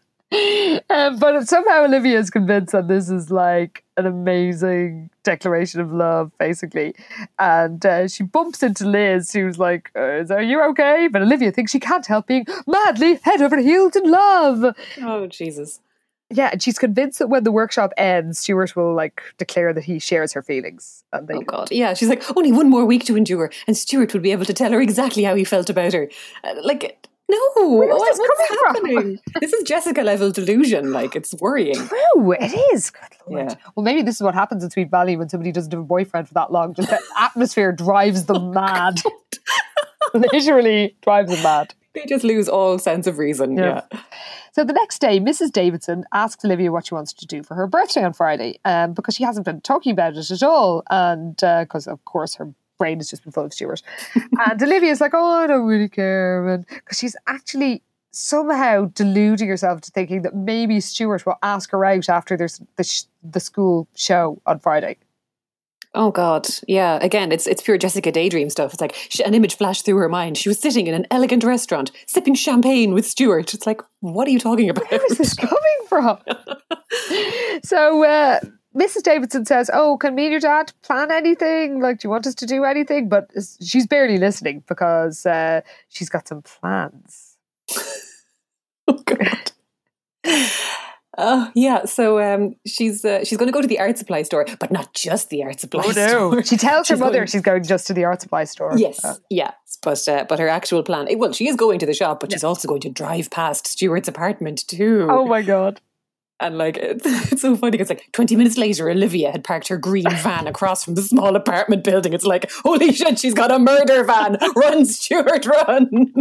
Um, 0.89 1.17
but 1.19 1.47
somehow 1.47 1.85
Olivia 1.85 2.19
is 2.19 2.29
convinced 2.29 2.71
that 2.71 2.87
this 2.87 3.09
is 3.09 3.31
like 3.31 3.83
an 3.95 4.05
amazing 4.05 5.09
declaration 5.23 5.79
of 5.79 5.91
love, 5.91 6.31
basically. 6.37 6.95
And 7.39 7.85
uh, 7.85 8.07
she 8.07 8.23
bumps 8.23 8.63
into 8.63 8.85
Liz, 8.85 9.31
who's 9.31 9.57
like, 9.57 9.91
uh, 9.95 10.25
Are 10.29 10.41
you 10.41 10.61
okay? 10.71 11.07
But 11.11 11.21
Olivia 11.21 11.51
thinks 11.51 11.71
she 11.71 11.79
can't 11.79 12.05
help 12.05 12.27
being 12.27 12.45
madly 12.67 13.19
head 13.23 13.41
over 13.41 13.57
heels 13.57 13.95
in 13.95 14.09
love. 14.09 14.75
Oh, 15.01 15.27
Jesus. 15.27 15.79
Yeah, 16.31 16.49
and 16.51 16.61
she's 16.61 16.79
convinced 16.79 17.19
that 17.19 17.27
when 17.27 17.43
the 17.43 17.51
workshop 17.51 17.93
ends, 17.97 18.39
Stuart 18.39 18.75
will 18.75 18.95
like 18.95 19.21
declare 19.37 19.73
that 19.73 19.83
he 19.83 19.99
shares 19.99 20.33
her 20.33 20.41
feelings. 20.41 21.03
And 21.13 21.27
they 21.27 21.35
Oh, 21.35 21.41
God. 21.41 21.71
Yeah, 21.71 21.93
she's 21.93 22.09
like, 22.09 22.23
only 22.35 22.51
one 22.51 22.69
more 22.69 22.83
week 22.83 23.05
to 23.05 23.15
endure, 23.15 23.51
and 23.67 23.77
Stuart 23.77 24.11
would 24.13 24.23
be 24.23 24.31
able 24.31 24.45
to 24.45 24.53
tell 24.53 24.71
her 24.71 24.81
exactly 24.81 25.23
how 25.23 25.35
he 25.35 25.43
felt 25.43 25.69
about 25.69 25.93
her. 25.93 26.09
Uh, 26.43 26.55
like, 26.63 27.07
no, 27.57 27.69
Where's 27.77 27.89
what- 27.91 28.05
this 28.07 28.19
what's 28.19 28.47
coming 28.47 28.59
from? 28.59 28.75
happening? 28.75 29.19
this 29.41 29.53
is 29.53 29.63
Jessica 29.63 30.01
level 30.01 30.31
delusion. 30.31 30.91
Like, 30.91 31.15
it's 31.15 31.33
worrying. 31.35 31.75
True, 31.75 32.31
it 32.33 32.53
is. 32.73 32.89
Good 32.91 33.01
lord. 33.27 33.49
Yeah. 33.49 33.55
Well, 33.75 33.83
maybe 33.83 34.01
this 34.01 34.15
is 34.15 34.21
what 34.21 34.33
happens 34.35 34.63
in 34.63 34.69
Sweet 34.69 34.89
Valley 34.91 35.15
when 35.17 35.29
somebody 35.29 35.51
doesn't 35.51 35.71
have 35.71 35.81
a 35.81 35.83
boyfriend 35.83 36.27
for 36.27 36.33
that 36.35 36.51
long. 36.51 36.73
Just 36.73 36.89
the 36.89 36.99
atmosphere 37.19 37.71
drives 37.71 38.25
them 38.25 38.51
mad. 38.51 39.01
Literally 40.13 40.95
drives 41.01 41.31
them 41.31 41.43
mad. 41.43 41.73
They 41.93 42.05
just 42.05 42.23
lose 42.23 42.47
all 42.49 42.77
sense 42.77 43.07
of 43.07 43.17
reason. 43.17 43.57
Yeah. 43.57 43.81
Yeah. 43.91 43.99
So 44.51 44.63
the 44.63 44.73
next 44.73 44.99
day, 44.99 45.19
Mrs. 45.19 45.51
Davidson 45.51 46.05
asks 46.13 46.43
Olivia 46.45 46.71
what 46.71 46.85
she 46.87 46.93
wants 46.95 47.11
to 47.13 47.25
do 47.25 47.43
for 47.43 47.55
her 47.55 47.67
birthday 47.67 48.03
on 48.03 48.13
Friday, 48.13 48.59
um, 48.63 48.93
because 48.93 49.15
she 49.15 49.23
hasn't 49.23 49.45
been 49.45 49.59
talking 49.61 49.91
about 49.91 50.15
it 50.15 50.31
at 50.31 50.43
all, 50.43 50.83
and 50.89 51.35
because 51.35 51.87
of 51.87 52.03
course 52.05 52.35
her 52.35 52.53
brain 52.77 52.97
has 52.97 53.09
just 53.09 53.23
been 53.23 53.31
full 53.31 53.45
of 53.45 53.53
Stuart. 53.53 53.81
and 54.15 54.61
Olivia's 54.61 55.01
like, 55.01 55.13
"Oh, 55.13 55.43
I 55.43 55.47
don't 55.47 55.65
really 55.65 55.89
care," 55.89 56.47
and 56.47 56.65
because 56.67 56.97
she's 56.97 57.15
actually 57.27 57.81
somehow 58.11 58.85
deluding 58.93 59.49
herself 59.49 59.81
to 59.81 59.91
thinking 59.91 60.21
that 60.21 60.35
maybe 60.35 60.79
Stuart 60.79 61.25
will 61.25 61.37
ask 61.43 61.71
her 61.71 61.83
out 61.83 62.07
after 62.09 62.37
there's 62.37 62.61
the 62.77 62.83
sh- 62.83 63.03
the 63.23 63.39
school 63.39 63.87
show 63.95 64.41
on 64.45 64.59
Friday. 64.59 64.97
Oh 65.93 66.11
God, 66.11 66.47
yeah. 66.67 66.99
Again, 67.01 67.31
it's 67.31 67.47
it's 67.47 67.61
pure 67.61 67.77
Jessica 67.77 68.11
daydream 68.11 68.49
stuff. 68.49 68.73
It's 68.73 68.81
like 68.81 68.95
she, 69.09 69.23
an 69.23 69.33
image 69.33 69.55
flashed 69.55 69.85
through 69.85 69.97
her 69.97 70.09
mind. 70.09 70.37
She 70.37 70.49
was 70.49 70.59
sitting 70.59 70.87
in 70.87 70.93
an 70.93 71.07
elegant 71.09 71.43
restaurant, 71.45 71.91
sipping 72.05 72.35
champagne 72.35 72.93
with 72.93 73.05
Stuart. 73.05 73.53
It's 73.53 73.65
like, 73.65 73.81
what 74.01 74.27
are 74.27 74.31
you 74.31 74.39
talking 74.39 74.69
about? 74.69 74.91
Where 74.91 75.05
is 75.05 75.17
this 75.17 75.33
coming 75.33 75.57
from? 75.87 76.19
so 77.63 78.03
uh, 78.03 78.39
Mrs. 78.75 79.03
Davidson 79.03 79.45
says, 79.45 79.69
"Oh, 79.73 79.97
can 79.97 80.15
me 80.15 80.25
and 80.25 80.31
your 80.31 80.39
dad 80.41 80.73
plan 80.81 81.11
anything? 81.11 81.79
Like, 81.81 81.99
do 81.99 82.07
you 82.07 82.09
want 82.09 82.27
us 82.27 82.35
to 82.35 82.45
do 82.45 82.63
anything?" 82.65 83.07
But 83.09 83.31
she's 83.63 83.87
barely 83.87 84.17
listening 84.17 84.63
because 84.67 85.25
uh, 85.25 85.61
she's 85.89 86.09
got 86.09 86.27
some 86.27 86.41
plans. 86.41 87.37
oh 88.87 89.01
God. 89.05 89.51
Oh 91.17 91.49
yeah, 91.55 91.85
so 91.85 92.19
um, 92.19 92.55
she's 92.67 93.05
uh, 93.05 93.23
she's 93.23 93.37
going 93.37 93.47
to 93.47 93.53
go 93.53 93.61
to 93.61 93.67
the 93.67 93.79
art 93.79 93.97
supply 93.97 94.21
store, 94.23 94.45
but 94.59 94.69
not 94.69 94.93
just 94.93 95.29
the 95.29 95.43
art 95.43 95.61
supply 95.61 95.83
store. 96.29 96.43
She 96.43 96.57
tells 96.57 96.89
her 96.89 96.97
mother 96.97 97.19
going- 97.19 97.27
she's 97.27 97.41
going 97.41 97.63
just 97.63 97.87
to 97.87 97.93
the 97.93 98.03
art 98.03 98.21
supply 98.21 98.43
store. 98.43 98.73
Yes, 98.77 99.03
Uh, 99.05 99.15
yeah, 99.29 99.51
but 99.81 100.05
uh, 100.09 100.25
but 100.27 100.39
her 100.39 100.49
actual 100.49 100.83
plan. 100.83 101.07
Well, 101.17 101.31
she 101.31 101.47
is 101.47 101.55
going 101.55 101.79
to 101.79 101.85
the 101.85 101.93
shop, 101.93 102.19
but 102.19 102.33
she's 102.33 102.43
also 102.43 102.67
going 102.67 102.81
to 102.81 102.89
drive 102.89 103.29
past 103.31 103.65
Stuart's 103.65 104.09
apartment 104.09 104.67
too. 104.67 105.07
oh 105.09 105.25
my 105.25 105.41
god. 105.41 105.79
And 106.39 106.57
like 106.57 106.77
it's, 106.77 107.05
it's 107.31 107.41
so 107.41 107.55
funny. 107.55 107.77
It's 107.79 107.89
like 107.89 108.11
twenty 108.11 108.35
minutes 108.35 108.57
later, 108.57 108.89
Olivia 108.89 109.31
had 109.31 109.43
parked 109.43 109.67
her 109.69 109.77
green 109.77 110.09
van 110.09 110.47
across 110.47 110.83
from 110.83 110.95
the 110.95 111.01
small 111.01 111.35
apartment 111.35 111.83
building. 111.83 112.13
It's 112.13 112.25
like 112.25 112.51
holy 112.63 112.91
shit, 112.91 113.19
she's 113.19 113.33
got 113.33 113.51
a 113.51 113.59
murder 113.59 114.03
van. 114.03 114.37
Run, 114.55 114.85
Stuart, 114.85 115.45
run! 115.45 116.13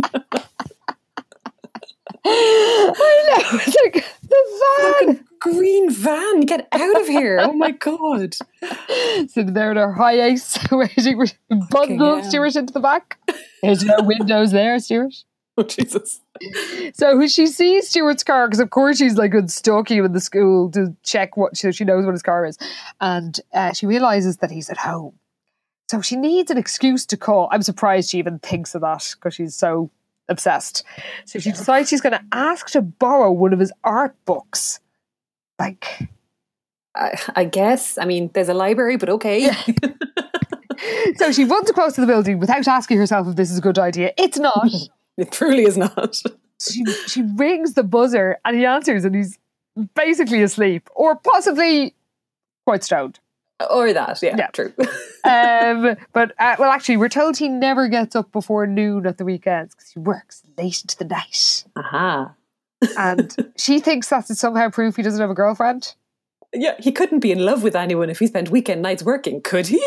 I 2.26 3.26
know. 3.28 3.58
It's 3.60 3.76
like 3.84 4.04
the 4.22 5.04
van. 5.06 5.24
green 5.40 5.90
van, 5.90 6.40
get 6.42 6.68
out 6.72 7.00
of 7.00 7.06
here! 7.06 7.40
Oh 7.42 7.52
my 7.52 7.72
god! 7.72 8.34
Sitting 9.28 9.52
there 9.52 9.72
in 9.72 9.76
her 9.76 9.94
HiAce, 9.98 10.70
waiting 10.76 11.26
for 11.26 11.56
bundle. 11.70 12.22
Stuart 12.22 12.56
into 12.56 12.72
the 12.72 12.80
back. 12.80 13.18
There's 13.62 13.84
no 13.84 13.96
windows 14.00 14.52
there, 14.52 14.78
Stuart. 14.78 15.14
Oh 15.58 15.62
Jesus! 15.62 16.20
So 16.94 17.16
when 17.16 17.28
she 17.28 17.46
sees 17.46 17.88
Stuart's 17.88 18.24
car, 18.24 18.48
because 18.48 18.58
of 18.58 18.70
course 18.70 18.98
she's 18.98 19.16
like 19.16 19.32
stalking 19.46 19.98
him 19.98 20.04
in 20.04 20.12
the 20.12 20.20
school 20.20 20.68
to 20.72 20.96
check 21.04 21.36
what 21.36 21.56
so 21.56 21.70
she 21.70 21.84
knows 21.84 22.04
what 22.04 22.10
his 22.10 22.24
car 22.24 22.44
is, 22.44 22.58
and 23.00 23.38
uh, 23.52 23.72
she 23.72 23.86
realizes 23.86 24.38
that 24.38 24.50
he's 24.50 24.68
at 24.68 24.78
home. 24.78 25.14
So 25.88 26.00
she 26.00 26.16
needs 26.16 26.50
an 26.50 26.58
excuse 26.58 27.06
to 27.06 27.16
call. 27.16 27.48
I'm 27.52 27.62
surprised 27.62 28.10
she 28.10 28.18
even 28.18 28.40
thinks 28.40 28.74
of 28.74 28.80
that 28.80 29.14
because 29.14 29.34
she's 29.34 29.54
so 29.54 29.92
obsessed. 30.28 30.82
So 31.24 31.38
she 31.38 31.50
decides 31.50 31.88
she's 31.88 32.00
going 32.00 32.14
to 32.14 32.24
ask 32.32 32.68
to 32.70 32.82
borrow 32.82 33.30
one 33.30 33.52
of 33.52 33.60
his 33.60 33.72
art 33.84 34.16
books. 34.24 34.80
Like, 35.58 36.08
I, 36.96 37.20
I 37.36 37.44
guess. 37.44 37.98
I 37.98 38.06
mean, 38.06 38.30
there's 38.34 38.48
a 38.48 38.54
library, 38.54 38.96
but 38.96 39.08
okay. 39.10 39.50
so 41.16 41.32
she 41.32 41.44
runs 41.44 41.70
across 41.70 41.94
to 41.94 42.00
the 42.00 42.06
building 42.06 42.38
without 42.38 42.66
asking 42.66 42.98
herself 42.98 43.28
if 43.28 43.36
this 43.36 43.50
is 43.50 43.58
a 43.58 43.62
good 43.62 43.78
idea. 43.78 44.12
It's 44.16 44.38
not. 44.38 44.68
it 45.16 45.30
truly 45.32 45.64
is 45.64 45.76
not. 45.76 46.20
she 46.60 46.84
she 47.06 47.22
rings 47.36 47.74
the 47.74 47.82
buzzer 47.82 48.38
and 48.44 48.56
he 48.56 48.64
answers 48.64 49.04
and 49.04 49.14
he's 49.14 49.38
basically 49.94 50.42
asleep 50.42 50.88
or 50.94 51.16
possibly 51.16 51.94
quite 52.66 52.84
stoned. 52.84 53.18
Or 53.70 53.92
that, 53.92 54.20
yeah, 54.22 54.36
Yeah. 54.36 54.48
true. 54.48 54.72
Um, 55.26 55.96
but 56.12 56.32
uh, 56.38 56.56
well, 56.58 56.70
actually, 56.70 56.98
we're 56.98 57.08
told 57.08 57.38
he 57.38 57.48
never 57.48 57.88
gets 57.88 58.14
up 58.14 58.30
before 58.30 58.66
noon 58.66 59.06
at 59.06 59.16
the 59.16 59.24
weekends 59.24 59.74
because 59.74 59.88
he 59.90 59.98
works 59.98 60.42
late 60.58 60.82
into 60.82 60.98
the 60.98 61.06
night. 61.06 61.64
Aha. 61.76 62.34
And 62.98 63.34
she 63.56 63.80
thinks 63.80 64.10
that's 64.10 64.38
somehow 64.38 64.68
proof 64.68 64.96
he 64.96 65.02
doesn't 65.02 65.20
have 65.20 65.30
a 65.30 65.34
girlfriend. 65.34 65.94
Yeah, 66.52 66.74
he 66.78 66.92
couldn't 66.92 67.20
be 67.20 67.32
in 67.32 67.38
love 67.38 67.62
with 67.62 67.74
anyone 67.74 68.10
if 68.10 68.18
he 68.18 68.26
spent 68.26 68.50
weekend 68.50 68.82
nights 68.82 69.02
working, 69.02 69.40
could 69.40 69.66
he? 69.68 69.82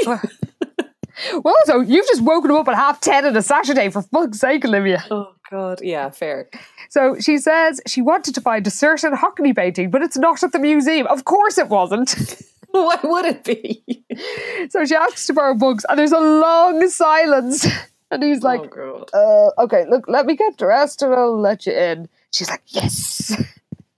Well, 1.43 1.55
so 1.65 1.81
you've 1.81 2.07
just 2.07 2.21
woken 2.21 2.51
him 2.51 2.57
up 2.57 2.67
at 2.67 2.75
half 2.75 2.99
ten 3.01 3.25
on 3.25 3.35
a 3.35 3.41
Saturday 3.41 3.89
for 3.89 4.01
fuck's 4.01 4.39
sake, 4.39 4.65
Olivia. 4.65 5.03
oh 5.11 5.33
God, 5.49 5.81
yeah, 5.81 6.09
fair. 6.09 6.49
So 6.89 7.17
she 7.19 7.37
says 7.37 7.81
she 7.87 8.01
wanted 8.01 8.35
to 8.35 8.41
find 8.41 8.65
a 8.67 8.69
certain 8.69 9.13
Hockney 9.13 9.55
painting, 9.55 9.89
but 9.89 10.01
it's 10.01 10.17
not 10.17 10.43
at 10.43 10.51
the 10.51 10.59
museum. 10.59 11.07
Of 11.07 11.25
course, 11.25 11.57
it 11.57 11.69
wasn't. 11.69 12.15
Why 12.71 12.99
would 13.03 13.25
it 13.25 13.43
be? 13.43 14.03
so 14.69 14.85
she 14.85 14.95
asks 14.95 15.25
to 15.27 15.33
borrow 15.33 15.55
books, 15.55 15.85
and 15.89 15.97
there's 15.97 16.11
a 16.11 16.19
long 16.19 16.87
silence. 16.89 17.67
And 18.09 18.23
he's 18.23 18.41
like, 18.41 18.73
oh 18.77 19.05
uh, 19.13 19.63
okay, 19.63 19.83
look, 19.89 20.05
let 20.07 20.25
me 20.25 20.37
get 20.37 20.55
dressed 20.57 21.01
and 21.01 21.13
I'll 21.13 21.37
let 21.37 21.65
you 21.65 21.73
in. 21.73 22.07
She's 22.31 22.49
like, 22.49 22.61
yes. 22.67 23.35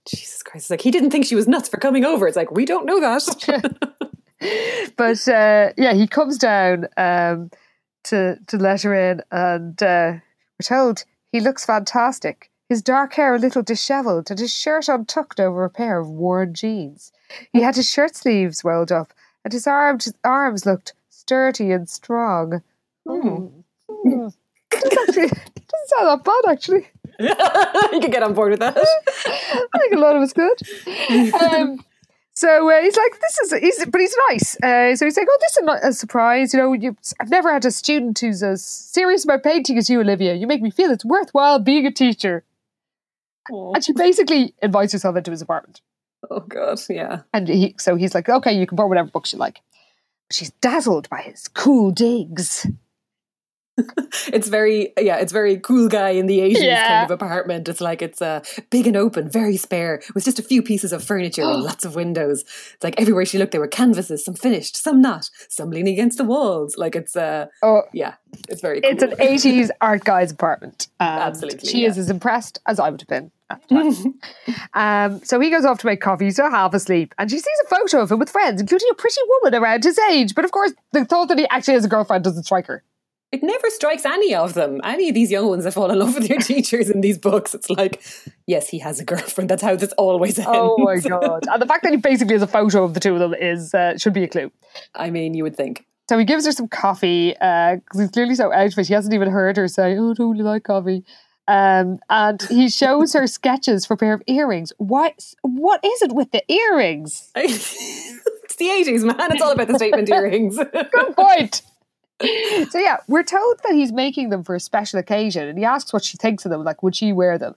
Jesus 0.04 0.42
Christ! 0.42 0.64
It's 0.64 0.70
like 0.70 0.80
he 0.80 0.90
didn't 0.90 1.10
think 1.10 1.26
she 1.26 1.36
was 1.36 1.46
nuts 1.46 1.68
for 1.68 1.76
coming 1.76 2.04
over. 2.04 2.26
It's 2.26 2.36
like 2.36 2.50
we 2.50 2.64
don't 2.64 2.86
know 2.86 2.98
that. 3.00 3.92
but 4.96 5.28
uh, 5.28 5.72
yeah, 5.76 5.92
he 5.92 6.06
comes 6.06 6.38
down 6.38 6.88
um, 6.96 7.50
to 8.04 8.38
to 8.46 8.56
let 8.56 8.82
her 8.82 8.94
in, 8.94 9.22
and 9.30 9.82
uh, 9.82 10.12
we're 10.58 10.64
told 10.64 11.04
he 11.32 11.40
looks 11.40 11.64
fantastic. 11.64 12.50
His 12.68 12.82
dark 12.82 13.14
hair 13.14 13.34
a 13.34 13.38
little 13.38 13.62
dishevelled, 13.62 14.30
and 14.30 14.38
his 14.38 14.54
shirt 14.54 14.88
untucked 14.88 15.40
over 15.40 15.64
a 15.64 15.70
pair 15.70 15.98
of 15.98 16.08
worn 16.08 16.54
jeans. 16.54 17.12
He 17.52 17.62
had 17.62 17.76
his 17.76 17.90
shirt 17.90 18.14
sleeves 18.16 18.64
rolled 18.64 18.92
up, 18.92 19.12
and 19.44 19.52
his 19.52 19.66
arms 19.66 20.12
arms 20.24 20.64
looked 20.64 20.94
sturdy 21.08 21.72
and 21.72 21.88
strong. 21.88 22.62
Hmm. 23.06 23.46
Hmm. 23.90 24.28
Doesn't 24.70 24.98
actually 24.98 25.28
doesn't 25.28 25.88
sound 25.88 26.06
that 26.06 26.24
bad 26.24 26.52
actually. 26.52 26.88
you 27.92 28.00
could 28.00 28.12
get 28.12 28.22
on 28.22 28.34
board 28.34 28.52
with 28.52 28.60
that. 28.60 28.76
I 29.26 29.78
think 29.78 29.92
a 29.94 29.98
lot 29.98 30.16
of 30.16 30.22
it's 30.22 30.32
good. 30.32 31.34
Um, 31.42 31.84
so 32.40 32.70
uh, 32.70 32.80
he's 32.80 32.96
like, 32.96 33.20
this 33.20 33.38
is, 33.40 33.52
he's, 33.52 33.84
but 33.84 34.00
he's 34.00 34.16
nice. 34.30 34.56
Uh, 34.62 34.96
so 34.96 35.04
he's 35.04 35.18
like, 35.18 35.26
oh, 35.30 35.38
this 35.42 35.58
is 35.58 35.62
not 35.62 35.84
a 35.84 35.92
surprise. 35.92 36.54
You 36.54 36.60
know, 36.60 36.72
you, 36.72 36.96
I've 37.20 37.28
never 37.28 37.52
had 37.52 37.66
a 37.66 37.70
student 37.70 38.18
who's 38.18 38.42
as 38.42 38.64
serious 38.64 39.24
about 39.24 39.42
painting 39.42 39.76
as 39.76 39.90
you, 39.90 40.00
Olivia. 40.00 40.32
You 40.32 40.46
make 40.46 40.62
me 40.62 40.70
feel 40.70 40.90
it's 40.90 41.04
worthwhile 41.04 41.58
being 41.58 41.84
a 41.84 41.92
teacher. 41.92 42.42
And 43.50 43.84
she 43.84 43.92
basically 43.92 44.54
invites 44.62 44.94
herself 44.94 45.16
into 45.16 45.30
his 45.30 45.42
apartment. 45.42 45.82
Oh 46.30 46.40
God, 46.40 46.80
yeah. 46.88 47.22
And 47.34 47.46
he, 47.46 47.74
so 47.78 47.94
he's 47.96 48.14
like, 48.14 48.30
okay, 48.30 48.52
you 48.52 48.66
can 48.66 48.76
borrow 48.76 48.88
whatever 48.88 49.10
books 49.10 49.34
you 49.34 49.38
like. 49.38 49.60
She's 50.30 50.50
dazzled 50.62 51.10
by 51.10 51.20
his 51.20 51.46
cool 51.46 51.90
digs. 51.90 52.66
It's 54.32 54.48
very, 54.48 54.92
yeah, 54.98 55.16
it's 55.16 55.32
very 55.32 55.58
cool 55.58 55.88
guy 55.88 56.10
in 56.10 56.26
the 56.26 56.38
80s 56.40 56.56
Yeah. 56.62 56.88
kind 56.88 57.10
of 57.10 57.22
apartment. 57.22 57.68
It's 57.68 57.80
like 57.80 58.02
it's 58.02 58.20
uh, 58.20 58.40
big 58.70 58.86
and 58.86 58.96
open, 58.96 59.30
very 59.30 59.56
spare, 59.56 60.02
with 60.14 60.24
just 60.24 60.38
a 60.38 60.42
few 60.42 60.62
pieces 60.62 60.92
of 60.92 61.02
furniture 61.04 61.42
and 61.42 61.62
lots 61.62 61.84
of 61.84 61.94
windows. 61.94 62.42
It's 62.74 62.82
like 62.84 63.00
everywhere 63.00 63.24
she 63.24 63.38
looked, 63.38 63.52
there 63.52 63.60
were 63.60 63.68
canvases, 63.68 64.24
some 64.24 64.34
finished, 64.34 64.76
some 64.76 65.00
not, 65.00 65.30
some 65.48 65.70
leaning 65.70 65.94
against 65.94 66.18
the 66.18 66.24
walls. 66.24 66.76
Like 66.76 66.94
it's, 66.96 67.16
uh, 67.16 67.46
Oh, 67.62 67.82
yeah, 67.92 68.14
it's 68.48 68.60
very 68.60 68.80
cool. 68.80 68.90
it's 68.90 69.02
an 69.02 69.12
80s 69.12 69.70
art 69.80 70.04
guy's 70.04 70.32
apartment. 70.32 70.88
Absolutely, 71.00 71.68
She 71.68 71.82
yeah. 71.82 71.88
is 71.88 71.98
as 71.98 72.10
impressed 72.10 72.58
as 72.66 72.78
I 72.80 72.90
would 72.90 73.00
have 73.00 73.08
been 73.08 73.30
at 73.48 73.62
the 73.68 73.74
time. 74.74 75.12
um, 75.14 75.24
so 75.24 75.40
he 75.40 75.50
goes 75.50 75.64
off 75.64 75.78
to 75.80 75.86
make 75.86 76.00
coffee. 76.00 76.30
Still 76.30 76.50
half 76.50 76.74
asleep. 76.74 77.14
And 77.18 77.30
she 77.30 77.38
sees 77.38 77.46
a 77.64 77.68
photo 77.74 78.00
of 78.02 78.12
him 78.12 78.18
with 78.18 78.30
friends, 78.30 78.60
including 78.60 78.88
a 78.90 78.94
pretty 78.94 79.20
woman 79.28 79.54
around 79.60 79.84
his 79.84 79.98
age. 80.10 80.34
But 80.34 80.44
of 80.44 80.52
course, 80.52 80.72
the 80.92 81.04
thought 81.04 81.28
that 81.28 81.38
he 81.38 81.48
actually 81.48 81.74
has 81.74 81.84
a 81.84 81.88
girlfriend 81.88 82.24
doesn't 82.24 82.44
strike 82.44 82.66
her. 82.66 82.82
It 83.32 83.44
never 83.44 83.70
strikes 83.70 84.04
any 84.04 84.34
of 84.34 84.54
them. 84.54 84.80
Any 84.82 85.08
of 85.08 85.14
these 85.14 85.30
young 85.30 85.46
ones 85.48 85.62
that 85.64 85.72
fall 85.72 85.90
in 85.90 85.98
love 85.98 86.14
with 86.14 86.26
their 86.26 86.38
teachers 86.40 86.90
in 86.90 87.00
these 87.00 87.16
books. 87.16 87.54
It's 87.54 87.70
like, 87.70 88.02
yes, 88.46 88.68
he 88.68 88.80
has 88.80 88.98
a 88.98 89.04
girlfriend. 89.04 89.48
That's 89.48 89.62
how 89.62 89.76
this 89.76 89.92
always 89.92 90.38
ends. 90.38 90.50
Oh 90.52 90.76
my 90.78 90.98
God. 90.98 91.46
and 91.48 91.62
the 91.62 91.66
fact 91.66 91.84
that 91.84 91.92
he 91.92 91.96
basically 91.96 92.34
has 92.34 92.42
a 92.42 92.48
photo 92.48 92.82
of 92.82 92.94
the 92.94 93.00
two 93.00 93.14
of 93.14 93.20
them 93.20 93.34
is 93.34 93.72
uh, 93.72 93.96
should 93.98 94.14
be 94.14 94.24
a 94.24 94.28
clue. 94.28 94.50
I 94.94 95.10
mean, 95.10 95.34
you 95.34 95.44
would 95.44 95.56
think. 95.56 95.86
So 96.08 96.18
he 96.18 96.24
gives 96.24 96.44
her 96.44 96.50
some 96.50 96.66
coffee 96.66 97.30
because 97.34 97.80
he's 98.00 98.10
clearly 98.10 98.34
so 98.34 98.52
out 98.52 98.72
of 98.72 98.78
it. 98.78 98.88
He 98.88 98.94
hasn't 98.94 99.14
even 99.14 99.30
heard 99.30 99.56
her 99.56 99.68
say, 99.68 99.96
"Oh, 99.96 100.10
I 100.10 100.14
don't 100.14 100.32
really 100.32 100.42
like 100.42 100.64
coffee." 100.64 101.04
Um, 101.46 102.00
and 102.08 102.42
he 102.42 102.68
shows 102.68 103.12
her 103.12 103.26
sketches 103.28 103.86
for 103.86 103.94
a 103.94 103.96
pair 103.96 104.14
of 104.14 104.22
earrings. 104.26 104.72
What? 104.78 105.34
What 105.42 105.84
is 105.84 106.02
it 106.02 106.12
with 106.12 106.32
the 106.32 106.42
earrings? 106.52 107.30
it's 107.36 108.56
the 108.56 108.66
80s, 108.66 109.04
man. 109.04 109.32
It's 109.32 109.40
all 109.42 109.52
about 109.52 109.68
the 109.68 109.76
statement 109.76 110.08
earrings. 110.12 110.56
Good 110.56 111.16
point. 111.16 111.62
So 112.70 112.78
yeah, 112.78 112.98
we're 113.08 113.22
told 113.22 113.60
that 113.64 113.72
he's 113.72 113.92
making 113.92 114.30
them 114.30 114.42
for 114.44 114.54
a 114.54 114.60
special 114.60 114.98
occasion, 114.98 115.48
and 115.48 115.58
he 115.58 115.64
asks 115.64 115.92
what 115.92 116.04
she 116.04 116.16
thinks 116.16 116.44
of 116.44 116.50
them. 116.50 116.64
Like, 116.64 116.82
would 116.82 116.96
she 116.96 117.12
wear 117.12 117.38
them? 117.38 117.54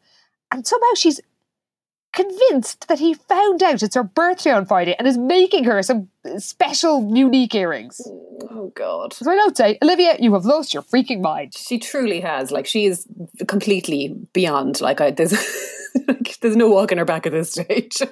And 0.52 0.66
somehow 0.66 0.94
she's 0.96 1.20
convinced 2.14 2.88
that 2.88 3.00
he 3.00 3.14
found 3.14 3.62
out 3.64 3.84
it's 3.84 3.96
her 3.96 4.04
birthday 4.04 4.52
on 4.52 4.66
Friday 4.66 4.96
and 4.98 5.08
is 5.08 5.18
making 5.18 5.64
her 5.66 5.82
some 5.82 6.08
special, 6.38 7.12
unique 7.14 7.56
earrings. 7.56 8.00
oh, 8.52 8.72
God. 8.76 9.14
So 9.14 9.30
I 9.30 9.36
don't 9.36 9.58
say, 9.58 9.78
Olivia, 9.82 10.16
you 10.20 10.34
have 10.34 10.46
lost 10.46 10.74
your 10.74 10.84
freaking 10.84 11.22
mind. 11.22 11.56
She 11.56 11.80
truly 11.80 12.22
has. 12.22 12.52
Like, 12.52 12.68
she 12.68 12.86
is 12.86 13.08
completely 13.48 14.16
beyond. 14.32 14.80
Like, 14.80 15.02
I, 15.02 15.10
there's, 15.12 15.34
like, 16.08 16.38
there's 16.40 16.56
no 16.56 16.70
walking 16.70 17.00
her 17.00 17.06
back 17.06 17.26
at 17.26 17.34
this 17.34 17.52
stage. 17.52 18.02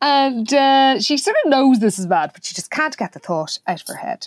And 0.00 0.52
uh, 0.52 1.00
she 1.00 1.16
sort 1.16 1.36
of 1.44 1.50
knows 1.50 1.78
this 1.78 1.98
is 1.98 2.06
bad, 2.06 2.32
but 2.34 2.44
she 2.44 2.54
just 2.54 2.70
can't 2.70 2.96
get 2.96 3.12
the 3.12 3.18
thought 3.18 3.60
out 3.66 3.80
of 3.80 3.86
her 3.86 3.96
head. 3.96 4.26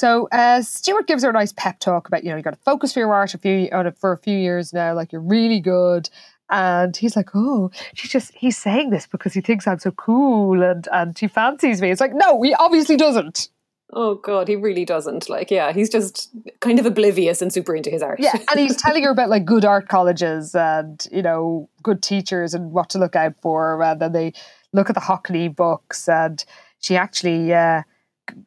So 0.00 0.28
uh, 0.32 0.62
Stuart 0.62 1.06
gives 1.06 1.24
her 1.24 1.28
a 1.28 1.32
nice 1.34 1.52
pep 1.52 1.78
talk 1.78 2.08
about, 2.08 2.24
you 2.24 2.30
know, 2.30 2.36
you 2.38 2.42
got 2.42 2.54
to 2.54 2.60
focus 2.64 2.94
for 2.94 3.00
your 3.00 3.12
art 3.12 3.34
a 3.34 3.38
few, 3.38 3.68
for 3.98 4.12
a 4.12 4.16
few 4.16 4.34
years 4.34 4.72
now. 4.72 4.94
Like 4.94 5.12
you're 5.12 5.20
really 5.20 5.60
good. 5.60 6.08
And 6.48 6.96
he's 6.96 7.16
like, 7.16 7.28
oh, 7.34 7.70
she's 7.92 8.10
just, 8.10 8.32
he's 8.32 8.56
saying 8.56 8.88
this 8.88 9.06
because 9.06 9.34
he 9.34 9.42
thinks 9.42 9.66
I'm 9.66 9.78
so 9.78 9.90
cool 9.90 10.62
and, 10.62 10.88
and 10.90 11.18
he 11.18 11.28
fancies 11.28 11.82
me. 11.82 11.90
It's 11.90 12.00
like, 12.00 12.14
no, 12.14 12.40
he 12.40 12.54
obviously 12.54 12.96
doesn't. 12.96 13.50
oh, 13.92 14.14
God, 14.14 14.48
he 14.48 14.56
really 14.56 14.86
doesn't. 14.86 15.28
Like, 15.28 15.50
yeah, 15.50 15.70
he's 15.74 15.90
just 15.90 16.30
kind 16.60 16.78
of 16.78 16.86
oblivious 16.86 17.42
and 17.42 17.52
super 17.52 17.74
into 17.74 17.90
his 17.90 18.02
art. 18.02 18.20
Yeah. 18.20 18.38
And 18.50 18.58
he's 18.58 18.76
telling 18.82 19.04
her 19.04 19.10
about 19.10 19.28
like 19.28 19.44
good 19.44 19.66
art 19.66 19.88
colleges 19.88 20.54
and, 20.54 21.06
you 21.12 21.20
know, 21.20 21.68
good 21.82 22.02
teachers 22.02 22.54
and 22.54 22.72
what 22.72 22.88
to 22.88 22.98
look 22.98 23.16
out 23.16 23.34
for. 23.42 23.82
And 23.82 24.00
then 24.00 24.12
they 24.12 24.32
look 24.72 24.88
at 24.88 24.94
the 24.94 25.02
Hockney 25.02 25.54
books 25.54 26.08
and 26.08 26.42
she 26.78 26.96
actually, 26.96 27.52
uh, 27.52 27.82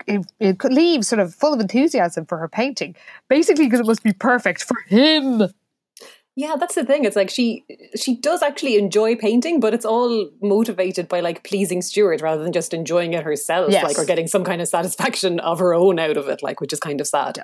it, 0.07 0.25
it 0.39 0.59
could 0.59 0.73
leave 0.73 1.05
sort 1.05 1.19
of 1.19 1.33
full 1.33 1.53
of 1.53 1.59
enthusiasm 1.59 2.25
for 2.25 2.37
her 2.37 2.47
painting, 2.47 2.95
basically 3.29 3.65
because 3.65 3.79
it 3.79 3.85
must 3.85 4.03
be 4.03 4.13
perfect 4.13 4.63
for 4.63 4.77
him. 4.87 5.43
Yeah, 6.35 6.55
that's 6.59 6.73
the 6.73 6.83
thing. 6.83 7.05
It's 7.05 7.15
like 7.15 7.29
she 7.29 7.63
she 7.95 8.15
does 8.15 8.41
actually 8.41 8.77
enjoy 8.77 9.15
painting, 9.15 9.59
but 9.59 9.73
it's 9.73 9.85
all 9.85 10.29
motivated 10.41 11.07
by 11.07 11.19
like 11.19 11.43
pleasing 11.43 11.81
Stuart 11.83 12.21
rather 12.21 12.41
than 12.43 12.51
just 12.51 12.73
enjoying 12.73 13.13
it 13.13 13.23
herself, 13.23 13.71
Yes. 13.71 13.83
like 13.83 13.99
or 13.99 14.05
getting 14.05 14.25
some 14.27 14.43
kind 14.43 14.59
of 14.61 14.67
satisfaction 14.67 15.39
of 15.41 15.59
her 15.59 15.75
own 15.75 15.99
out 15.99 16.17
of 16.17 16.27
it, 16.29 16.41
like 16.41 16.59
which 16.59 16.73
is 16.73 16.79
kind 16.79 16.99
of 16.99 17.07
sad. 17.07 17.43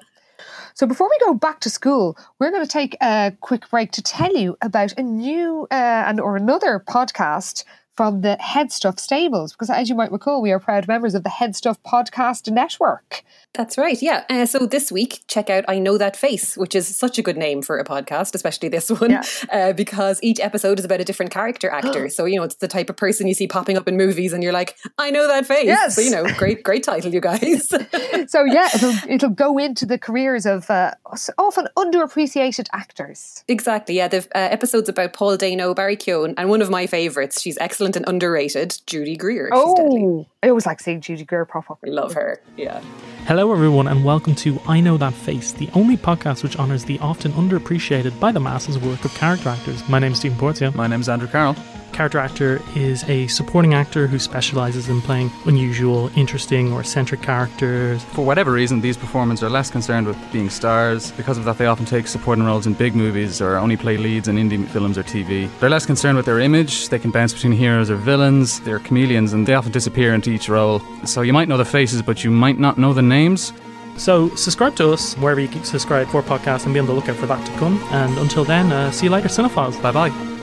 So 0.73 0.87
before 0.87 1.07
we 1.09 1.17
go 1.25 1.33
back 1.33 1.59
to 1.61 1.69
school, 1.69 2.17
we're 2.39 2.51
going 2.51 2.63
to 2.63 2.69
take 2.71 2.95
a 3.01 3.33
quick 3.41 3.69
break 3.69 3.91
to 3.91 4.01
tell 4.01 4.35
you 4.35 4.57
about 4.61 4.93
a 4.97 5.03
new 5.03 5.67
uh, 5.69 5.73
and 6.07 6.19
or 6.19 6.35
another 6.37 6.83
podcast 6.87 7.65
from 7.99 8.21
the 8.21 8.37
HeadStuff 8.39 8.97
stables, 8.97 9.51
because 9.51 9.69
as 9.69 9.89
you 9.89 9.95
might 9.95 10.09
recall, 10.09 10.41
we 10.41 10.53
are 10.53 10.59
proud 10.59 10.87
members 10.87 11.15
of 11.15 11.23
the 11.25 11.29
HeadStuff 11.29 11.75
Podcast 11.85 12.49
Network. 12.49 13.25
That's 13.55 13.77
right. 13.77 14.01
Yeah. 14.01 14.23
Uh, 14.29 14.45
so 14.45 14.67
this 14.67 14.89
week, 14.91 15.21
check 15.27 15.49
out 15.49 15.65
I 15.67 15.79
Know 15.79 15.97
That 15.97 16.15
Face, 16.15 16.55
which 16.55 16.75
is 16.75 16.87
such 16.87 17.17
a 17.17 17.21
good 17.23 17.35
name 17.35 17.61
for 17.63 17.77
a 17.77 17.83
podcast, 17.83 18.35
especially 18.35 18.69
this 18.69 18.89
one, 18.89 19.09
Yeah. 19.09 19.23
uh, 19.51 19.73
because 19.73 20.19
each 20.21 20.39
episode 20.39 20.77
is 20.79 20.85
about 20.85 21.01
a 21.01 21.03
different 21.03 21.31
character 21.31 21.69
actor. 21.69 22.07
so, 22.17 22.25
you 22.25 22.37
know, 22.37 22.43
it's 22.43 22.55
the 22.55 22.67
type 22.67 22.89
of 22.89 22.95
person 22.95 23.27
you 23.27 23.33
see 23.33 23.47
popping 23.47 23.75
up 23.75 23.87
in 23.87 23.97
movies 23.97 24.31
and 24.31 24.43
you're 24.43 24.53
like, 24.53 24.77
I 24.97 25.09
know 25.09 25.27
that 25.27 25.45
face. 25.47 25.65
Yes. 25.65 25.95
So, 25.95 26.01
you 26.01 26.11
know, 26.11 26.23
great, 26.37 26.63
great 26.63 26.83
title, 26.83 27.11
you 27.13 27.19
guys. 27.19 27.69
So 28.27 28.43
yeah, 28.43 28.67
it'll 28.75 28.93
it'll 29.07 29.29
go 29.29 29.57
into 29.57 29.85
the 29.85 29.97
careers 29.97 30.45
of 30.45 30.69
uh, 30.69 30.91
often 31.37 31.67
underappreciated 31.77 32.67
actors. 32.73 33.43
exactly. 33.47 33.95
Yeah. 33.95 34.07
The 34.07 34.19
uh, 34.19 34.23
episodes 34.35 34.87
about 34.89 35.13
Paul 35.13 35.37
Dano, 35.37 35.73
Barry 35.73 35.97
Keoghan, 35.97 36.35
and 36.37 36.49
one 36.49 36.61
of 36.61 36.69
my 36.69 36.85
favourites, 36.85 37.41
she's 37.41 37.57
excellent 37.57 37.88
and 37.95 38.07
underrated, 38.07 38.77
Judy 38.85 39.15
Greer. 39.15 39.49
She's. 39.53 39.63
Oh, 39.63 40.27
I 40.43 40.49
always 40.49 40.65
like 40.65 40.79
seeing 40.79 41.01
Judy 41.01 41.25
Greer 41.25 41.45
pop 41.45 41.69
up. 41.69 41.79
I 41.85 41.89
love 41.89 42.13
her. 42.13 42.41
Yeah. 42.57 42.81
Hello, 43.25 43.51
everyone, 43.51 43.87
and 43.87 44.03
welcome 44.03 44.35
to 44.35 44.59
I 44.67 44.79
Know 44.79 44.97
That 44.97 45.13
Face, 45.13 45.51
the 45.51 45.69
only 45.73 45.97
podcast 45.97 46.43
which 46.43 46.57
honours 46.57 46.85
the 46.85 46.99
often 46.99 47.31
underappreciated 47.33 48.19
by 48.19 48.31
the 48.31 48.39
masses 48.39 48.77
work 48.79 49.03
of 49.05 49.13
character 49.13 49.49
actors. 49.49 49.87
My 49.87 49.99
name's 49.99 50.19
Stephen 50.19 50.37
Porzio. 50.37 50.73
My 50.73 50.87
name's 50.87 51.09
Andrew 51.09 51.27
Carroll. 51.27 51.55
Character 51.91 52.19
actor 52.19 52.61
is 52.75 53.03
a 53.09 53.27
supporting 53.27 53.73
actor 53.73 54.07
who 54.07 54.19
specialises 54.19 54.89
in 54.89 55.01
playing 55.01 55.31
unusual, 55.45 56.09
interesting, 56.15 56.71
or 56.71 56.81
eccentric 56.81 57.21
characters. 57.21 58.03
For 58.05 58.25
whatever 58.25 58.51
reason, 58.51 58.81
these 58.81 58.97
performers 58.97 59.43
are 59.43 59.49
less 59.49 59.69
concerned 59.69 60.07
with 60.07 60.17
being 60.31 60.49
stars. 60.49 61.11
Because 61.11 61.37
of 61.37 61.45
that, 61.45 61.57
they 61.57 61.65
often 61.65 61.85
take 61.85 62.07
supporting 62.07 62.45
roles 62.45 62.67
in 62.67 62.73
big 62.73 62.95
movies 62.95 63.41
or 63.41 63.57
only 63.57 63.77
play 63.77 63.97
leads 63.97 64.27
in 64.27 64.37
indie 64.37 64.65
films 64.67 64.97
or 64.97 65.03
TV. 65.03 65.49
They're 65.59 65.69
less 65.69 65.85
concerned 65.85 66.17
with 66.17 66.25
their 66.25 66.39
image. 66.39 66.89
They 66.89 66.99
can 66.99 67.11
bounce 67.11 67.33
between 67.33 67.53
heroes 67.53 67.89
or 67.89 67.95
villains. 67.95 68.59
They're 68.61 68.79
chameleons 68.79 69.33
and 69.33 69.47
they 69.47 69.53
often 69.53 69.71
disappear 69.71 70.13
into 70.13 70.31
each 70.31 70.49
role. 70.49 70.81
So 71.05 71.21
you 71.21 71.33
might 71.33 71.47
know 71.47 71.57
the 71.57 71.65
faces, 71.65 72.01
but 72.01 72.23
you 72.23 72.31
might 72.31 72.59
not 72.59 72.77
know 72.77 72.93
the 72.93 73.01
names. 73.01 73.53
So, 73.97 74.33
subscribe 74.35 74.77
to 74.77 74.93
us 74.93 75.15
wherever 75.15 75.41
you 75.41 75.49
subscribe 75.65 76.07
for 76.07 76.23
podcasts 76.23 76.63
and 76.63 76.73
be 76.73 76.79
on 76.79 76.85
the 76.85 76.93
lookout 76.93 77.17
for 77.17 77.25
that 77.25 77.45
to 77.45 77.51
come. 77.59 77.77
And 77.91 78.17
until 78.17 78.45
then, 78.45 78.71
uh, 78.71 78.91
see 78.91 79.07
you 79.07 79.11
later, 79.11 79.27
cinephiles. 79.27 79.81
Bye 79.81 79.91
bye. 79.91 80.38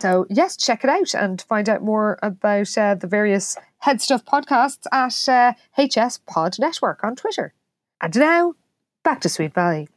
So 0.00 0.26
yes, 0.30 0.56
check 0.56 0.82
it 0.82 0.90
out 0.90 1.14
and 1.14 1.42
find 1.42 1.68
out 1.68 1.82
more 1.82 2.18
about 2.22 2.76
uh, 2.78 2.94
the 2.94 3.06
various 3.06 3.56
HeadStuff 3.84 4.24
podcasts 4.24 4.86
at 4.92 5.28
uh, 5.28 5.52
HS 5.76 6.20
Pod 6.26 6.58
Network 6.58 7.04
on 7.04 7.16
Twitter. 7.16 7.52
And 8.00 8.16
now 8.16 8.54
back 9.02 9.20
to 9.20 9.28
Sweet 9.28 9.52
Valley, 9.52 9.88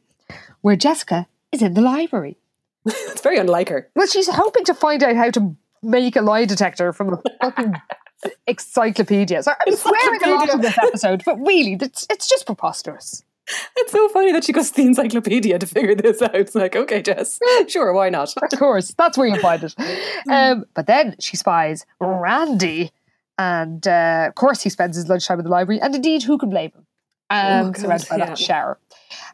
where 0.60 0.76
Jessica 0.76 1.26
is 1.52 1.62
in 1.62 1.74
the 1.74 1.80
library. 1.80 2.36
It's 2.86 3.22
very 3.22 3.38
unlike 3.38 3.70
her. 3.70 3.88
Well, 3.94 4.06
she's 4.06 4.28
hoping 4.28 4.64
to 4.64 4.74
find 4.74 5.02
out 5.02 5.16
how 5.16 5.30
to 5.30 5.56
make 5.82 6.16
a 6.16 6.20
lie 6.20 6.44
detector 6.44 6.92
from 6.92 7.14
a 7.14 7.22
fucking 7.40 7.74
encyclopedia. 8.46 9.42
So 9.42 9.52
I'm 9.66 9.76
swearing 9.76 10.22
a 10.22 10.30
lot 10.30 10.50
in 10.50 10.60
this 10.60 10.76
episode, 10.76 11.22
but 11.24 11.38
really, 11.38 11.78
it's, 11.80 12.06
it's 12.10 12.28
just 12.28 12.44
preposterous. 12.44 13.24
It's 13.76 13.92
so 13.92 14.08
funny 14.08 14.32
that 14.32 14.44
she 14.44 14.52
goes 14.52 14.70
to 14.70 14.76
the 14.76 14.86
encyclopedia 14.86 15.58
to 15.58 15.66
figure 15.66 15.94
this 15.94 16.22
out. 16.22 16.34
It's 16.34 16.54
like, 16.54 16.74
okay, 16.74 17.02
Jess, 17.02 17.38
sure, 17.68 17.92
why 17.92 18.08
not? 18.08 18.32
Of 18.36 18.58
course, 18.58 18.94
that's 18.96 19.18
where 19.18 19.26
you 19.26 19.38
find 19.40 19.62
it. 19.62 19.74
Um, 20.30 20.64
but 20.74 20.86
then 20.86 21.16
she 21.20 21.36
spies 21.36 21.84
Randy, 22.00 22.90
and 23.36 23.86
uh, 23.86 24.24
of 24.28 24.34
course 24.34 24.62
he 24.62 24.70
spends 24.70 24.96
his 24.96 25.08
lunchtime 25.08 25.38
in 25.38 25.44
the 25.44 25.50
library. 25.50 25.80
And 25.82 25.94
indeed, 25.94 26.22
who 26.22 26.38
can 26.38 26.48
blame 26.48 26.70
him? 26.70 26.86
Um, 27.30 27.66
Oh, 27.66 27.70
God, 27.72 27.76
surrounded 27.80 28.08
by 28.08 28.16
yeah. 28.16 28.26
that 28.26 28.38
shower. 28.38 28.78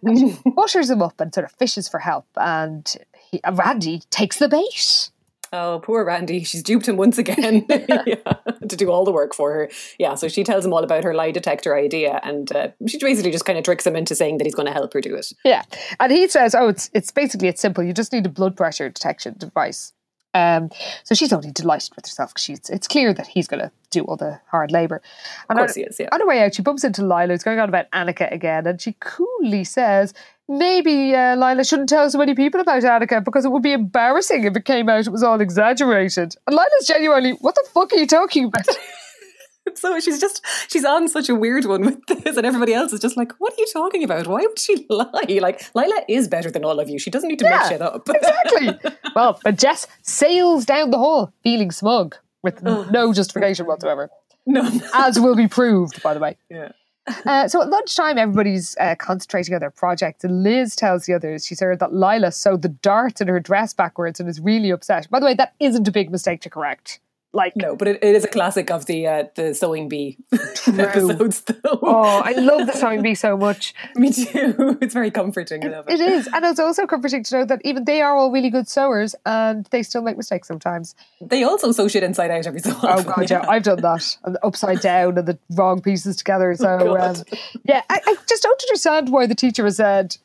And 0.02 0.18
she 0.18 0.50
butters 0.50 0.90
him 0.90 1.02
up 1.02 1.20
and 1.20 1.32
sort 1.32 1.44
of 1.44 1.52
fishes 1.52 1.88
for 1.88 2.00
help. 2.00 2.26
And 2.36 2.92
he, 3.30 3.40
Randy 3.52 4.02
takes 4.10 4.38
the 4.38 4.48
bait. 4.48 5.10
Oh, 5.52 5.80
poor 5.82 6.04
Randy. 6.04 6.44
She's 6.44 6.62
duped 6.62 6.86
him 6.86 6.96
once 6.96 7.18
again 7.18 7.66
yeah, 7.68 8.34
to 8.68 8.76
do 8.76 8.90
all 8.90 9.04
the 9.04 9.12
work 9.12 9.34
for 9.34 9.52
her. 9.52 9.70
Yeah, 9.98 10.14
so 10.14 10.28
she 10.28 10.44
tells 10.44 10.64
him 10.64 10.72
all 10.72 10.84
about 10.84 11.04
her 11.04 11.14
lie 11.14 11.32
detector 11.32 11.76
idea 11.76 12.20
and 12.22 12.54
uh, 12.54 12.68
she 12.86 12.98
basically 12.98 13.32
just 13.32 13.44
kind 13.44 13.58
of 13.58 13.64
tricks 13.64 13.86
him 13.86 13.96
into 13.96 14.14
saying 14.14 14.38
that 14.38 14.44
he's 14.44 14.54
going 14.54 14.66
to 14.66 14.72
help 14.72 14.92
her 14.92 15.00
do 15.00 15.14
it. 15.14 15.32
Yeah, 15.44 15.64
and 15.98 16.12
he 16.12 16.28
says, 16.28 16.54
"Oh, 16.54 16.68
it's 16.68 16.90
it's 16.94 17.10
basically 17.10 17.48
it's 17.48 17.60
simple. 17.60 17.82
You 17.82 17.92
just 17.92 18.12
need 18.12 18.26
a 18.26 18.30
blood 18.30 18.56
pressure 18.56 18.88
detection 18.88 19.34
device." 19.38 19.92
Um, 20.32 20.70
so 21.04 21.14
she's 21.14 21.32
only 21.32 21.50
delighted 21.50 21.94
with 21.96 22.06
herself 22.06 22.34
because 22.34 22.70
it's 22.70 22.86
clear 22.86 23.12
that 23.12 23.26
he's 23.26 23.48
going 23.48 23.60
to 23.60 23.70
do 23.90 24.02
all 24.04 24.16
the 24.16 24.40
hard 24.48 24.70
labor. 24.70 25.02
And 25.48 25.58
Of 25.58 25.62
course 25.62 25.76
on, 25.76 25.82
he 25.82 25.86
is, 25.88 25.98
yeah. 25.98 26.08
On 26.12 26.20
her 26.20 26.26
way 26.26 26.42
out, 26.42 26.54
she 26.54 26.62
bumps 26.62 26.84
into 26.84 27.02
Lila, 27.02 27.28
who's 27.28 27.42
going 27.42 27.58
on 27.58 27.68
about 27.68 27.90
Annika 27.90 28.32
again, 28.32 28.66
and 28.66 28.80
she 28.80 28.94
coolly 29.00 29.64
says, 29.64 30.14
"Maybe 30.48 31.14
uh, 31.14 31.34
Lila 31.34 31.64
shouldn't 31.64 31.88
tell 31.88 32.08
so 32.10 32.18
many 32.18 32.34
people 32.34 32.60
about 32.60 32.82
Annika 32.82 33.24
because 33.24 33.44
it 33.44 33.50
would 33.50 33.62
be 33.62 33.72
embarrassing 33.72 34.44
if 34.44 34.56
it 34.56 34.64
came 34.64 34.88
out 34.88 35.06
it 35.06 35.10
was 35.10 35.22
all 35.22 35.40
exaggerated." 35.40 36.36
And 36.46 36.54
Lila's 36.54 36.86
genuinely, 36.86 37.32
"What 37.32 37.56
the 37.56 37.66
fuck 37.72 37.92
are 37.92 37.96
you 37.96 38.06
talking 38.06 38.44
about?" 38.44 38.66
So 39.80 39.98
she's 40.00 40.20
just, 40.20 40.44
she's 40.68 40.84
on 40.84 41.08
such 41.08 41.28
a 41.28 41.34
weird 41.34 41.64
one 41.64 41.82
with 41.84 42.06
this 42.06 42.36
and 42.36 42.46
everybody 42.46 42.74
else 42.74 42.92
is 42.92 43.00
just 43.00 43.16
like, 43.16 43.32
what 43.38 43.52
are 43.52 43.56
you 43.58 43.66
talking 43.72 44.04
about? 44.04 44.26
Why 44.26 44.40
would 44.42 44.58
she 44.58 44.86
lie? 44.90 45.38
Like, 45.40 45.62
Lila 45.74 46.02
is 46.08 46.28
better 46.28 46.50
than 46.50 46.64
all 46.64 46.78
of 46.80 46.88
you. 46.88 46.98
She 46.98 47.10
doesn't 47.10 47.28
need 47.28 47.38
to 47.40 47.44
Yeah, 47.46 47.58
make 47.58 47.68
shit 47.68 47.82
up. 47.82 48.08
exactly. 48.08 48.92
well, 49.14 49.40
but 49.44 49.56
Jess 49.58 49.86
sails 50.02 50.64
down 50.64 50.90
the 50.90 50.98
hall 50.98 51.32
feeling 51.42 51.70
smug 51.70 52.16
with 52.42 52.62
no 52.62 53.12
justification 53.12 53.66
whatsoever. 53.66 54.10
no. 54.46 54.68
as 54.94 55.18
will 55.20 55.36
be 55.36 55.48
proved, 55.48 56.02
by 56.02 56.14
the 56.14 56.20
way. 56.20 56.36
Yeah. 56.50 56.72
Uh, 57.26 57.48
so 57.48 57.60
at 57.62 57.68
lunchtime, 57.68 58.18
everybody's 58.18 58.76
uh, 58.78 58.94
concentrating 58.98 59.52
on 59.54 59.60
their 59.60 59.70
project, 59.70 60.22
and 60.22 60.42
Liz 60.44 60.76
tells 60.76 61.06
the 61.06 61.14
others 61.14 61.44
she's 61.46 61.58
heard 61.60 61.80
that 61.80 61.92
Lila 61.92 62.30
sewed 62.30 62.62
the 62.62 62.68
darts 62.68 63.20
in 63.20 63.26
her 63.28 63.40
dress 63.40 63.72
backwards 63.74 64.20
and 64.20 64.28
is 64.28 64.38
really 64.40 64.70
upset. 64.70 65.08
By 65.10 65.18
the 65.18 65.26
way, 65.26 65.34
that 65.34 65.54
isn't 65.58 65.88
a 65.88 65.90
big 65.90 66.10
mistake 66.10 66.40
to 66.42 66.50
correct. 66.50 67.00
Like, 67.32 67.54
No, 67.56 67.76
but 67.76 67.86
it, 67.86 68.02
it 68.02 68.16
is 68.16 68.24
a 68.24 68.28
classic 68.28 68.70
of 68.72 68.86
the 68.86 69.06
uh, 69.06 69.24
the 69.36 69.54
sewing 69.54 69.88
bee 69.88 70.18
episodes, 70.66 71.42
though. 71.42 71.78
oh, 71.82 72.22
I 72.24 72.32
love 72.38 72.66
the 72.66 72.72
sewing 72.72 73.02
bee 73.02 73.14
so 73.14 73.36
much. 73.36 73.72
Me 73.94 74.12
too. 74.12 74.78
It's 74.82 74.94
very 74.94 75.10
comforting. 75.12 75.64
I 75.64 75.68
love 75.68 75.88
It 75.88 76.00
is, 76.00 76.28
and 76.32 76.44
it's 76.44 76.58
also 76.58 76.86
comforting 76.86 77.22
to 77.24 77.38
know 77.38 77.44
that 77.44 77.60
even 77.64 77.84
they 77.84 78.02
are 78.02 78.16
all 78.16 78.32
really 78.32 78.50
good 78.50 78.66
sewers, 78.68 79.14
and 79.24 79.66
they 79.70 79.82
still 79.84 80.02
make 80.02 80.16
mistakes 80.16 80.48
sometimes. 80.48 80.94
They 81.20 81.44
also 81.44 81.70
sew 81.72 81.86
shit 81.86 82.02
inside 82.02 82.30
out 82.32 82.46
every 82.46 82.60
so 82.60 82.72
often. 82.72 82.90
Oh 82.90 83.02
god, 83.02 83.30
yeah, 83.30 83.44
I've 83.48 83.62
done 83.62 83.80
that, 83.82 84.16
and 84.24 84.36
upside 84.42 84.80
down 84.80 85.16
and 85.16 85.28
the 85.28 85.38
wrong 85.50 85.80
pieces 85.80 86.16
together. 86.16 86.54
So 86.56 86.78
Oh, 86.80 86.96
um, 86.98 87.16
yeah, 87.64 87.82
I, 87.88 88.00
I 88.06 88.16
just 88.28 88.42
don't 88.42 88.60
understand 88.62 89.10
why 89.10 89.26
the 89.26 89.34
teacher 89.36 89.64
has 89.64 89.76
said, 89.76 90.16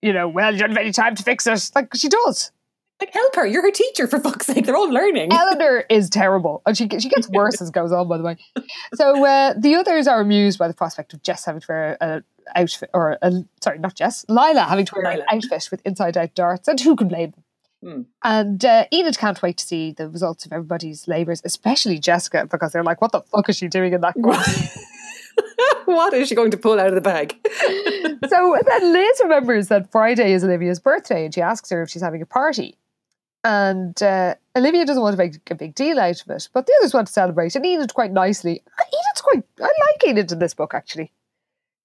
you 0.00 0.12
know, 0.14 0.28
well, 0.28 0.52
you 0.52 0.60
don't 0.60 0.70
have 0.70 0.78
any 0.78 0.92
time 0.92 1.14
to 1.16 1.22
fix 1.22 1.46
it. 1.46 1.70
Like 1.74 1.94
she 1.94 2.08
does. 2.08 2.52
Like, 3.00 3.12
help 3.12 3.34
her. 3.36 3.46
You're 3.46 3.62
her 3.62 3.72
teacher, 3.72 4.06
for 4.06 4.20
fuck's 4.20 4.46
sake. 4.46 4.66
They're 4.66 4.76
all 4.76 4.90
learning. 4.90 5.32
Eleanor 5.32 5.84
is 5.90 6.08
terrible, 6.08 6.62
and 6.64 6.76
she 6.76 6.88
she 7.00 7.08
gets 7.08 7.28
worse 7.28 7.60
as 7.60 7.68
it 7.68 7.74
goes 7.74 7.92
on. 7.92 8.08
By 8.08 8.18
the 8.18 8.24
way, 8.24 8.36
so 8.94 9.24
uh, 9.24 9.54
the 9.58 9.74
others 9.74 10.06
are 10.06 10.20
amused 10.20 10.58
by 10.58 10.68
the 10.68 10.74
prospect 10.74 11.12
of 11.12 11.22
Jess 11.22 11.44
having 11.44 11.60
to 11.60 11.66
wear 11.68 11.96
a 12.00 12.22
outfit, 12.54 12.90
or 12.94 13.18
a, 13.20 13.32
sorry, 13.60 13.78
not 13.78 13.94
Jess, 13.94 14.24
Lila 14.28 14.62
having 14.62 14.86
to 14.86 14.94
wear 14.94 15.10
Lila. 15.10 15.24
an 15.28 15.38
outfit 15.38 15.68
with 15.70 15.82
inside 15.84 16.16
out 16.16 16.34
darts, 16.34 16.68
and 16.68 16.80
who 16.80 16.94
can 16.94 17.08
blame 17.08 17.32
them? 17.32 17.44
Hmm. 17.82 18.02
And 18.22 18.64
uh, 18.64 18.86
Enid 18.92 19.18
can't 19.18 19.42
wait 19.42 19.58
to 19.58 19.66
see 19.66 19.92
the 19.92 20.08
results 20.08 20.46
of 20.46 20.52
everybody's 20.52 21.06
labours, 21.08 21.42
especially 21.44 21.98
Jessica, 21.98 22.46
because 22.50 22.72
they're 22.72 22.84
like, 22.84 23.02
"What 23.02 23.12
the 23.12 23.22
fuck 23.22 23.48
is 23.48 23.56
she 23.56 23.68
doing 23.68 23.92
in 23.92 24.00
that 24.02 24.14
class?" 24.14 24.78
what 25.84 26.14
is 26.14 26.28
she 26.28 26.34
going 26.34 26.50
to 26.52 26.56
pull 26.56 26.78
out 26.78 26.88
of 26.88 26.94
the 26.94 27.00
bag? 27.00 27.36
so 28.28 28.56
then 28.66 28.92
Liz 28.92 29.20
remembers 29.22 29.68
that 29.68 29.90
Friday 29.90 30.32
is 30.32 30.44
Olivia's 30.44 30.80
birthday, 30.80 31.24
and 31.24 31.34
she 31.34 31.40
asks 31.40 31.70
her 31.70 31.82
if 31.82 31.90
she's 31.90 32.02
having 32.02 32.22
a 32.22 32.26
party. 32.26 32.78
And 33.44 34.02
uh, 34.02 34.34
Olivia 34.56 34.86
doesn't 34.86 35.02
want 35.02 35.12
to 35.16 35.18
make 35.22 35.50
a 35.50 35.54
big 35.54 35.74
deal 35.74 36.00
out 36.00 36.20
of 36.22 36.30
it, 36.30 36.48
but 36.54 36.66
the 36.66 36.74
others 36.80 36.94
want 36.94 37.06
to 37.08 37.12
celebrate. 37.12 37.54
And 37.54 37.64
Enid 37.66 37.92
quite 37.94 38.10
nicely. 38.12 38.62
Enid's 38.80 39.20
quite. 39.20 39.44
I 39.60 39.64
like 39.64 40.04
Enid 40.06 40.32
in 40.32 40.38
this 40.38 40.54
book 40.54 40.72
actually. 40.74 41.12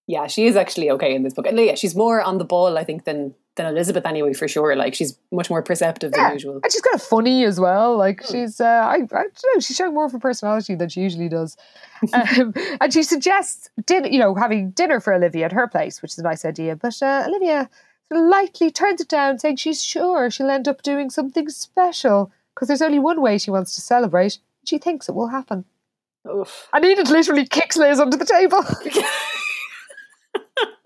Yeah, 0.07 0.25
she 0.25 0.47
is 0.47 0.55
actually 0.55 0.89
okay 0.91 1.13
in 1.13 1.21
this 1.21 1.33
book. 1.35 1.45
And 1.45 1.59
yeah, 1.59 1.75
she's 1.75 1.95
more 1.95 2.19
on 2.21 2.39
the 2.39 2.45
ball, 2.45 2.77
I 2.79 2.83
think, 2.83 3.03
than 3.03 3.35
than 3.57 3.65
Elizabeth 3.67 4.05
anyway, 4.05 4.33
for 4.33 4.47
sure. 4.47 4.75
Like 4.75 4.95
she's 4.95 5.19
much 5.31 5.49
more 5.49 5.61
perceptive 5.61 6.13
Yeah, 6.15 6.23
than 6.29 6.33
usual. 6.33 6.59
and 6.63 6.71
she's 6.71 6.81
kind 6.81 6.95
of 6.95 7.01
funny 7.03 7.43
as 7.43 7.59
well. 7.59 7.97
Like 7.97 8.25
she's, 8.25 8.61
uh, 8.61 8.63
I, 8.65 8.93
I 8.95 8.97
don't 8.97 9.45
know, 9.53 9.59
she's 9.59 9.75
showing 9.75 9.93
more 9.93 10.05
of 10.05 10.13
her 10.13 10.19
personality 10.19 10.75
than 10.75 10.87
she 10.87 11.01
usually 11.01 11.27
does. 11.27 11.57
um, 12.13 12.53
and 12.79 12.93
she 12.93 13.03
suggests, 13.03 13.69
din- 13.85 14.11
you 14.13 14.17
know, 14.17 14.33
having 14.33 14.71
dinner 14.71 15.01
for 15.01 15.13
Olivia 15.13 15.45
at 15.45 15.51
her 15.51 15.67
place, 15.67 16.01
which 16.01 16.13
is 16.13 16.19
a 16.19 16.23
nice 16.23 16.45
idea. 16.45 16.77
But 16.77 17.03
uh, 17.03 17.25
Olivia 17.27 17.69
lightly 18.11 18.71
turns 18.71 19.01
it 19.01 19.07
down, 19.07 19.39
saying 19.39 19.57
she's 19.57 19.83
sure 19.83 20.29
she'll 20.29 20.49
end 20.49 20.67
up 20.67 20.81
doing 20.81 21.09
something 21.09 21.49
special 21.49 22.31
because 22.53 22.67
there's 22.67 22.81
only 22.81 22.99
one 22.99 23.21
way 23.21 23.37
she 23.37 23.51
wants 23.51 23.75
to 23.75 23.81
celebrate. 23.81 24.39
And 24.61 24.69
she 24.69 24.77
thinks 24.77 25.07
it 25.07 25.15
will 25.15 25.27
happen. 25.27 25.65
Oof. 26.27 26.67
And 26.73 26.83
Enid 26.83 27.09
literally 27.09 27.45
kicks 27.45 27.77
Liz 27.77 27.99
under 27.99 28.17
the 28.17 28.25
table. 28.25 28.63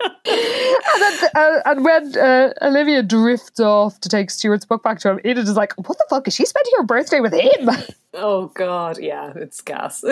and 0.04 1.02
then 1.02 1.30
uh, 1.34 1.60
and 1.66 1.84
when 1.84 2.18
uh, 2.18 2.52
Olivia 2.62 3.02
drifts 3.02 3.60
off 3.60 4.00
to 4.00 4.08
take 4.08 4.30
Stuart's 4.30 4.64
book 4.64 4.82
back 4.82 4.98
to 5.00 5.10
him, 5.10 5.20
Enid 5.24 5.48
is 5.48 5.56
like, 5.56 5.72
"What 5.74 5.98
the 5.98 6.06
fuck 6.10 6.28
is 6.28 6.34
she 6.34 6.44
spending 6.44 6.72
her 6.76 6.84
birthday 6.84 7.20
with 7.20 7.34
him?" 7.34 7.70
Oh 8.16 8.46
God, 8.54 8.98
yeah, 8.98 9.32
it's 9.34 9.60
gas. 9.60 10.04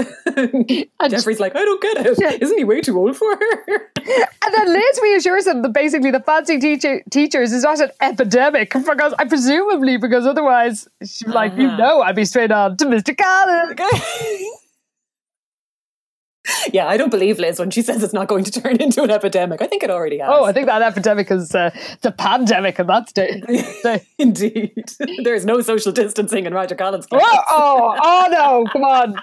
And 1.03 1.11
Jeffrey's 1.11 1.41
like, 1.41 1.55
I 1.55 1.65
don't 1.65 1.81
get 1.83 2.07
it. 2.07 2.19
Yeah. 2.21 2.37
Isn't 2.41 2.59
he 2.59 2.65
way 2.65 2.81
too 2.81 2.99
old 2.99 3.17
for 3.17 3.37
her? 3.37 3.91
and 3.97 4.55
then 4.55 4.73
Liz 4.73 5.01
reassures 5.03 5.47
him 5.47 5.63
that 5.63 5.73
basically 5.73 6.11
the 6.11 6.21
fancy 6.21 6.59
teacher, 6.59 7.03
teachers 7.11 7.53
is 7.53 7.63
not 7.63 7.81
an 7.81 7.91
epidemic 8.01 8.73
because 8.73 9.15
I 9.19 9.25
presumably 9.25 9.97
because 9.97 10.27
otherwise 10.27 10.89
she's 11.01 11.25
uh-huh. 11.25 11.35
like, 11.35 11.57
you 11.57 11.69
uh-huh. 11.69 11.77
know, 11.77 12.03
I'd 12.03 12.17
be 12.17 12.25
straight 12.25 12.51
on 12.51 12.77
to 12.79 12.87
Mr. 12.87 13.17
Collins. 13.17 13.81
yeah, 16.73 16.87
I 16.89 16.97
don't 16.97 17.11
believe 17.11 17.39
Liz 17.39 17.59
when 17.59 17.71
she 17.71 17.83
says 17.83 18.03
it's 18.03 18.13
not 18.13 18.29
going 18.29 18.45
to 18.45 18.61
turn 18.61 18.77
into 18.77 19.03
an 19.03 19.11
epidemic. 19.11 19.63
I 19.63 19.67
think 19.67 19.83
it 19.83 19.91
already 19.91 20.19
has. 20.19 20.29
Oh, 20.31 20.45
I 20.45 20.53
think 20.53 20.67
that 20.67 20.83
epidemic 20.83 21.31
is 21.31 21.55
uh, 21.55 21.71
the 22.01 22.11
pandemic, 22.11 22.79
and 22.79 22.89
that's 22.89 23.13
day. 23.13 23.43
Indeed, 24.19 24.93
there 25.23 25.35
is 25.35 25.45
no 25.45 25.61
social 25.61 25.93
distancing 25.93 26.47
in 26.47 26.55
Roger 26.55 26.75
Collins. 26.75 27.07
Oh, 27.13 27.19
oh, 27.51 27.97
oh 28.03 28.29
no! 28.31 28.67
Come 28.73 28.83
on. 28.83 29.23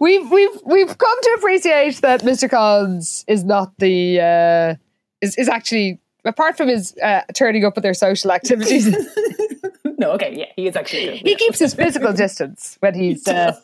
we've 0.00 0.30
we've 0.30 0.60
we've 0.64 0.98
come 0.98 1.22
to 1.22 1.34
appreciate 1.38 1.96
that 2.02 2.20
Mr. 2.22 2.50
Collins 2.50 3.24
is 3.26 3.42
not 3.42 3.72
the 3.78 4.20
uh, 4.20 4.74
is 5.22 5.36
is 5.36 5.48
actually 5.48 5.98
apart 6.26 6.58
from 6.58 6.68
his 6.68 6.94
uh, 7.02 7.22
turning 7.34 7.64
up 7.64 7.76
at 7.78 7.82
their 7.82 7.94
social 7.94 8.30
activities. 8.32 8.94
no, 9.98 10.10
okay, 10.12 10.34
yeah, 10.36 10.52
he 10.56 10.66
is 10.66 10.76
actually. 10.76 11.06
Good, 11.06 11.14
he 11.20 11.30
yeah. 11.30 11.36
keeps 11.38 11.58
his 11.58 11.72
physical 11.72 12.12
distance 12.12 12.76
when 12.80 12.94
he's 12.94 13.26
uh, 13.26 13.58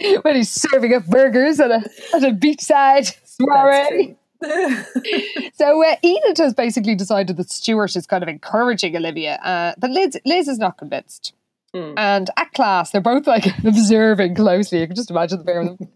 when 0.22 0.36
he's 0.36 0.50
serving 0.50 0.94
up 0.94 1.06
burgers 1.06 1.60
at 1.60 1.70
a 1.70 1.90
at 2.14 2.24
a 2.24 2.30
beachside 2.30 3.14
soiree. 3.24 4.16
so 5.54 5.84
uh, 5.84 5.96
Enid 6.04 6.38
has 6.38 6.54
basically 6.54 6.94
decided 6.94 7.36
that 7.36 7.50
Stuart 7.50 7.96
is 7.96 8.06
kind 8.06 8.22
of 8.22 8.28
encouraging 8.28 8.96
Olivia, 8.96 9.34
uh, 9.36 9.74
but 9.78 9.90
Liz, 9.90 10.16
Liz 10.24 10.46
is 10.46 10.58
not 10.58 10.78
convinced. 10.78 11.32
Mm. 11.74 11.94
And 11.96 12.30
at 12.36 12.52
class, 12.54 12.90
they're 12.90 13.00
both 13.00 13.26
like 13.26 13.46
observing 13.64 14.36
closely. 14.36 14.80
You 14.80 14.86
can 14.86 14.96
just 14.96 15.10
imagine 15.10 15.38
the 15.38 15.44
pair 15.44 15.60
of 15.60 15.78
them 15.78 15.88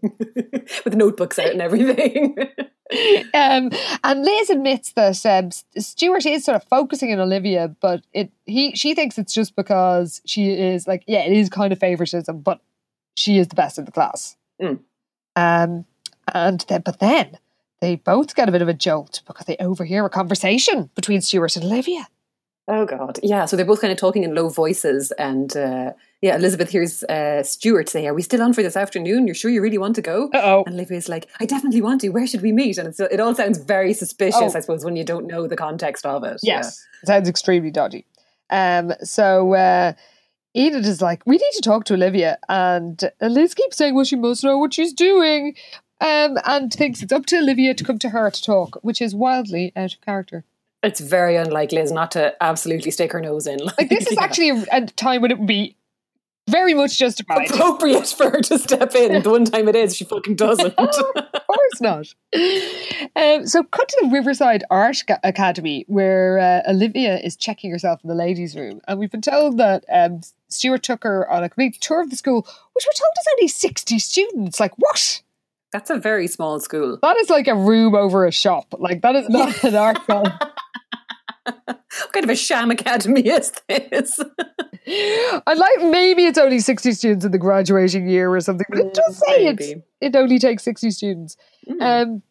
with 0.85 0.93
notebooks 0.93 1.39
out 1.39 1.51
and 1.51 1.61
everything. 1.61 2.35
um, 3.33 3.71
and 4.03 4.23
Liz 4.23 4.49
admits 4.49 4.91
that 4.93 5.25
um, 5.25 5.49
Stuart 5.77 6.25
is 6.25 6.43
sort 6.43 6.57
of 6.57 6.63
focusing 6.65 7.11
on 7.13 7.19
Olivia, 7.19 7.73
but 7.79 8.03
it 8.13 8.29
he 8.45 8.75
she 8.75 8.93
thinks 8.93 9.17
it's 9.17 9.33
just 9.33 9.55
because 9.55 10.21
she 10.25 10.51
is 10.51 10.87
like 10.87 11.03
yeah, 11.07 11.21
it 11.21 11.31
is 11.31 11.49
kind 11.49 11.73
of 11.73 11.79
favoritism, 11.79 12.41
but 12.41 12.59
she 13.15 13.37
is 13.37 13.47
the 13.47 13.55
best 13.55 13.77
in 13.77 13.85
the 13.85 13.91
class. 13.91 14.35
Mm. 14.61 14.79
Um, 15.35 15.85
and 16.33 16.65
then, 16.67 16.81
but 16.81 16.99
then 16.99 17.37
they 17.81 17.95
both 17.95 18.35
get 18.35 18.47
a 18.47 18.51
bit 18.51 18.61
of 18.61 18.69
a 18.69 18.73
jolt 18.73 19.21
because 19.27 19.45
they 19.45 19.57
overhear 19.57 20.05
a 20.05 20.09
conversation 20.09 20.89
between 20.95 21.21
Stuart 21.21 21.55
and 21.55 21.65
Olivia. 21.65 22.07
Oh 22.65 22.85
God, 22.85 23.19
yeah. 23.21 23.43
So 23.43 23.57
they're 23.57 23.65
both 23.65 23.81
kind 23.81 23.91
of 23.91 23.97
talking 23.97 24.23
in 24.23 24.33
low 24.33 24.47
voices, 24.47 25.11
and 25.19 25.55
uh, 25.57 25.91
yeah, 26.21 26.37
Elizabeth 26.37 26.69
hears 26.69 27.03
uh, 27.03 27.43
Stuart 27.43 27.89
say, 27.89 28.07
"Are 28.07 28.13
we 28.13 28.21
still 28.21 28.41
on 28.41 28.53
for 28.53 28.63
this 28.63 28.77
afternoon? 28.77 29.27
You're 29.27 29.35
sure 29.35 29.51
you 29.51 29.61
really 29.61 29.77
want 29.77 29.95
to 29.95 30.01
go?" 30.01 30.29
oh. 30.33 30.63
And 30.65 30.75
Olivia's 30.75 31.09
like, 31.09 31.27
"I 31.41 31.45
definitely 31.45 31.81
want 31.81 31.99
to. 32.01 32.09
Where 32.09 32.25
should 32.25 32.41
we 32.41 32.53
meet?" 32.53 32.77
And 32.77 32.97
it 32.97 33.19
all 33.19 33.35
sounds 33.35 33.57
very 33.57 33.93
suspicious, 33.93 34.39
oh. 34.41 34.57
I 34.57 34.61
suppose, 34.61 34.85
when 34.85 34.95
you 34.95 35.03
don't 35.03 35.27
know 35.27 35.45
the 35.45 35.57
context 35.57 36.05
of 36.05 36.23
it. 36.23 36.39
Yes, 36.41 36.85
yeah. 36.93 36.99
it 37.01 37.07
sounds 37.07 37.27
extremely 37.27 37.69
dodgy. 37.69 38.05
Um, 38.49 38.93
so 39.03 39.55
uh, 39.55 39.91
Enid 40.55 40.85
is 40.85 41.01
like, 41.01 41.23
we 41.25 41.37
need 41.37 41.51
to 41.53 41.61
talk 41.61 41.85
to 41.85 41.93
Olivia. 41.95 42.37
And 42.47 43.01
Liz 43.21 43.53
keeps 43.53 43.77
saying, 43.77 43.95
well, 43.95 44.05
she 44.05 44.15
must 44.15 44.43
know 44.43 44.57
what 44.57 44.73
she's 44.73 44.93
doing. 44.93 45.55
Um, 46.01 46.37
and 46.45 46.71
thinks 46.71 47.01
it's 47.01 47.13
up 47.13 47.25
to 47.27 47.37
Olivia 47.37 47.73
to 47.73 47.83
come 47.83 47.97
to 47.99 48.09
her 48.09 48.29
to 48.29 48.41
talk, 48.41 48.77
which 48.81 49.01
is 49.01 49.15
wildly 49.15 49.71
out 49.75 49.93
of 49.93 50.01
character. 50.01 50.43
It's 50.81 50.99
very 50.99 51.37
unlike 51.37 51.71
Liz 51.71 51.93
not 51.93 52.11
to 52.11 52.33
absolutely 52.43 52.91
stick 52.91 53.13
her 53.13 53.21
nose 53.21 53.47
in. 53.47 53.59
Like, 53.59 53.77
like 53.77 53.89
this 53.89 54.07
is 54.07 54.13
yeah. 54.17 54.23
actually 54.23 54.49
a, 54.49 54.65
a 54.71 54.85
time 54.87 55.21
when 55.21 55.31
it 55.31 55.39
would 55.39 55.47
be 55.47 55.77
very 56.49 56.73
much 56.73 56.99
justified. 56.99 57.49
Appropriate 57.49 58.07
for 58.07 58.29
her 58.29 58.41
to 58.41 58.59
step 58.59 58.93
in. 58.95 59.23
the 59.23 59.29
one 59.29 59.45
time 59.45 59.69
it 59.69 59.75
is, 59.75 59.95
she 59.95 60.03
fucking 60.03 60.35
doesn't. 60.35 60.73
of 60.77 60.91
course 61.47 61.81
not. 61.81 62.13
Um, 63.15 63.47
so, 63.47 63.63
cut 63.63 63.87
to 63.87 63.97
the 64.01 64.09
Riverside 64.11 64.63
Art 64.69 64.97
Academy, 65.23 65.85
where 65.87 66.39
uh, 66.39 66.69
Olivia 66.69 67.17
is 67.17 67.37
checking 67.37 67.71
herself 67.71 68.01
in 68.03 68.09
the 68.09 68.15
ladies' 68.15 68.55
room, 68.55 68.81
and 68.87 68.99
we've 68.99 69.11
been 69.11 69.21
told 69.21 69.57
that 69.57 69.85
um, 69.91 70.21
Stuart 70.53 70.83
took 70.83 71.03
her 71.03 71.29
on 71.29 71.43
a 71.43 71.49
complete 71.49 71.79
tour 71.81 72.01
of 72.01 72.09
the 72.09 72.15
school, 72.15 72.41
which 72.73 72.85
we're 72.85 72.93
told 72.93 73.11
is 73.19 73.27
only 73.33 73.47
sixty 73.47 73.99
students. 73.99 74.59
Like 74.59 74.73
what? 74.77 75.21
That's 75.71 75.89
a 75.89 75.97
very 75.97 76.27
small 76.27 76.59
school. 76.59 76.99
That 77.01 77.17
is 77.17 77.29
like 77.29 77.47
a 77.47 77.55
room 77.55 77.95
over 77.95 78.25
a 78.25 78.31
shop. 78.31 78.75
Like 78.77 79.01
that 79.01 79.15
is 79.15 79.27
not 79.27 79.63
an 79.63 79.75
art 79.75 79.97
college. 80.07 80.31
what 81.45 82.13
kind 82.13 82.23
of 82.23 82.29
a 82.29 82.35
sham 82.35 82.69
academy 82.69 83.21
is 83.21 83.51
this? 83.67 84.19
I 84.87 85.53
like 85.53 85.91
maybe 85.91 86.25
it's 86.25 86.37
only 86.37 86.59
60 86.59 86.91
students 86.91 87.25
in 87.25 87.31
the 87.31 87.37
graduating 87.37 88.07
year 88.07 88.33
or 88.33 88.39
something, 88.41 88.67
but 88.69 88.79
it 88.79 88.93
does 88.93 89.17
say 89.17 89.47
it, 89.47 89.83
it 90.01 90.15
only 90.15 90.39
takes 90.39 90.63
60 90.63 90.91
students. 90.91 91.37
Mm. 91.67 91.81
Um, 91.81 92.23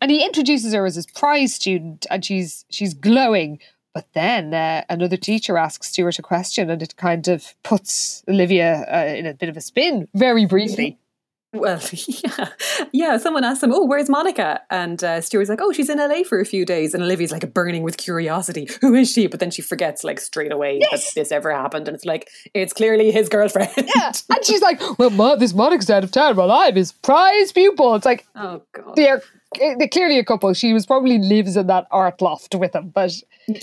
and 0.00 0.10
he 0.10 0.24
introduces 0.24 0.72
her 0.72 0.86
as 0.86 0.94
his 0.94 1.06
prize 1.06 1.54
student 1.54 2.06
and 2.10 2.24
she's 2.24 2.64
she's 2.70 2.94
glowing. 2.94 3.58
But 3.98 4.06
then 4.12 4.54
uh, 4.54 4.84
another 4.88 5.16
teacher 5.16 5.58
asks 5.58 5.88
Stuart 5.88 6.20
a 6.20 6.22
question 6.22 6.70
and 6.70 6.80
it 6.80 6.94
kind 6.94 7.26
of 7.26 7.56
puts 7.64 8.22
Olivia 8.28 8.86
uh, 8.88 9.12
in 9.12 9.26
a 9.26 9.34
bit 9.34 9.48
of 9.48 9.56
a 9.56 9.60
spin 9.60 10.06
very 10.14 10.46
briefly. 10.46 10.98
Well, 11.54 11.80
yeah, 12.06 12.48
yeah. 12.92 13.16
Someone 13.16 13.42
asked 13.42 13.62
him, 13.62 13.72
"Oh, 13.72 13.86
where's 13.86 14.10
Monica?" 14.10 14.60
And 14.68 15.02
uh, 15.02 15.22
Stuart's 15.22 15.48
like, 15.48 15.62
"Oh, 15.62 15.72
she's 15.72 15.88
in 15.88 15.96
LA 15.96 16.22
for 16.22 16.38
a 16.40 16.44
few 16.44 16.66
days." 16.66 16.92
And 16.92 17.02
Olivia's 17.02 17.32
like 17.32 17.54
burning 17.54 17.82
with 17.82 17.96
curiosity. 17.96 18.68
Who 18.82 18.94
is 18.94 19.10
she? 19.10 19.28
But 19.28 19.40
then 19.40 19.50
she 19.50 19.62
forgets 19.62 20.04
like 20.04 20.20
straight 20.20 20.52
away 20.52 20.78
yes. 20.78 21.06
that 21.06 21.18
this 21.18 21.32
ever 21.32 21.50
happened, 21.50 21.88
and 21.88 21.94
it's 21.94 22.04
like 22.04 22.28
it's 22.52 22.74
clearly 22.74 23.10
his 23.10 23.30
girlfriend. 23.30 23.72
Yeah, 23.76 24.12
and 24.28 24.44
she's 24.44 24.60
like, 24.60 24.78
"Well, 24.98 25.08
Ma, 25.08 25.36
this 25.36 25.54
Monica's 25.54 25.88
out 25.88 26.04
of 26.04 26.10
town. 26.10 26.36
Well, 26.36 26.52
I'm 26.52 26.76
his 26.76 26.92
prize 26.92 27.50
pupil." 27.50 27.94
It's 27.94 28.04
like, 28.04 28.26
oh 28.36 28.60
god, 28.74 28.94
they're 28.94 29.22
clearly 29.54 30.18
a 30.18 30.24
couple. 30.24 30.52
She 30.54 30.72
was 30.72 30.86
probably 30.86 31.18
lives 31.18 31.56
in 31.56 31.66
that 31.68 31.86
art 31.90 32.20
loft 32.20 32.54
with 32.54 32.74
him, 32.74 32.90
but 32.90 33.12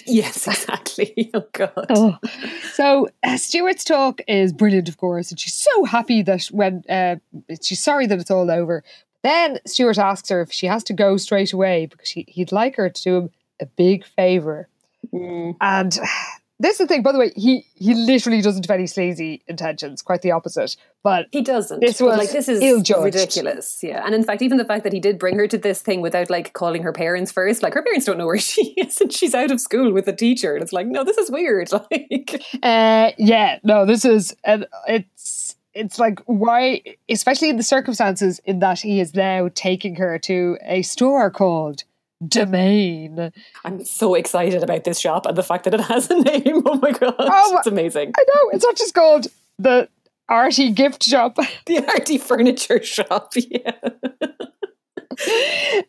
yes, 0.06 0.48
exactly. 0.48 1.14
Oh 1.34 1.46
god. 1.52 1.86
Oh. 1.90 2.18
So 2.74 3.10
uh, 3.24 3.38
Stuart's 3.38 3.84
talk 3.84 4.22
is 4.28 4.54
brilliant, 4.54 4.90
of 4.90 4.98
course, 4.98 5.32
and 5.32 5.40
she's 5.40 5.56
so 5.56 5.84
happy 5.84 6.22
that 6.24 6.46
when 6.46 6.84
uh, 6.90 7.18
she's 7.62 7.84
sorry 7.84 8.08
that 8.08 8.20
it's 8.20 8.32
all 8.32 8.50
over. 8.50 8.84
Then 9.24 9.60
Stuart 9.66 9.98
asks 9.98 10.30
her 10.30 10.42
if 10.42 10.52
she 10.52 10.68
has 10.68 10.84
to 10.86 10.94
go 10.94 11.18
straight 11.18 11.52
away 11.52 11.88
because 11.88 12.08
she, 12.08 12.26
he'd 12.28 12.52
like 12.52 12.76
her 12.76 12.90
to 12.90 13.04
do 13.04 13.18
him 13.18 13.30
a 13.60 13.66
big 13.66 14.06
favor, 14.06 14.70
mm. 15.12 15.56
and 15.60 16.00
this 16.60 16.74
is 16.74 16.78
the 16.80 16.88
thing, 16.88 17.04
by 17.04 17.12
the 17.12 17.20
way, 17.20 17.32
he 17.36 17.66
he 17.76 17.94
literally 17.94 18.42
doesn't 18.42 18.66
have 18.66 18.76
any 18.76 18.88
sleazy 18.88 19.44
intentions, 19.48 20.02
quite 20.02 20.22
the 20.22 20.32
opposite. 20.32 20.78
But 21.04 21.28
he 21.32 21.42
doesn't. 21.42 21.82
This 21.82 22.00
was 22.00 22.18
like 22.18 22.32
this 22.32 22.48
is 22.48 22.62
ridiculous. 22.90 23.80
Yeah. 23.84 24.04
And 24.06 24.16
in 24.16 24.24
fact, 24.24 24.42
even 24.42 24.58
the 24.58 24.66
fact 24.66 24.86
that 24.86 24.94
he 24.94 25.02
did 25.02 25.20
bring 25.20 25.38
her 25.38 25.48
to 25.48 25.58
this 25.58 25.82
thing 25.82 26.00
without 26.00 26.30
like 26.30 26.54
calling 26.54 26.84
her 26.84 26.94
parents 26.94 27.32
first, 27.32 27.62
like 27.62 27.74
her 27.74 27.84
parents 27.84 28.06
don't 28.06 28.18
know 28.18 28.26
where 28.26 28.38
she 28.40 28.74
is 28.78 29.02
and 29.02 29.12
she's 29.12 29.36
out 29.36 29.52
of 29.52 29.60
school 29.60 29.92
with 29.92 30.08
a 30.08 30.14
teacher. 30.14 30.54
And 30.54 30.64
it's 30.64 30.74
like, 30.74 30.88
no, 30.88 31.04
this 31.04 31.18
is 31.18 31.30
weird. 31.30 31.70
Like 31.92 32.42
uh 32.64 33.12
yeah, 33.18 33.60
no, 33.64 33.86
this 33.86 34.06
is 34.06 34.36
and 34.44 34.66
it's 34.88 35.56
it's 35.74 36.00
like 36.00 36.20
why 36.26 36.82
especially 37.10 37.50
in 37.50 37.58
the 37.58 37.64
circumstances 37.64 38.40
in 38.46 38.60
that 38.60 38.80
he 38.80 39.00
is 39.00 39.14
now 39.14 39.50
taking 39.54 39.96
her 39.96 40.18
to 40.20 40.58
a 40.64 40.82
store 40.82 41.30
called 41.30 41.84
domain. 42.28 43.32
I'm 43.64 43.84
so 43.86 44.16
excited 44.16 44.64
about 44.64 44.84
this 44.84 45.00
shop 45.00 45.26
and 45.26 45.38
the 45.38 45.44
fact 45.44 45.64
that 45.66 45.74
it 45.74 45.82
has 45.82 46.10
a 46.10 46.20
name. 46.22 46.64
Oh 46.66 46.80
my 46.82 46.92
god, 46.92 47.16
oh, 47.18 47.56
it's 47.58 47.68
amazing. 47.68 48.14
I 48.18 48.24
know 48.34 48.50
it's 48.54 48.64
not 48.66 48.76
just 48.78 48.94
called 48.94 49.28
the 49.60 49.88
Artie 50.30 50.72
gift 50.72 51.04
shop, 51.04 51.38
the 51.66 51.86
Artie 51.88 52.18
furniture 52.18 52.82
shop. 52.84 53.34
Yeah. 53.50 53.72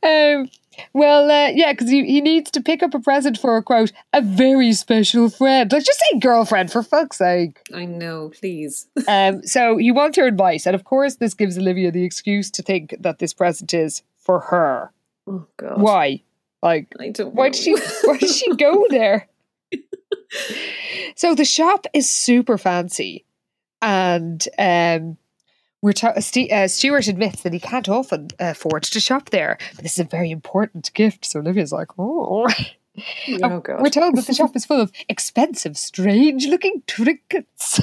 um, 0.03 0.49
well, 0.93 1.31
uh, 1.31 1.49
yeah, 1.49 1.73
because 1.73 1.91
he, 1.91 2.05
he 2.05 2.21
needs 2.21 2.51
to 2.53 2.61
pick 2.63 2.83
up 2.83 2.95
a 2.95 3.01
present 3.01 3.39
for 3.39 3.57
a 3.57 3.63
quote, 3.63 3.93
a 4.13 4.21
very 4.21 4.73
special 4.73 5.31
friend. 5.31 5.73
Let's 5.73 5.87
just 5.87 5.99
say 6.01 6.19
girlfriend 6.19 6.71
for 6.71 6.83
fuck's 6.83 7.19
sake. 7.19 7.61
I 7.75 7.87
know, 7.87 8.31
please. 8.39 8.87
um, 9.09 9.43
so 9.43 9.79
he 9.79 9.91
wants 9.91 10.17
her 10.19 10.27
advice, 10.27 10.67
and 10.67 10.75
of 10.75 10.85
course, 10.85 11.17
this 11.17 11.35
gives 11.35 11.59
Olivia 11.59 11.91
the 11.91 12.05
excuse 12.05 12.51
to 12.53 12.63
think 12.63 12.95
that 13.01 13.19
this 13.19 13.33
present 13.33 13.73
is 13.75 14.03
for 14.19 14.41
her. 14.41 14.93
Oh 15.27 15.47
God! 15.57 15.81
Why? 15.81 16.23
Like. 16.63 16.93
Why 16.97 17.51
did 17.51 17.57
she? 17.57 17.73
Why 18.05 18.19
did 18.19 18.31
she 18.31 18.55
go 18.57 18.87
there? 18.89 19.29
so 21.17 21.35
the 21.35 21.45
shop 21.45 21.87
is 21.93 22.11
super 22.11 22.59
fancy, 22.59 23.25
and 23.83 24.47
um, 24.59 25.17
we're 25.83 25.93
ta- 25.93 26.19
St- 26.21 26.51
uh, 26.51 26.69
Stuart 26.69 27.07
admits 27.09 27.43
that 27.43 27.53
he 27.53 27.61
can't 27.61 27.89
often 27.89 28.29
afford 28.39 28.85
to 28.85 29.01
shop 29.01 29.31
there, 29.31 29.59
but 29.75 29.83
this 29.83 29.95
is 29.95 30.01
a 30.01 30.05
very 30.05 30.31
important 30.31 30.93
gift. 30.95 31.25
So 31.25 31.41
Olivia's 31.41 31.73
like, 31.73 31.89
oh. 31.99 32.49
Oh, 33.43 33.61
God. 33.61 33.83
We're 33.83 33.91
told 33.91 34.17
that 34.17 34.27
the 34.27 34.35
shop 34.35 34.57
is 34.57 34.65
full 34.65 34.81
of 34.81 34.91
expensive, 35.09 35.77
strange 35.77 36.47
looking 36.47 36.83
trinkets. 36.87 37.81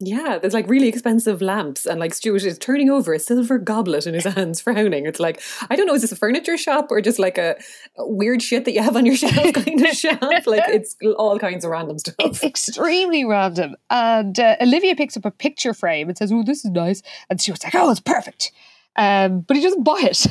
Yeah, 0.00 0.38
there's 0.38 0.54
like 0.54 0.68
really 0.68 0.86
expensive 0.86 1.42
lamps, 1.42 1.84
and 1.84 1.98
like 1.98 2.14
Stuart 2.14 2.44
is 2.44 2.56
turning 2.56 2.88
over 2.88 3.12
a 3.12 3.18
silver 3.18 3.58
goblet 3.58 4.06
in 4.06 4.14
his 4.14 4.24
hands, 4.34 4.60
frowning. 4.60 5.06
It's 5.06 5.18
like 5.18 5.42
I 5.70 5.74
don't 5.74 5.86
know, 5.86 5.94
is 5.94 6.02
this 6.02 6.12
a 6.12 6.16
furniture 6.16 6.56
shop 6.56 6.88
or 6.90 7.00
just 7.00 7.18
like 7.18 7.36
a, 7.36 7.56
a 7.96 8.06
weird 8.06 8.40
shit 8.40 8.64
that 8.64 8.72
you 8.72 8.82
have 8.82 8.96
on 8.96 9.04
your 9.04 9.16
shelf 9.22 9.52
kind 9.52 9.84
of 9.84 9.96
shop? 9.96 10.46
Like 10.46 10.68
it's 10.68 10.96
all 11.16 11.36
kinds 11.40 11.64
of 11.64 11.72
random 11.72 11.98
stuff. 11.98 12.14
It's 12.20 12.44
extremely 12.44 13.24
random. 13.24 13.74
And 13.90 14.38
uh, 14.38 14.56
Olivia 14.60 14.94
picks 14.94 15.16
up 15.16 15.24
a 15.24 15.32
picture 15.32 15.74
frame 15.74 16.08
and 16.08 16.16
says, 16.16 16.30
"Oh, 16.30 16.44
this 16.44 16.64
is 16.64 16.70
nice," 16.70 17.02
and 17.28 17.40
Stuart's 17.40 17.64
like, 17.64 17.74
"Oh, 17.74 17.90
it's 17.90 17.98
perfect," 17.98 18.52
um, 18.94 19.40
but 19.40 19.56
he 19.56 19.62
doesn't 19.64 19.82
buy 19.82 20.00
it. 20.02 20.26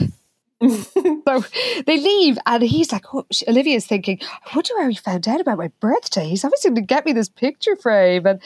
so 0.68 1.44
they 1.86 2.00
leave, 2.00 2.38
and 2.46 2.64
he's 2.64 2.92
like, 2.92 3.06
oh, 3.14 3.26
she- 3.32 3.46
Olivia's 3.48 3.86
thinking, 3.86 4.20
I 4.22 4.56
wonder 4.56 4.74
how 4.80 4.90
he 4.90 4.96
found 4.96 5.28
out 5.28 5.40
about 5.40 5.58
my 5.58 5.70
birthday. 5.80 6.28
He's 6.28 6.44
obviously 6.44 6.70
going 6.70 6.76
to 6.76 6.82
get 6.82 7.06
me 7.06 7.14
this 7.14 7.30
picture 7.30 7.76
frame. 7.76 8.26
And 8.26 8.42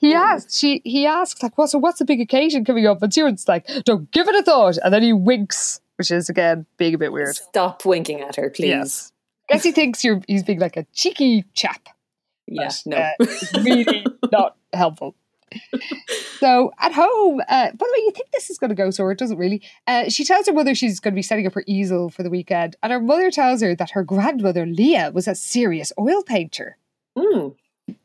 he 0.00 0.14
asks, 0.14 0.56
she, 0.56 0.80
he 0.84 1.06
asks, 1.06 1.42
like, 1.42 1.58
well, 1.58 1.66
so 1.66 1.78
what's 1.78 1.98
the 1.98 2.04
big 2.04 2.20
occasion 2.20 2.64
coming 2.64 2.86
up? 2.86 3.02
And 3.02 3.12
Stuart's 3.12 3.48
like, 3.48 3.66
don't 3.84 4.10
give 4.12 4.28
it 4.28 4.34
a 4.34 4.42
thought. 4.42 4.78
And 4.84 4.94
then 4.94 5.02
he 5.02 5.12
winks, 5.12 5.80
which 5.96 6.10
is, 6.10 6.28
again, 6.28 6.66
being 6.76 6.94
a 6.94 6.98
bit 6.98 7.12
weird. 7.12 7.34
Stop 7.34 7.84
winking 7.84 8.20
at 8.20 8.36
her, 8.36 8.48
please. 8.50 8.68
Yes. 8.68 9.12
Guess 9.48 9.62
he 9.62 9.72
thinks 9.72 10.02
you're 10.04 10.20
he's 10.26 10.42
being 10.42 10.58
like 10.58 10.76
a 10.76 10.84
cheeky 10.92 11.44
chap. 11.54 11.88
Yeah, 12.48 12.70
no. 12.84 12.96
uh, 12.96 13.12
really 13.62 14.04
not 14.32 14.56
helpful. 14.72 15.14
So 16.38 16.72
at 16.78 16.92
home, 16.92 17.40
uh, 17.40 17.70
by 17.70 17.76
the 17.78 17.92
way, 17.92 18.04
you 18.04 18.12
think 18.14 18.30
this 18.30 18.50
is 18.50 18.58
going 18.58 18.68
to 18.68 18.74
go 18.74 18.90
so 18.90 19.08
it 19.08 19.18
doesn't 19.18 19.38
really. 19.38 19.62
Uh, 19.86 20.08
she 20.08 20.24
tells 20.24 20.46
her 20.46 20.52
mother 20.52 20.74
she's 20.74 21.00
going 21.00 21.12
to 21.12 21.16
be 21.16 21.22
setting 21.22 21.46
up 21.46 21.54
her 21.54 21.64
easel 21.66 22.10
for 22.10 22.22
the 22.22 22.30
weekend, 22.30 22.76
and 22.82 22.92
her 22.92 23.00
mother 23.00 23.30
tells 23.30 23.62
her 23.62 23.74
that 23.74 23.92
her 23.92 24.04
grandmother 24.04 24.66
Leah 24.66 25.10
was 25.12 25.26
a 25.26 25.34
serious 25.34 25.92
oil 25.98 26.22
painter. 26.22 26.76
Mm. 27.16 27.54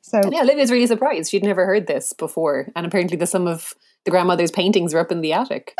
So 0.01 0.21
Yeah, 0.31 0.41
Olivia's 0.41 0.71
really 0.71 0.87
surprised. 0.87 1.31
She'd 1.31 1.43
never 1.43 1.65
heard 1.65 1.87
this 1.87 2.13
before, 2.13 2.67
and 2.75 2.85
apparently 2.85 3.17
the 3.17 3.27
some 3.27 3.47
of 3.47 3.75
the 4.05 4.11
grandmother's 4.11 4.51
paintings 4.51 4.93
are 4.93 4.99
up 4.99 5.11
in 5.11 5.21
the 5.21 5.33
attic. 5.33 5.75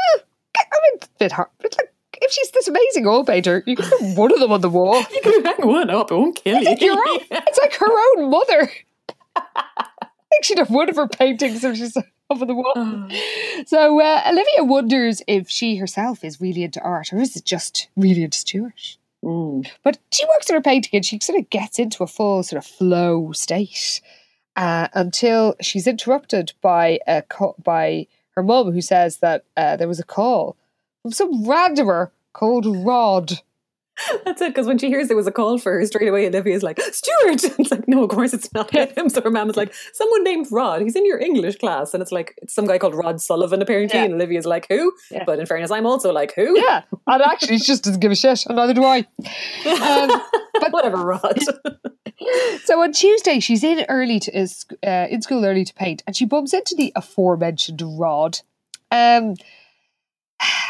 I 0.56 0.80
mean, 0.84 0.92
it's 0.96 1.08
a 1.08 1.20
bit 1.20 1.32
hard. 1.32 1.50
But 1.60 1.76
like, 1.78 1.94
if 2.22 2.32
she's 2.32 2.52
this 2.52 2.68
amazing 2.68 3.08
oil 3.08 3.24
painter, 3.24 3.64
you 3.66 3.76
can 3.76 3.90
put 3.90 4.18
one 4.18 4.34
of 4.34 4.40
them 4.40 4.52
on 4.52 4.62
the 4.62 4.70
wall. 4.70 5.04
You 5.12 5.22
can 5.22 5.46
hang 5.46 5.68
one 5.68 5.90
up; 5.90 6.12
it 6.12 6.16
won't 6.16 6.36
kill 6.36 6.58
It's 6.58 6.66
like, 6.66 6.82
your 6.82 6.94
own, 6.94 7.20
it's 7.30 7.60
like 7.60 7.74
her 7.76 8.20
own 8.20 8.30
mother. 8.30 8.72
I 10.32 10.36
think 10.36 10.46
she'd 10.46 10.60
have 10.60 10.70
one 10.70 10.90
of 10.90 10.96
her 10.96 11.08
paintings 11.08 11.64
if 11.64 11.76
she's 11.76 11.98
on 12.30 12.48
the 12.48 12.56
wall. 12.56 13.10
So 13.66 14.00
uh, 14.00 14.22
Olivia 14.28 14.64
wonders 14.64 15.22
if 15.28 15.50
she 15.50 15.76
herself 15.76 16.24
is 16.24 16.40
really 16.40 16.64
into 16.64 16.82
art 16.82 17.12
or 17.12 17.20
is 17.20 17.36
it 17.36 17.44
just 17.44 17.90
really 17.98 18.24
into 18.24 18.38
Stuart? 18.38 18.98
Mm. 19.24 19.70
But 19.84 20.00
she 20.12 20.26
works 20.26 20.50
on 20.50 20.56
her 20.56 20.62
painting 20.62 20.92
and 20.94 21.06
she 21.06 21.20
sort 21.20 21.40
of 21.40 21.50
gets 21.50 21.80
into 21.80 22.04
a 22.04 22.08
full 22.08 22.44
sort 22.44 22.58
of 22.58 22.66
flow 22.66 23.34
state 23.34 24.02
uh, 24.56 24.88
until 24.94 25.56
she's 25.62 25.86
interrupted 25.86 26.54
by 26.62 27.00
a 27.08 27.22
co- 27.24 27.56
by 27.62 28.08
her 28.36 28.44
mum 28.44 28.72
who 28.72 28.82
says 28.82 29.18
that 29.18 29.44
uh, 29.58 29.76
there 29.76 29.88
was 29.88 30.00
a 30.00 30.06
call 30.06 30.56
from 31.02 31.12
some 31.12 31.44
randomer 31.46 32.12
called 32.34 32.66
Rod. 32.66 33.42
That's 34.26 34.42
it. 34.42 34.50
Because 34.50 34.68
when 34.68 34.78
she 34.78 34.88
hears 34.88 35.08
there 35.08 35.18
was 35.18 35.28
a 35.28 35.32
call 35.32 35.58
for 35.58 35.74
her, 35.74 35.86
straight 35.86 36.08
away 36.08 36.28
Olivia's 36.28 36.64
like, 36.64 36.80
"Stuart!" 36.80 37.44
It's 37.60 37.72
like, 37.72 37.88
no, 37.88 38.04
of 38.04 38.10
course 38.10 38.34
it's 38.34 38.54
not 38.54 38.72
him. 38.72 38.90
So 39.10 39.22
her 39.22 39.32
mum 39.32 39.50
is 39.50 39.58
like, 39.58 39.74
"Someone 39.94 40.24
named 40.24 40.48
Rod. 40.52 40.82
He's 40.82 40.96
in 40.96 41.06
your 41.06 41.20
English 41.20 41.58
class," 41.58 41.94
and 41.94 42.02
it's 42.02 42.12
like 42.12 42.36
it's 42.42 42.54
some 42.54 42.66
guy 42.66 42.78
called 42.78 42.96
Rod 42.96 43.22
Sullivan 43.22 43.62
apparently. 43.62 44.00
Yeah. 44.00 44.06
And 44.06 44.14
Olivia's 44.14 44.46
like, 44.46 44.68
"Who?" 44.70 44.94
Yeah. 45.10 45.24
But 45.26 45.40
in 45.40 45.46
fairness, 45.46 45.72
I'm 45.72 45.86
also 45.86 46.12
like, 46.12 46.34
"Who?" 46.36 46.60
Yeah, 46.60 46.84
and 47.08 47.22
actually 47.22 47.58
she 47.58 47.66
just 47.66 47.84
doesn't 47.84 48.00
give 48.00 48.12
a 48.12 48.16
shit, 48.16 48.46
and 48.46 48.56
neither 48.56 48.74
do 48.74 48.84
I. 48.84 49.00
Um, 49.66 50.22
but 50.60 50.72
whatever, 50.72 50.98
Rod. 50.98 51.40
So 52.66 52.82
on 52.82 52.92
Tuesday, 52.94 53.40
she's 53.40 53.64
in 53.64 53.86
early 53.90 54.20
to 54.20 54.38
is 54.38 54.66
uh, 54.86 55.08
in 55.10 55.22
school 55.22 55.44
early 55.44 55.66
to 55.66 55.74
paint, 55.74 56.04
and 56.06 56.16
she 56.16 56.26
bumps 56.26 56.54
into 56.54 56.76
the 56.78 56.92
aforementioned 56.96 57.82
Rod. 57.84 58.40
Um, 58.92 59.36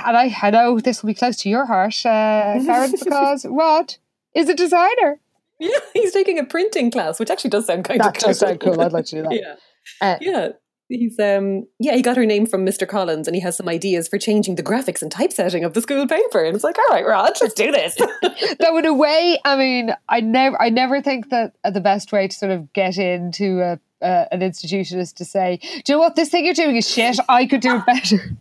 and 0.06 0.18
I, 0.18 0.36
I 0.42 0.50
know 0.52 0.80
this 0.80 1.02
will 1.02 1.08
be 1.08 1.14
close 1.14 1.38
to 1.38 1.50
your 1.50 1.66
heart, 1.66 1.96
uh, 2.06 2.60
Karen, 2.66 2.92
because 3.00 3.46
Rod 3.46 3.96
is 4.36 4.50
a 4.50 4.56
designer. 4.56 5.20
yeah, 5.60 5.78
he's 5.94 6.14
taking 6.14 6.40
a 6.40 6.44
printing 6.46 6.92
class, 6.92 7.20
which 7.20 7.30
actually 7.30 7.50
does 7.52 7.66
sound 7.68 7.86
kind 7.86 8.00
That 8.00 8.18
of 8.18 8.24
does 8.24 8.40
sound 8.40 8.60
cool. 8.60 8.80
I'd 8.82 8.92
like 8.94 9.06
to 9.06 9.16
do 9.18 9.24
that. 9.24 9.34
Yeah. 9.34 9.56
Uh, 10.02 10.18
Yeah. 10.22 10.50
He's 10.90 11.18
um 11.22 11.68
yeah, 11.80 11.96
he 11.96 12.02
got 12.02 12.18
her 12.18 12.26
name 12.26 12.46
from 12.46 12.66
Mr. 12.66 12.86
Collins 12.86 13.26
and 13.26 13.34
he 13.34 13.42
has 13.42 13.56
some 13.56 13.70
ideas 13.70 14.10
for 14.10 14.18
changing 14.18 14.56
the 14.56 14.62
graphics 14.64 15.02
and 15.02 15.10
typesetting 15.10 15.64
of 15.64 15.74
the 15.74 15.82
school 15.82 16.06
paper. 16.06 16.44
And 16.44 16.54
it's 16.54 16.66
like, 16.66 16.78
all 16.78 16.88
right, 16.94 17.06
Rod, 17.06 17.32
let's 17.40 17.54
do 17.54 17.72
this. 17.72 17.96
Though 18.60 18.78
in 18.78 18.86
a 18.86 18.94
way, 18.94 19.40
I 19.46 19.56
mean, 19.56 19.96
I 20.10 20.20
never, 20.20 20.62
I 20.62 20.68
never 20.68 21.02
think 21.02 21.30
that 21.30 21.54
the 21.64 21.80
best 21.80 22.12
way 22.12 22.28
to 22.28 22.36
sort 22.36 22.52
of 22.52 22.74
get 22.74 22.98
into 22.98 23.62
a, 23.62 23.80
uh, 24.06 24.26
an 24.34 24.42
institution 24.42 25.00
is 25.00 25.14
to 25.14 25.24
say, 25.24 25.60
"Do 25.62 25.94
you 25.94 25.96
know 25.96 26.00
what? 26.00 26.18
This 26.18 26.28
thing 26.28 26.44
you're 26.44 26.54
doing 26.54 26.76
is 26.76 26.90
shit. 26.90 27.18
I 27.30 27.46
could 27.46 27.62
do 27.62 27.78
it 27.78 27.86
better." 27.86 28.36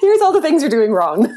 Here's 0.00 0.20
all 0.20 0.32
the 0.32 0.40
things 0.40 0.62
you're 0.62 0.70
doing 0.70 0.92
wrong. 0.92 1.36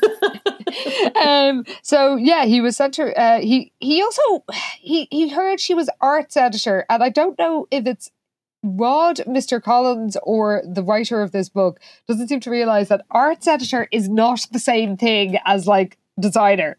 um, 1.22 1.66
so 1.82 2.16
yeah, 2.16 2.45
he 2.45 2.61
was 2.61 2.78
sent 2.78 2.95
her. 2.95 3.18
Uh, 3.18 3.40
he 3.40 3.72
he 3.80 4.02
also 4.02 4.44
he 4.80 5.07
he 5.11 5.30
heard 5.30 5.60
she 5.60 5.74
was 5.74 5.90
arts 5.99 6.38
editor, 6.38 6.86
and 6.90 7.03
I 7.03 7.10
don't 7.10 7.38
know 7.38 7.68
if 7.72 7.86
it's 7.86 8.11
Rod, 8.64 9.18
Mr. 9.28 9.61
Collins, 9.61 10.18
or 10.24 10.61
the 10.66 10.84
writer 10.84 11.22
of 11.22 11.32
this 11.32 11.49
book 11.49 11.80
doesn't 12.07 12.28
seem 12.28 12.40
to 12.41 12.52
realize 12.52 12.90
that 12.90 13.06
arts 13.11 13.48
editor 13.48 13.88
is 13.91 14.10
not 14.10 14.48
the 14.52 14.60
same 14.60 14.98
thing 14.98 15.38
as 15.45 15.68
like 15.68 15.98
designer. 16.20 16.78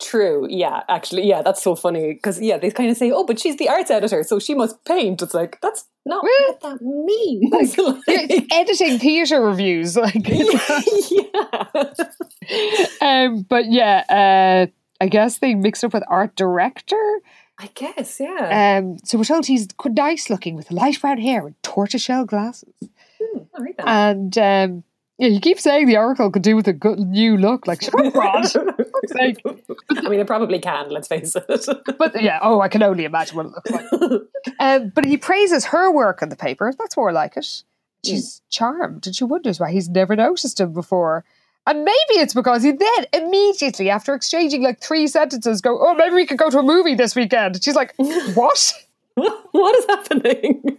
True. 0.00 0.46
Yeah, 0.50 0.82
actually, 0.88 1.26
yeah, 1.26 1.40
that's 1.42 1.62
so 1.62 1.74
funny 1.74 2.12
because 2.12 2.40
yeah, 2.40 2.58
they 2.58 2.70
kind 2.70 2.90
of 2.90 2.96
say, 2.98 3.10
"Oh, 3.10 3.24
but 3.24 3.38
she's 3.38 3.56
the 3.56 3.68
arts 3.68 3.90
editor, 3.90 4.22
so 4.24 4.38
she 4.38 4.54
must 4.54 4.84
paint." 4.84 5.22
It's 5.22 5.32
like 5.32 5.58
that's 5.62 5.86
not 6.04 6.22
Well, 6.22 6.32
what 6.48 6.60
that 6.60 6.82
means. 6.82 7.76
You're 7.76 7.92
Like, 8.06 8.52
editing 8.52 8.98
theatre 8.98 9.40
reviews, 9.40 9.96
like. 9.96 10.14
yeah. 10.28 11.64
um, 13.00 13.42
but 13.48 13.70
yeah, 13.70 14.04
uh, 14.08 14.66
I 15.02 15.08
guess 15.08 15.38
they 15.38 15.54
mixed 15.54 15.82
up 15.84 15.94
with 15.94 16.04
art 16.08 16.36
director. 16.36 17.20
I 17.58 17.70
guess, 17.74 18.20
yeah. 18.20 18.78
Um, 18.82 18.98
so 19.04 19.16
we're 19.16 19.24
told 19.24 19.46
he's 19.46 19.66
nice 19.86 20.28
looking 20.28 20.56
with 20.56 20.70
light 20.70 21.00
brown 21.00 21.18
hair 21.18 21.46
and 21.46 21.62
tortoiseshell 21.62 22.26
glasses. 22.26 22.74
all 23.20 23.48
right 23.58 23.74
then. 23.78 23.88
And 23.88 24.38
um, 24.38 24.84
yeah, 25.18 25.28
you 25.28 25.40
keep 25.40 25.58
saying 25.58 25.86
the 25.86 25.96
Oracle 25.96 26.30
could 26.30 26.42
do 26.42 26.56
with 26.56 26.68
a 26.68 26.74
good 26.74 26.98
new 26.98 27.38
look. 27.38 27.66
Like, 27.66 27.82
up, 27.88 28.14
Rod. 28.14 28.46
I 29.96 30.08
mean, 30.08 30.20
it 30.20 30.26
probably 30.26 30.58
can. 30.58 30.90
Let's 30.90 31.08
face 31.08 31.34
it. 31.34 31.66
But 31.98 32.20
yeah, 32.20 32.38
oh, 32.42 32.60
I 32.60 32.68
can 32.68 32.82
only 32.82 33.04
imagine 33.04 33.36
what 33.36 33.46
it 33.46 33.52
looks 33.52 33.70
like. 33.70 34.22
um, 34.60 34.92
but 34.94 35.06
he 35.06 35.16
praises 35.16 35.64
her 35.66 35.90
work 35.90 36.20
in 36.20 36.28
the 36.28 36.36
paper. 36.36 36.72
That's 36.78 36.96
more 36.96 37.12
like 37.12 37.36
it. 37.36 37.62
She's 38.04 38.40
charmed, 38.50 39.06
and 39.06 39.16
she 39.16 39.24
wonders 39.24 39.58
why 39.58 39.72
he's 39.72 39.88
never 39.88 40.14
noticed 40.14 40.60
him 40.60 40.72
before. 40.72 41.24
And 41.66 41.82
maybe 41.84 42.20
it's 42.20 42.34
because 42.34 42.62
he 42.62 42.70
then 42.70 43.06
immediately, 43.12 43.90
after 43.90 44.14
exchanging 44.14 44.62
like 44.62 44.80
three 44.80 45.08
sentences, 45.08 45.60
go, 45.60 45.78
"Oh, 45.80 45.94
maybe 45.94 46.14
we 46.14 46.26
could 46.26 46.38
go 46.38 46.50
to 46.50 46.58
a 46.58 46.62
movie 46.62 46.94
this 46.94 47.16
weekend." 47.16 47.60
She's 47.64 47.74
like, 47.74 47.94
"What?" 48.34 48.72
what 49.14 49.76
is 49.76 49.86
happening? 49.86 50.78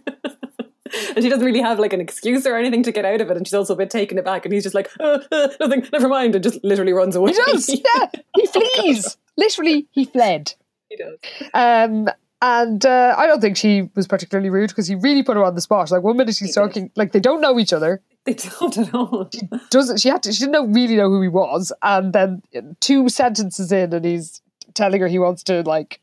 And 1.14 1.22
she 1.22 1.28
doesn't 1.28 1.44
really 1.44 1.60
have 1.60 1.78
like 1.78 1.92
an 1.92 2.00
excuse 2.00 2.46
or 2.46 2.56
anything 2.56 2.82
to 2.84 2.92
get 2.92 3.04
out 3.04 3.20
of 3.20 3.30
it, 3.30 3.36
and 3.36 3.46
she's 3.46 3.54
also 3.54 3.74
a 3.74 3.76
bit 3.76 3.90
taken 3.90 4.18
aback. 4.18 4.44
And 4.44 4.52
he's 4.52 4.62
just 4.62 4.74
like, 4.74 4.90
uh, 5.00 5.20
uh, 5.30 5.48
"Nothing, 5.60 5.86
never 5.92 6.08
mind," 6.08 6.34
and 6.34 6.42
just 6.42 6.62
literally 6.64 6.92
runs 6.92 7.16
away. 7.16 7.32
He 7.32 7.38
does. 7.52 7.68
Yeah, 7.96 8.06
he 8.36 8.46
flees. 8.46 9.16
Literally, 9.36 9.86
he 9.90 10.04
fled. 10.04 10.54
he 10.88 10.96
does. 10.96 11.18
Um, 11.54 12.08
and 12.40 12.86
uh, 12.86 13.14
I 13.18 13.26
don't 13.26 13.40
think 13.40 13.56
she 13.56 13.90
was 13.96 14.06
particularly 14.06 14.48
rude 14.50 14.68
because 14.68 14.86
he 14.86 14.94
really 14.94 15.22
put 15.22 15.36
her 15.36 15.44
on 15.44 15.54
the 15.56 15.60
spot. 15.60 15.90
Like 15.90 16.02
one 16.02 16.16
minute 16.16 16.36
she's 16.36 16.54
did. 16.54 16.60
talking, 16.60 16.90
like 16.94 17.12
they 17.12 17.20
don't 17.20 17.40
know 17.40 17.58
each 17.58 17.72
other. 17.72 18.00
They 18.24 18.34
don't 18.34 18.76
at 18.76 18.94
all. 18.94 19.30
Doesn't 19.70 19.98
she 20.00 20.08
had 20.08 20.22
to? 20.24 20.32
She 20.32 20.40
didn't 20.40 20.52
know, 20.52 20.66
really 20.66 20.96
know 20.96 21.08
who 21.08 21.22
he 21.22 21.28
was. 21.28 21.72
And 21.82 22.12
then 22.12 22.42
two 22.80 23.08
sentences 23.08 23.72
in, 23.72 23.92
and 23.92 24.04
he's 24.04 24.42
telling 24.74 25.00
her 25.00 25.08
he 25.08 25.18
wants 25.18 25.42
to 25.44 25.62
like 25.62 26.00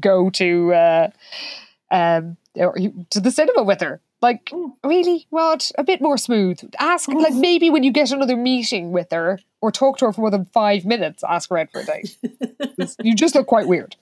go 0.00 0.30
to 0.30 0.72
uh, 0.74 1.10
um 1.90 2.36
he, 2.76 2.92
to 3.10 3.20
the 3.20 3.30
cinema 3.30 3.62
with 3.62 3.80
her. 3.80 4.00
Like 4.26 4.50
really, 4.82 5.28
Rod, 5.30 5.62
a 5.78 5.84
bit 5.84 6.00
more 6.00 6.18
smooth. 6.18 6.58
Ask 6.80 7.08
like 7.08 7.32
maybe 7.34 7.70
when 7.70 7.84
you 7.84 7.92
get 7.92 8.10
another 8.10 8.36
meeting 8.36 8.90
with 8.90 9.12
her 9.12 9.38
or 9.60 9.70
talk 9.70 9.98
to 9.98 10.06
her 10.06 10.12
for 10.12 10.22
more 10.22 10.32
than 10.32 10.46
five 10.46 10.84
minutes, 10.84 11.22
ask 11.22 11.48
her 11.50 11.58
out 11.58 11.68
for 11.70 11.82
a 11.82 11.84
date. 11.84 12.18
you 13.04 13.14
just 13.14 13.36
look 13.36 13.46
quite 13.46 13.68
weird. 13.68 13.94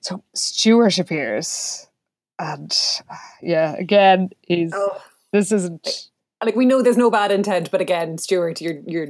So 0.00 0.22
Stuart 0.32 1.00
appears, 1.00 1.88
and 2.38 2.72
uh, 3.10 3.16
yeah, 3.42 3.74
again, 3.76 4.30
he's 4.42 4.70
Oh. 4.72 5.02
this 5.32 5.50
isn't. 5.50 6.08
Like 6.44 6.54
we 6.54 6.64
know 6.64 6.80
there's 6.80 6.96
no 6.96 7.10
bad 7.10 7.32
intent, 7.32 7.72
but 7.72 7.80
again, 7.80 8.18
Stuart, 8.18 8.60
you're 8.60 8.78
you're 8.86 9.08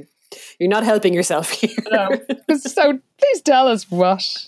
you're 0.59 0.69
not 0.69 0.83
helping 0.83 1.13
yourself 1.13 1.49
here. 1.61 1.75
No. 1.91 2.09
so 2.57 2.99
please 3.17 3.41
tell 3.41 3.67
us 3.67 3.89
what. 3.89 4.47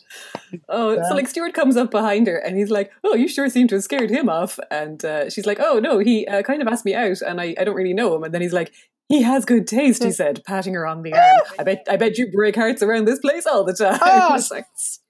Oh, 0.69 0.95
so 1.09 1.15
like 1.15 1.27
Stuart 1.27 1.53
comes 1.53 1.77
up 1.77 1.91
behind 1.91 2.27
her 2.27 2.37
and 2.37 2.57
he's 2.57 2.69
like, 2.71 2.91
"Oh, 3.03 3.15
you 3.15 3.27
sure 3.27 3.49
seem 3.49 3.67
to 3.69 3.75
have 3.75 3.83
scared 3.83 4.09
him 4.09 4.29
off." 4.29 4.59
And 4.71 5.03
uh, 5.03 5.29
she's 5.29 5.45
like, 5.45 5.59
"Oh 5.59 5.79
no, 5.79 5.99
he 5.99 6.25
uh, 6.27 6.41
kind 6.43 6.61
of 6.61 6.67
asked 6.67 6.85
me 6.85 6.93
out, 6.95 7.21
and 7.21 7.39
I, 7.41 7.55
I 7.59 7.63
don't 7.63 7.75
really 7.75 7.93
know 7.93 8.15
him." 8.15 8.23
And 8.23 8.33
then 8.33 8.41
he's 8.41 8.53
like, 8.53 8.71
"He 9.09 9.21
has 9.23 9.45
good 9.45 9.67
taste," 9.67 10.03
he 10.03 10.11
said, 10.11 10.43
patting 10.45 10.73
her 10.73 10.85
on 10.87 11.01
the 11.01 11.13
arm. 11.13 11.41
I 11.59 11.63
bet 11.63 11.85
I 11.89 11.97
bet 11.97 12.17
you 12.17 12.31
break 12.31 12.55
hearts 12.55 12.81
around 12.81 13.05
this 13.05 13.19
place 13.19 13.45
all 13.45 13.63
the 13.63 13.73
time. 13.73 13.99
Oh. 14.01 14.39
Like 14.51 14.65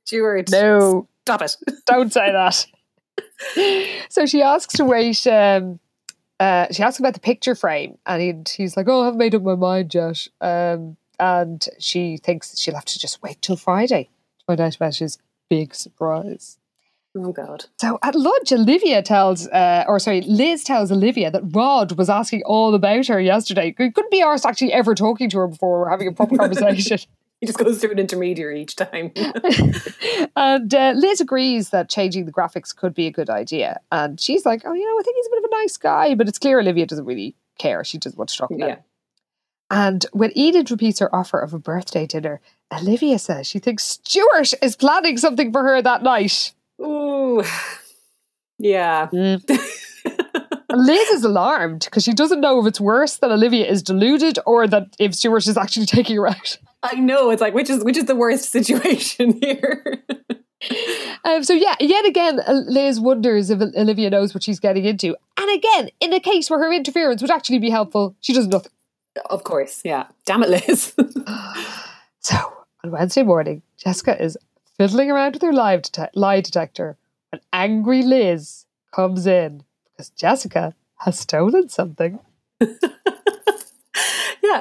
Stuart, 0.05 0.49
No, 0.51 1.07
stop 1.25 1.41
it. 1.41 1.55
don't 1.85 2.11
say 2.13 2.31
that. 2.31 2.65
so 4.09 4.25
she 4.25 4.41
asks 4.41 4.73
to 4.75 4.85
wait 4.85 5.25
um, 5.27 5.79
uh, 6.39 6.67
she 6.71 6.83
asks 6.83 6.99
about 6.99 7.13
the 7.13 7.19
picture 7.19 7.55
frame, 7.55 7.97
and 8.05 8.21
he, 8.21 8.63
he's 8.63 8.75
like, 8.75 8.87
"Oh, 8.87 9.01
I 9.01 9.05
haven't 9.05 9.19
made 9.19 9.35
up 9.35 9.43
my 9.43 9.55
mind 9.55 9.93
yet." 9.93 10.27
Um, 10.41 10.97
and 11.19 11.65
she 11.79 12.17
thinks 12.17 12.59
she'll 12.59 12.75
have 12.75 12.85
to 12.85 12.99
just 12.99 13.23
wait 13.23 13.41
till 13.41 13.55
Friday 13.55 14.09
to 14.39 14.45
find 14.45 14.59
out 14.59 14.75
about 14.75 14.95
his 14.95 15.17
big 15.49 15.73
surprise. 15.73 16.57
Oh 17.17 17.31
God. 17.31 17.65
So 17.79 17.97
at 18.03 18.13
lunch, 18.13 18.51
Olivia 18.51 19.01
tells, 19.01 19.47
uh, 19.47 19.85
or 19.87 19.99
sorry, 19.99 20.21
Liz 20.21 20.65
tells 20.65 20.91
Olivia 20.91 21.31
that 21.31 21.43
Rod 21.45 21.93
was 21.93 22.09
asking 22.09 22.43
all 22.43 22.75
about 22.75 23.07
her 23.07 23.21
yesterday. 23.21 23.73
He 23.77 23.91
couldn't 23.91 24.11
be 24.11 24.21
arsed 24.21 24.45
actually 24.45 24.73
ever 24.73 24.93
talking 24.95 25.29
to 25.29 25.37
her 25.37 25.47
before 25.47 25.85
or 25.85 25.89
having 25.89 26.09
a 26.09 26.11
proper 26.11 26.35
conversation. 26.37 26.99
He 27.41 27.47
just 27.47 27.59
goes 27.59 27.79
through 27.79 27.91
an 27.91 27.99
intermediary 27.99 28.61
each 28.61 28.77
time. 28.77 29.11
and 30.37 30.73
uh, 30.73 30.93
Liz 30.95 31.19
agrees 31.19 31.69
that 31.71 31.89
changing 31.89 32.25
the 32.25 32.31
graphics 32.31 32.73
could 32.73 32.93
be 32.93 33.07
a 33.07 33.11
good 33.11 33.29
idea. 33.29 33.81
And 33.91 34.19
she's 34.19 34.45
like, 34.45 34.61
oh, 34.65 34.73
you 34.73 34.85
know, 34.85 34.97
I 34.97 35.03
think 35.03 35.17
he's 35.17 35.27
a 35.27 35.29
bit 35.31 35.43
of 35.43 35.51
a 35.51 35.55
nice 35.61 35.75
guy. 35.75 36.15
But 36.15 36.29
it's 36.29 36.39
clear 36.39 36.61
Olivia 36.61 36.85
doesn't 36.85 37.05
really 37.05 37.35
care. 37.59 37.83
She 37.83 37.97
doesn't 37.97 38.17
want 38.17 38.29
to 38.29 38.37
talk 38.37 38.51
about 38.51 38.67
yeah. 38.67 38.73
it. 38.75 38.83
And 39.69 40.05
when 40.13 40.37
Enid 40.37 40.71
repeats 40.71 40.99
her 40.99 41.13
offer 41.13 41.39
of 41.39 41.53
a 41.53 41.59
birthday 41.59 42.05
dinner, 42.05 42.39
Olivia 42.71 43.19
says 43.19 43.47
she 43.47 43.59
thinks 43.59 43.83
Stuart 43.83 44.53
is 44.61 44.75
planning 44.75 45.17
something 45.17 45.51
for 45.51 45.63
her 45.63 45.81
that 45.81 46.03
night. 46.03 46.53
Ooh. 46.81 47.43
Yeah. 48.57 49.09
And 49.11 49.43
Liz 50.77 51.09
is 51.09 51.23
alarmed 51.23 51.81
because 51.85 52.03
she 52.03 52.13
doesn't 52.13 52.41
know 52.41 52.59
if 52.59 52.67
it's 52.67 52.79
worse 52.81 53.17
that 53.17 53.31
Olivia 53.31 53.65
is 53.65 53.81
deluded 53.83 54.39
or 54.45 54.67
that 54.67 54.95
if 54.99 55.13
Stuart 55.15 55.47
is 55.47 55.57
actually 55.57 55.85
taking 55.97 56.15
her 56.17 56.27
out. 56.27 56.57
I 56.83 56.95
know. 56.95 57.29
It's 57.31 57.41
like 57.41 57.53
which 57.53 57.69
is 57.69 57.83
which 57.83 57.97
is 57.97 58.05
the 58.05 58.15
worst 58.15 58.49
situation 58.51 59.39
here. 59.41 60.03
Um, 61.23 61.43
so 61.43 61.53
yeah, 61.53 61.75
yet 61.79 62.05
again, 62.05 62.39
uh, 62.39 62.53
Liz 62.67 62.99
wonders 62.99 63.49
if 63.51 63.59
Olivia 63.61 64.09
knows 64.09 64.33
what 64.33 64.41
she's 64.41 64.59
getting 64.59 64.85
into. 64.85 65.15
And 65.37 65.51
again, 65.51 65.89
in 65.99 66.13
a 66.13 66.19
case 66.19 66.49
where 66.49 66.59
her 66.59 66.71
interference 66.73 67.21
would 67.21 67.29
actually 67.29 67.59
be 67.59 67.69
helpful, 67.69 68.15
she 68.21 68.33
does 68.33 68.47
nothing. 68.47 68.71
of 69.29 69.43
course, 69.43 69.81
yeah. 69.83 70.05
Damn 70.25 70.43
it, 70.43 70.49
Liz. 70.49 70.93
So 72.19 72.35
on 72.83 72.91
Wednesday 72.91 73.21
morning, 73.23 73.61
Jessica 73.77 74.19
is 74.19 74.37
fiddling 74.77 75.11
around 75.11 75.33
with 75.33 75.43
her 75.43 75.53
live 75.53 75.83
dete- 75.83 76.15
lie 76.15 76.41
detector 76.41 76.97
and 77.31 77.41
angry 77.53 78.01
Liz 78.01 78.65
comes 78.91 79.27
in 79.27 79.63
because 79.95 80.09
Jessica 80.11 80.73
has 80.99 81.17
stolen 81.19 81.69
something. 81.69 82.19
yeah, 82.61 82.67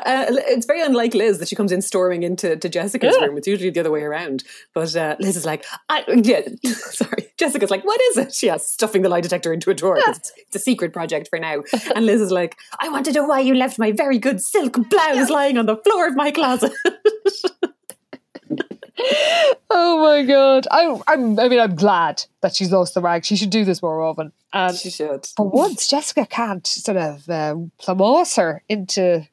uh, 0.06 0.26
it's 0.30 0.66
very 0.66 0.80
unlike 0.82 1.14
Liz 1.14 1.38
that 1.38 1.48
she 1.48 1.56
comes 1.56 1.72
in 1.72 1.82
storming 1.82 2.22
into 2.22 2.56
to 2.56 2.68
Jessica's 2.68 3.16
Yeah. 3.18 3.26
room. 3.26 3.36
It's 3.36 3.46
usually 3.46 3.70
the 3.70 3.80
other 3.80 3.90
way 3.90 4.02
around. 4.02 4.44
But 4.74 4.94
uh, 4.96 5.16
Liz 5.20 5.36
is 5.36 5.44
like, 5.44 5.64
I, 5.88 6.04
yeah, 6.08 6.40
sorry. 6.64 7.28
Jessica's 7.36 7.70
like, 7.70 7.84
what 7.84 8.00
is 8.10 8.16
it? 8.16 8.42
Yeah, 8.42 8.56
stuffing 8.58 9.02
the 9.02 9.08
lie 9.08 9.20
detector 9.20 9.52
into 9.52 9.70
a 9.70 9.74
drawer. 9.74 9.96
'cause 9.96 10.18
It's, 10.18 10.32
it's 10.36 10.56
a 10.56 10.58
secret 10.60 10.92
project 10.92 11.28
for 11.28 11.38
now. 11.38 11.62
And 11.94 12.06
Liz 12.06 12.20
is 12.20 12.30
like, 12.30 12.56
I 12.80 12.88
want 12.88 13.04
to 13.06 13.12
know 13.12 13.24
why 13.24 13.40
you 13.40 13.54
left 13.54 13.78
my 13.78 13.92
very 13.92 14.18
good 14.18 14.40
silk 14.40 14.76
blouse 14.88 15.30
lying 15.30 15.58
on 15.58 15.66
the 15.66 15.76
floor 15.76 16.06
of 16.06 16.14
my 16.16 16.30
closet. 16.30 16.72
Oh 19.70 20.00
my 20.02 20.22
god! 20.22 20.66
I, 20.70 21.00
I'm, 21.08 21.38
I 21.38 21.48
mean, 21.48 21.60
I'm 21.60 21.74
glad 21.74 22.24
that 22.40 22.54
she's 22.54 22.70
lost 22.72 22.94
the 22.94 23.00
rag. 23.00 23.24
She 23.24 23.36
should 23.36 23.50
do 23.50 23.64
this 23.64 23.82
more 23.82 24.02
often. 24.02 24.32
And 24.52 24.76
she 24.76 24.90
should. 24.90 25.26
for 25.36 25.48
once, 25.48 25.88
Jessica 25.88 26.26
can't 26.26 26.66
sort 26.66 26.96
of 26.96 27.24
plámás 27.26 28.36
her 28.36 28.62
into 28.68 29.26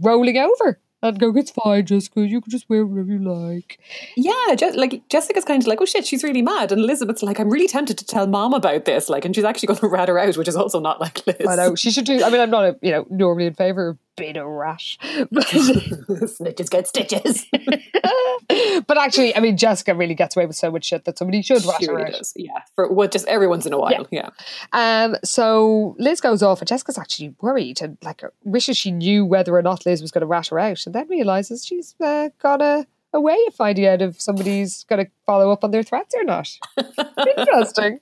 rolling 0.00 0.36
over 0.36 0.78
and 1.02 1.18
go, 1.18 1.32
"It's 1.34 1.50
fine, 1.50 1.86
Jessica. 1.86 2.26
You 2.26 2.40
can 2.40 2.50
just 2.50 2.68
wear 2.68 2.84
whatever 2.84 3.12
you 3.12 3.18
like." 3.18 3.78
Yeah, 4.16 4.54
Je- 4.54 4.72
like 4.72 5.08
Jessica's 5.08 5.44
kind 5.44 5.62
of 5.62 5.66
like, 5.66 5.80
oh 5.80 5.86
shit, 5.86 6.06
she's 6.06 6.22
really 6.22 6.42
mad, 6.42 6.72
and 6.72 6.80
Elizabeth's 6.82 7.22
like, 7.22 7.38
I'm 7.38 7.50
really 7.50 7.68
tempted 7.68 7.96
to 7.98 8.04
tell 8.04 8.26
mom 8.26 8.54
about 8.54 8.84
this, 8.84 9.08
like, 9.08 9.24
and 9.24 9.34
she's 9.34 9.44
actually 9.44 9.68
going 9.68 9.80
to 9.80 9.88
rat 9.88 10.08
her 10.08 10.18
out, 10.18 10.36
which 10.36 10.48
is 10.48 10.56
also 10.56 10.80
not 10.80 11.00
like 11.00 11.26
Liz. 11.26 11.46
I 11.48 11.56
know 11.56 11.74
she 11.74 11.90
should 11.90 12.04
do. 12.04 12.22
I 12.22 12.30
mean, 12.30 12.40
I'm 12.40 12.50
not, 12.50 12.64
a, 12.64 12.78
you 12.82 12.90
know, 12.92 13.06
normally 13.10 13.46
in 13.46 13.54
favor 13.54 13.88
of 13.88 13.98
being 14.16 14.36
of 14.36 14.46
rash, 14.46 14.98
Snitches 15.02 16.70
get 16.70 16.88
stitches. 16.88 17.46
but 18.86 18.98
actually, 18.98 19.36
I 19.36 19.40
mean, 19.40 19.56
Jessica 19.56 19.94
really 19.94 20.14
gets 20.14 20.36
away 20.36 20.46
with 20.46 20.56
so 20.56 20.70
much 20.70 20.86
shit 20.86 21.04
that 21.04 21.18
somebody 21.18 21.42
should 21.42 21.64
rat 21.64 21.76
she 21.80 21.86
her 21.86 21.94
really 21.94 22.06
out. 22.08 22.18
does. 22.18 22.32
Yeah, 22.36 22.60
for 22.74 22.90
what 22.90 23.12
just 23.12 23.26
every 23.28 23.46
once 23.46 23.66
in 23.66 23.72
a 23.72 23.78
while. 23.78 24.06
Yeah. 24.10 24.30
Um, 24.72 25.16
so 25.24 25.94
Liz 25.98 26.20
goes 26.20 26.42
off, 26.42 26.60
and 26.60 26.68
Jessica's 26.68 26.98
actually 26.98 27.34
worried 27.40 27.80
and 27.82 27.98
like 28.02 28.22
wishes 28.44 28.76
she 28.76 28.90
knew 28.90 29.24
whether 29.24 29.54
or 29.54 29.62
not 29.62 29.86
Liz 29.86 30.02
was 30.02 30.10
going 30.10 30.22
to 30.22 30.26
rat 30.26 30.48
her 30.48 30.58
out, 30.58 30.84
and 30.86 30.94
then 30.94 31.08
realizes 31.08 31.64
she's 31.64 31.94
uh, 32.00 32.30
got 32.40 32.62
a, 32.62 32.86
a 33.12 33.20
way 33.20 33.38
of 33.46 33.54
finding 33.54 33.86
out 33.86 34.02
if 34.02 34.20
somebody's 34.20 34.84
going 34.84 35.04
to 35.04 35.10
follow 35.26 35.50
up 35.50 35.64
on 35.64 35.70
their 35.70 35.82
threats 35.82 36.14
or 36.14 36.24
not. 36.24 36.48
Interesting. 36.76 38.00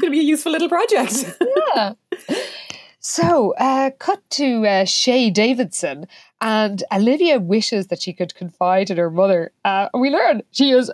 Going 0.00 0.10
to 0.10 0.10
be 0.10 0.20
a 0.20 0.24
useful 0.24 0.50
little 0.50 0.68
project. 0.68 1.36
yeah. 1.76 1.92
So, 3.06 3.52
uh, 3.58 3.90
cut 3.98 4.22
to 4.30 4.66
uh, 4.66 4.84
Chez 4.86 5.30
Davidson, 5.30 6.06
and 6.40 6.82
Olivia 6.90 7.38
wishes 7.38 7.88
that 7.88 8.00
she 8.00 8.14
could 8.14 8.34
confide 8.34 8.90
in 8.90 8.96
her 8.96 9.10
mother. 9.10 9.52
Uh, 9.62 9.90
and 9.92 10.00
we 10.00 10.08
learn 10.08 10.42
she 10.52 10.70
is 10.70 10.90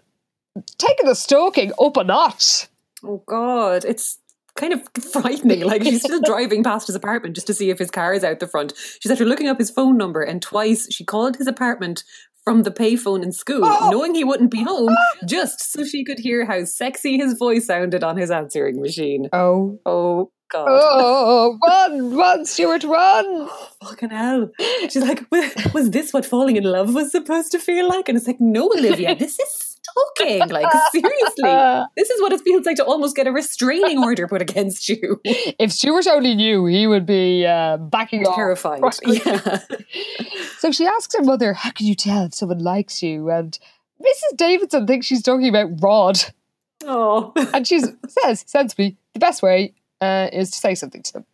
taking 0.76 1.06
the 1.06 1.14
stalking 1.14 1.70
up 1.80 1.96
a 1.96 2.02
notch. 2.02 2.66
oh 3.04 3.22
God, 3.26 3.84
it's 3.84 4.18
kind 4.56 4.72
of 4.72 4.82
frightening. 5.12 5.60
Like 5.60 5.84
she's 5.84 6.02
still 6.02 6.20
driving 6.24 6.64
past 6.64 6.88
his 6.88 6.96
apartment 6.96 7.36
just 7.36 7.46
to 7.46 7.54
see 7.54 7.70
if 7.70 7.78
his 7.78 7.92
car 7.92 8.12
is 8.12 8.24
out 8.24 8.40
the 8.40 8.48
front. 8.48 8.72
She's 8.98 9.12
after 9.12 9.24
looking 9.24 9.46
up 9.46 9.60
his 9.60 9.70
phone 9.70 9.96
number, 9.96 10.20
and 10.20 10.42
twice 10.42 10.92
she 10.92 11.04
called 11.04 11.36
his 11.36 11.46
apartment 11.46 12.02
from 12.42 12.64
the 12.64 12.72
payphone 12.72 13.22
in 13.22 13.30
school, 13.30 13.60
knowing 13.60 14.16
he 14.16 14.24
wouldn't 14.24 14.50
be 14.50 14.64
home, 14.64 14.96
just 15.28 15.60
so 15.60 15.84
she 15.84 16.02
could 16.02 16.18
hear 16.18 16.44
how 16.44 16.64
sexy 16.64 17.18
his 17.18 17.34
voice 17.34 17.66
sounded 17.66 18.02
on 18.02 18.16
his 18.16 18.32
answering 18.32 18.80
machine. 18.80 19.28
Oh, 19.32 19.78
Oh 19.86 20.32
God. 20.50 20.66
oh, 20.68 21.58
run, 21.66 22.14
run, 22.16 22.44
Stuart, 22.44 22.84
run! 22.84 23.48
Fucking 23.84 24.10
hell. 24.10 24.50
She's 24.80 24.96
like, 24.96 25.22
"Was- 25.72 25.90
this 25.90 26.12
what 26.12 26.26
falling 26.26 26.56
in 26.56 26.64
love 26.64 26.92
was 26.94 27.12
supposed 27.12 27.52
to 27.52 27.58
feel 27.58 27.88
like? 27.88 28.08
And 28.08 28.18
it's 28.18 28.26
like, 28.26 28.40
no, 28.40 28.66
Olivia, 28.68 29.14
this 29.18 29.38
is 29.38 29.76
stalking. 29.80 30.48
Like, 30.48 30.66
seriously. 30.92 31.50
This 31.96 32.10
is 32.10 32.20
what 32.20 32.32
it 32.32 32.40
feels 32.40 32.66
like 32.66 32.76
to 32.76 32.84
almost 32.84 33.16
get 33.16 33.26
a 33.26 33.32
restraining 33.32 33.98
order 34.04 34.26
put 34.26 34.42
against 34.42 34.88
you. 34.88 35.20
If 35.24 35.72
Stuart 35.72 36.06
only 36.06 36.34
knew, 36.34 36.66
he 36.66 36.86
would 36.86 37.06
be 37.06 37.46
uh, 37.46 37.76
backing 37.76 38.26
off. 38.26 38.34
Terrified. 38.34 38.82
Yeah. 39.04 39.58
So 40.58 40.70
she 40.72 40.86
asks 40.86 41.14
her 41.16 41.22
mother, 41.22 41.54
How 41.54 41.70
can 41.70 41.86
you 41.86 41.94
tell 41.94 42.24
if 42.24 42.34
someone 42.34 42.58
likes 42.58 43.02
you? 43.02 43.30
And 43.30 43.58
Mrs. 44.00 44.36
Davidson 44.36 44.86
thinks 44.86 45.06
she's 45.06 45.22
talking 45.22 45.48
about 45.48 45.70
Rod. 45.80 46.20
Oh. 46.84 47.32
And 47.54 47.66
she 47.66 47.80
says, 47.80 48.44
sensibly, 48.46 48.96
the 49.14 49.20
best 49.20 49.42
way 49.42 49.74
uh, 50.00 50.28
is 50.32 50.50
to 50.52 50.58
say 50.58 50.74
something 50.74 51.02
to 51.02 51.12
them. 51.12 51.24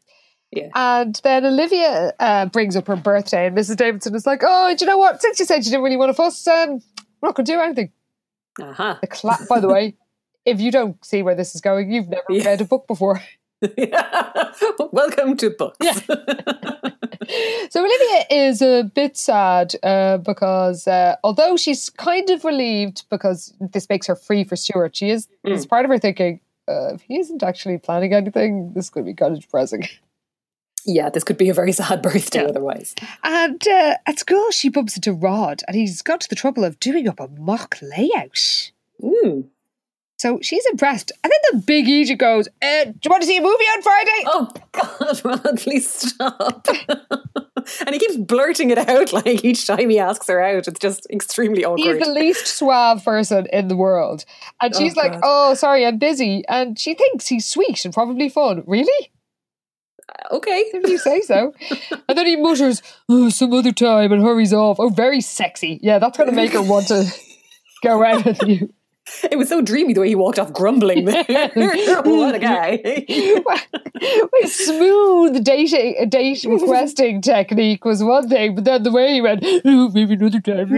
Yeah. 0.52 0.68
And 0.74 1.20
then 1.24 1.44
Olivia 1.44 2.12
uh, 2.20 2.46
brings 2.46 2.76
up 2.76 2.86
her 2.86 2.96
birthday, 2.96 3.46
and 3.48 3.56
Mrs. 3.56 3.76
Davidson 3.76 4.14
is 4.14 4.26
like, 4.26 4.42
Oh, 4.44 4.74
do 4.76 4.84
you 4.84 4.90
know 4.90 4.98
what? 4.98 5.20
Since 5.20 5.38
you 5.40 5.44
said 5.44 5.58
you 5.64 5.70
didn't 5.70 5.82
really 5.82 5.96
want 5.96 6.10
to 6.10 6.14
fuss, 6.14 6.46
um, 6.46 6.80
we're 7.20 7.28
not 7.28 7.34
going 7.34 7.44
to 7.46 7.52
do 7.52 7.60
anything. 7.60 7.90
Uh-huh. 8.62 8.96
The 9.00 9.06
clap, 9.06 9.48
By 9.48 9.60
the 9.60 9.68
way, 9.68 9.96
if 10.44 10.60
you 10.60 10.70
don't 10.70 11.04
see 11.04 11.22
where 11.22 11.34
this 11.34 11.54
is 11.54 11.60
going, 11.60 11.90
you've 11.90 12.08
never 12.08 12.22
Yeah. 12.30 12.44
read 12.46 12.60
a 12.60 12.64
book 12.64 12.86
before. 12.86 13.20
Welcome 14.92 15.36
to 15.38 15.50
books. 15.50 15.78
So 17.70 17.80
Olivia 17.84 18.24
is 18.30 18.62
a 18.62 18.84
bit 18.84 19.16
sad 19.16 19.74
uh, 19.82 20.18
because 20.18 20.86
uh, 20.86 21.16
although 21.24 21.56
she's 21.56 21.90
kind 21.90 22.30
of 22.30 22.44
relieved 22.44 23.02
because 23.10 23.52
this 23.58 23.88
makes 23.88 24.06
her 24.06 24.14
free 24.14 24.44
for 24.44 24.54
Stuart, 24.54 24.94
she 24.94 25.10
is. 25.10 25.26
It's 25.42 25.66
part 25.66 25.84
of 25.84 25.90
her 25.90 25.98
thinking 25.98 26.38
uh, 26.68 26.94
if 26.94 27.00
he 27.02 27.18
isn't 27.18 27.42
actually 27.42 27.78
planning 27.78 28.12
anything, 28.12 28.72
this 28.74 28.90
could 28.90 29.04
be 29.04 29.14
kind 29.14 29.34
of 29.34 29.40
depressing. 29.42 29.84
Yeah, 30.88 31.10
this 31.10 31.24
could 31.24 31.36
be 31.36 31.48
a 31.48 31.52
very 31.54 31.72
sad 31.72 32.00
birthday 32.00 32.42
Yeah. 32.42 32.48
otherwise. 32.48 32.94
And 33.24 33.60
uh, 33.66 33.96
at 34.06 34.20
school, 34.20 34.52
she 34.52 34.68
bumps 34.68 34.94
into 34.94 35.12
Rod, 35.12 35.62
and 35.66 35.76
he's 35.76 36.00
got 36.00 36.20
to 36.20 36.28
the 36.28 36.36
trouble 36.36 36.62
of 36.62 36.78
doing 36.78 37.08
up 37.08 37.18
a 37.18 37.26
mock 37.26 37.76
layout. 37.82 38.70
Mm. 39.02 39.48
So 40.18 40.38
she's 40.42 40.64
impressed, 40.66 41.12
and 41.22 41.30
then 41.30 41.60
the 41.60 41.66
big 41.66 41.86
Egypt 41.88 42.18
goes, 42.20 42.48
uh, 42.62 42.84
"Do 42.84 42.94
you 43.04 43.10
want 43.10 43.22
to 43.22 43.26
see 43.26 43.36
a 43.36 43.42
movie 43.42 43.64
on 43.64 43.82
Friday?" 43.82 44.22
Oh 44.26 44.50
God, 44.72 45.24
Ron, 45.46 45.56
please 45.58 45.90
stop. 45.90 46.66
and 47.86 47.90
he 47.92 47.98
keeps 47.98 48.16
blurting 48.16 48.70
it 48.70 48.78
out 48.78 49.12
like 49.26 49.44
each 49.44 49.66
time 49.66 49.90
he 49.90 49.98
asks 49.98 50.26
her 50.28 50.40
out. 50.40 50.68
It's 50.68 50.78
just 50.80 51.06
extremely 51.10 51.64
awkward. 51.66 51.96
He's 51.98 52.06
the 52.06 52.12
least 52.12 52.46
suave 52.46 53.04
person 53.04 53.46
in 53.52 53.68
the 53.68 53.76
world. 53.76 54.24
And 54.62 54.74
Oh, 54.74 54.78
she's 54.78 54.96
like, 54.96 55.12
God. 55.12 55.20
oh, 55.22 55.54
sorry, 55.54 55.84
I'm 55.84 55.98
busy. 55.98 56.44
And 56.48 56.78
she 56.78 56.94
thinks 56.94 57.26
he's 57.26 57.46
sweet 57.46 57.84
and 57.84 57.92
probably 57.92 58.28
fun. 58.30 58.62
Really? 58.66 59.10
okay. 60.30 60.64
If 60.72 60.88
you 60.88 60.98
say 60.98 61.20
so. 61.20 61.52
and 62.08 62.16
then 62.16 62.26
he 62.26 62.36
mutters, 62.36 62.82
oh, 63.08 63.28
some 63.28 63.52
other 63.52 63.72
time 63.72 64.12
and 64.12 64.22
hurries 64.22 64.52
off. 64.52 64.78
Oh, 64.80 64.88
very 64.88 65.20
sexy. 65.20 65.78
Yeah, 65.82 65.98
that's 65.98 66.16
going 66.16 66.30
to 66.30 66.34
make 66.36 66.52
her 66.52 66.62
want 66.62 66.88
to 66.88 67.04
go 67.82 68.02
out 68.02 68.24
with 68.24 68.42
you. 68.46 68.72
It 69.30 69.36
was 69.38 69.48
so 69.48 69.62
dreamy 69.62 69.92
the 69.94 70.00
way 70.00 70.08
he 70.08 70.14
walked 70.14 70.38
off 70.38 70.52
grumbling 70.52 71.04
what 71.06 72.34
a 72.34 72.38
guy. 72.40 72.82
With 74.32 74.52
smooth 74.52 75.44
dating, 75.44 76.08
date 76.08 76.44
requesting 76.44 77.20
technique 77.22 77.84
was 77.84 78.02
one 78.02 78.28
thing, 78.28 78.56
but 78.56 78.64
then 78.64 78.82
the 78.82 78.90
way 78.90 79.14
he 79.14 79.20
went, 79.22 79.44
oh, 79.64 79.90
maybe 79.94 80.14
another 80.14 80.40
time. 80.40 80.68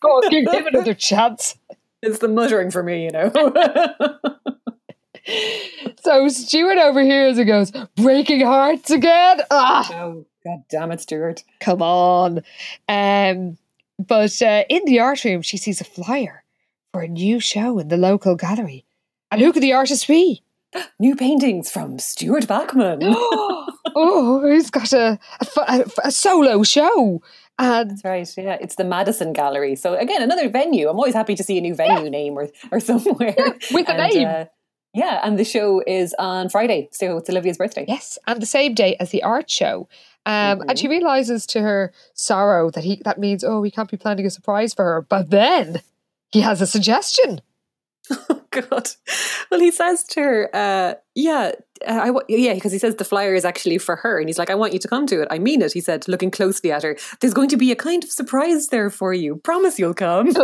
Go 0.00 0.08
on, 0.08 0.30
give 0.30 0.52
him 0.52 0.66
another 0.66 0.94
chance. 0.94 1.56
it's 2.02 2.18
the 2.18 2.28
muttering 2.28 2.70
for 2.70 2.82
me, 2.82 3.04
you 3.04 3.10
know. 3.10 3.32
so 6.00 6.28
Stuart 6.28 6.78
overhears 6.78 7.38
and 7.38 7.46
goes, 7.46 7.72
breaking 7.96 8.42
hearts 8.44 8.90
again. 8.90 9.40
Ah, 9.50 9.88
Oh, 9.94 10.26
god 10.44 10.62
damn 10.70 10.92
it, 10.92 11.00
Stuart. 11.00 11.44
come 11.60 11.82
on. 11.82 12.42
Um, 12.88 13.56
but 13.98 14.40
uh, 14.42 14.64
in 14.68 14.84
the 14.84 15.00
art 15.00 15.24
room, 15.24 15.42
she 15.42 15.56
sees 15.56 15.80
a 15.80 15.84
flyer 15.84 16.42
for 16.96 17.02
a 17.02 17.08
new 17.08 17.38
show 17.38 17.78
in 17.78 17.88
the 17.88 17.96
local 17.98 18.34
gallery. 18.36 18.86
And 19.30 19.38
who 19.42 19.52
could 19.52 19.62
the 19.62 19.74
artist 19.74 20.08
be? 20.08 20.42
New 20.98 21.14
paintings 21.14 21.70
from 21.70 21.98
Stuart 21.98 22.48
Bachman. 22.48 23.00
oh, 23.94 24.50
he's 24.50 24.70
got 24.70 24.94
a, 24.94 25.18
a, 25.68 25.84
a, 26.04 26.10
solo 26.10 26.62
show. 26.62 27.20
And 27.58 27.90
That's 27.90 28.02
right, 28.02 28.34
yeah. 28.38 28.56
It's 28.62 28.76
the 28.76 28.84
Madison 28.84 29.34
Gallery. 29.34 29.76
So 29.76 29.92
again, 29.94 30.22
another 30.22 30.48
venue. 30.48 30.88
I'm 30.88 30.96
always 30.96 31.12
happy 31.12 31.34
to 31.34 31.42
see 31.44 31.58
a 31.58 31.60
new 31.60 31.74
venue 31.74 32.08
name 32.08 32.32
or, 32.38 32.48
or 32.72 32.80
somewhere. 32.90 33.36
with 33.70 33.88
a 33.90 33.92
And, 33.92 34.14
name. 34.14 34.26
uh, 34.28 34.44
yeah, 34.94 35.20
and 35.22 35.38
the 35.38 35.44
show 35.44 35.82
is 35.86 36.14
on 36.18 36.48
Friday, 36.48 36.88
so 36.92 37.18
it's 37.18 37.28
Olivia's 37.28 37.58
birthday. 37.58 37.84
Yes, 37.86 38.18
and 38.26 38.40
the 38.40 38.46
same 38.46 38.72
day 38.72 38.96
as 38.98 39.10
the 39.10 39.22
art 39.22 39.50
show. 39.50 39.86
Um, 40.24 40.62
And 40.66 40.78
she 40.78 40.88
realizes 40.88 41.44
to 41.48 41.60
her 41.60 41.92
sorrow 42.14 42.70
that 42.70 42.84
he 42.84 43.02
that 43.04 43.18
means 43.18 43.44
oh 43.44 43.60
we 43.60 43.70
can't 43.70 43.90
be 43.90 43.98
planning 43.98 44.24
a 44.24 44.30
surprise 44.30 44.72
for 44.72 44.84
her. 44.86 45.02
But 45.02 45.28
then 45.28 45.82
he 46.32 46.40
has 46.40 46.60
a 46.60 46.66
suggestion. 46.66 47.40
Oh 48.30 48.42
God. 48.70 48.88
Well, 49.50 49.60
he 49.60 49.70
says 49.70 50.04
to 50.04 50.20
her, 50.20 50.50
uh, 50.54 50.94
"Yeah, 51.14 51.52
uh, 51.86 52.12
I 52.14 52.20
yeah," 52.28 52.54
because 52.54 52.72
he 52.72 52.78
says 52.78 52.94
the 52.94 53.04
flyer 53.04 53.34
is 53.34 53.44
actually 53.44 53.78
for 53.78 53.96
her, 53.96 54.18
and 54.18 54.28
he's 54.28 54.38
like, 54.38 54.48
"I 54.48 54.54
want 54.54 54.72
you 54.72 54.78
to 54.78 54.88
come 54.88 55.06
to 55.08 55.20
it." 55.20 55.28
I 55.30 55.38
mean 55.38 55.60
it. 55.60 55.72
He 55.72 55.80
said, 55.80 56.08
looking 56.08 56.30
closely 56.30 56.72
at 56.72 56.82
her. 56.84 56.96
There's 57.20 57.34
going 57.34 57.50
to 57.50 57.56
be 57.56 57.72
a 57.72 57.76
kind 57.76 58.02
of 58.04 58.10
surprise 58.10 58.68
there 58.68 58.88
for 58.90 59.12
you. 59.12 59.36
Promise 59.36 59.78
you'll 59.78 59.94
come. 59.94 60.28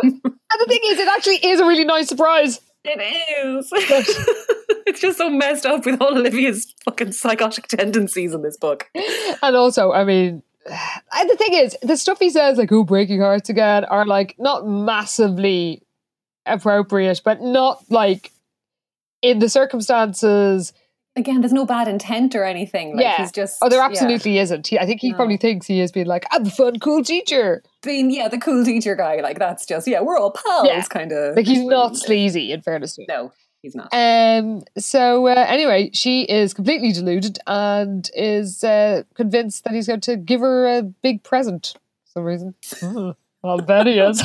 And 0.52 0.60
the 0.60 0.66
thing 0.66 0.80
is, 0.84 0.98
it 0.98 1.08
actually 1.08 1.36
is 1.36 1.60
a 1.60 1.64
really 1.64 1.84
nice 1.84 2.08
surprise. 2.08 2.60
it 2.84 3.00
is. 3.00 3.70
it's 4.86 5.00
just 5.00 5.16
so 5.16 5.30
messed 5.30 5.64
up 5.64 5.86
with 5.86 5.98
all 6.02 6.18
Olivia's 6.18 6.74
fucking 6.84 7.12
psychotic 7.12 7.68
tendencies 7.68 8.34
in 8.34 8.42
this 8.42 8.58
book. 8.58 8.90
And 9.42 9.56
also, 9.56 9.92
I 9.92 10.04
mean, 10.04 10.42
and 10.66 11.30
the 11.30 11.36
thing 11.36 11.54
is, 11.54 11.76
the 11.82 11.96
stuff 11.96 12.18
he 12.18 12.30
says, 12.30 12.58
like 12.58 12.70
"oh, 12.72 12.84
breaking 12.84 13.20
hearts 13.20 13.48
again," 13.48 13.84
are 13.86 14.06
like 14.06 14.36
not 14.38 14.66
massively 14.66 15.82
appropriate, 16.46 17.20
but 17.24 17.40
not 17.40 17.82
like 17.90 18.30
in 19.22 19.38
the 19.38 19.48
circumstances. 19.48 20.72
Again, 21.14 21.42
there's 21.42 21.52
no 21.52 21.66
bad 21.66 21.88
intent 21.88 22.34
or 22.34 22.42
anything. 22.42 22.96
Like, 22.96 23.02
yeah. 23.04 23.16
he's 23.18 23.32
just. 23.32 23.58
oh, 23.60 23.68
there 23.68 23.80
yeah. 23.80 23.84
absolutely 23.86 24.38
isn't. 24.38 24.66
He, 24.66 24.78
I 24.78 24.86
think 24.86 25.02
he 25.02 25.10
No. 25.10 25.16
probably 25.16 25.36
thinks 25.36 25.66
he 25.66 25.80
is 25.80 25.92
being 25.92 26.06
like, 26.06 26.24
"I'm 26.30 26.44
the 26.44 26.50
fun, 26.50 26.78
cool 26.78 27.04
teacher." 27.04 27.62
Being, 27.82 28.10
yeah, 28.10 28.28
the 28.28 28.38
cool 28.38 28.64
teacher 28.64 28.94
guy. 28.96 29.16
Like, 29.20 29.38
that's 29.38 29.66
just, 29.66 29.86
yeah, 29.86 30.00
we're 30.00 30.16
all 30.16 30.30
pals, 30.30 30.66
Yeah. 30.66 30.82
kind 30.84 31.12
of. 31.12 31.36
Like 31.36 31.46
he's 31.46 31.64
not 31.64 31.96
sleazy. 31.96 32.52
In 32.52 32.62
fairness. 32.62 32.98
No, 33.08 33.30
he's 33.62 33.74
not. 33.74 33.88
Um. 33.92 34.64
So 34.76 35.28
uh, 35.28 35.46
anyway, 35.48 35.90
she 35.92 36.22
is 36.22 36.52
completely 36.52 36.92
deluded 36.92 37.38
and 37.46 38.10
is 38.14 38.64
uh, 38.64 39.04
convinced 39.14 39.64
that 39.64 39.72
he's 39.72 39.86
going 39.86 40.00
to 40.02 40.16
give 40.16 40.40
her 40.40 40.66
a 40.66 40.82
big 40.82 41.22
present 41.22 41.74
for 42.04 42.12
some 42.12 42.24
reason. 42.24 42.54
Mm, 42.80 43.16
I'll 43.44 43.58
bet 43.58 43.86
he 43.86 43.98
is. 43.98 44.22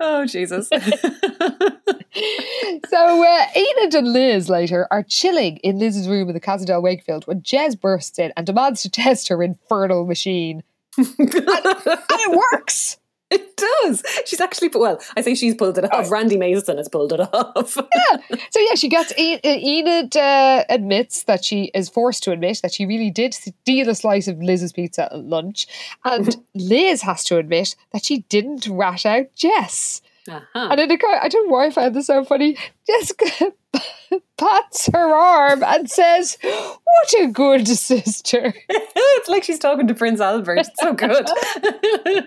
oh, 0.00 0.26
Jesus. 0.26 0.68
so 2.88 3.24
uh, 3.24 3.46
Enid 3.56 3.94
and 3.94 4.12
Liz 4.12 4.48
later 4.48 4.86
are 4.90 5.02
chilling 5.02 5.58
in 5.58 5.78
Liz's 5.78 6.08
room 6.08 6.28
in 6.28 6.34
the 6.34 6.40
Casa 6.40 6.66
del 6.66 6.82
Wakefield 6.82 7.26
when 7.26 7.42
Jez 7.42 7.80
bursts 7.80 8.18
in 8.18 8.32
and 8.36 8.46
demands 8.46 8.82
to 8.82 8.90
test 8.90 9.28
her 9.28 9.42
infernal 9.42 10.06
machine. 10.06 10.62
and 10.96 11.08
it 11.18 12.38
works. 12.52 12.98
It 13.38 13.56
does. 13.56 14.02
She's 14.24 14.40
actually, 14.40 14.70
well, 14.74 15.00
I 15.16 15.20
say 15.20 15.34
she's 15.34 15.54
pulled 15.54 15.76
it 15.78 15.92
off. 15.92 16.10
Randy 16.10 16.36
Mason 16.38 16.78
has 16.78 16.88
pulled 16.88 17.12
it 17.12 17.20
off. 17.34 17.76
yeah. 17.76 18.16
So 18.50 18.60
yeah, 18.60 18.74
she 18.74 18.88
gets 18.88 19.12
uh, 19.12 19.38
Enid 19.44 20.16
uh, 20.16 20.64
admits 20.70 21.24
that 21.24 21.44
she 21.44 21.64
is 21.74 21.88
forced 21.88 22.22
to 22.22 22.30
admit 22.32 22.60
that 22.62 22.72
she 22.72 22.86
really 22.86 23.10
did 23.10 23.34
steal 23.34 23.88
a 23.88 23.94
slice 23.94 24.28
of 24.28 24.40
Liz's 24.40 24.72
pizza 24.72 25.12
at 25.12 25.24
lunch, 25.24 25.66
and 26.04 26.36
Liz 26.54 27.02
has 27.02 27.24
to 27.24 27.36
admit 27.36 27.74
that 27.92 28.04
she 28.04 28.20
didn't 28.30 28.66
rat 28.68 29.04
out 29.04 29.26
Jess. 29.34 30.00
Uh-huh. 30.28 30.68
And 30.70 30.80
in 30.80 30.88
the 30.88 30.98
car, 30.98 31.18
I 31.22 31.28
don't 31.28 31.46
know 31.46 31.52
why 31.52 31.66
I 31.66 31.70
found 31.70 31.94
this 31.94 32.06
so 32.06 32.24
funny. 32.24 32.56
Jessica 32.86 33.52
pats 34.36 34.88
her 34.92 35.14
arm 35.14 35.62
and 35.64 35.90
says, 35.90 36.38
"What 36.42 37.14
a 37.18 37.28
good 37.28 37.66
sister." 37.66 38.54
it's 38.68 39.28
like 39.28 39.44
she's 39.44 39.58
talking 39.58 39.86
to 39.88 39.94
Prince 39.94 40.20
Albert. 40.20 40.58
It's 40.58 40.70
so 40.80 40.92
good. 40.92 41.28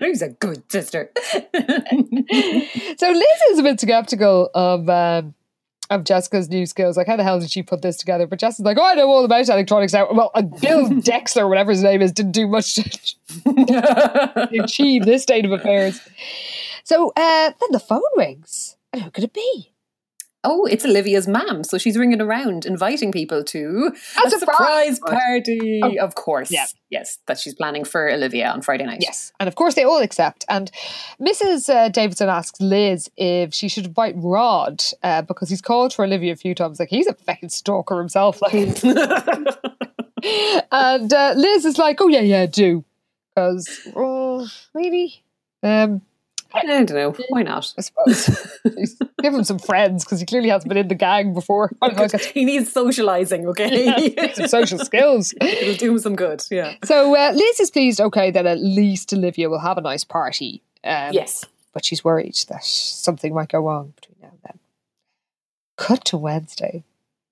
He's 0.00 0.22
a 0.22 0.30
good 0.30 0.70
sister. 0.70 1.10
So 1.54 3.10
Liz 3.10 3.40
is 3.50 3.58
a 3.58 3.62
bit 3.62 3.80
skeptical 3.80 4.50
of 4.54 4.88
um, 4.88 5.34
of 5.92 6.04
Jessica's 6.04 6.48
new 6.48 6.66
skills. 6.66 6.96
Like, 6.96 7.06
how 7.06 7.16
the 7.16 7.24
hell 7.24 7.38
did 7.38 7.50
she 7.50 7.62
put 7.62 7.82
this 7.82 7.96
together? 7.96 8.26
But 8.26 8.38
Jessica's 8.38 8.64
like, 8.64 8.78
oh, 8.78 8.84
I 8.84 8.94
know 8.94 9.08
all 9.08 9.24
about 9.24 9.48
electronics 9.48 9.92
now. 9.92 10.08
Well, 10.12 10.30
uh, 10.34 10.42
Bill 10.42 10.88
Dexler, 10.88 11.48
whatever 11.48 11.70
his 11.70 11.82
name 11.82 12.02
is, 12.02 12.12
didn't 12.12 12.32
do 12.32 12.46
much 12.46 12.74
to 12.74 14.48
achieve 14.62 15.04
this 15.04 15.22
state 15.22 15.44
of 15.44 15.52
affairs. 15.52 16.00
So 16.84 17.12
uh, 17.16 17.52
then 17.60 17.68
the 17.70 17.80
phone 17.80 18.02
rings. 18.16 18.76
And 18.92 19.02
who 19.02 19.10
could 19.10 19.24
it 19.24 19.32
be? 19.32 19.72
oh, 20.44 20.66
it's 20.66 20.84
Olivia's 20.84 21.28
mum. 21.28 21.64
So 21.64 21.78
she's 21.78 21.96
ringing 21.96 22.20
around 22.20 22.66
inviting 22.66 23.12
people 23.12 23.42
to 23.44 23.92
A 24.16 24.26
a 24.26 24.30
surprise 24.30 24.96
surprise 24.96 25.00
party. 25.00 25.80
Oh, 25.82 25.96
of 26.04 26.14
course. 26.14 26.50
yeah. 26.50 26.66
Yes, 26.90 27.18
that 27.26 27.38
she's 27.38 27.54
planning 27.54 27.84
for 27.84 28.10
Olivia 28.10 28.48
on 28.50 28.60
Friday 28.62 28.84
night. 28.84 28.98
Yes. 29.00 29.32
And 29.40 29.48
of 29.48 29.54
course, 29.54 29.74
they 29.74 29.84
all 29.84 30.02
accept. 30.02 30.44
And 30.48 30.70
Mrs. 31.20 31.68
Uh, 31.72 31.88
Davidson 31.88 32.28
asks 32.28 32.60
Liz 32.60 33.10
if 33.16 33.54
she 33.54 33.68
should 33.68 33.86
invite 33.86 34.14
Rod 34.16 34.82
uh, 35.02 35.22
because 35.22 35.48
he's 35.48 35.62
called 35.62 35.94
for 35.94 36.04
Olivia 36.04 36.32
a 36.32 36.36
few 36.36 36.54
times. 36.54 36.78
Like, 36.78 36.90
he's 36.90 37.06
a 37.06 37.14
fucking 37.14 37.48
stalker 37.48 37.98
himself. 37.98 38.42
Like, 38.42 38.52
and 40.72 41.12
uh, 41.12 41.34
Liz 41.36 41.64
is 41.64 41.78
like, 41.78 42.00
oh, 42.00 42.08
yeah, 42.08 42.20
yeah, 42.20 42.46
do. 42.46 42.84
Because, 43.34 43.88
oh, 43.96 44.46
maybe. 44.74 45.22
Um, 45.62 46.02
I 46.54 46.64
don't 46.66 46.90
know. 46.90 47.14
Why 47.28 47.42
not? 47.42 47.72
I 47.78 47.80
suppose. 47.82 48.26
Give 49.22 49.34
him 49.34 49.44
some 49.44 49.58
friends 49.58 50.04
because 50.04 50.20
he 50.20 50.26
clearly 50.26 50.48
hasn't 50.48 50.68
been 50.68 50.78
in 50.78 50.88
the 50.88 50.94
gang 50.94 51.34
before. 51.34 51.70
I 51.80 51.88
don't 51.88 51.96
know, 51.96 52.02
like, 52.12 52.22
he 52.22 52.44
needs 52.44 52.72
socializing, 52.72 53.46
okay? 53.48 54.32
some 54.34 54.48
social 54.48 54.78
skills. 54.78 55.34
It'll 55.40 55.74
do 55.76 55.92
him 55.92 55.98
some 55.98 56.16
good. 56.16 56.42
Yeah. 56.50 56.74
So 56.84 57.16
uh, 57.16 57.32
Liz 57.32 57.60
is 57.60 57.70
pleased, 57.70 58.00
okay, 58.00 58.30
that 58.30 58.46
at 58.46 58.60
least 58.60 59.12
Olivia 59.12 59.48
will 59.48 59.60
have 59.60 59.78
a 59.78 59.82
nice 59.82 60.04
party. 60.04 60.62
Um, 60.84 61.12
Yes. 61.12 61.44
but 61.72 61.84
she's 61.84 62.02
worried 62.04 62.36
that 62.48 62.64
something 62.64 63.32
might 63.34 63.48
go 63.48 63.60
wrong 63.60 63.92
between 63.96 64.16
now 64.20 64.28
and 64.30 64.38
then. 64.44 64.58
Cut 65.76 66.04
to 66.06 66.16
Wednesday, 66.18 66.84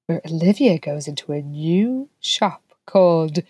where 0.07 0.21
Olivia 0.25 0.79
goes 0.79 1.07
into 1.09 1.33
a 1.33 1.43
new 1.43 2.09
shop 2.21 2.63
called 2.87 3.41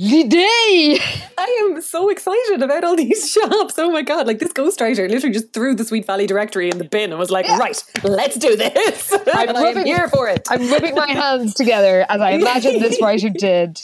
L'Idée. 0.00 1.00
I 1.38 1.68
am 1.68 1.80
so 1.82 2.08
excited 2.08 2.62
about 2.62 2.84
all 2.84 2.94
these 2.94 3.30
shops. 3.32 3.74
Oh 3.78 3.90
my 3.90 4.02
god! 4.02 4.26
Like 4.28 4.38
this 4.38 4.52
ghostwriter 4.52 5.08
literally 5.10 5.32
just 5.32 5.52
threw 5.52 5.74
the 5.74 5.84
Sweet 5.84 6.06
Valley 6.06 6.26
directory 6.26 6.70
in 6.70 6.78
the 6.78 6.84
bin 6.84 7.10
and 7.10 7.18
was 7.18 7.30
like, 7.32 7.46
Yeah. 7.46 7.58
"Right, 7.58 7.82
let's 8.04 8.36
do 8.36 8.54
this." 8.54 9.12
I'm 9.34 9.48
and 9.48 9.58
I 9.58 9.60
am 9.62 9.74
rubbing- 9.76 9.86
here 9.86 10.08
for 10.08 10.28
it. 10.28 10.46
I'm 10.48 10.70
rubbing 10.70 10.94
my 10.94 11.10
hands 11.10 11.54
together 11.54 12.06
as 12.08 12.20
I 12.20 12.30
imagine 12.30 12.78
this 12.80 13.00
writer 13.02 13.28
did. 13.28 13.80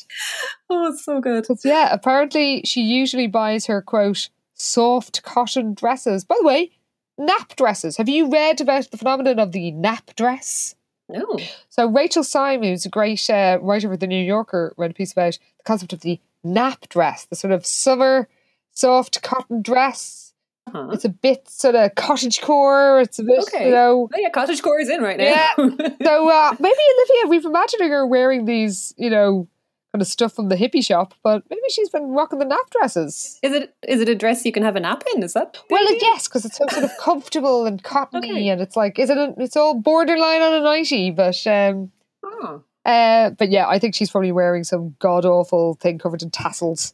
oh, 0.71 0.93
it's 0.93 1.05
so 1.05 1.21
good. 1.21 1.47
Yeah, 1.65 1.89
apparently 1.93 2.63
she 2.65 2.83
usually 2.83 3.27
buys 3.27 3.67
her, 3.67 3.83
quote, 3.83 4.29
soft 4.55 5.23
cotton 5.25 5.75
dresses. 5.75 6.25
By 6.25 6.37
the 6.41 6.47
way, 6.47 6.71
nap 7.19 7.57
dresses. 7.57 7.97
Have 7.97 8.09
you 8.09 8.31
read 8.31 8.61
about 8.61 8.89
the 8.93 8.97
phenomenon 8.99 9.41
of 9.41 9.51
the 9.51 9.73
nap 9.73 10.13
dress? 10.17 10.77
No, 11.07 11.39
So 11.69 11.87
Rachel 11.87 12.25
Syme, 12.25 12.63
who's 12.63 12.87
a 12.87 12.89
great 12.89 13.29
uh, 13.29 13.59
writer 13.61 13.91
for 13.91 13.97
the 13.99 14.07
New 14.07 14.25
Yorker, 14.25 14.73
wrote 14.79 14.91
a 14.93 14.95
piece 14.95 15.13
about 15.13 15.35
the 15.54 15.54
concept 15.65 15.93
of 15.93 16.01
the 16.01 16.21
nap 16.43 16.89
dress, 16.89 17.25
the 17.27 17.37
sort 17.37 17.53
of 17.53 17.65
summer 17.67 18.29
soft 18.73 19.23
cotton 19.23 19.63
dress. 19.63 20.33
uh-huh. 20.67 20.91
It's 20.93 21.05
a 21.05 21.09
bit 21.09 21.49
sort 21.49 21.75
of 21.75 21.95
cottage 21.95 22.41
core. 22.41 23.01
It's 23.01 23.19
a 23.19 23.23
bit, 23.25 23.41
Okay. 23.43 23.67
you 23.67 23.71
know. 23.75 24.09
Oh 24.13 24.19
yeah, 24.19 24.31
cottage 24.31 24.63
core 24.63 24.81
is 24.81 24.89
in 24.89 25.01
right 25.03 25.19
now. 25.19 25.25
Yeah. 25.25 25.55
So 26.05 26.29
uh, 26.31 26.55
maybe 26.59 26.75
Olivia, 26.97 27.29
we've 27.31 27.45
imagining 27.45 27.91
her 27.91 28.07
wearing 28.07 28.45
these, 28.45 28.95
you 28.99 29.09
know, 29.11 29.49
kind 29.93 30.03
of 30.03 30.09
stuff 30.09 30.33
from 30.35 30.49
the 30.49 30.57
hippie 30.57 30.85
shop, 30.85 31.15
but 31.23 31.45
maybe 31.49 31.61
she's 31.71 31.89
been 31.89 32.09
rocking 32.09 32.41
the 32.41 32.45
nap 32.45 32.69
dresses. 32.71 33.39
is 33.43 33.53
it 33.53 33.75
is 33.87 34.01
it 34.01 34.09
a 34.09 34.15
dress 34.17 34.45
you 34.45 34.51
can 34.53 34.65
have 34.65 34.75
a 34.77 34.81
nap 34.81 35.05
in? 35.15 35.23
Is 35.23 35.35
that 35.35 35.57
Well, 35.71 35.83
idea? 35.87 35.99
yes, 36.03 36.27
because 36.27 36.45
it's 36.45 36.57
so 36.59 36.67
sort 36.69 36.85
of 36.85 36.91
comfortable 36.99 37.65
and 37.65 37.83
cottony, 37.83 38.31
Okay. 38.33 38.49
and 38.49 38.61
it's 38.61 38.75
like, 38.77 38.99
is 38.99 39.09
it? 39.09 39.17
A, 39.17 39.33
it's 39.39 39.57
all 39.57 39.75
borderline 39.75 40.43
on 40.43 40.53
a 40.53 40.61
nightie, 40.61 41.11
but 41.13 41.47
um, 41.47 41.93
Oh. 42.25 42.65
Uh, 42.85 43.31
but 43.31 43.51
yeah, 43.51 43.67
I 43.69 43.79
think 43.79 43.95
she's 43.95 44.11
probably 44.11 44.33
wearing 44.33 44.65
some 44.65 44.95
god 44.99 45.25
awful 45.25 45.75
thing 45.75 45.99
covered 45.99 46.23
in 46.23 46.31
tassels. 46.31 46.93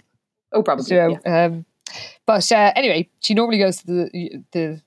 Oh, 0.53 0.63
probably. 0.63 0.97
Yeah. 0.97 1.17
Um, 1.27 1.65
but 2.27 2.51
uh, 2.53 2.73
anyway, 2.77 3.09
she 3.21 3.35
normally 3.35 3.59
goes 3.59 3.79
to 3.79 3.87
the 3.87 4.43
the 4.53 4.83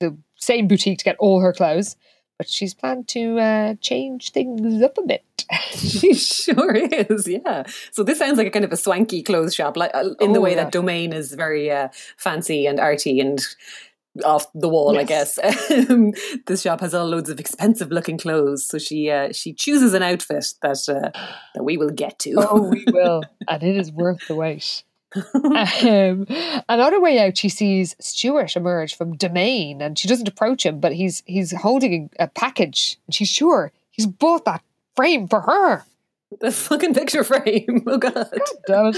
the 0.00 0.16
same 0.36 0.66
boutique 0.66 0.98
to 0.98 1.04
get 1.04 1.16
all 1.18 1.40
her 1.40 1.52
clothes. 1.52 1.96
But 2.38 2.48
she's 2.48 2.74
planned 2.74 3.06
to 3.08 3.38
uh, 3.38 3.74
change 3.80 4.30
things 4.32 4.82
up 4.82 4.98
a 4.98 5.02
bit. 5.02 5.24
She 5.72 6.14
sure 6.14 6.74
is, 6.74 7.28
yeah. 7.28 7.64
So 7.92 8.02
this 8.02 8.18
sounds 8.18 8.38
like 8.38 8.46
a 8.46 8.50
kind 8.50 8.64
of 8.64 8.72
a 8.72 8.76
swanky 8.76 9.22
clothes 9.22 9.54
shop, 9.54 9.76
like 9.76 9.90
uh, 9.94 10.10
in 10.20 10.32
the 10.32 10.38
Oh, 10.38 10.42
way 10.42 10.50
yeah. 10.50 10.64
that 10.64 10.72
Domain 10.72 11.12
is 11.12 11.32
very 11.34 11.70
uh, 11.70 11.88
fancy 12.16 12.66
and 12.66 12.80
arty 12.80 13.20
and 13.20 13.40
off 14.24 14.46
the 14.54 14.68
wall, 14.68 14.98
I 14.98 15.04
guess. 15.04 15.38
Um, 15.72 16.12
this 16.46 16.62
shop 16.62 16.80
has 16.80 16.94
all 16.94 17.06
loads 17.06 17.30
of 17.30 17.40
expensive 17.40 17.90
looking 17.90 18.18
clothes, 18.18 18.66
so 18.66 18.78
she 18.78 19.10
uh, 19.10 19.32
she 19.32 19.52
chooses 19.52 19.94
an 19.94 20.02
outfit 20.02 20.54
that 20.62 20.88
uh, 20.88 21.10
that 21.54 21.62
we 21.64 21.76
will 21.76 21.90
get 21.90 22.18
to. 22.20 22.34
Oh, 22.36 22.68
we 22.68 22.84
will. 22.92 23.22
and 23.48 23.62
it 23.62 23.76
is 23.76 23.90
worth 23.90 24.26
the 24.28 24.34
wait. 24.34 24.84
um, 25.14 26.26
and 26.68 26.80
on 26.80 26.92
her 26.92 27.00
way 27.00 27.18
out, 27.18 27.36
she 27.36 27.48
sees 27.48 27.96
Stuart 28.00 28.56
emerge 28.56 28.96
from 28.96 29.16
Domain, 29.16 29.80
and 29.82 29.98
she 29.98 30.08
doesn't 30.08 30.28
approach 30.28 30.64
him, 30.64 30.78
but 30.80 30.92
he's 30.92 31.22
he's 31.26 31.52
holding 31.52 32.10
a, 32.18 32.24
a 32.24 32.28
package, 32.28 32.98
and 33.06 33.14
she's 33.14 33.28
sure 33.28 33.72
he's 33.90 34.06
bought 34.06 34.44
that 34.44 34.62
frame 34.94 35.26
for 35.28 35.40
her. 35.42 35.84
The 36.40 36.50
fucking 36.50 36.94
picture 36.94 37.24
frame. 37.24 37.82
Oh 37.86 37.98
god. 37.98 38.28
Damn 38.66 38.86
it. 38.86 38.96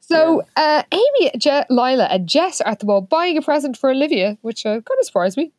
So 0.00 0.42
uh, 0.56 0.82
Amy, 0.92 1.30
Je- 1.38 1.64
Lila, 1.70 2.04
and 2.06 2.28
Jess 2.28 2.60
are 2.60 2.68
at 2.68 2.80
the 2.80 2.86
mall 2.86 3.00
buying 3.00 3.36
a 3.38 3.42
present 3.42 3.76
for 3.76 3.90
Olivia, 3.90 4.38
which 4.42 4.64
uh, 4.66 4.80
kind 4.80 4.98
of 4.98 5.04
surprised 5.04 5.36
me. 5.36 5.52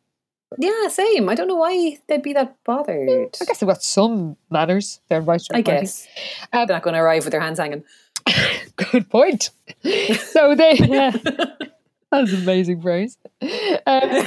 Yeah, 0.58 0.88
same. 0.88 1.28
I 1.28 1.34
don't 1.34 1.46
know 1.48 1.56
why 1.56 1.98
they'd 2.08 2.22
be 2.22 2.32
that 2.32 2.56
bothered. 2.64 3.36
I 3.40 3.44
guess 3.44 3.58
they've 3.60 3.68
got 3.68 3.82
some 3.82 4.36
manners. 4.50 5.00
They're 5.08 5.20
a 5.20 5.38
I 5.52 5.60
guess 5.60 6.06
Um, 6.52 6.66
they're 6.66 6.76
not 6.76 6.82
going 6.82 6.94
to 6.94 7.00
arrive 7.00 7.24
with 7.24 7.32
their 7.32 7.40
hands 7.40 7.58
hanging. 7.58 7.84
Good 8.76 9.10
point. 9.10 9.50
So 9.82 10.54
they. 10.54 10.76
that's 12.10 12.32
an 12.32 12.42
amazing 12.42 12.80
phrase. 12.80 13.18
Um, 13.42 14.26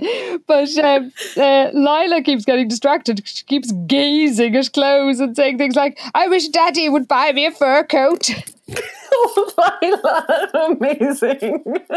but 0.46 0.76
um, 0.78 1.12
uh, 1.36 1.70
Lila 1.72 2.22
keeps 2.22 2.44
getting 2.44 2.68
distracted. 2.68 3.22
She 3.26 3.44
keeps 3.44 3.72
gazing 3.86 4.56
at 4.56 4.72
clothes 4.72 5.20
and 5.20 5.36
saying 5.36 5.58
things 5.58 5.76
like, 5.76 5.98
I 6.14 6.28
wish 6.28 6.48
Daddy 6.48 6.88
would 6.88 7.08
buy 7.08 7.32
me 7.32 7.46
a 7.46 7.50
fur 7.50 7.84
coat. 7.84 8.30
oh, 9.12 9.78
Lila, 9.82 10.68
amazing! 10.70 11.64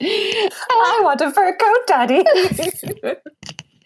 I 0.00 1.00
want 1.02 1.20
a 1.20 1.30
fur 1.30 1.56
coat, 1.56 1.86
Daddy. 1.86 2.24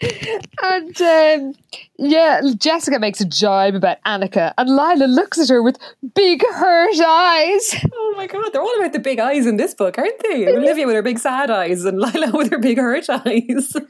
And 0.00 1.00
um, 1.02 1.54
yeah, 1.98 2.40
Jessica 2.56 2.98
makes 2.98 3.20
a 3.20 3.24
jibe 3.24 3.74
about 3.74 3.98
Annika, 4.06 4.52
and 4.56 4.68
Lila 4.68 5.06
looks 5.06 5.38
at 5.38 5.48
her 5.48 5.62
with 5.62 5.78
big 6.14 6.42
hurt 6.46 7.00
eyes. 7.00 7.74
oh 7.92 8.14
my 8.16 8.26
god, 8.26 8.50
they're 8.52 8.62
all 8.62 8.78
about 8.78 8.92
the 8.92 8.98
big 9.00 9.18
eyes 9.18 9.46
in 9.46 9.56
this 9.56 9.74
book, 9.74 9.98
aren't 9.98 10.20
they? 10.22 10.46
Olivia 10.48 10.86
with 10.86 10.94
her 10.94 11.02
big 11.02 11.18
sad 11.18 11.50
eyes, 11.50 11.84
and 11.84 11.98
Lila 12.00 12.30
with 12.36 12.50
her 12.50 12.58
big 12.58 12.78
hurt 12.78 13.08
eyes. 13.10 13.72
Well, 13.74 13.84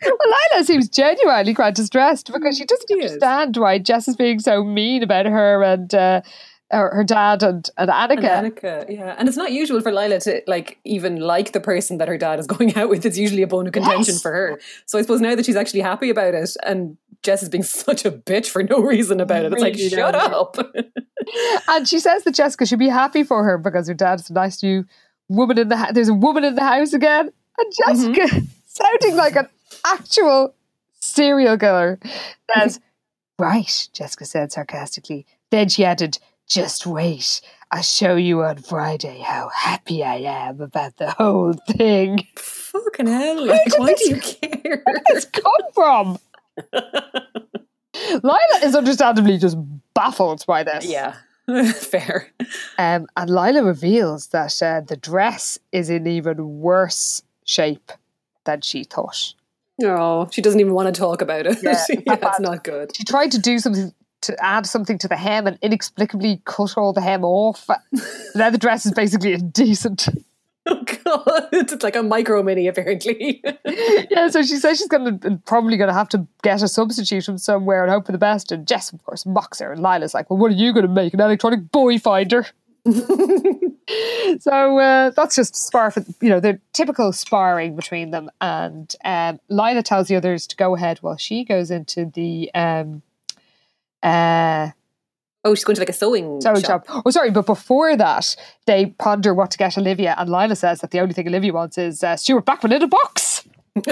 Lila 0.52 0.64
seems 0.64 0.88
genuinely 0.88 1.54
quite 1.54 1.74
distressed 1.74 2.32
because 2.32 2.56
she 2.56 2.64
doesn't 2.64 2.88
She 2.88 2.94
is. 3.04 3.12
understand 3.12 3.56
why 3.56 3.78
Jess 3.78 4.08
is 4.08 4.16
being 4.16 4.38
so 4.38 4.64
mean 4.64 5.02
about 5.02 5.26
her 5.26 5.62
and 5.62 5.94
uh, 5.94 6.22
her, 6.70 6.94
her 6.94 7.04
dad 7.04 7.42
and, 7.42 7.68
and 7.76 7.90
Annika. 7.90 8.24
And 8.24 8.54
Annika, 8.54 8.90
yeah, 8.90 9.14
and 9.18 9.28
it's 9.28 9.36
not 9.36 9.52
usual 9.52 9.80
for 9.80 9.92
Lila 9.92 10.20
to 10.20 10.42
like 10.46 10.78
even 10.84 11.16
like 11.16 11.52
the 11.52 11.60
person 11.60 11.98
that 11.98 12.08
her 12.08 12.18
dad 12.18 12.38
is 12.38 12.46
going 12.54 12.76
out 12.76 12.88
with. 12.88 13.04
It's 13.06 13.18
usually 13.18 13.42
a 13.42 13.46
bone 13.46 13.66
of 13.66 13.72
contention 13.72 14.14
Yes. 14.14 14.22
for 14.22 14.32
her. 14.32 14.60
So 14.86 14.98
I 14.98 15.02
suppose 15.02 15.20
now 15.20 15.34
that 15.34 15.46
she's 15.46 15.56
actually 15.56 15.80
happy 15.80 16.10
about 16.10 16.34
it, 16.34 16.56
and 16.64 16.96
Jess 17.22 17.42
is 17.42 17.48
being 17.48 17.62
such 17.64 18.04
a 18.04 18.10
bitch 18.10 18.46
for 18.48 18.62
no 18.62 18.80
reason 18.80 19.20
about 19.20 19.44
it, 19.44 19.52
it's 19.52 19.62
like 19.62 19.74
Really 19.74 19.88
shut 19.90 20.14
up. 20.14 20.56
And 21.68 21.86
she 21.86 21.98
says 21.98 22.24
that 22.24 22.34
Jessica 22.34 22.64
should 22.64 22.78
be 22.78 22.88
happy 22.88 23.22
for 23.22 23.44
her 23.44 23.58
because 23.58 23.86
her 23.86 23.92
dad's 23.92 24.30
a 24.30 24.32
nice 24.32 24.62
new 24.62 24.86
woman 25.28 25.58
in 25.58 25.68
the 25.68 25.76
house. 25.76 25.90
There's 25.92 26.08
a 26.08 26.14
woman 26.14 26.42
in 26.42 26.54
the 26.54 26.64
house 26.64 26.94
again. 26.94 27.30
And 27.58 27.72
Jessica, 27.76 28.20
mm-hmm. 28.20 28.44
sounding 28.64 29.16
like 29.16 29.36
an 29.36 29.48
actual 29.84 30.54
serial 31.00 31.58
killer, 31.58 31.98
says, 32.54 32.80
Right, 33.38 33.88
Jessica 33.92 34.24
said 34.24 34.52
sarcastically. 34.52 35.26
Then 35.50 35.68
she 35.68 35.84
added, 35.84 36.18
Just 36.48 36.86
wait. 36.86 37.40
I'll 37.70 37.82
show 37.82 38.16
you 38.16 38.42
on 38.42 38.56
Friday 38.58 39.18
how 39.18 39.50
happy 39.54 40.02
I 40.02 40.16
am 40.16 40.60
about 40.62 40.96
the 40.96 41.10
whole 41.10 41.52
thing. 41.70 42.26
Fucking 42.36 43.06
hell! 43.18 43.46
Like, 43.46 43.64
did 43.66 43.74
why 43.78 43.86
this- 43.88 44.08
do 44.08 44.14
you 44.14 44.20
care? 44.20 44.82
Where's 44.86 45.24
it 45.26 45.32
come 45.32 45.72
from? 45.74 46.18
Lila 48.22 48.38
is 48.62 48.74
understandably 48.74 49.38
just 49.38 49.56
baffled 49.94 50.44
by 50.46 50.62
this. 50.62 50.86
yeah, 50.86 51.14
fair. 51.72 52.28
Um, 52.78 53.06
and 53.16 53.30
Lila 53.30 53.64
reveals 53.64 54.28
that 54.28 54.62
uh, 54.62 54.80
the 54.80 54.96
dress 54.96 55.58
is 55.72 55.90
in 55.90 56.06
even 56.06 56.60
worse 56.60 57.22
shape 57.44 57.92
than 58.44 58.60
she 58.60 58.84
thought. 58.84 59.34
Oh, 59.82 60.28
she 60.30 60.42
doesn't 60.42 60.60
even 60.60 60.74
want 60.74 60.92
to 60.94 60.98
talk 60.98 61.20
about 61.22 61.46
it. 61.46 61.58
Yeah, 61.62 61.70
Yeah, 61.88 61.96
it's 61.98 62.06
not 62.06 62.14
it's 62.18 62.22
bad. 62.38 62.40
not 62.40 62.64
good. 62.64 62.96
She 62.96 63.04
tried 63.04 63.32
to 63.32 63.38
do 63.38 63.58
something 63.58 63.92
to 64.22 64.36
add 64.44 64.66
something 64.66 64.98
to 64.98 65.08
the 65.08 65.16
hem 65.16 65.46
and 65.46 65.58
inexplicably 65.62 66.42
cut 66.44 66.76
all 66.76 66.92
the 66.92 67.00
hem 67.00 67.24
off. 67.24 67.68
now 68.34 68.50
the 68.50 68.58
dress 68.58 68.86
is 68.86 68.92
basically 68.92 69.32
indecent. 69.32 70.08
Oh 70.66 70.84
god, 71.04 71.48
it's 71.52 71.82
like 71.82 71.96
a 71.96 72.02
micro 72.02 72.42
mini 72.42 72.66
apparently. 72.66 73.42
yeah, 74.10 74.28
so 74.28 74.42
she 74.42 74.56
says 74.56 74.78
she's 74.78 74.88
going 74.88 75.18
to 75.20 75.40
probably 75.46 75.76
going 75.76 75.88
to 75.88 75.94
have 75.94 76.08
to 76.10 76.26
get 76.42 76.62
a 76.62 76.68
substitute 76.68 77.24
from 77.24 77.38
somewhere 77.38 77.82
and 77.82 77.90
hope 77.90 78.06
for 78.06 78.12
the 78.12 78.18
best. 78.18 78.52
And 78.52 78.66
Jess, 78.66 78.92
of 78.92 79.02
course, 79.04 79.24
mocks 79.24 79.60
her. 79.60 79.72
And 79.72 79.80
Lila's 79.80 80.14
like, 80.14 80.28
"Well, 80.28 80.38
what 80.38 80.50
are 80.50 80.56
you 80.56 80.72
going 80.72 80.86
to 80.86 80.92
make? 80.92 81.14
An 81.14 81.20
electronic 81.20 81.70
boy 81.70 81.98
finder?" 81.98 82.46
so 84.40 84.78
uh, 84.78 85.10
that's 85.10 85.36
just 85.36 85.56
spar 85.56 85.90
for 85.90 86.04
you 86.20 86.28
know 86.28 86.40
the 86.40 86.60
typical 86.72 87.12
sparring 87.12 87.74
between 87.74 88.10
them. 88.10 88.30
And 88.40 88.94
um, 89.04 89.40
Lila 89.48 89.82
tells 89.82 90.08
the 90.08 90.16
others 90.16 90.46
to 90.48 90.56
go 90.56 90.76
ahead 90.76 90.98
while 90.98 91.16
she 91.16 91.44
goes 91.44 91.70
into 91.70 92.06
the 92.06 92.50
um, 92.54 93.02
uh, 94.02 94.70
oh, 95.44 95.54
she's 95.54 95.64
going 95.64 95.76
to 95.76 95.80
like 95.80 95.88
a 95.88 95.92
sewing, 95.92 96.40
sewing 96.40 96.62
shop. 96.62 96.86
shop. 96.86 97.02
Oh, 97.04 97.10
sorry, 97.10 97.30
but 97.30 97.46
before 97.46 97.96
that, 97.96 98.36
they 98.66 98.86
ponder 98.86 99.34
what 99.34 99.50
to 99.52 99.58
get 99.58 99.78
Olivia. 99.78 100.14
And 100.18 100.30
Lila 100.30 100.56
says 100.56 100.80
that 100.80 100.90
the 100.90 101.00
only 101.00 101.14
thing 101.14 101.28
Olivia 101.28 101.52
wants 101.52 101.78
is 101.78 102.02
uh, 102.02 102.16
Stuart 102.16 102.44
Blackman 102.44 102.72
in 102.72 102.82
a 102.82 102.88
box. 102.88 103.46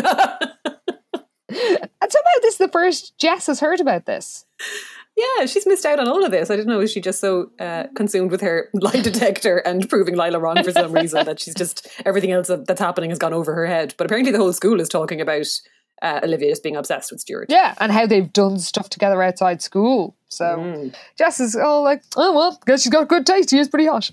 And 1.49 2.13
somehow 2.13 2.31
this 2.43 2.55
is 2.55 2.59
the 2.59 2.69
first 2.69 3.19
Jess 3.19 3.47
has 3.47 3.61
heard 3.61 3.81
about 3.81 4.07
this. 4.07 4.45
Yeah, 5.17 5.47
she's 5.47 5.67
missed 5.67 5.87
out 5.87 5.99
on 5.99 6.09
all 6.09 6.25
of 6.25 6.31
this. 6.31 6.51
I 6.51 6.57
didn't 6.57 6.69
know. 6.69 6.81
Is 6.81 6.93
she 6.93 7.01
just 7.01 7.21
so 7.21 7.51
uh, 7.59 7.85
consumed 7.95 8.31
with 8.31 8.43
her 8.43 8.69
lie 8.75 9.01
detector 9.01 9.59
and 9.59 9.89
proving 9.89 10.17
Lila 10.17 10.39
wrong 10.39 10.63
for 10.63 10.73
some 10.73 10.93
reason 10.93 11.25
that 11.25 11.41
she's 11.41 11.55
just 11.55 11.89
everything 12.05 12.33
else 12.33 12.49
that's 12.49 12.81
happening 12.81 13.11
has 13.11 13.19
gone 13.19 13.33
over 13.33 13.55
her 13.55 13.67
head? 13.67 13.95
But 13.97 14.05
apparently, 14.05 14.31
the 14.31 14.39
whole 14.39 14.53
school 14.53 14.81
is 14.81 14.89
talking 14.89 15.21
about 15.21 15.47
uh, 16.03 16.21
Olivia 16.23 16.51
just 16.51 16.63
being 16.63 16.77
obsessed 16.77 17.11
with 17.11 17.21
Stuart. 17.21 17.47
Yeah, 17.49 17.75
and 17.79 17.91
how 17.93 18.07
they've 18.07 18.33
done 18.33 18.59
stuff 18.59 18.89
together 18.89 19.23
outside 19.23 19.63
school. 19.63 20.17
So 20.29 20.91
Jess 21.17 21.41
is 21.41 21.57
all 21.57 21.83
like, 21.83 22.03
oh, 22.17 22.35
well, 22.35 22.61
guess 22.67 22.83
she's 22.83 22.93
got 22.93 23.09
good 23.09 23.27
taste. 23.27 23.51
He 23.51 23.59
is 23.59 23.69
pretty 23.69 23.87
hot. 23.87 24.11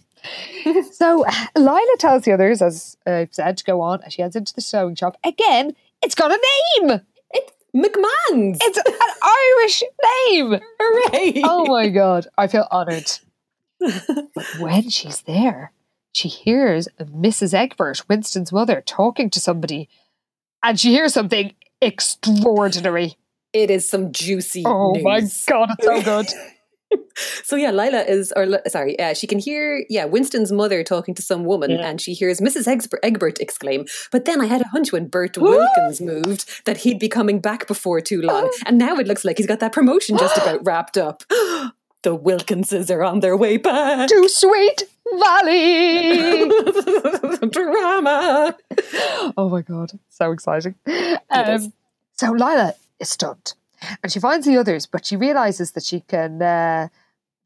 so 0.91 1.25
Lila 1.55 1.95
tells 1.99 2.23
the 2.23 2.31
others, 2.31 2.61
as 2.61 2.97
I've 3.05 3.33
said, 3.33 3.57
to 3.57 3.63
go 3.63 3.81
on. 3.81 4.01
And 4.03 4.13
she 4.13 4.21
heads 4.21 4.35
into 4.35 4.53
the 4.53 4.61
sewing 4.61 4.95
shop. 4.95 5.17
Again, 5.23 5.75
it's 6.01 6.15
got 6.15 6.31
a 6.31 6.39
name. 6.79 7.01
It's 7.31 7.51
McMahon's. 7.75 8.59
It's 8.61 8.77
an 8.77 8.93
Irish 9.23 9.83
name. 10.29 10.61
Hooray! 10.79 11.41
Oh 11.43 11.65
my 11.65 11.89
God. 11.89 12.27
I 12.37 12.47
feel 12.47 12.67
honoured. 12.71 13.11
but 13.79 14.59
when 14.59 14.89
she's 14.89 15.21
there, 15.21 15.73
she 16.13 16.29
hears 16.29 16.87
Mrs. 16.99 17.53
Egbert, 17.53 18.07
Winston's 18.07 18.51
mother, 18.51 18.81
talking 18.85 19.29
to 19.31 19.39
somebody. 19.39 19.89
And 20.61 20.79
she 20.79 20.91
hears 20.91 21.13
something 21.13 21.53
extraordinary. 21.85 23.17
It 23.53 23.69
is 23.69 23.87
some 23.87 24.11
juicy. 24.11 24.63
Oh 24.65 24.95
my. 25.01 25.19
God, 25.21 25.69
it's 25.77 25.85
so 25.85 26.01
good. 26.01 26.27
So 27.43 27.55
yeah, 27.55 27.71
Lila 27.71 28.01
is, 28.01 28.31
or 28.35 28.45
sorry, 28.67 28.99
uh, 28.99 29.15
she 29.15 29.25
can 29.25 29.39
hear, 29.39 29.83
yeah, 29.89 30.05
Winston's 30.05 30.51
mother 30.51 30.83
talking 30.83 31.15
to 31.15 31.23
some 31.23 31.43
woman, 31.43 31.71
Yeah. 31.71 31.87
and 31.87 31.99
she 31.99 32.13
hears 32.13 32.39
Mrs. 32.39 32.67
Egbert, 32.67 32.99
Egbert 33.01 33.39
exclaim, 33.39 33.85
"But 34.11 34.25
then 34.25 34.39
I 34.41 34.45
had 34.45 34.61
a 34.61 34.67
hunch 34.67 34.91
when 34.91 35.07
Bert 35.07 35.35
Wilkins 35.39 36.01
moved 36.01 36.65
that 36.65 36.77
he'd 36.77 36.99
be 36.99 37.09
coming 37.09 37.39
back 37.39 37.67
before 37.67 37.99
too 37.99 38.21
long, 38.21 38.51
and 38.67 38.77
now 38.77 38.97
it 38.97 39.07
looks 39.07 39.25
like 39.25 39.37
he's 39.37 39.47
got 39.47 39.59
that 39.59 39.73
promotion 39.73 40.17
just 40.19 40.37
about 40.37 40.63
wrapped 40.67 40.97
up." 40.97 41.23
The 42.03 42.13
Wilkinses 42.15 42.91
are 42.91 43.03
on 43.03 43.21
their 43.21 43.35
way 43.37 43.57
back. 43.57 44.09
to 44.09 44.29
Sweet 44.29 44.83
Valley. 45.19 46.49
Drama. 47.49 48.55
oh 49.37 49.49
my 49.49 49.61
god, 49.61 49.91
so 50.09 50.31
exciting! 50.31 50.75
Um, 51.29 51.73
so 52.13 52.31
Lila 52.31 52.73
is 52.99 53.09
stunned, 53.09 53.53
and 54.01 54.11
she 54.11 54.19
finds 54.19 54.45
the 54.45 54.57
others, 54.57 54.85
but 54.85 55.05
she 55.05 55.15
realizes 55.15 55.71
that 55.71 55.83
she 55.83 56.01
can. 56.01 56.41
Uh, 56.41 56.87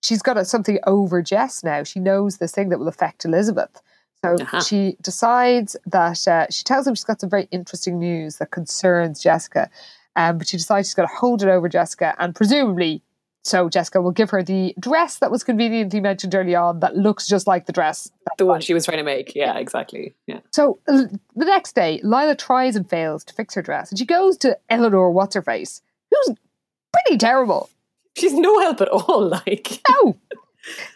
she's 0.04 0.22
got 0.22 0.46
something 0.48 0.80
over 0.88 1.22
Jess 1.22 1.64
now. 1.64 1.84
She 1.84 2.00
knows 2.00 2.38
this 2.38 2.52
thing 2.52 2.70
that 2.70 2.80
will 2.80 2.88
affect 2.88 3.26
Elizabeth. 3.26 3.82
So 4.24 4.34
Uh-huh. 4.42 4.62
she 4.62 4.98
decides 5.02 5.76
that 5.86 6.28
uh, 6.28 6.48
she 6.50 6.64
tells 6.64 6.88
him 6.88 6.96
she's 6.96 7.04
got 7.04 7.22
some 7.22 7.30
very 7.30 7.48
interesting 7.52 8.00
news 8.00 8.38
that 8.38 8.50
concerns 8.52 9.22
Jessica, 9.22 9.70
um, 10.16 10.40
but 10.40 10.48
she 10.48 10.58
decides 10.58 10.88
she's 10.88 10.96
going 10.96 11.08
to 11.08 11.16
hold 11.16 11.44
it 11.44 11.50
over 11.50 11.70
Jessica, 11.70 12.16
and 12.18 12.34
presumably. 12.36 13.04
So 13.48 13.70
Jessica 13.70 14.02
will 14.02 14.12
give 14.12 14.30
her 14.32 14.44
the 14.44 14.76
dress 14.78 15.20
that 15.20 15.32
was 15.32 15.44
conveniently 15.44 16.02
mentioned 16.02 16.36
early 16.36 16.54
on 16.54 16.82
that 16.82 16.98
looks 16.98 17.28
just 17.28 17.48
like 17.48 17.66
the 17.66 17.72
dress 17.72 18.12
The 18.38 18.46
one 18.46 18.60
she 18.60 18.74
was 18.74 18.86
trying 18.86 18.98
to 18.98 19.04
make. 19.04 19.34
Yeah, 19.36 19.58
exactly. 19.58 20.16
Yeah. 20.28 20.40
So 20.52 20.80
uh, 20.88 21.04
the 21.36 21.46
next 21.46 21.74
day, 21.74 22.02
Lila 22.04 22.36
tries 22.36 22.76
and 22.76 22.90
fails 22.90 23.24
to 23.24 23.34
fix 23.34 23.56
her 23.56 23.62
dress, 23.62 23.90
and 23.90 23.98
she 23.98 24.06
goes 24.06 24.38
to 24.40 24.58
Eleanor 24.70 25.10
What's 25.12 25.36
Her 25.36 25.42
Face, 25.42 25.82
who's 26.12 26.36
pretty 26.92 27.18
terrible. 27.18 27.70
She's 28.18 28.34
no 28.34 28.60
help 28.60 28.82
at 28.82 28.90
all. 28.90 29.30
Like, 29.48 29.82
No, 29.90 30.18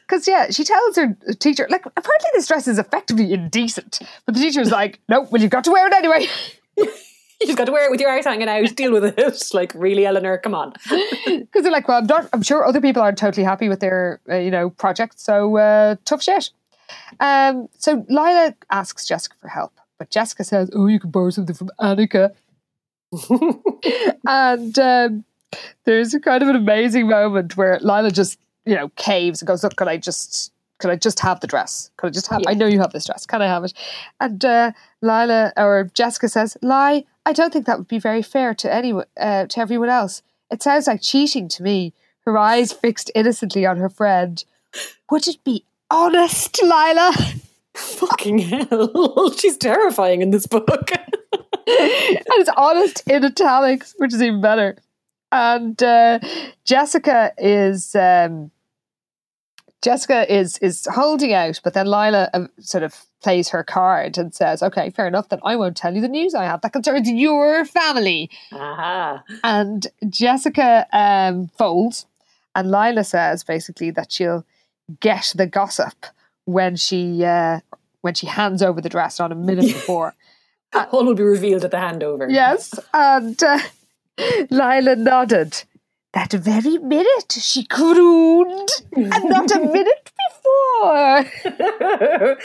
because 0.05 0.27
yeah, 0.27 0.49
she 0.49 0.65
tells 0.65 0.97
her 0.97 1.17
teacher 1.39 1.67
like 1.69 1.85
apparently 1.85 2.29
this 2.33 2.47
dress 2.47 2.67
is 2.67 2.77
effectively 2.77 3.31
indecent, 3.31 3.99
but 4.25 4.35
the 4.35 4.41
teacher's 4.41 4.71
like, 4.71 4.99
no, 5.07 5.21
well 5.21 5.41
you've 5.41 5.51
got 5.51 5.63
to 5.63 5.71
wear 5.71 5.87
it 5.87 5.93
anyway. 5.93 6.27
You 7.45 7.47
just 7.47 7.57
got 7.57 7.65
to 7.65 7.71
wear 7.71 7.85
it 7.85 7.91
with 7.91 7.99
your 7.99 8.11
arse 8.11 8.25
hanging 8.25 8.47
out. 8.47 8.75
Deal 8.75 8.91
with 8.91 9.17
it. 9.17 9.43
Like 9.53 9.73
really, 9.73 10.05
Eleanor, 10.05 10.37
come 10.37 10.53
on. 10.53 10.73
Because 11.25 11.63
they're 11.63 11.71
like, 11.71 11.87
well, 11.87 11.97
I'm 11.97 12.05
not. 12.05 12.29
I'm 12.33 12.43
sure 12.43 12.65
other 12.65 12.79
people 12.79 13.01
aren't 13.01 13.17
totally 13.17 13.43
happy 13.43 13.67
with 13.67 13.79
their, 13.79 14.19
uh, 14.29 14.35
you 14.35 14.51
know, 14.51 14.69
project. 14.69 15.19
So 15.19 15.57
uh, 15.57 15.95
tough 16.05 16.21
shit. 16.21 16.51
Um, 17.19 17.67
so 17.77 18.05
Lila 18.09 18.53
asks 18.69 19.07
Jessica 19.07 19.35
for 19.39 19.47
help, 19.47 19.73
but 19.97 20.11
Jessica 20.11 20.43
says, 20.43 20.69
"Oh, 20.73 20.85
you 20.85 20.99
can 20.99 21.09
borrow 21.09 21.31
something 21.31 21.55
from 21.55 21.71
Annika." 21.79 22.31
and 24.27 24.77
um, 24.79 25.25
there's 25.85 26.13
a 26.13 26.19
kind 26.19 26.43
of 26.43 26.49
an 26.49 26.55
amazing 26.55 27.07
moment 27.07 27.57
where 27.57 27.79
Lila 27.81 28.11
just, 28.11 28.37
you 28.65 28.75
know, 28.75 28.89
caves 28.97 29.41
and 29.41 29.47
goes, 29.47 29.63
"Look, 29.63 29.75
can 29.75 29.87
I 29.87 29.97
just, 29.97 30.53
can 30.81 30.89
I 30.89 30.95
just 30.95 31.19
have 31.21 31.39
the 31.39 31.47
dress? 31.47 31.91
Can 31.97 32.07
I 32.07 32.11
just 32.11 32.27
have? 32.27 32.41
I 32.47 32.53
know 32.53 32.65
you 32.65 32.79
have 32.79 32.91
this 32.91 33.05
dress. 33.05 33.25
Can 33.25 33.41
I 33.41 33.47
have 33.47 33.63
it?" 33.63 33.73
And 34.19 34.43
uh, 34.43 34.71
Lila 35.01 35.53
or 35.55 35.89
Jessica 35.93 36.27
says, 36.27 36.57
"Lie, 36.61 37.05
I 37.25 37.33
don't 37.33 37.53
think 37.53 37.67
that 37.67 37.77
would 37.77 37.87
be 37.87 37.99
very 37.99 38.21
fair 38.21 38.53
to 38.55 38.73
anyone, 38.73 39.05
uh, 39.19 39.45
to 39.45 39.59
everyone 39.59 39.89
else. 39.89 40.23
It 40.51 40.61
sounds 40.61 40.87
like 40.87 41.01
cheating 41.01 41.47
to 41.49 41.63
me." 41.63 41.93
Her 42.25 42.37
eyes 42.37 42.71
fixed 42.71 43.09
innocently 43.15 43.65
on 43.65 43.77
her 43.77 43.89
friend. 43.89 44.43
Would 45.09 45.27
it 45.27 45.43
be 45.43 45.65
honest, 45.89 46.61
Lila? 46.61 47.13
Fucking 47.73 48.37
hell. 48.39 49.33
She's 49.37 49.57
terrifying 49.57 50.21
in 50.21 50.29
this 50.29 50.45
book. 50.45 50.91
and 50.91 51.01
it's 51.65 52.49
honest 52.55 53.07
in 53.09 53.25
italics, 53.25 53.95
which 53.97 54.13
is 54.13 54.21
even 54.21 54.41
better. 54.41 54.77
And 55.31 55.81
uh, 55.81 56.19
Jessica 56.65 57.31
is 57.37 57.95
um, 57.95 58.51
Jessica 59.81 60.31
is 60.31 60.57
is 60.59 60.87
holding 60.93 61.33
out, 61.33 61.59
but 61.63 61.73
then 61.73 61.87
Lila 61.87 62.29
um, 62.33 62.49
sort 62.59 62.83
of 62.83 63.05
plays 63.21 63.49
her 63.49 63.63
card 63.63 64.17
and 64.17 64.33
says, 64.33 64.61
"Okay, 64.61 64.91
fair 64.91 65.07
enough. 65.07 65.29
Then 65.29 65.39
I 65.43 65.55
won't 65.55 65.75
tell 65.75 65.93
you 65.95 66.01
the 66.01 66.07
news 66.07 66.35
I 66.35 66.43
have 66.43 66.61
that 66.61 66.73
concerns 66.73 67.09
your 67.09 67.65
family." 67.65 68.29
Aha. 68.51 69.23
And 69.43 69.87
Jessica 70.07 70.85
um, 70.93 71.47
folds, 71.57 72.05
and 72.55 72.69
Lila 72.69 73.03
says 73.03 73.43
basically 73.43 73.89
that 73.91 74.11
she'll 74.11 74.45
get 74.99 75.33
the 75.35 75.47
gossip 75.47 76.05
when 76.45 76.75
she 76.75 77.23
uh, 77.23 77.61
when 78.01 78.13
she 78.13 78.27
hands 78.27 78.61
over 78.61 78.81
the 78.81 78.89
dress 78.89 79.19
on 79.19 79.31
a 79.31 79.35
minute 79.35 79.65
before. 79.73 80.13
All 80.73 81.05
will 81.05 81.15
be 81.15 81.23
revealed 81.23 81.65
at 81.65 81.71
the 81.71 81.77
handover. 81.77 82.31
Yes, 82.31 82.73
and 82.93 83.41
uh, 83.43 83.59
Lila 84.51 84.95
nodded. 84.95 85.63
That 86.13 86.33
very 86.33 86.77
minute 86.77 87.31
she 87.39 87.63
crooned, 87.63 88.69
and 88.93 89.29
not 89.29 89.49
a 89.51 89.59
minute 89.59 90.11
before. 90.29 91.25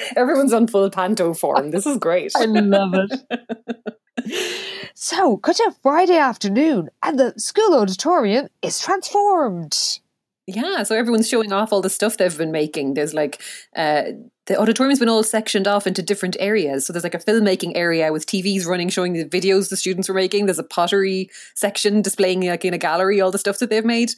Everyone's 0.17 0.53
on 0.53 0.69
full 0.69 0.89
panto 0.89 1.35
form. 1.35 1.73
This 1.73 1.85
is 1.85 1.99
great. 1.99 2.31
I 2.37 2.45
love 2.45 2.95
it. 2.95 4.53
so, 4.95 5.37
cut 5.39 5.57
to 5.57 5.75
Friday 5.83 6.17
afternoon, 6.17 6.91
and 7.03 7.19
the 7.19 7.35
school 7.39 7.75
auditorium 7.75 8.47
is 8.63 8.81
transformed. 8.81 9.99
Yeah, 10.47 10.85
so 10.85 10.95
everyone's 10.95 11.29
showing 11.29 11.53
off 11.53 11.73
all 11.73 11.81
the 11.83 11.91
stuff 11.91 12.19
they've 12.19 12.39
been 12.39 12.53
making. 12.53 12.95
There's 12.95 13.13
like 13.15 13.43
uh, 13.75 14.05
the 14.47 14.57
auditorium's 14.57 15.01
been 15.01 15.09
all 15.09 15.25
sectioned 15.25 15.67
off 15.67 15.89
into 15.89 16.03
different 16.03 16.37
areas. 16.39 16.87
So 16.87 16.93
there's 16.93 17.03
like 17.03 17.15
a 17.15 17.19
filmmaking 17.19 17.73
area 17.75 18.13
with 18.13 18.27
TVs 18.27 18.65
running, 18.65 18.89
showing 18.89 19.15
the 19.15 19.25
videos 19.25 19.71
the 19.71 19.77
students 19.77 20.09
were 20.09 20.15
making. 20.15 20.47
There's 20.47 20.61
a 20.61 20.65
pottery 20.65 21.31
section 21.57 22.01
displaying 22.01 22.47
like 22.47 22.65
in 22.65 22.75
a 22.75 22.79
gallery 22.79 23.21
all 23.21 23.33
the 23.33 23.39
stuff 23.39 23.59
that 23.59 23.71
they've 23.71 23.85
made. 23.85 24.13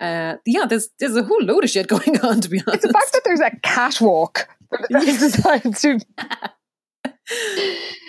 Uh, 0.00 0.36
yeah, 0.46 0.64
there's 0.64 0.88
there's 1.00 1.16
a 1.16 1.22
whole 1.22 1.42
load 1.42 1.64
of 1.64 1.70
shit 1.70 1.86
going 1.88 2.18
on. 2.20 2.40
To 2.40 2.48
be 2.48 2.62
honest, 2.66 2.84
It's 2.84 2.86
the 2.86 2.92
fact 2.92 3.12
that 3.12 3.22
there's 3.24 3.40
a 3.40 3.50
catwalk 3.62 4.48
designed 4.90 5.76
to 5.76 6.00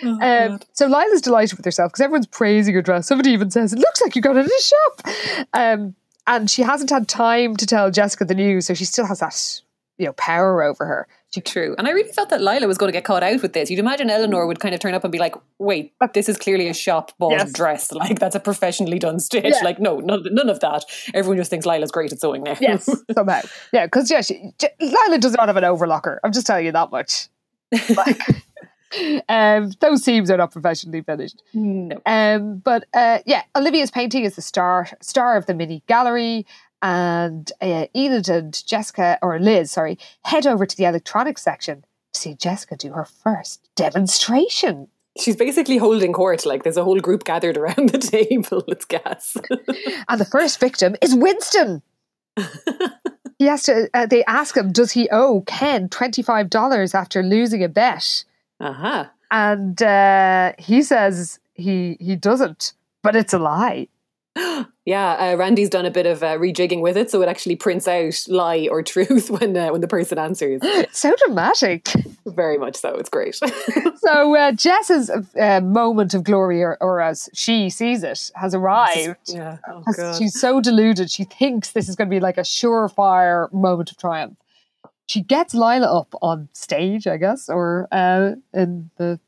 Oh, 0.02 0.18
Um, 0.20 0.60
so 0.72 0.86
Lila's 0.86 1.22
delighted 1.22 1.56
with 1.56 1.64
herself 1.64 1.90
because 1.90 2.02
everyone's 2.02 2.26
praising 2.26 2.74
her 2.74 2.82
dress. 2.82 3.06
Somebody 3.06 3.30
even 3.30 3.50
says, 3.50 3.72
"It 3.72 3.78
looks 3.78 4.02
like 4.02 4.14
you 4.14 4.20
got 4.22 4.36
it 4.36 4.46
in 4.46 4.50
a 4.50 4.62
shop." 4.62 5.46
Um, 5.54 5.94
and 6.26 6.50
she 6.50 6.62
hasn't 6.62 6.90
had 6.90 7.08
time 7.08 7.56
to 7.56 7.66
tell 7.66 7.90
Jessica 7.90 8.24
the 8.24 8.34
news, 8.34 8.66
so 8.66 8.74
she 8.74 8.84
still 8.84 9.06
has 9.06 9.20
that, 9.20 9.60
you 9.98 10.06
know, 10.06 10.12
power 10.14 10.62
over 10.62 10.84
her. 10.86 11.06
She, 11.34 11.40
True. 11.40 11.74
And 11.76 11.86
I 11.88 11.90
really 11.90 12.12
felt 12.12 12.30
that 12.30 12.40
Lila 12.40 12.66
was 12.66 12.78
going 12.78 12.88
to 12.88 12.92
get 12.92 13.04
caught 13.04 13.22
out 13.22 13.42
with 13.42 13.52
this. 13.52 13.68
You'd 13.68 13.80
imagine 13.80 14.08
Eleanor 14.08 14.46
would 14.46 14.60
kind 14.60 14.74
of 14.74 14.80
turn 14.80 14.94
up 14.94 15.02
and 15.04 15.10
be 15.12 15.18
like, 15.18 15.34
wait, 15.58 15.92
this 16.14 16.28
is 16.28 16.38
clearly 16.38 16.68
a 16.68 16.72
shop 16.74 17.12
bought 17.18 17.32
Yes. 17.32 17.52
dress. 17.52 17.92
Like, 17.92 18.18
that's 18.20 18.36
a 18.36 18.40
professionally 18.40 18.98
done 18.98 19.18
stitch. 19.18 19.44
Yeah. 19.44 19.64
Like, 19.64 19.78
no, 19.80 19.98
none, 19.98 20.22
none 20.30 20.48
of 20.48 20.60
that. 20.60 20.84
Everyone 21.14 21.36
just 21.36 21.50
thinks 21.50 21.66
Lila's 21.66 21.90
great 21.90 22.12
at 22.12 22.20
sewing 22.20 22.44
now. 22.44 22.56
yes, 22.60 22.88
somehow, 23.12 23.40
yeah, 23.72 23.86
because 23.86 24.10
yeah, 24.10 24.20
she, 24.20 24.52
Lila 24.80 25.18
does 25.18 25.32
not 25.32 25.48
have 25.48 25.56
an 25.56 25.64
overlocker. 25.64 26.18
I'm 26.24 26.32
just 26.32 26.46
telling 26.46 26.64
you 26.66 26.72
that 26.72 26.90
much. 26.90 27.28
Like, 27.96 28.20
um, 29.28 29.72
those 29.80 30.02
seams 30.02 30.30
are 30.30 30.36
not 30.36 30.52
professionally 30.52 31.02
finished. 31.02 31.42
no. 31.54 32.00
Um, 32.06 32.58
but 32.58 32.84
uh, 32.94 33.18
yeah, 33.26 33.42
Olivia's 33.56 33.90
painting 33.90 34.24
is 34.24 34.36
the 34.36 34.42
star 34.42 34.88
star 35.00 35.36
of 35.36 35.46
the 35.46 35.54
mini 35.54 35.82
gallery, 35.86 36.46
and 36.82 37.50
uh, 37.60 37.86
Enid 37.94 38.28
and 38.28 38.66
Jessica 38.66 39.18
or 39.22 39.38
Liz, 39.38 39.70
sorry, 39.72 39.98
head 40.24 40.46
over 40.46 40.66
to 40.66 40.76
the 40.76 40.84
electronics 40.84 41.42
section 41.42 41.84
to 42.12 42.20
see 42.20 42.34
Jessica 42.34 42.76
do 42.76 42.92
her 42.92 43.04
first 43.04 43.68
demonstration. 43.74 44.88
She's 45.18 45.36
basically 45.36 45.78
holding 45.78 46.12
court. 46.12 46.44
Like, 46.44 46.62
there's 46.62 46.76
a 46.76 46.84
whole 46.84 47.00
group 47.00 47.24
gathered 47.24 47.56
around 47.56 47.88
the 47.88 47.98
table. 48.28 48.62
It's 48.68 48.84
gas. 48.84 49.36
And 50.08 50.20
the 50.20 50.26
first 50.26 50.60
victim 50.60 50.94
is 51.00 51.14
Winston. 51.14 51.82
he 53.38 53.46
has 53.46 53.62
to. 53.64 53.88
Uh, 53.94 54.06
they 54.06 54.22
ask 54.24 54.56
him, 54.56 54.72
does 54.72 54.92
he 54.92 55.08
owe 55.10 55.40
Ken 55.46 55.88
twenty 55.88 56.22
five 56.22 56.50
dollars 56.50 56.94
after 56.94 57.22
losing 57.22 57.64
a 57.64 57.68
bet? 57.68 58.24
Aha. 58.60 59.10
And 59.30 59.80
uh, 59.82 60.52
he 60.58 60.82
says 60.82 61.38
he 61.54 61.96
he 62.00 62.16
doesn't, 62.16 62.72
but 63.02 63.16
it's 63.16 63.32
a 63.32 63.38
lie. 63.38 63.88
Yeah, 64.88 65.14
uh, 65.32 65.36
Randy's 65.36 65.68
done 65.68 65.84
a 65.84 65.90
bit 65.90 66.06
of 66.06 66.22
uh, 66.22 66.38
rejigging 66.38 66.80
with 66.80 66.96
it, 66.96 67.10
so 67.10 67.20
it 67.20 67.28
actually 67.28 67.56
prints 67.56 67.88
out 67.88 68.24
lie 68.28 68.68
or 68.70 68.84
truth 68.84 69.30
when 69.40 69.56
uh, 69.56 69.70
when 69.72 69.80
the 69.80 69.88
person 69.88 70.16
answers. 70.16 70.62
So 70.92 71.12
dramatic. 71.26 71.88
Very 72.24 72.56
much 72.56 72.76
so. 72.76 72.94
It's 72.94 73.10
great. 73.10 73.34
So 73.96 74.36
uh, 74.36 74.52
Jess's 74.52 75.10
uh, 75.10 75.60
moment 75.62 76.14
of 76.14 76.22
glory, 76.22 76.62
or, 76.62 76.78
or 76.80 77.00
as 77.00 77.28
she 77.34 77.68
sees 77.68 78.04
it, 78.04 78.30
has 78.36 78.54
arrived. 78.54 79.18
yeah. 79.26 79.56
Oh, 79.68 79.82
Has- 79.86 79.96
God. 79.96 80.16
She's 80.18 80.38
so 80.40 80.60
deluded. 80.60 81.10
She 81.10 81.24
thinks 81.24 81.72
this 81.72 81.88
is 81.88 81.96
going 81.96 82.08
to 82.08 82.14
be 82.14 82.20
like 82.20 82.38
a 82.38 82.42
surefire 82.42 83.52
moment 83.52 83.90
of 83.90 83.96
triumph. 83.96 84.36
She 85.06 85.22
gets 85.22 85.54
Lila 85.54 86.00
up 86.00 86.14
on 86.20 86.48
stage, 86.52 87.06
I 87.06 87.16
guess, 87.16 87.48
or 87.48 87.88
uh, 87.92 88.32
in 88.52 88.90
the 88.96 89.20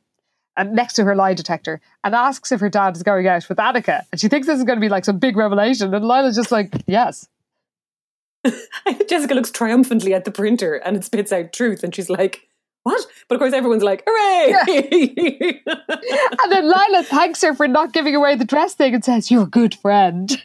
and 0.56 0.72
next 0.72 0.94
to 0.94 1.04
her 1.04 1.14
lie 1.14 1.34
detector, 1.34 1.80
and 2.02 2.14
asks 2.14 2.50
if 2.50 2.60
her 2.60 2.68
dad 2.68 2.96
is 2.96 3.04
going 3.04 3.26
out 3.28 3.48
with 3.48 3.58
Annika. 3.58 4.04
And 4.10 4.20
she 4.20 4.28
thinks 4.28 4.48
this 4.48 4.58
is 4.58 4.64
going 4.64 4.76
to 4.76 4.80
be 4.80 4.88
like 4.88 5.04
some 5.04 5.18
big 5.18 5.36
revelation. 5.36 5.94
And 5.94 6.04
Lila's 6.04 6.34
just 6.36 6.50
like, 6.50 6.74
"Yes." 6.86 7.28
Jessica 9.08 9.34
looks 9.34 9.50
triumphantly 9.50 10.14
at 10.14 10.24
the 10.24 10.30
printer 10.30 10.76
and 10.76 10.96
it 10.96 11.04
spits 11.04 11.32
out 11.32 11.52
truth, 11.52 11.84
and 11.84 11.94
she's 11.94 12.10
like, 12.10 12.48
"What?" 12.82 13.06
But 13.28 13.36
of 13.36 13.38
course, 13.38 13.52
everyone's 13.52 13.84
like, 13.84 14.02
"Hooray!" 14.06 15.60
And 16.42 16.52
then 16.52 16.64
Lila 16.64 17.04
thanks 17.04 17.42
her 17.42 17.54
for 17.54 17.68
not 17.68 17.92
giving 17.92 18.16
away 18.16 18.34
the 18.34 18.44
dress 18.44 18.74
thing 18.74 18.94
and 18.94 19.04
says, 19.04 19.30
"You're 19.30 19.44
a 19.44 19.46
good 19.46 19.76
friend." 19.76 20.44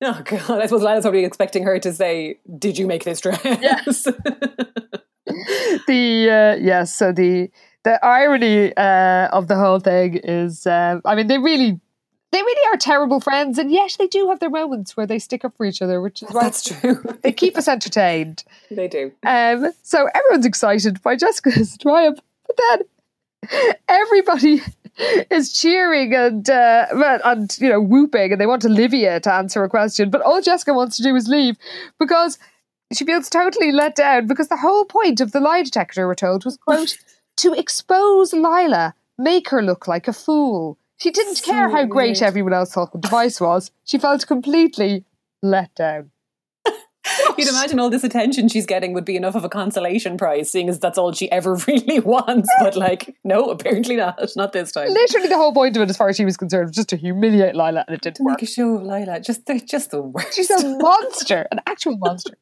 oh 0.02 0.22
God! 0.24 0.50
I 0.50 0.66
suppose 0.66 0.82
Lila's 0.82 1.02
probably 1.04 1.24
expecting 1.24 1.62
her 1.64 1.78
to 1.78 1.92
say, 1.92 2.38
"Did 2.58 2.78
you 2.78 2.86
make 2.86 3.04
this 3.04 3.20
dress?" 3.20 3.40
Yes. 3.44 4.04
the 5.86 6.30
uh, 6.30 6.56
yes, 6.62 6.94
so 6.94 7.12
the 7.12 7.50
the 7.84 8.04
irony 8.04 8.74
uh, 8.76 9.28
of 9.28 9.48
the 9.48 9.56
whole 9.56 9.80
thing 9.80 10.16
is, 10.16 10.66
uh, 10.66 11.00
I 11.04 11.14
mean, 11.14 11.28
they 11.28 11.38
really, 11.38 11.80
they 12.30 12.42
really 12.42 12.74
are 12.74 12.76
terrible 12.76 13.20
friends, 13.20 13.58
and 13.58 13.70
yet 13.70 13.96
they 13.98 14.06
do 14.06 14.28
have 14.28 14.40
their 14.40 14.50
moments 14.50 14.96
where 14.96 15.06
they 15.06 15.18
stick 15.18 15.44
up 15.44 15.56
for 15.56 15.64
each 15.66 15.80
other, 15.82 16.00
which 16.00 16.22
is 16.22 16.30
why 16.30 16.42
That's 16.44 16.64
true. 16.64 17.02
they 17.22 17.32
keep 17.32 17.56
us 17.56 17.68
entertained. 17.68 18.44
they 18.70 18.88
do. 18.88 19.12
Um, 19.24 19.72
so 19.82 20.08
everyone's 20.14 20.46
excited 20.46 21.02
by 21.02 21.16
Jessica's 21.16 21.76
triumph, 21.78 22.18
but 22.46 22.56
then 22.56 22.80
everybody 23.88 24.62
is 25.30 25.52
cheering 25.52 26.14
and 26.14 26.48
uh, 26.50 26.86
and 27.24 27.56
you 27.60 27.68
know 27.68 27.80
whooping, 27.80 28.32
and 28.32 28.40
they 28.40 28.46
want 28.46 28.64
Olivia 28.64 29.20
to 29.20 29.32
answer 29.32 29.62
a 29.64 29.68
question, 29.68 30.10
but 30.10 30.22
all 30.22 30.40
Jessica 30.40 30.74
wants 30.74 30.96
to 30.96 31.02
do 31.02 31.14
is 31.16 31.28
leave 31.28 31.56
because 31.98 32.38
she 32.92 33.04
feels 33.04 33.28
totally 33.28 33.72
let 33.72 33.96
down 33.96 34.26
because 34.26 34.48
the 34.48 34.56
whole 34.56 34.84
point 34.84 35.20
of 35.20 35.32
the 35.32 35.40
lie 35.40 35.62
detector, 35.62 36.06
we're 36.06 36.14
told, 36.14 36.44
was 36.44 36.56
quote 36.56 36.98
to 37.36 37.52
expose 37.54 38.32
Lila, 38.32 38.94
make 39.16 39.48
her 39.50 39.62
look 39.62 39.86
like 39.86 40.08
a 40.08 40.12
fool. 40.12 40.78
She 40.98 41.10
didn't 41.10 41.42
care 41.42 41.70
how 41.70 41.84
great 41.86 42.20
everyone 42.20 42.52
else 42.52 42.72
thought 42.74 42.92
the 42.92 42.98
device 42.98 43.40
was. 43.40 43.70
She 43.84 43.96
felt 43.96 44.26
completely 44.26 45.04
let 45.42 45.74
down. 45.74 46.10
You'd 47.38 47.48
imagine 47.48 47.80
all 47.80 47.88
this 47.90 48.04
attention 48.04 48.48
she's 48.48 48.66
getting 48.66 48.92
would 48.92 49.04
be 49.04 49.16
enough 49.16 49.34
of 49.34 49.44
a 49.44 49.48
consolation 49.48 50.16
prize, 50.18 50.50
seeing 50.50 50.68
as 50.68 50.78
that's 50.78 50.98
all 50.98 51.12
she 51.12 51.30
ever 51.32 51.54
really 51.66 52.00
wants. 52.00 52.48
But 52.60 52.76
like, 52.76 53.16
no, 53.24 53.46
apparently 53.50 53.96
not. 53.96 54.20
Not 54.36 54.52
this 54.52 54.72
time. 54.72 54.88
Literally, 54.90 55.28
the 55.28 55.36
whole 55.36 55.54
point 55.54 55.76
of 55.76 55.82
it, 55.82 55.90
as 55.90 55.96
far 55.96 56.08
as 56.08 56.16
she 56.16 56.24
was 56.24 56.36
concerned, 56.36 56.68
was 56.68 56.76
just 56.76 56.88
to 56.90 56.96
humiliate 56.96 57.54
Lila, 57.54 57.84
and 57.86 57.94
it 57.94 58.02
didn't 58.02 58.24
work. 58.24 58.40
Make 58.40 58.48
a 58.48 58.52
show 58.52 58.74
of 58.76 58.82
Lila. 58.82 59.20
Just, 59.20 59.46
they're 59.46 59.58
just 59.58 59.90
the 59.90 60.02
worst. 60.02 60.34
She's 60.34 60.50
a 60.50 60.76
monster, 60.78 61.46
an 61.50 61.60
actual 61.66 61.96
monster. 61.98 62.34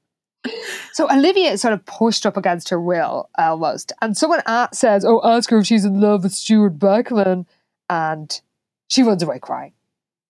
So 0.93 1.11
Olivia 1.11 1.51
is 1.51 1.61
sort 1.61 1.75
of 1.75 1.85
pushed 1.85 2.25
up 2.25 2.37
against 2.37 2.69
her 2.71 2.81
will 2.81 3.29
almost. 3.37 3.93
And 4.01 4.17
someone 4.17 4.41
a- 4.47 4.69
says, 4.73 5.05
Oh, 5.05 5.21
ask 5.25 5.51
her 5.51 5.59
if 5.59 5.67
she's 5.67 5.85
in 5.85 6.01
love 6.01 6.23
with 6.23 6.33
Stuart 6.33 6.79
Beckman. 6.79 7.47
And 7.91 8.41
she 8.89 9.03
runs 9.03 9.23
away 9.23 9.41
crying. 9.41 9.73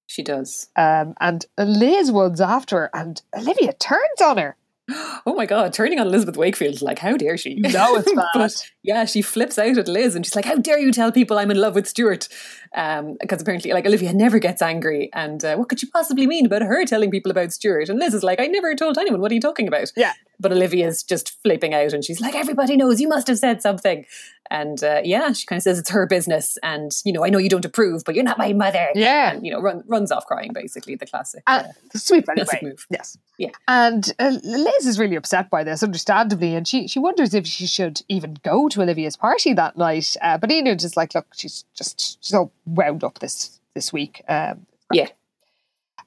She 0.08 0.22
does. 0.24 0.68
Um, 0.74 1.14
and 1.20 1.44
Liz 1.56 2.10
runs 2.10 2.40
after 2.40 2.76
her, 2.78 2.90
and 2.92 3.22
Olivia 3.36 3.72
turns 3.74 4.20
on 4.24 4.38
her. 4.38 4.56
Oh 5.26 5.34
my 5.34 5.44
god, 5.44 5.74
turning 5.74 6.00
on 6.00 6.06
Elizabeth 6.06 6.38
Wakefield, 6.38 6.80
like, 6.80 6.98
how 6.98 7.14
dare 7.18 7.36
she? 7.36 7.56
Know 7.56 7.96
it's 7.96 8.10
bad. 8.16 8.24
but 8.32 8.70
yeah, 8.82 9.04
she 9.04 9.20
flips 9.20 9.58
out 9.58 9.76
at 9.76 9.86
Liz 9.86 10.14
and 10.14 10.24
she's 10.24 10.34
like, 10.34 10.46
How 10.46 10.56
dare 10.56 10.78
you 10.78 10.90
tell 10.92 11.12
people 11.12 11.38
I'm 11.38 11.50
in 11.50 11.58
love 11.60 11.74
with 11.74 11.86
Stuart? 11.86 12.26
Um, 12.74 13.16
because 13.20 13.40
apparently, 13.42 13.72
like, 13.72 13.86
Olivia 13.86 14.12
never 14.12 14.38
gets 14.38 14.62
angry. 14.62 15.10
And 15.12 15.44
uh, 15.44 15.56
what 15.56 15.68
could 15.68 15.82
you 15.82 15.88
possibly 15.90 16.26
mean 16.26 16.46
about 16.46 16.62
her 16.62 16.84
telling 16.84 17.10
people 17.10 17.30
about 17.30 17.52
Stuart? 17.52 17.88
And 17.88 17.98
Liz 17.98 18.14
is 18.14 18.22
like, 18.22 18.40
I 18.40 18.46
never 18.46 18.74
told 18.74 18.98
anyone. 18.98 19.20
What 19.20 19.30
are 19.30 19.34
you 19.34 19.40
talking 19.40 19.68
about? 19.68 19.92
Yeah. 19.96 20.12
But 20.40 20.52
Olivia's 20.52 21.02
just 21.02 21.40
flipping 21.42 21.74
out 21.74 21.92
and 21.92 22.04
she's 22.04 22.20
like, 22.20 22.34
Everybody 22.34 22.76
knows 22.76 23.00
you 23.00 23.08
must 23.08 23.26
have 23.26 23.38
said 23.38 23.60
something. 23.60 24.04
And 24.50 24.82
uh, 24.82 25.00
yeah, 25.04 25.32
she 25.32 25.46
kind 25.46 25.58
of 25.58 25.62
says 25.62 25.78
it's 25.78 25.90
her 25.90 26.06
business. 26.06 26.56
And, 26.62 26.92
you 27.04 27.12
know, 27.12 27.24
I 27.24 27.28
know 27.28 27.38
you 27.38 27.48
don't 27.48 27.64
approve, 27.64 28.02
but 28.04 28.14
you're 28.14 28.24
not 28.24 28.38
my 28.38 28.52
mother. 28.52 28.88
Yeah. 28.94 29.32
And, 29.32 29.44
you 29.44 29.52
know, 29.52 29.60
run, 29.60 29.82
runs 29.86 30.10
off 30.10 30.26
crying, 30.26 30.52
basically, 30.52 30.94
the 30.94 31.06
classic. 31.06 31.42
And 31.46 31.66
uh, 31.66 31.98
sweet 31.98 32.24
classic 32.24 32.62
move. 32.62 32.86
Yes. 32.90 33.18
Yeah. 33.36 33.50
And 33.66 34.12
uh, 34.18 34.38
Liz 34.42 34.86
is 34.86 34.98
really 34.98 35.16
upset 35.16 35.50
by 35.50 35.64
this, 35.64 35.82
understandably, 35.82 36.54
and 36.54 36.66
she, 36.66 36.88
she 36.88 36.98
wonders 36.98 37.34
if 37.34 37.46
she 37.46 37.66
should 37.66 38.02
even 38.08 38.38
go 38.42 38.68
to 38.68 38.82
Olivia's 38.82 39.16
party 39.16 39.52
that 39.54 39.76
night. 39.76 40.16
Uh, 40.22 40.38
but 40.38 40.50
Enid 40.50 40.82
is 40.82 40.96
like, 40.96 41.14
look, 41.14 41.26
she's 41.34 41.64
just 41.74 42.34
all 42.34 42.52
wound 42.74 43.04
up 43.04 43.18
this 43.18 43.60
this 43.74 43.92
week. 43.92 44.22
Um, 44.28 44.66
Yeah. 44.92 45.08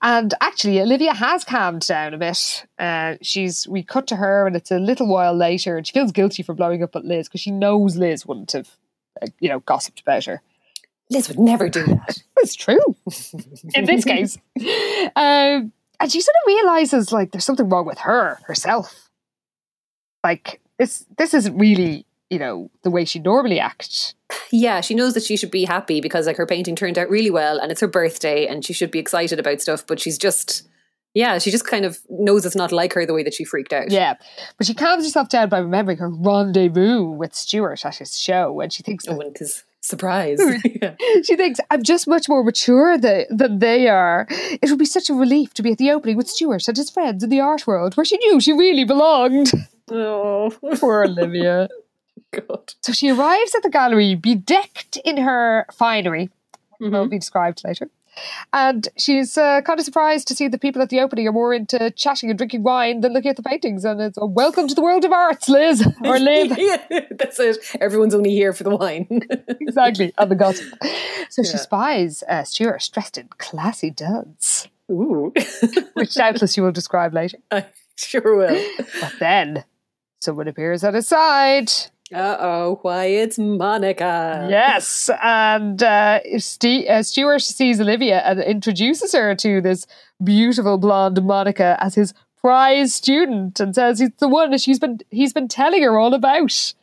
and 0.02 0.34
actually, 0.42 0.82
Olivia 0.82 1.14
has 1.14 1.44
calmed 1.44 1.86
down 1.88 2.14
a 2.14 2.18
bit. 2.18 2.66
Uh, 2.80 3.16
she's 3.22 3.68
we 3.68 3.84
cut 3.84 4.08
to 4.08 4.16
her, 4.18 4.48
and 4.48 4.56
it's 4.56 4.72
a 4.72 4.80
little 4.80 5.08
while 5.08 5.34
later, 5.36 5.78
and 5.78 5.86
she 5.86 5.94
feels 5.94 6.12
guilty 6.12 6.44
for 6.44 6.54
blowing 6.54 6.82
up 6.84 6.96
at 6.96 7.06
Liz 7.06 7.28
because 7.28 7.42
she 7.42 7.52
knows 7.52 7.96
Liz 7.98 8.26
wouldn't 8.26 8.52
have, 8.54 8.70
uh, 9.22 9.28
you 9.40 9.50
know, 9.50 9.60
gossiped 9.62 10.02
about 10.02 10.26
her. 10.26 10.42
Liz 11.10 11.28
would 11.28 11.40
never 11.40 11.70
do 11.70 11.86
that. 11.86 12.18
It's 12.38 12.56
true 12.56 12.96
in 13.76 13.86
this 13.86 14.04
case. 14.06 14.38
Um, 15.16 15.72
and 16.00 16.12
she 16.12 16.20
sort 16.22 16.36
of 16.42 16.48
realizes 16.48 17.12
like 17.12 17.32
there's 17.32 17.46
something 17.46 17.70
wrong 17.70 17.86
with 17.86 18.00
her 18.00 18.40
herself. 18.48 19.10
Like 20.24 20.60
this, 20.80 21.06
this 21.18 21.34
isn't 21.36 21.58
really 21.58 22.06
you 22.32 22.40
know 22.40 22.72
the 22.84 22.90
way 22.90 23.06
she 23.06 23.20
normally 23.20 23.60
acts. 23.60 24.16
Yeah, 24.52 24.82
she 24.82 24.96
knows 24.96 25.14
that 25.14 25.24
she 25.24 25.38
should 25.38 25.52
be 25.52 25.66
happy 25.66 26.02
because 26.02 26.26
like 26.26 26.38
her 26.38 26.46
painting 26.48 26.76
turned 26.76 26.98
out 26.98 27.10
really 27.10 27.30
well 27.30 27.60
and 27.60 27.72
it's 27.72 27.82
her 27.82 27.88
birthday 27.88 28.48
and 28.48 28.66
she 28.66 28.74
should 28.74 28.90
be 28.92 29.00
excited 29.00 29.40
about 29.40 29.62
stuff, 29.62 29.86
but 29.86 30.00
she's 30.00 30.18
just 30.18 30.68
yeah, 31.14 31.40
she 31.40 31.52
just 31.52 31.68
kind 31.68 31.84
of 31.84 32.00
knows 32.10 32.46
it's 32.46 32.56
not 32.56 32.72
like 32.72 32.94
her 32.94 33.06
the 33.06 33.14
way 33.14 33.22
that 33.24 33.34
she 33.34 33.44
freaked 33.44 33.74
out. 33.74 33.92
Yeah, 33.92 34.16
but 34.58 34.66
she 34.66 34.74
calms 34.74 35.04
herself 35.04 35.28
down 35.28 35.50
by 35.50 35.60
remembering 35.60 35.98
her 35.98 36.10
rendezvous 36.10 37.04
with 37.04 37.36
Stuart 37.36 37.86
at 37.86 37.98
his 37.98 38.18
show, 38.18 38.62
and 38.62 38.72
she 38.72 38.82
thinks 38.82 39.06
Oh, 39.10 39.20
and 39.20 39.34
because 39.34 39.66
surprise. 39.82 40.40
yeah. 40.82 40.96
she 41.24 41.36
thinks 41.36 41.60
I'm 41.70 41.84
just 41.84 42.08
much 42.08 42.30
more 42.30 42.46
mature 42.46 42.98
than, 42.98 43.26
than 43.30 43.60
they 43.60 43.90
are. 43.90 44.26
It 44.30 44.70
would 44.70 44.80
be 44.80 44.86
such 44.86 45.10
a 45.10 45.14
relief 45.14 45.54
to 45.56 45.62
be 45.64 45.74
at 45.74 45.80
the 45.80 45.92
opening 45.92 46.16
with 46.16 46.30
Stuart 46.30 46.68
and 46.70 46.78
his 46.78 46.90
friends 46.90 47.24
in 47.26 47.30
the 47.30 47.42
art 47.42 47.68
world, 47.68 47.98
where 47.98 48.06
she 48.06 48.16
knew 48.20 48.40
she 48.40 48.54
really 48.54 48.86
belonged. 48.86 49.52
Oh 49.90 50.54
Poor 50.80 51.04
Olivia. 51.08 51.68
god. 52.32 52.74
So 52.82 52.92
she 52.94 53.10
arrives 53.10 53.56
at 53.56 53.64
the 53.64 53.70
gallery 53.70 54.16
bedecked 54.16 54.98
in 55.04 55.18
her 55.18 55.66
finery, 55.72 56.30
will 56.80 57.08
be 57.08 57.20
described 57.20 57.62
later. 57.66 57.90
And 58.52 58.90
she's 58.98 59.38
uh, 59.38 59.62
kind 59.62 59.80
of 59.80 59.86
surprised 59.86 60.28
to 60.28 60.36
see 60.36 60.50
the 60.50 60.58
people 60.58 60.82
at 60.82 60.90
the 60.90 61.00
opening 61.00 61.28
are 61.30 61.32
more 61.32 61.54
into 61.54 61.92
chatting 61.92 62.30
and 62.30 62.38
drinking 62.38 62.62
wine 62.62 63.00
than 63.00 63.14
looking 63.14 63.30
at 63.32 63.38
the 63.38 63.42
paintings. 63.44 63.86
And 63.86 64.02
it's 64.02 64.18
a 64.18 64.26
welcome 64.26 64.68
to 64.68 64.76
the 64.76 64.82
world 64.82 65.06
of 65.06 65.14
arts, 65.14 65.48
Liz, 65.48 65.88
or 66.04 66.20
Liv. 66.20 66.54
yeah, 66.58 67.06
that's 67.12 67.40
it. 67.40 67.58
Everyone's 67.80 68.14
only 68.14 68.32
here 68.32 68.52
for 68.52 68.64
the 68.66 68.76
wine. 68.76 69.22
exactly, 69.62 70.14
and 70.18 70.30
the 70.30 70.36
gossip. 70.36 70.74
So 71.30 71.42
she 71.44 71.52
Yeah. 71.52 71.58
spies 71.58 72.24
uh, 72.28 72.44
Stuart 72.44 72.90
dressed 72.94 73.18
in 73.18 73.30
classy 73.38 73.90
duds, 73.90 74.68
Ooh. 74.92 75.32
which 75.94 76.14
doubtless 76.16 76.58
you 76.58 76.64
will 76.64 76.74
describe 76.74 77.14
later. 77.14 77.38
I 77.50 77.66
sure 77.96 78.36
will. 78.36 78.62
But 79.00 79.14
then 79.22 79.64
someone 80.20 80.50
appears 80.50 80.84
at 80.84 80.96
his 80.96 81.08
side. 81.08 81.72
Uh 82.14 82.38
oh, 82.40 82.80
why 82.82 83.06
it's 83.06 83.38
Monica. 83.38 84.48
Yes, 84.50 85.10
and 85.24 85.82
uh, 85.82 86.20
Ste 86.38 86.86
uh, 86.90 87.04
Stuart 87.04 87.42
sees 87.42 87.80
Olivia 87.80 88.20
and 88.26 88.42
introduces 88.42 89.14
her 89.14 89.34
to 89.36 89.62
this 89.62 89.88
beautiful 90.22 90.78
blonde 90.78 91.24
Monica 91.24 91.78
as 91.80 91.96
his 91.96 92.14
prize 92.42 92.94
student, 92.94 93.62
and 93.62 93.74
says 93.74 94.00
he's 94.00 94.10
the 94.20 94.28
one 94.28 94.52
that 94.52 94.60
she's 94.60 94.80
been 94.80 95.00
he's 95.10 95.32
been 95.32 95.48
telling 95.48 95.84
her 95.84 95.98
all 95.98 96.14
about. 96.14 96.74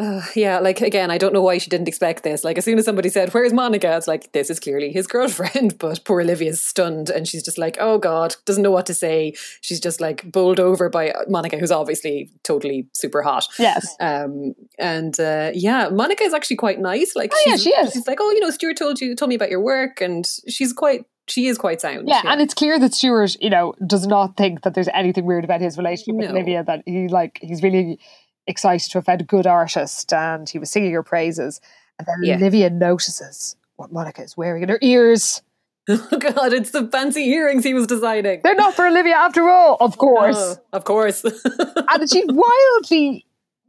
Uh, 0.00 0.22
yeah, 0.34 0.58
like 0.60 0.80
again, 0.80 1.10
I 1.10 1.18
don't 1.18 1.32
know 1.34 1.42
why 1.42 1.58
she 1.58 1.68
didn't 1.68 1.88
expect 1.88 2.22
this. 2.22 2.42
Like, 2.44 2.56
as 2.58 2.64
soon 2.64 2.78
as 2.78 2.84
somebody 2.84 3.08
said, 3.10 3.32
Where's 3.34 3.52
Monica? 3.52 3.96
It's 3.96 4.08
like, 4.08 4.32
this 4.32 4.48
is 4.50 4.58
clearly 4.58 4.90
his 4.92 5.06
girlfriend. 5.06 5.78
But 5.78 6.04
poor 6.04 6.20
Olivia's 6.22 6.62
stunned 6.62 7.10
and 7.10 7.26
she's 7.28 7.42
just 7.42 7.58
like, 7.58 7.76
Oh 7.80 7.98
God, 7.98 8.36
doesn't 8.46 8.62
know 8.62 8.70
what 8.70 8.86
to 8.86 8.94
say. 8.94 9.34
She's 9.60 9.80
just 9.80 10.00
like 10.00 10.30
bowled 10.32 10.58
over 10.60 10.88
by 10.88 11.12
Monica, 11.28 11.58
who's 11.58 11.70
obviously 11.70 12.30
totally 12.44 12.88
super 12.94 13.22
hot. 13.22 13.46
Yes, 13.58 13.94
Um, 14.00 14.54
and 14.78 15.18
uh, 15.20 15.50
yeah, 15.54 15.88
Monica 15.90 16.24
is 16.24 16.34
actually 16.34 16.56
quite 16.56 16.80
nice. 16.80 17.14
Like, 17.14 17.32
Oh, 17.34 17.42
yeah, 17.46 17.52
she's, 17.52 17.62
she 17.64 17.70
is. 17.70 17.92
She's 17.92 18.06
like, 18.06 18.18
Oh, 18.20 18.30
you 18.30 18.40
know, 18.40 18.50
Stuart 18.50 18.76
told 18.76 19.00
you, 19.00 19.14
told 19.14 19.28
me 19.28 19.34
about 19.34 19.50
your 19.50 19.60
work. 19.60 20.00
And 20.00 20.24
she's 20.48 20.72
quite, 20.72 21.04
she 21.28 21.46
is 21.46 21.58
quite 21.58 21.80
sound. 21.80 22.08
yeah, 22.08 22.22
and 22.24 22.40
it's 22.40 22.54
clear 22.54 22.78
that 22.78 22.94
Stuart, 22.94 23.36
you 23.40 23.50
know, 23.50 23.74
does 23.86 24.06
not 24.06 24.36
think 24.36 24.62
that 24.62 24.74
there's 24.74 24.88
anything 24.94 25.26
weird 25.26 25.44
about 25.44 25.60
his 25.60 25.76
relationship 25.76 26.16
with 26.16 26.26
No. 26.30 26.32
Olivia. 26.36 26.64
That 26.64 26.82
he 26.86 27.06
like 27.08 27.38
he's 27.42 27.62
really 27.62 28.00
excited 28.46 28.90
to 28.90 28.98
have 28.98 29.04
found 29.04 29.20
a 29.20 29.24
good 29.24 29.46
artist, 29.46 30.12
and 30.12 30.48
he 30.48 30.58
was 30.58 30.70
singing 30.70 30.92
her 30.92 31.02
praises. 31.02 31.60
And 31.98 32.06
then 32.06 32.16
Yeah. 32.22 32.36
Olivia 32.36 32.70
notices 32.70 33.56
what 33.76 33.92
Monica 33.92 34.22
is 34.22 34.36
wearing 34.36 34.62
in 34.62 34.68
her 34.68 34.78
ears. 34.82 35.42
oh 35.88 36.08
God, 36.18 36.52
it's 36.52 36.70
the 36.70 36.86
fancy 36.88 37.22
earrings 37.30 37.64
he 37.64 37.74
was 37.74 37.86
designing. 37.86 38.40
They're 38.42 38.54
not 38.54 38.74
for 38.74 38.86
Olivia 38.86 39.14
after 39.14 39.48
all, 39.48 39.76
of 39.80 39.98
course. 39.98 40.36
Oh, 40.38 40.56
of 40.72 40.84
course. 40.84 41.24
and 41.88 42.10
she 42.10 42.24
wildly 42.26 43.26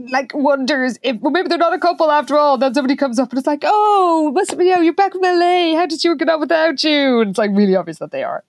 like 0.09 0.31
wonders 0.33 0.97
if 1.03 1.17
well, 1.21 1.31
maybe 1.31 1.47
they're 1.47 1.57
not 1.57 1.73
a 1.73 1.79
couple 1.79 2.09
after 2.11 2.37
all. 2.37 2.57
Then 2.57 2.73
somebody 2.73 2.95
comes 2.95 3.19
up 3.19 3.29
and 3.29 3.37
it's 3.37 3.47
like, 3.47 3.63
oh, 3.63 4.31
must 4.33 4.57
be, 4.57 4.65
you 4.65 4.75
know, 4.75 4.81
you're 4.81 4.93
back 4.93 5.13
from 5.13 5.21
LA. 5.21 5.75
How 5.75 5.85
did 5.85 6.03
you 6.03 6.15
get 6.15 6.29
on 6.29 6.39
without 6.39 6.83
you? 6.83 7.21
And 7.21 7.29
it's 7.31 7.39
like 7.39 7.51
really 7.53 7.75
obvious 7.75 7.99
that 7.99 8.11
they 8.11 8.23
are. 8.23 8.43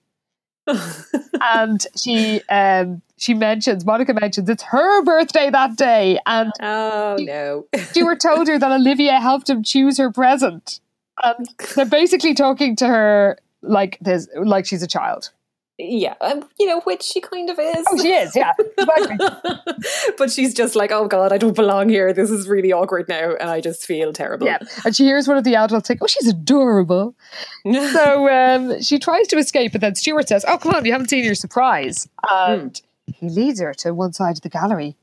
and 1.41 1.85
she 1.95 2.41
um 2.49 3.01
she 3.23 3.33
mentions 3.33 3.85
Monica 3.85 4.13
mentions 4.13 4.49
it's 4.49 4.63
her 4.63 5.01
birthday 5.03 5.49
that 5.49 5.77
day, 5.77 6.19
and 6.25 6.51
oh 6.61 7.15
no. 7.19 7.65
Stuart 7.85 8.19
told 8.19 8.47
her 8.49 8.59
that 8.59 8.71
Olivia 8.71 9.19
helped 9.19 9.49
him 9.49 9.63
choose 9.63 9.97
her 9.97 10.11
present. 10.11 10.81
And 11.23 11.47
they're 11.75 11.85
basically 11.85 12.33
talking 12.33 12.75
to 12.77 12.87
her 12.87 13.37
like 13.61 13.97
this, 14.01 14.27
like 14.35 14.65
she's 14.65 14.83
a 14.83 14.87
child. 14.87 15.31
Yeah, 15.79 16.15
um, 16.21 16.47
you 16.59 16.67
know, 16.67 16.81
which 16.81 17.01
she 17.01 17.19
kind 17.21 17.49
of 17.49 17.57
is. 17.57 17.85
Oh, 17.89 17.97
she 17.97 18.09
is, 18.09 18.35
yeah. 18.35 18.51
But 20.17 20.31
she's 20.31 20.53
just 20.53 20.75
like, 20.75 20.91
oh 20.91 21.07
God, 21.07 21.31
I 21.31 21.37
don't 21.37 21.55
belong 21.55 21.89
here. 21.89 22.13
This 22.13 22.29
is 22.29 22.47
really 22.47 22.71
awkward 22.71 23.07
now. 23.09 23.35
And 23.39 23.49
I 23.49 23.59
just 23.61 23.85
feel 23.85 24.13
terrible. 24.13 24.45
Yeah, 24.45 24.59
and 24.85 24.95
she 24.95 25.03
hears 25.05 25.27
one 25.27 25.37
of 25.37 25.43
the 25.43 25.55
adults 25.55 25.87
say, 25.87 25.97
"Oh, 25.99 26.07
she's 26.07 26.27
adorable." 26.27 27.15
so 27.71 28.29
um, 28.29 28.81
she 28.81 28.99
tries 28.99 29.27
to 29.29 29.37
escape, 29.37 29.71
but 29.71 29.81
then 29.81 29.95
Stuart 29.95 30.27
says, 30.27 30.45
"Oh, 30.47 30.57
come 30.57 30.75
on, 30.75 30.85
you 30.85 30.91
haven't 30.91 31.09
seen 31.09 31.23
your 31.23 31.35
surprise." 31.35 32.07
And 32.29 32.79
he 33.13 33.29
leads 33.29 33.59
her 33.59 33.73
to 33.75 33.93
one 33.93 34.13
side 34.13 34.37
of 34.37 34.41
the 34.41 34.49
gallery, 34.49 34.95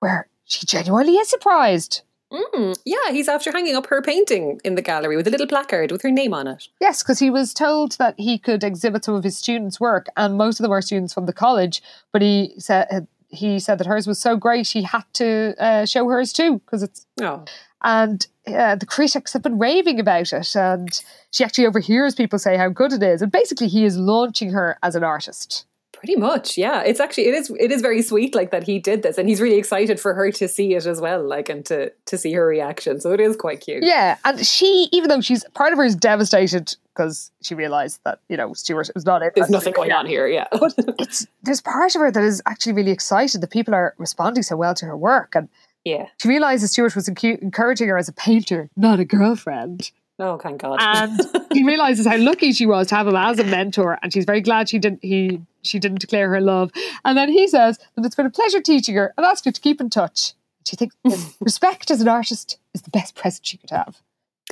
where 0.00 0.28
she 0.44 0.66
genuinely 0.66 1.14
is 1.14 1.28
surprised. 1.28 2.02
Mm, 2.32 2.76
yeah, 2.84 3.12
he's 3.12 3.28
after 3.28 3.52
hanging 3.52 3.76
up 3.76 3.86
her 3.86 4.02
painting 4.02 4.60
in 4.64 4.74
the 4.74 4.82
gallery 4.82 5.16
with 5.16 5.28
a 5.28 5.30
little 5.30 5.46
placard 5.46 5.92
with 5.92 6.02
her 6.02 6.10
name 6.10 6.34
on 6.34 6.48
it. 6.48 6.66
Yes, 6.80 7.02
because 7.02 7.20
he 7.20 7.30
was 7.30 7.54
told 7.54 7.92
that 7.98 8.14
he 8.18 8.38
could 8.38 8.64
exhibit 8.64 9.04
some 9.04 9.14
of 9.14 9.22
his 9.22 9.36
students' 9.36 9.78
work, 9.78 10.06
and 10.16 10.36
most 10.36 10.58
of 10.58 10.64
them 10.64 10.72
are 10.72 10.82
students 10.82 11.14
from 11.14 11.26
the 11.26 11.32
college. 11.32 11.80
But 12.12 12.22
he 12.22 12.54
said 12.58 13.06
he 13.28 13.58
said 13.58 13.78
that 13.78 13.86
hers 13.86 14.06
was 14.06 14.20
so 14.20 14.36
great, 14.36 14.68
he 14.68 14.82
had 14.82 15.04
to 15.14 15.54
uh, 15.58 15.86
show 15.86 16.08
hers 16.08 16.32
too, 16.32 16.58
because 16.60 16.82
it's 16.84 17.06
Oh. 17.20 17.44
and 17.82 18.26
uh, 18.46 18.76
the 18.76 18.86
critics 18.86 19.32
have 19.32 19.42
been 19.42 19.58
raving 19.58 19.98
about 20.00 20.32
it 20.32 20.54
and 20.54 21.00
she 21.32 21.42
actually 21.44 21.66
overhears 21.66 22.14
people 22.14 22.38
say 22.38 22.56
how 22.56 22.68
good 22.68 22.92
it 22.92 23.02
is 23.02 23.22
and 23.22 23.32
basically 23.32 23.66
he 23.68 23.84
is 23.84 23.96
launching 23.96 24.50
her 24.52 24.78
as 24.82 24.94
an 24.94 25.02
artist 25.02 25.64
Pretty 26.04 26.20
much, 26.20 26.58
yeah. 26.58 26.82
It's 26.82 27.00
actually 27.00 27.28
it 27.28 27.34
is 27.34 27.50
it 27.58 27.72
is 27.72 27.80
very 27.80 28.02
sweet 28.02 28.34
like 28.34 28.50
that 28.50 28.64
he 28.64 28.78
did 28.78 29.02
this 29.02 29.16
and 29.16 29.26
he's 29.26 29.40
really 29.40 29.56
excited 29.56 29.98
for 29.98 30.12
her 30.12 30.30
to 30.32 30.46
see 30.48 30.74
it 30.74 30.84
as 30.84 31.00
well, 31.00 31.26
like 31.26 31.48
and 31.48 31.64
to 31.66 31.90
to 32.06 32.18
see 32.18 32.32
her 32.34 32.46
reaction. 32.46 33.00
So 33.00 33.12
it 33.12 33.20
is 33.20 33.36
quite 33.36 33.60
cute. 33.62 33.82
yeah 33.82 34.18
and 34.24 34.44
she 34.46 34.88
even 34.92 35.08
though 35.08 35.22
she's 35.22 35.44
part 35.54 35.72
of 35.72 35.78
her 35.78 35.84
is 35.84 35.96
devastated 35.96 36.76
because 36.94 37.30
she 37.42 37.54
realized 37.54 38.00
that 38.04 38.18
you 38.28 38.36
know 38.36 38.52
Stuart 38.52 38.90
was 38.94 39.06
not 39.06 39.22
it. 39.22 39.32
There's 39.34 39.48
nothing 39.48 39.72
going 39.72 39.92
on 39.92 40.04
here, 40.06 40.26
yeah. 40.26 40.46
but 40.52 40.74
it's 40.98 41.26
there's 41.42 41.62
part 41.62 41.94
of 41.94 42.02
her 42.02 42.10
that 42.10 42.22
is 42.22 42.42
actually 42.44 42.74
really 42.74 42.92
excited 42.92 43.40
that 43.40 43.50
people 43.50 43.74
are 43.74 43.94
responding 43.96 44.42
so 44.42 44.56
well 44.56 44.74
to 44.74 44.84
her 44.84 44.96
work 44.96 45.34
and 45.34 45.48
yeah. 45.84 46.08
she 46.20 46.28
realizes 46.28 46.72
Stuart 46.72 46.94
was 46.94 47.08
encu- 47.08 47.40
encouraging 47.40 47.88
her 47.88 47.96
as 47.96 48.08
a 48.08 48.12
painter 48.12 48.68
not 48.76 49.00
a 49.00 49.04
girlfriend 49.04 49.90
Oh 50.18 50.38
thank 50.38 50.60
God. 50.60 50.78
and 50.80 51.20
he 51.52 51.64
realizes 51.64 52.06
how 52.06 52.16
lucky 52.16 52.52
she 52.52 52.66
was 52.66 52.88
to 52.88 52.94
have 52.94 53.08
him 53.08 53.16
as 53.16 53.38
a 53.40 53.44
mentor 53.44 53.98
and 54.00 54.12
she's 54.12 54.24
very 54.24 54.40
glad 54.40 54.68
she 54.68 54.78
didn't 54.78 55.00
he 55.02 55.40
she 55.64 55.78
didn't 55.78 56.00
declare 56.00 56.30
her 56.30 56.40
love. 56.40 56.70
And 57.04 57.16
then 57.16 57.28
he 57.30 57.46
says 57.48 57.78
that 57.96 58.04
it's 58.04 58.14
been 58.14 58.26
a 58.26 58.30
pleasure 58.30 58.60
teaching 58.60 58.94
her 58.94 59.12
and 59.16 59.26
asked 59.26 59.44
her 59.44 59.52
to 59.52 59.60
keep 59.60 59.80
in 59.80 59.90
touch. 59.90 60.34
She 60.66 60.76
thinks 60.76 60.96
respect 61.40 61.90
as 61.90 62.00
an 62.00 62.08
artist 62.08 62.58
is 62.74 62.82
the 62.82 62.90
best 62.90 63.14
present 63.14 63.46
she 63.46 63.56
could 63.58 63.70
have. 63.70 64.00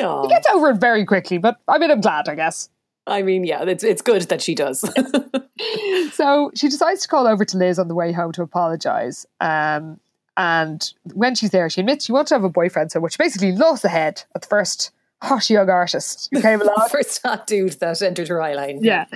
Aw. 0.00 0.22
He 0.22 0.28
gets 0.28 0.48
over 0.48 0.70
it 0.70 0.76
very 0.78 1.04
quickly, 1.04 1.38
but 1.38 1.58
I 1.68 1.78
mean, 1.78 1.90
I'm 1.90 2.00
glad, 2.00 2.28
I 2.28 2.34
guess. 2.34 2.68
I 3.06 3.22
mean, 3.22 3.44
yeah, 3.44 3.62
it's 3.64 3.82
it's 3.82 4.00
good 4.00 4.22
that 4.22 4.40
she 4.40 4.54
does. 4.54 4.84
So 6.12 6.50
she 6.54 6.68
decides 6.68 7.02
to 7.02 7.08
call 7.08 7.26
over 7.26 7.44
to 7.44 7.56
Liz 7.56 7.78
on 7.78 7.88
the 7.88 7.94
way 7.94 8.12
home 8.12 8.32
to 8.32 8.42
apologise. 8.42 9.24
Um, 9.40 9.98
and 10.36 10.92
when 11.14 11.34
she's 11.34 11.50
there, 11.50 11.68
she 11.70 11.80
admits 11.80 12.04
she 12.04 12.12
wants 12.12 12.30
to 12.30 12.34
have 12.34 12.44
a 12.44 12.48
boyfriend 12.48 12.92
so 12.92 13.00
much. 13.00 13.12
She 13.12 13.18
basically 13.18 13.52
lost 13.52 13.82
the 13.82 13.88
head 13.88 14.22
at 14.34 14.42
the 14.42 14.48
first 14.48 14.90
hot 15.22 15.48
young 15.48 15.70
artist 15.70 16.28
who 16.32 16.40
came 16.40 16.60
along. 16.60 16.88
First 16.90 17.22
hot 17.22 17.46
dude 17.46 17.72
that 17.80 18.02
entered 18.02 18.28
her 18.28 18.42
eye 18.42 18.54
line. 18.54 18.80
yeah. 18.82 19.06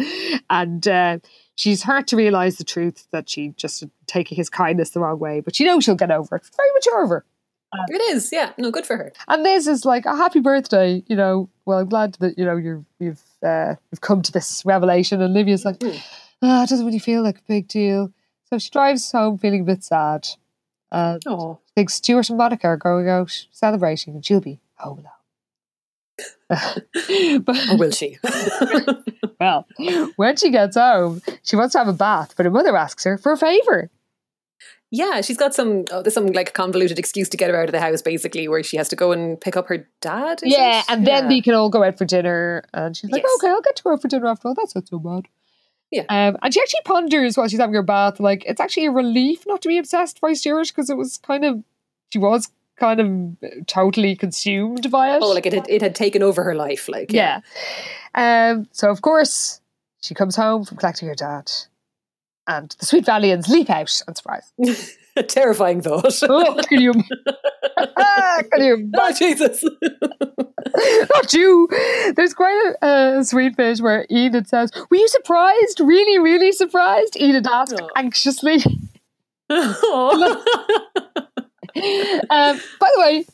And 0.50 0.86
uh, 0.86 1.18
she's 1.56 1.82
hurt 1.82 2.06
to 2.08 2.16
realise 2.16 2.56
the 2.56 2.64
truth 2.64 3.08
that 3.10 3.28
she 3.28 3.48
just 3.56 3.82
taking 4.06 4.36
his 4.36 4.48
kindness 4.48 4.90
the 4.90 5.00
wrong 5.00 5.18
way. 5.18 5.40
But 5.40 5.56
she 5.56 5.64
knows 5.64 5.84
she'll 5.84 5.96
get 5.96 6.10
over 6.10 6.36
it. 6.36 6.42
Very 6.56 6.68
mature 6.74 7.02
of 7.02 7.10
her. 7.10 7.24
It 7.88 8.00
is, 8.14 8.30
yeah. 8.32 8.52
No, 8.56 8.70
good 8.70 8.86
for 8.86 8.96
her. 8.96 9.12
And 9.28 9.44
this 9.44 9.66
is 9.66 9.84
like, 9.84 10.06
a 10.06 10.16
happy 10.16 10.40
birthday, 10.40 11.02
you 11.08 11.16
know. 11.16 11.50
Well, 11.66 11.80
I'm 11.80 11.88
glad 11.88 12.14
that, 12.20 12.38
you 12.38 12.44
know, 12.44 12.56
you're, 12.56 12.84
you've 13.00 13.22
uh, 13.42 13.74
you've 13.90 14.00
come 14.00 14.22
to 14.22 14.32
this 14.32 14.62
revelation. 14.64 15.20
And 15.20 15.34
Livia's 15.34 15.64
like, 15.64 15.76
ah, 16.42 16.62
it 16.62 16.68
doesn't 16.68 16.86
really 16.86 17.00
feel 17.00 17.22
like 17.22 17.38
a 17.38 17.48
big 17.48 17.68
deal. 17.68 18.12
So 18.48 18.58
she 18.58 18.70
drives 18.70 19.10
home 19.10 19.36
feeling 19.36 19.62
a 19.62 19.64
bit 19.64 19.82
sad. 19.84 20.28
Uh, 20.92 21.18
Oh, 21.26 21.58
thinks 21.74 21.94
Stuart 21.94 22.30
and 22.30 22.38
Monica 22.38 22.68
are 22.68 22.76
going 22.76 23.08
out 23.08 23.46
celebrating 23.50 24.14
and 24.14 24.24
she'll 24.24 24.40
be 24.40 24.60
home 24.76 25.00
alone. 25.00 25.10
but, 26.48 27.70
or 27.70 27.76
will 27.78 27.90
she? 27.90 28.18
well, 29.40 29.66
when 30.16 30.36
she 30.36 30.50
gets 30.50 30.76
home, 30.76 31.20
she 31.42 31.56
wants 31.56 31.72
to 31.72 31.78
have 31.78 31.88
a 31.88 31.92
bath, 31.92 32.34
but 32.36 32.46
her 32.46 32.50
mother 32.52 32.76
asks 32.76 33.04
her 33.04 33.18
for 33.18 33.32
a 33.32 33.36
favour. 33.36 33.90
yeah, 34.90 35.20
she's 35.20 35.36
got 35.36 35.54
some 35.54 35.84
oh, 35.90 36.02
there's 36.02 36.14
some 36.14 36.28
like 36.28 36.54
convoluted 36.54 36.98
excuse 36.98 37.28
to 37.30 37.36
get 37.36 37.50
her 37.50 37.56
out 37.60 37.68
of 37.68 37.72
the 37.72 37.80
house, 37.80 38.00
basically, 38.02 38.48
where 38.48 38.62
she 38.62 38.76
has 38.76 38.88
to 38.90 38.96
go 38.96 39.12
and 39.12 39.40
pick 39.40 39.56
up 39.56 39.66
her 39.66 39.86
dad. 40.00 40.40
Yeah, 40.42 40.80
it? 40.80 40.84
and 40.88 41.06
then 41.06 41.24
Yeah. 41.24 41.28
they 41.28 41.40
can 41.40 41.54
all 41.54 41.68
go 41.68 41.82
out 41.82 41.98
for 41.98 42.04
dinner. 42.04 42.64
And 42.72 42.96
she's 42.96 43.10
like, 43.10 43.22
Yes. 43.22 43.32
okay, 43.38 43.48
I'll 43.50 43.60
get 43.60 43.76
to 43.76 43.88
out 43.90 44.00
for 44.00 44.08
dinner 44.08 44.28
after 44.28 44.48
all. 44.48 44.54
That's 44.54 44.74
not 44.74 44.88
so 44.88 44.98
bad. 44.98 45.24
Yeah. 45.90 46.04
Um, 46.08 46.36
and 46.42 46.52
she 46.54 46.60
actually 46.60 46.80
ponders 46.84 47.36
while 47.36 47.46
she's 47.48 47.60
having 47.60 47.74
her 47.74 47.82
bath, 47.82 48.18
like, 48.20 48.44
it's 48.46 48.60
actually 48.60 48.86
a 48.86 48.90
relief 48.90 49.44
not 49.46 49.62
to 49.62 49.68
be 49.68 49.78
obsessed 49.78 50.20
by 50.20 50.32
Stuart 50.32 50.68
because 50.68 50.90
it 50.90 50.96
was 50.96 51.16
kind 51.18 51.44
of, 51.44 51.62
she 52.12 52.18
was 52.18 52.50
kind 52.78 53.00
of 53.00 53.66
totally 53.66 54.14
consumed 54.16 54.90
by 54.90 55.14
it. 55.16 55.22
Oh, 55.22 55.30
like 55.32 55.46
it 55.46 55.52
had 55.52 55.68
it 55.68 55.82
had 55.82 55.94
taken 55.94 56.22
over 56.22 56.42
her 56.44 56.54
life, 56.54 56.88
like 56.88 57.12
yeah. 57.12 57.40
Um, 58.14 58.66
so, 58.72 58.90
of 58.90 59.02
course, 59.02 59.60
she 60.02 60.14
comes 60.14 60.36
home 60.36 60.64
from 60.64 60.76
collecting 60.78 61.08
her 61.08 61.14
dad. 61.14 61.50
And 62.48 62.70
the 62.78 62.86
Sweet 62.86 63.04
Valians 63.04 63.48
leap 63.48 63.68
out 63.70 64.00
and 64.06 64.16
surprise. 64.16 64.52
a 65.16 65.22
terrifying 65.24 65.80
thought. 65.82 66.14
Oh, 66.22 66.60
can 66.68 66.80
you, 66.80 66.92
can 68.52 68.62
you 68.64 68.88
oh 68.96 69.12
Jesus! 69.18 69.64
not 71.14 71.32
you. 71.32 71.68
There's 72.14 72.34
quite 72.34 72.74
a, 72.82 73.18
a 73.18 73.24
sweet 73.24 73.56
bit 73.56 73.80
where 73.80 74.06
Enid 74.12 74.48
says, 74.48 74.70
"Were 74.90 74.96
you 74.96 75.08
surprised? 75.08 75.80
Really, 75.80 76.18
really 76.20 76.52
surprised?" 76.52 77.16
Enid 77.16 77.48
asked 77.48 77.80
Oh. 77.80 77.88
anxiously. 77.96 78.58
Oh. 79.50 80.44
Um, 82.30 82.60
by 82.80 82.90
the 82.94 83.00
way, 83.00 83.26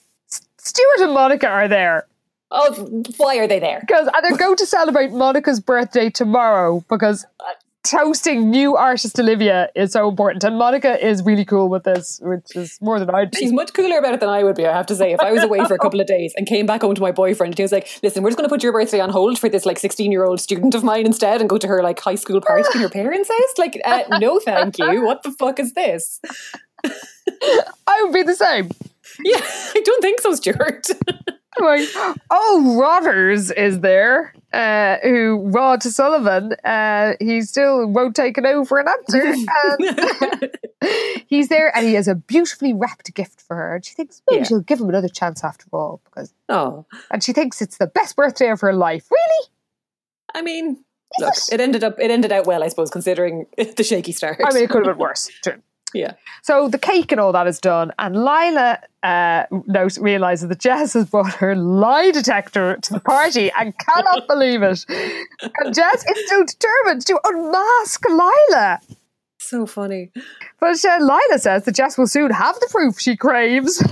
Stuart 0.58 1.00
and 1.00 1.12
Monica 1.12 1.48
are 1.48 1.68
there 1.68 2.06
oh, 2.50 3.02
why 3.16 3.38
are 3.38 3.46
they 3.46 3.58
there? 3.58 3.80
because 3.80 4.08
and 4.14 4.24
they're 4.24 4.36
going 4.36 4.56
to 4.56 4.66
celebrate 4.66 5.12
Monica's 5.12 5.60
birthday 5.60 6.10
tomorrow 6.10 6.84
because 6.88 7.26
toasting 7.82 8.48
new 8.48 8.76
artist 8.76 9.18
Olivia 9.18 9.68
is 9.74 9.92
so 9.92 10.08
important, 10.08 10.44
and 10.44 10.56
Monica 10.56 11.04
is 11.04 11.22
really 11.24 11.44
cool 11.44 11.68
with 11.68 11.84
this, 11.84 12.20
which 12.22 12.54
is 12.54 12.78
more 12.80 12.98
than 12.98 13.10
I'd 13.10 13.34
She's 13.34 13.52
much 13.52 13.72
cooler 13.72 13.98
about 13.98 14.14
it 14.14 14.20
than 14.20 14.28
I 14.28 14.44
would 14.44 14.56
be, 14.56 14.66
I 14.66 14.76
have 14.76 14.86
to 14.86 14.94
say. 14.94 15.12
If 15.12 15.20
I 15.20 15.32
was 15.32 15.42
away 15.42 15.64
for 15.66 15.74
a 15.74 15.78
couple 15.78 16.00
of 16.00 16.06
days 16.06 16.32
and 16.36 16.46
came 16.46 16.66
back 16.66 16.82
home 16.82 16.94
to 16.94 17.00
my 17.00 17.12
boyfriend 17.12 17.52
and 17.52 17.58
he 17.58 17.62
was 17.62 17.72
like, 17.72 17.88
listen, 18.02 18.22
we're 18.22 18.30
just 18.30 18.38
going 18.38 18.48
to 18.48 18.52
put 18.52 18.62
your 18.62 18.72
birthday 18.72 19.00
on 19.00 19.10
hold 19.10 19.38
for 19.38 19.48
this 19.48 19.66
like 19.66 19.78
16 19.78 20.12
year 20.12 20.24
old 20.24 20.40
student 20.40 20.74
of 20.74 20.84
mine 20.84 21.06
instead 21.06 21.40
and 21.40 21.50
go 21.50 21.58
to 21.58 21.66
her 21.66 21.82
like 21.82 21.98
high 21.98 22.14
school 22.14 22.40
party 22.40 22.68
in 22.74 22.80
your 22.80 22.90
parents' 22.90 23.28
house? 23.28 23.58
Like, 23.58 23.80
uh, 23.84 24.04
no, 24.18 24.38
thank 24.38 24.78
you. 24.78 25.04
What 25.04 25.22
the 25.22 25.32
fuck 25.32 25.58
is 25.58 25.72
this? 25.72 26.20
I 27.86 28.02
would 28.02 28.12
be 28.12 28.22
the 28.22 28.34
same. 28.34 28.70
Yeah, 29.24 29.40
I 29.42 29.82
don't 29.84 30.02
think 30.02 30.20
so, 30.20 30.34
Stuart. 30.34 30.88
Like, 31.60 31.86
oh, 32.30 32.78
Rodders 32.80 33.54
is 33.54 33.80
there, 33.80 34.32
uh, 34.54 34.96
who 35.02 35.42
Rod 35.50 35.82
Sullivan, 35.82 36.54
uh, 36.64 37.12
he 37.20 37.42
still 37.42 37.86
won't 37.88 38.16
take 38.16 38.38
an 38.38 38.44
no 38.44 38.64
for 38.64 38.78
an 38.80 38.88
answer. 38.88 39.34
He's 41.26 41.48
there 41.48 41.74
and 41.76 41.86
he 41.86 41.92
has 41.92 42.08
a 42.08 42.14
beautifully 42.14 42.72
wrapped 42.72 43.12
gift 43.14 43.42
for 43.42 43.54
her. 43.54 43.74
And 43.76 43.84
she 43.84 43.94
thinks 43.94 44.22
maybe 44.30 44.38
Yeah. 44.40 44.44
she'll 44.44 44.60
give 44.60 44.80
him 44.80 44.88
another 44.88 45.08
chance 45.08 45.44
after 45.44 45.66
all. 45.74 46.00
because 46.06 46.32
oh, 46.48 46.86
And 47.10 47.22
she 47.22 47.34
thinks 47.34 47.60
it's 47.60 47.76
the 47.76 47.86
best 47.86 48.16
birthday 48.16 48.48
of 48.50 48.60
her 48.62 48.72
life. 48.72 49.06
Really? 49.10 49.48
I 50.34 50.40
mean, 50.40 50.82
look, 51.18 51.34
it 51.52 51.60
ended 51.60 51.84
up, 51.84 52.00
it 52.00 52.10
ended 52.10 52.32
out 52.32 52.46
well, 52.46 52.64
I 52.64 52.68
suppose, 52.68 52.90
considering 52.90 53.46
the 53.58 53.84
shaky 53.84 54.12
start. 54.12 54.40
I 54.42 54.54
mean, 54.54 54.64
it 54.64 54.70
could 54.70 54.86
have 54.86 54.96
been 54.96 55.00
worse. 55.02 55.30
True. 55.44 55.60
Yeah. 55.94 56.14
So 56.42 56.68
the 56.68 56.78
cake 56.78 57.12
and 57.12 57.20
all 57.20 57.32
that 57.32 57.46
is 57.46 57.60
done, 57.60 57.92
and 57.98 58.16
Lila 58.16 58.78
uh, 59.02 59.44
note 59.66 59.96
realizes 59.98 60.48
that 60.48 60.58
Jess 60.58 60.94
has 60.94 61.06
brought 61.10 61.34
her 61.34 61.54
lie 61.54 62.10
detector 62.10 62.76
to 62.76 62.92
the 62.92 63.00
party 63.00 63.50
and 63.58 63.74
cannot 63.78 64.26
believe 64.28 64.62
it. 64.62 64.84
And 64.88 65.74
Jess 65.74 66.04
is 66.04 66.26
still 66.26 66.44
determined 66.44 67.06
to 67.06 67.20
unmask 67.24 68.04
Lila. 68.08 68.80
So 69.38 69.66
funny. 69.66 70.10
But 70.60 70.84
uh, 70.84 70.98
Lila 71.00 71.38
says 71.38 71.64
that 71.64 71.74
Jess 71.74 71.98
will 71.98 72.06
soon 72.06 72.30
have 72.30 72.58
the 72.60 72.68
proof 72.70 73.00
she 73.00 73.16
craves. 73.16 73.82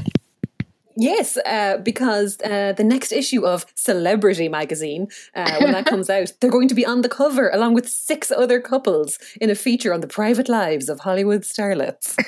Yes, 1.01 1.39
uh, 1.39 1.78
because 1.78 2.39
uh, 2.43 2.74
the 2.74 2.85
next 2.85 3.10
issue 3.10 3.47
of 3.47 3.64
Celebrity 3.74 4.51
magazine, 4.51 5.09
uh, 5.35 5.56
when 5.59 5.72
that 5.72 5.86
comes 5.86 6.10
out, 6.10 6.35
they're 6.40 6.51
going 6.51 6.68
to 6.68 6.74
be 6.74 6.85
on 6.85 7.01
the 7.01 7.09
cover 7.09 7.48
along 7.48 7.72
with 7.72 7.89
six 7.89 8.31
other 8.31 8.60
couples 8.60 9.18
in 9.40 9.48
a 9.48 9.55
feature 9.55 9.94
on 9.94 10.02
the 10.02 10.06
private 10.06 10.47
lives 10.47 10.90
of 10.90 11.01
Hollywood 11.01 11.40
starlets. 11.40 12.05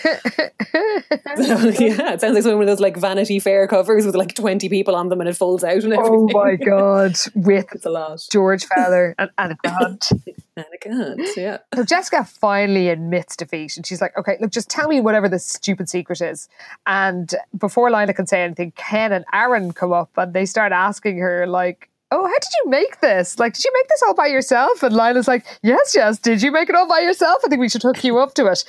so, 1.36 1.84
yeah, 1.84 2.14
it 2.14 2.22
sounds 2.22 2.34
like 2.34 2.44
one 2.46 2.62
of 2.62 2.66
those 2.66 2.80
like 2.80 2.96
Vanity 2.96 3.38
Fair 3.40 3.68
covers 3.68 4.06
with 4.06 4.16
like 4.16 4.34
twenty 4.34 4.70
people 4.70 4.96
on 4.96 5.10
them 5.10 5.20
and 5.20 5.28
it 5.28 5.36
folds 5.36 5.64
out 5.64 5.84
and 5.84 5.92
everything. 5.92 6.30
Oh 6.32 6.42
my 6.42 6.56
god, 6.56 7.14
with 7.34 7.66
it's 7.72 7.84
a 7.84 7.90
lot. 7.90 8.26
George 8.32 8.64
Fowler 8.64 9.14
and 9.18 9.30
Anna 9.36 9.56
Grant. 9.62 10.08
And 10.56 10.66
I 10.72 10.76
can't. 10.76 11.20
Yeah. 11.36 11.58
So 11.74 11.82
Jessica 11.84 12.24
finally 12.24 12.88
admits 12.90 13.36
defeat 13.36 13.76
and 13.76 13.86
she's 13.86 14.00
like, 14.02 14.16
okay, 14.18 14.36
look, 14.40 14.50
just 14.50 14.68
tell 14.68 14.86
me 14.88 15.00
whatever 15.00 15.28
this 15.28 15.46
stupid 15.46 15.88
secret 15.88 16.20
is. 16.20 16.48
And 16.86 17.34
before 17.56 17.90
Lila 17.90 18.12
can 18.12 18.26
say 18.26 18.42
anything, 18.42 18.72
Ken 18.76 19.12
and 19.12 19.24
Aaron 19.32 19.72
come 19.72 19.92
up 19.92 20.10
and 20.16 20.34
they 20.34 20.44
start 20.44 20.72
asking 20.72 21.18
her, 21.18 21.46
like, 21.46 21.88
oh, 22.10 22.26
how 22.26 22.38
did 22.38 22.50
you 22.62 22.70
make 22.70 23.00
this? 23.00 23.38
Like, 23.38 23.54
did 23.54 23.64
you 23.64 23.72
make 23.72 23.88
this 23.88 24.02
all 24.02 24.14
by 24.14 24.26
yourself? 24.26 24.82
And 24.82 24.94
Lila's 24.94 25.26
like, 25.26 25.46
yes, 25.62 25.94
yes, 25.94 26.18
did 26.18 26.42
you 26.42 26.52
make 26.52 26.68
it 26.68 26.74
all 26.74 26.86
by 26.86 27.00
yourself? 27.00 27.40
I 27.44 27.48
think 27.48 27.58
we 27.60 27.70
should 27.70 27.82
hook 27.82 28.04
you 28.04 28.18
up 28.18 28.34
to 28.34 28.46
it. 28.48 28.64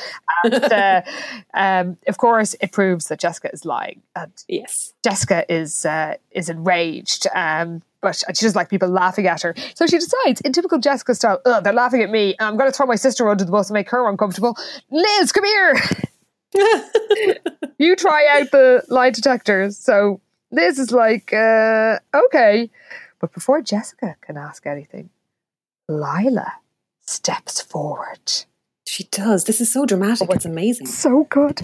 And 0.46 0.64
uh, 0.64 1.02
um, 1.54 1.98
of 2.08 2.18
course, 2.18 2.56
it 2.62 2.72
proves 2.72 3.10
that 3.10 3.20
Jessica 3.20 3.50
is 3.52 3.66
lying. 3.66 4.02
And 4.16 4.32
Yes. 4.48 4.94
Jessica 5.04 5.46
is 5.54 5.86
uh, 5.86 6.16
is 6.32 6.48
enraged, 6.48 7.28
um, 7.36 7.82
but 8.04 8.16
she 8.16 8.46
doesn't 8.46 8.56
like 8.56 8.70
people 8.70 8.90
laughing 8.90 9.26
at 9.26 9.42
her. 9.42 9.56
So 9.74 9.88
she 9.88 9.98
decides, 9.98 10.42
in 10.42 10.54
typical 10.54 10.78
Jessica 10.78 11.16
style, 11.16 11.42
they're 11.64 11.74
laughing 11.74 12.02
at 12.02 12.12
me. 12.12 12.36
I'm 12.40 12.58
going 12.58 12.70
to 12.70 12.76
throw 12.76 12.86
my 12.86 12.96
sister 12.96 13.28
under 13.30 13.44
the 13.44 13.52
bus 13.52 13.70
and 13.70 13.74
make 13.74 13.90
her 13.90 14.08
uncomfortable. 14.08 14.56
Liz, 14.92 15.32
come 15.32 15.46
here. 15.46 15.76
you 17.80 17.96
try 17.96 18.28
out 18.30 18.52
the 18.52 18.84
lie 18.90 19.10
detectors. 19.10 19.78
So 19.78 20.22
Liz 20.52 20.78
is 20.78 20.92
like, 20.92 21.34
uh, 21.34 22.00
okay. 22.14 22.70
But 23.20 23.34
before 23.34 23.62
Jessica 23.62 24.18
can 24.22 24.38
ask 24.38 24.68
anything, 24.68 25.10
Lila 25.88 26.54
steps 27.02 27.62
forward. 27.62 28.44
She 28.86 29.06
does. 29.06 29.46
This 29.46 29.62
is 29.62 29.72
so 29.72 29.86
dramatic. 29.86 30.30
It's 30.30 30.46
amazing. 30.46 30.88
So 30.88 31.24
good. 31.30 31.62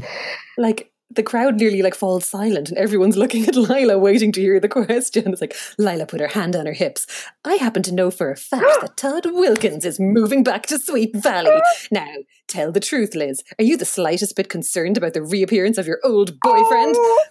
like 0.57 0.91
the 1.11 1.23
crowd 1.23 1.55
nearly 1.55 1.81
like 1.81 1.95
falls 1.95 2.27
silent 2.27 2.69
and 2.69 2.77
everyone's 2.77 3.17
looking 3.17 3.47
at 3.47 3.55
Lila 3.55 3.97
waiting 3.97 4.31
to 4.33 4.41
hear 4.41 4.59
the 4.59 4.69
question. 4.69 5.31
It's 5.31 5.41
like 5.41 5.55
Lila 5.77 6.05
put 6.05 6.21
her 6.21 6.27
hand 6.27 6.55
on 6.55 6.65
her 6.65 6.73
hips. 6.73 7.07
I 7.43 7.55
happen 7.55 7.83
to 7.83 7.93
know 7.93 8.11
for 8.11 8.31
a 8.31 8.35
fact 8.35 8.65
that 8.81 8.97
Todd 8.97 9.25
Wilkins 9.25 9.85
is 9.85 9.99
moving 9.99 10.43
back 10.43 10.67
to 10.67 10.77
Sweet 10.77 11.15
Valley. 11.15 11.59
Now, 11.91 12.13
tell 12.47 12.71
the 12.71 12.79
truth, 12.79 13.15
Liz. 13.15 13.43
Are 13.57 13.63
you 13.63 13.77
the 13.77 13.85
slightest 13.85 14.35
bit 14.35 14.49
concerned 14.49 14.97
about 14.97 15.13
the 15.13 15.23
reappearance 15.23 15.77
of 15.77 15.87
your 15.87 15.99
old 16.03 16.39
boyfriend? 16.41 16.95
Oh. 16.97 17.23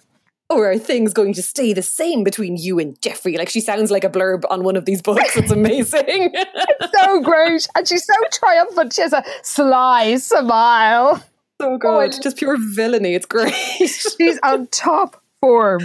Or 0.49 0.71
are 0.71 0.79
things 0.79 1.13
going 1.13 1.33
to 1.33 1.43
stay 1.43 1.73
the 1.73 1.83
same 1.83 2.23
between 2.23 2.57
you 2.57 2.79
and 2.79 2.99
Jeffrey? 3.01 3.37
Like 3.37 3.49
she 3.49 3.61
sounds 3.61 3.91
like 3.91 4.03
a 4.03 4.09
blurb 4.09 4.43
on 4.49 4.63
one 4.63 4.75
of 4.75 4.85
these 4.85 5.01
books. 5.01 5.37
It's 5.37 5.51
amazing. 5.51 6.33
It's 6.81 6.97
so 6.97 7.21
great. 7.21 7.67
And 7.75 7.87
she's 7.87 8.05
so 8.05 8.13
triumphant. 8.31 8.93
She 8.93 9.01
has 9.01 9.13
a 9.13 9.23
sly 9.43 10.15
smile. 10.15 11.23
So 11.59 11.77
good. 11.77 12.13
Just 12.21 12.37
pure 12.37 12.57
villainy. 12.57 13.13
It's 13.15 13.25
great. 13.25 13.53
She's 13.77 14.39
on 14.43 14.67
top 14.67 15.21
form. 15.41 15.81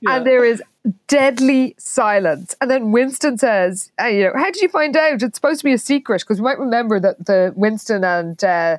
Yeah. 0.00 0.16
And 0.16 0.26
there 0.26 0.44
is 0.44 0.62
deadly 1.06 1.74
silence. 1.78 2.54
And 2.60 2.70
then 2.70 2.92
Winston 2.92 3.38
says, 3.38 3.90
uh, 4.00 4.06
you 4.06 4.24
know, 4.24 4.32
how 4.34 4.50
did 4.50 4.60
you 4.60 4.68
find 4.68 4.96
out? 4.96 5.22
It's 5.22 5.36
supposed 5.36 5.60
to 5.60 5.64
be 5.64 5.72
a 5.72 5.78
secret 5.78 6.22
because 6.22 6.38
you 6.38 6.44
might 6.44 6.58
remember 6.58 7.00
that 7.00 7.24
the 7.24 7.52
Winston 7.56 8.04
and 8.04 8.42
uh, 8.42 8.78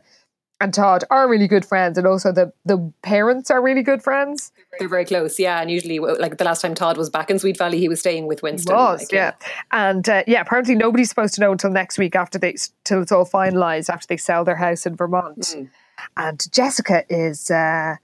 and 0.61 0.73
Todd 0.73 1.03
are 1.11 1.27
really 1.27 1.49
good 1.49 1.65
friends, 1.65 1.97
and 1.97 2.07
also 2.07 2.31
the 2.31 2.53
the 2.63 2.91
parents 3.01 3.51
are 3.51 3.61
really 3.61 3.83
good 3.83 4.01
friends. 4.01 4.53
They're 4.79 4.87
very 4.87 5.03
close, 5.03 5.37
yeah. 5.37 5.61
And 5.61 5.69
usually, 5.69 5.99
like 5.99 6.37
the 6.37 6.45
last 6.45 6.61
time 6.61 6.75
Todd 6.75 6.97
was 6.97 7.09
back 7.09 7.29
in 7.29 7.39
Sweet 7.39 7.57
Valley, 7.57 7.77
he 7.77 7.89
was 7.89 7.99
staying 7.99 8.25
with 8.27 8.41
Winston. 8.41 8.73
He 8.73 8.81
was, 8.81 9.01
like, 9.01 9.11
yeah. 9.11 9.33
And 9.71 10.07
uh, 10.07 10.23
yeah, 10.27 10.41
apparently 10.41 10.75
nobody's 10.75 11.09
supposed 11.09 11.35
to 11.35 11.41
know 11.41 11.51
until 11.51 11.71
next 11.71 11.97
week 11.97 12.15
after 12.15 12.39
they 12.39 12.55
till 12.85 13.01
it's 13.01 13.11
all 13.11 13.25
finalized 13.25 13.89
after 13.89 14.07
they 14.07 14.17
sell 14.17 14.45
their 14.45 14.55
house 14.55 14.85
in 14.85 14.95
Vermont. 14.95 15.39
Mm. 15.39 15.69
And 16.17 16.45
Jessica 16.51 17.03
is 17.09 17.51
uh, 17.51 17.95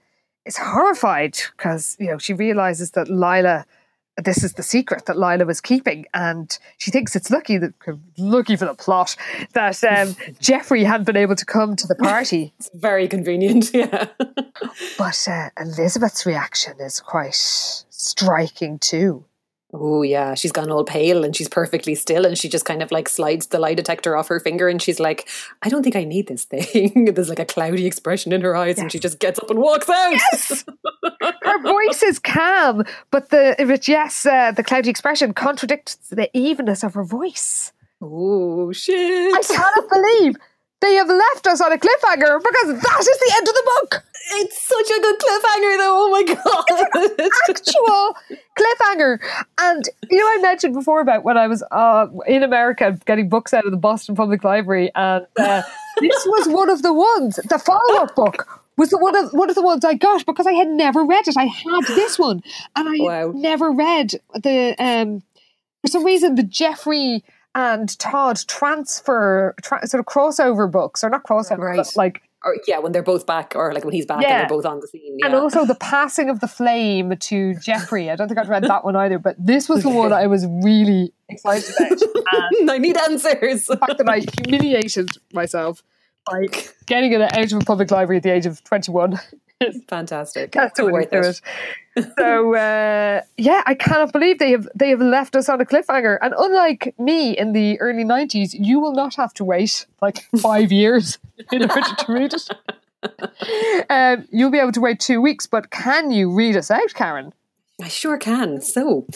is 0.44 0.56
horrified 0.56 1.38
because 1.56 1.96
you 1.98 2.06
know 2.08 2.18
she 2.18 2.32
realizes 2.32 2.92
that 2.92 3.08
Lila 3.08 3.64
this 4.16 4.44
is 4.44 4.54
the 4.54 4.62
secret 4.62 5.06
that 5.06 5.18
Lila 5.18 5.46
was 5.46 5.60
keeping, 5.60 6.06
and 6.12 6.58
she 6.76 6.90
thinks 6.90 7.16
it's 7.16 7.30
lucky 7.30 7.56
that 7.58 7.72
lucky 8.18 8.56
for 8.56 8.66
the 8.66 8.74
plot 8.74 9.16
that 9.54 9.82
um, 9.84 10.14
Jeffrey 10.40 10.84
hadn't 10.84 11.04
been 11.04 11.16
able 11.16 11.36
to 11.36 11.46
come 11.46 11.76
to 11.76 11.86
the 11.86 11.94
party. 11.94 12.52
It's 12.62 12.70
very 12.74 13.08
convenient, 13.08 13.70
yeah. 13.74 14.06
but 14.98 15.28
uh, 15.28 15.48
Elizabeth's 15.58 16.26
reaction 16.26 16.74
is 16.78 17.00
quite 17.00 17.34
striking 17.34 18.78
too. 18.78 19.24
Oh 19.74 20.02
yeah, 20.02 20.34
she's 20.34 20.52
gone 20.52 20.70
all 20.70 20.84
pale 20.84 21.24
and 21.24 21.34
she's 21.34 21.48
perfectly 21.48 21.94
still 21.94 22.26
and 22.26 22.36
she 22.36 22.48
just 22.50 22.66
kind 22.66 22.82
of 22.82 22.92
like 22.92 23.08
slides 23.08 23.46
the 23.46 23.58
lie 23.58 23.72
detector 23.72 24.16
off 24.16 24.28
her 24.28 24.38
finger 24.38 24.68
and 24.68 24.82
she's 24.82 25.00
like, 25.00 25.26
I 25.62 25.70
don't 25.70 25.82
think 25.82 25.96
I 25.96 26.04
need 26.04 26.26
this 26.28 26.44
thing. 26.44 27.06
There's 27.14 27.30
like 27.30 27.38
a 27.38 27.46
cloudy 27.46 27.86
expression 27.86 28.32
in 28.34 28.42
her 28.42 28.54
eyes 28.54 28.76
yes. 28.76 28.80
and 28.80 28.92
she 28.92 28.98
just 28.98 29.18
gets 29.18 29.38
up 29.38 29.48
and 29.48 29.58
walks 29.58 29.88
out. 29.88 30.12
Yes! 30.12 30.64
her 31.42 31.62
voice 31.62 32.02
is 32.02 32.18
calm, 32.18 32.84
but 33.10 33.30
the 33.30 33.54
but 33.58 33.88
yes, 33.88 34.26
uh, 34.26 34.52
the 34.52 34.62
cloudy 34.62 34.90
expression 34.90 35.32
contradicts 35.32 35.96
the 36.10 36.28
evenness 36.36 36.82
of 36.84 36.92
her 36.92 37.04
voice. 37.04 37.72
Oh 38.02 38.72
shit! 38.72 39.34
I 39.34 39.40
cannot 39.42 39.88
believe 39.88 40.36
they 40.82 40.94
have 40.94 41.08
left 41.08 41.46
us 41.46 41.60
on 41.60 41.72
a 41.72 41.78
cliffhanger 41.78 42.38
because 42.42 42.82
that 42.82 43.00
is 43.00 43.18
the 43.18 43.32
end 43.36 43.48
of 43.48 43.54
the 43.54 43.70
book. 43.80 44.04
It's 44.34 44.68
such 44.68 44.90
a 44.90 45.00
good 45.00 45.18
cliffhanger, 45.18 45.78
though. 45.78 45.96
Oh 46.02 46.10
my 46.10 46.22
god, 46.24 46.64
it's 47.18 47.40
actual 47.48 48.16
cliffhanger. 48.58 49.18
And 49.58 49.88
you 50.10 50.18
know, 50.18 50.26
I 50.26 50.38
mentioned 50.42 50.74
before 50.74 51.00
about 51.00 51.24
when 51.24 51.38
I 51.38 51.46
was 51.46 51.62
uh, 51.70 52.08
in 52.26 52.42
America 52.42 52.98
getting 53.06 53.28
books 53.28 53.54
out 53.54 53.64
of 53.64 53.70
the 53.70 53.76
Boston 53.76 54.16
Public 54.16 54.44
Library, 54.44 54.90
and 54.94 55.26
uh, 55.38 55.62
this 56.00 56.26
was 56.26 56.48
one 56.48 56.68
of 56.68 56.82
the 56.82 56.92
ones. 56.92 57.36
The 57.36 57.58
follow-up 57.58 58.14
book 58.14 58.60
was 58.76 58.90
the 58.90 58.98
one 58.98 59.16
of 59.16 59.32
one 59.32 59.50
of 59.50 59.54
the 59.54 59.62
ones 59.62 59.84
I 59.84 59.94
got 59.94 60.26
because 60.26 60.46
I 60.46 60.52
had 60.52 60.68
never 60.68 61.04
read 61.04 61.28
it. 61.28 61.36
I 61.36 61.44
had 61.44 61.84
this 61.86 62.18
one, 62.18 62.42
and 62.74 62.88
I 62.88 62.96
wow. 62.98 63.32
never 63.34 63.70
read 63.70 64.14
the. 64.34 64.74
Um, 64.78 65.22
for 65.82 65.88
some 65.88 66.04
reason, 66.04 66.36
the 66.36 66.44
Jeffrey 66.44 67.24
and 67.54 67.98
Todd 67.98 68.40
transfer 68.46 69.54
tra- 69.62 69.86
sort 69.86 70.00
of 70.00 70.06
crossover 70.06 70.70
books, 70.70 71.04
or 71.04 71.10
not 71.10 71.24
crossover, 71.24 71.76
right. 71.76 71.96
like 71.96 72.22
or 72.44 72.56
yeah, 72.66 72.78
when 72.78 72.92
they're 72.92 73.02
both 73.02 73.26
back, 73.26 73.54
or 73.54 73.72
like 73.72 73.84
when 73.84 73.94
he's 73.94 74.06
back 74.06 74.22
yeah. 74.22 74.28
and 74.28 74.40
they're 74.40 74.56
both 74.56 74.66
on 74.66 74.80
the 74.80 74.86
scene. 74.86 75.16
Yeah. 75.18 75.26
And 75.26 75.34
also 75.34 75.64
the 75.64 75.74
passing 75.76 76.28
of 76.28 76.40
the 76.40 76.48
flame 76.48 77.16
to 77.16 77.54
Jeffrey. 77.56 78.10
I 78.10 78.16
don't 78.16 78.28
think 78.28 78.38
I've 78.38 78.48
read 78.48 78.64
that 78.64 78.84
one 78.84 78.96
either, 78.96 79.18
but 79.18 79.36
this 79.38 79.68
was 79.68 79.82
the 79.82 79.90
one 79.90 80.12
I 80.12 80.26
was 80.26 80.46
really 80.46 81.12
excited 81.28 81.74
about. 81.78 81.98
And 82.60 82.70
I 82.70 82.78
need 82.78 82.96
answers. 82.96 83.66
The 83.66 83.76
fact 83.76 83.98
that 83.98 84.08
I 84.08 84.20
humiliated 84.20 85.10
myself 85.34 85.82
by 86.30 86.46
getting 86.86 87.12
it 87.12 87.20
out 87.20 87.52
of 87.52 87.60
a 87.60 87.64
public 87.64 87.90
library 87.90 88.18
at 88.18 88.22
the 88.22 88.32
age 88.32 88.46
of 88.46 88.64
21 88.64 89.18
Fantastic. 89.88 90.52
That's 90.52 90.76
so 90.76 90.90
worth 90.90 91.12
it. 91.12 91.40
it. 91.96 92.12
so 92.18 92.54
uh, 92.54 93.22
yeah, 93.36 93.62
I 93.66 93.74
cannot 93.74 94.12
believe 94.12 94.38
they 94.38 94.50
have 94.52 94.68
they 94.74 94.90
have 94.90 95.00
left 95.00 95.36
us 95.36 95.48
on 95.48 95.60
a 95.60 95.64
cliffhanger. 95.64 96.18
And 96.20 96.34
unlike 96.36 96.94
me 96.98 97.36
in 97.36 97.52
the 97.52 97.80
early 97.80 98.04
nineties, 98.04 98.54
you 98.54 98.80
will 98.80 98.94
not 98.94 99.14
have 99.16 99.34
to 99.34 99.44
wait 99.44 99.86
like 100.00 100.24
five 100.38 100.72
years 100.80 101.18
in 101.50 101.62
order 101.62 101.80
to 101.80 102.12
read 102.12 102.34
it. 102.34 102.48
Um, 103.90 104.28
you'll 104.30 104.50
be 104.50 104.58
able 104.58 104.72
to 104.72 104.80
wait 104.80 105.00
two 105.00 105.20
weeks, 105.20 105.46
but 105.46 105.70
can 105.70 106.12
you 106.12 106.30
read 106.32 106.56
us 106.56 106.70
out, 106.70 106.94
Karen? 106.94 107.32
I 107.80 107.88
sure 107.88 108.16
can. 108.16 108.60
So, 108.60 109.06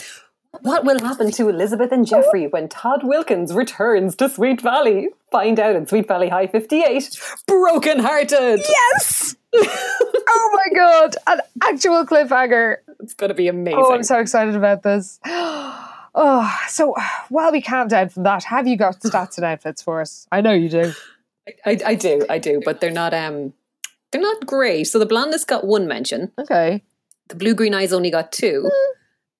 what 0.61 0.85
will 0.85 0.99
happen 0.99 1.31
to 1.31 1.49
Elizabeth 1.49 1.91
and 1.91 2.05
Jeffrey 2.05 2.47
when 2.47 2.69
Todd 2.69 3.03
Wilkins 3.03 3.53
returns 3.53 4.15
to 4.17 4.29
Sweet 4.29 4.61
Valley? 4.61 5.09
Find 5.31 5.59
out 5.59 5.75
in 5.75 5.87
Sweet 5.87 6.07
Valley 6.07 6.29
High 6.29 6.47
58. 6.47 7.19
Broken 7.47 7.99
hearted! 7.99 8.61
Yes! 8.67 9.35
oh 9.55 10.49
my 10.53 10.75
god, 10.75 11.15
an 11.27 11.41
actual 11.63 12.05
cliffhanger. 12.05 12.77
It's 12.99 13.13
going 13.13 13.29
to 13.29 13.35
be 13.35 13.47
amazing. 13.47 13.79
Oh, 13.79 13.93
I'm 13.93 14.03
so 14.03 14.19
excited 14.19 14.55
about 14.55 14.83
this. 14.83 15.19
Oh, 16.19 16.51
so 16.67 16.95
while 17.29 17.51
we 17.51 17.61
calm 17.61 17.89
down 17.89 18.09
from 18.09 18.23
that, 18.23 18.43
have 18.45 18.67
you 18.67 18.75
got 18.75 18.99
stats 19.01 19.37
and 19.37 19.45
outfits 19.45 19.83
for 19.83 20.01
us? 20.01 20.27
I 20.31 20.41
know 20.41 20.51
you 20.51 20.67
do. 20.67 20.91
I, 21.63 21.77
I 21.85 21.93
do, 21.93 22.25
I 22.27 22.39
do, 22.39 22.59
but 22.65 22.81
they're 22.81 22.89
not 22.89 23.13
um 23.13 23.53
they're 24.11 24.21
not 24.21 24.47
great. 24.47 24.85
So 24.85 24.97
the 24.97 25.05
blondest 25.05 25.47
got 25.47 25.65
one 25.65 25.87
mention. 25.87 26.31
Okay. 26.39 26.81
The 27.27 27.35
blue 27.35 27.53
green 27.53 27.75
eyes 27.75 27.93
only 27.93 28.09
got 28.09 28.31
two. 28.31 28.63
Mm. 28.65 28.93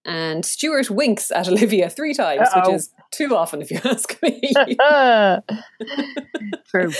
And 0.07 0.45
Stuart 0.45 0.89
winks 0.89 1.31
at 1.31 1.47
Olivia 1.49 1.89
three 1.89 2.13
times, 2.13 2.47
Uh-oh. 2.53 2.71
which 2.71 2.75
is 2.77 2.89
too 3.11 3.35
often, 3.35 3.61
if 3.61 3.69
you 3.69 3.79
ask 3.83 4.17
me. 4.23 4.41
True. 6.69 6.91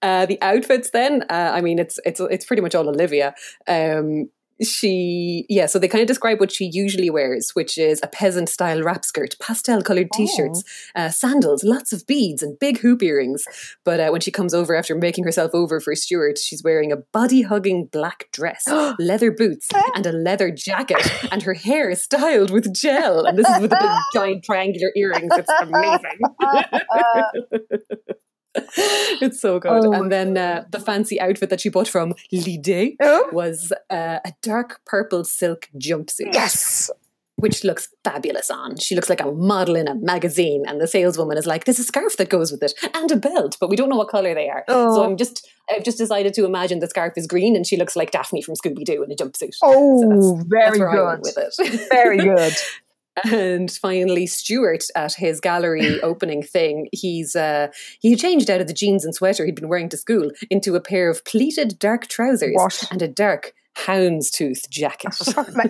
Uh, 0.00 0.26
the 0.26 0.38
outfits, 0.40 0.90
then, 0.90 1.22
uh, 1.28 1.50
I 1.52 1.60
mean, 1.60 1.80
it's 1.80 1.98
it's 2.04 2.20
it's 2.20 2.46
pretty 2.46 2.62
much 2.62 2.74
all 2.76 2.88
Olivia. 2.88 3.34
Um, 3.66 4.30
she 4.62 5.46
yeah 5.48 5.66
so 5.66 5.78
they 5.78 5.88
kind 5.88 6.02
of 6.02 6.08
describe 6.08 6.38
what 6.38 6.52
she 6.52 6.70
usually 6.72 7.10
wears 7.10 7.50
which 7.54 7.76
is 7.76 8.00
a 8.02 8.06
peasant 8.06 8.48
style 8.48 8.82
wrap 8.82 9.04
skirt 9.04 9.34
pastel 9.40 9.82
colored 9.82 10.08
t-shirts 10.14 10.62
oh. 10.96 11.02
uh, 11.02 11.10
sandals 11.10 11.64
lots 11.64 11.92
of 11.92 12.06
beads 12.06 12.42
and 12.42 12.58
big 12.58 12.78
hoop 12.78 13.02
earrings. 13.02 13.44
But 13.84 14.00
uh, 14.00 14.10
when 14.10 14.20
she 14.20 14.30
comes 14.30 14.54
over 14.54 14.74
after 14.74 14.94
making 14.94 15.24
herself 15.24 15.50
over 15.54 15.80
for 15.80 15.94
stuart 15.94 16.38
she's 16.38 16.62
wearing 16.62 16.92
a 16.92 16.96
body 16.96 17.42
hugging 17.42 17.86
black 17.86 18.28
dress 18.32 18.64
leather 18.98 19.30
boots 19.30 19.68
and 19.94 20.06
a 20.06 20.12
leather 20.12 20.50
jacket 20.50 21.06
and 21.32 21.42
her 21.42 21.54
hair 21.54 21.90
is 21.90 22.02
styled 22.02 22.50
with 22.50 22.72
gel. 22.74 23.26
And 23.26 23.38
this 23.38 23.48
is 23.48 23.60
with 23.60 23.72
a 23.72 23.78
big 23.80 23.90
giant 24.20 24.44
triangular 24.44 24.92
earrings 24.96 25.32
it's 25.36 25.50
amazing 25.60 26.20
it's 29.20 29.40
so 29.40 29.58
good. 29.58 29.84
Oh. 29.84 29.92
And 29.92 30.10
then 30.10 30.36
uh, 30.36 30.64
the 30.70 30.80
fancy 30.80 31.20
outfit 31.20 31.50
that 31.50 31.60
she 31.60 31.68
bought 31.68 31.88
from 31.88 32.14
Lide 32.32 32.96
oh. 33.00 33.28
was 33.32 33.72
uh, 33.90 34.20
a 34.24 34.32
dark 34.42 34.80
purple 34.86 35.24
silk 35.24 35.68
jumpsuit. 35.76 36.32
Yes. 36.32 36.90
Which 37.36 37.64
looks 37.64 37.88
fabulous 38.04 38.48
on. 38.48 38.76
She 38.78 38.94
looks 38.94 39.10
like 39.10 39.20
a 39.20 39.30
model 39.32 39.74
in 39.74 39.88
a 39.88 39.96
magazine, 39.96 40.62
and 40.68 40.80
the 40.80 40.86
saleswoman 40.86 41.36
is 41.36 41.46
like, 41.46 41.64
"There's 41.64 41.80
a 41.80 41.84
scarf 41.84 42.16
that 42.18 42.28
goes 42.28 42.52
with 42.52 42.62
it, 42.62 42.74
and 42.94 43.10
a 43.10 43.16
belt, 43.16 43.56
but 43.60 43.68
we 43.68 43.74
don't 43.74 43.88
know 43.88 43.96
what 43.96 44.08
color 44.08 44.34
they 44.34 44.48
are." 44.48 44.62
Oh. 44.68 44.94
So 44.94 45.04
I'm 45.04 45.16
just, 45.16 45.44
I've 45.68 45.82
just 45.82 45.98
decided 45.98 46.32
to 46.34 46.44
imagine 46.44 46.78
the 46.78 46.86
scarf 46.86 47.14
is 47.16 47.26
green, 47.26 47.56
and 47.56 47.66
she 47.66 47.76
looks 47.76 47.96
like 47.96 48.12
Daphne 48.12 48.40
from 48.40 48.54
Scooby 48.54 48.84
Doo 48.84 49.02
in 49.02 49.10
a 49.10 49.16
jumpsuit. 49.16 49.56
Oh, 49.64 50.36
so 50.38 50.44
very 50.46 50.78
good. 50.78 51.20
with 51.22 51.36
it. 51.36 51.88
very 51.90 52.18
good. 52.18 52.54
And 53.22 53.70
finally, 53.70 54.26
Stuart 54.26 54.84
at 54.96 55.14
his 55.14 55.40
gallery 55.40 56.00
opening 56.02 56.42
thing, 56.42 56.88
he's 56.92 57.36
uh, 57.36 57.68
he 58.00 58.16
changed 58.16 58.50
out 58.50 58.60
of 58.60 58.66
the 58.66 58.72
jeans 58.72 59.04
and 59.04 59.14
sweater 59.14 59.44
he'd 59.44 59.54
been 59.54 59.68
wearing 59.68 59.88
to 59.90 59.96
school 59.96 60.30
into 60.50 60.74
a 60.74 60.80
pair 60.80 61.08
of 61.08 61.24
pleated 61.24 61.78
dark 61.78 62.08
trousers 62.08 62.54
what? 62.54 62.84
and 62.90 63.02
a 63.02 63.08
dark 63.08 63.54
houndstooth 63.76 64.68
jacket. 64.68 65.14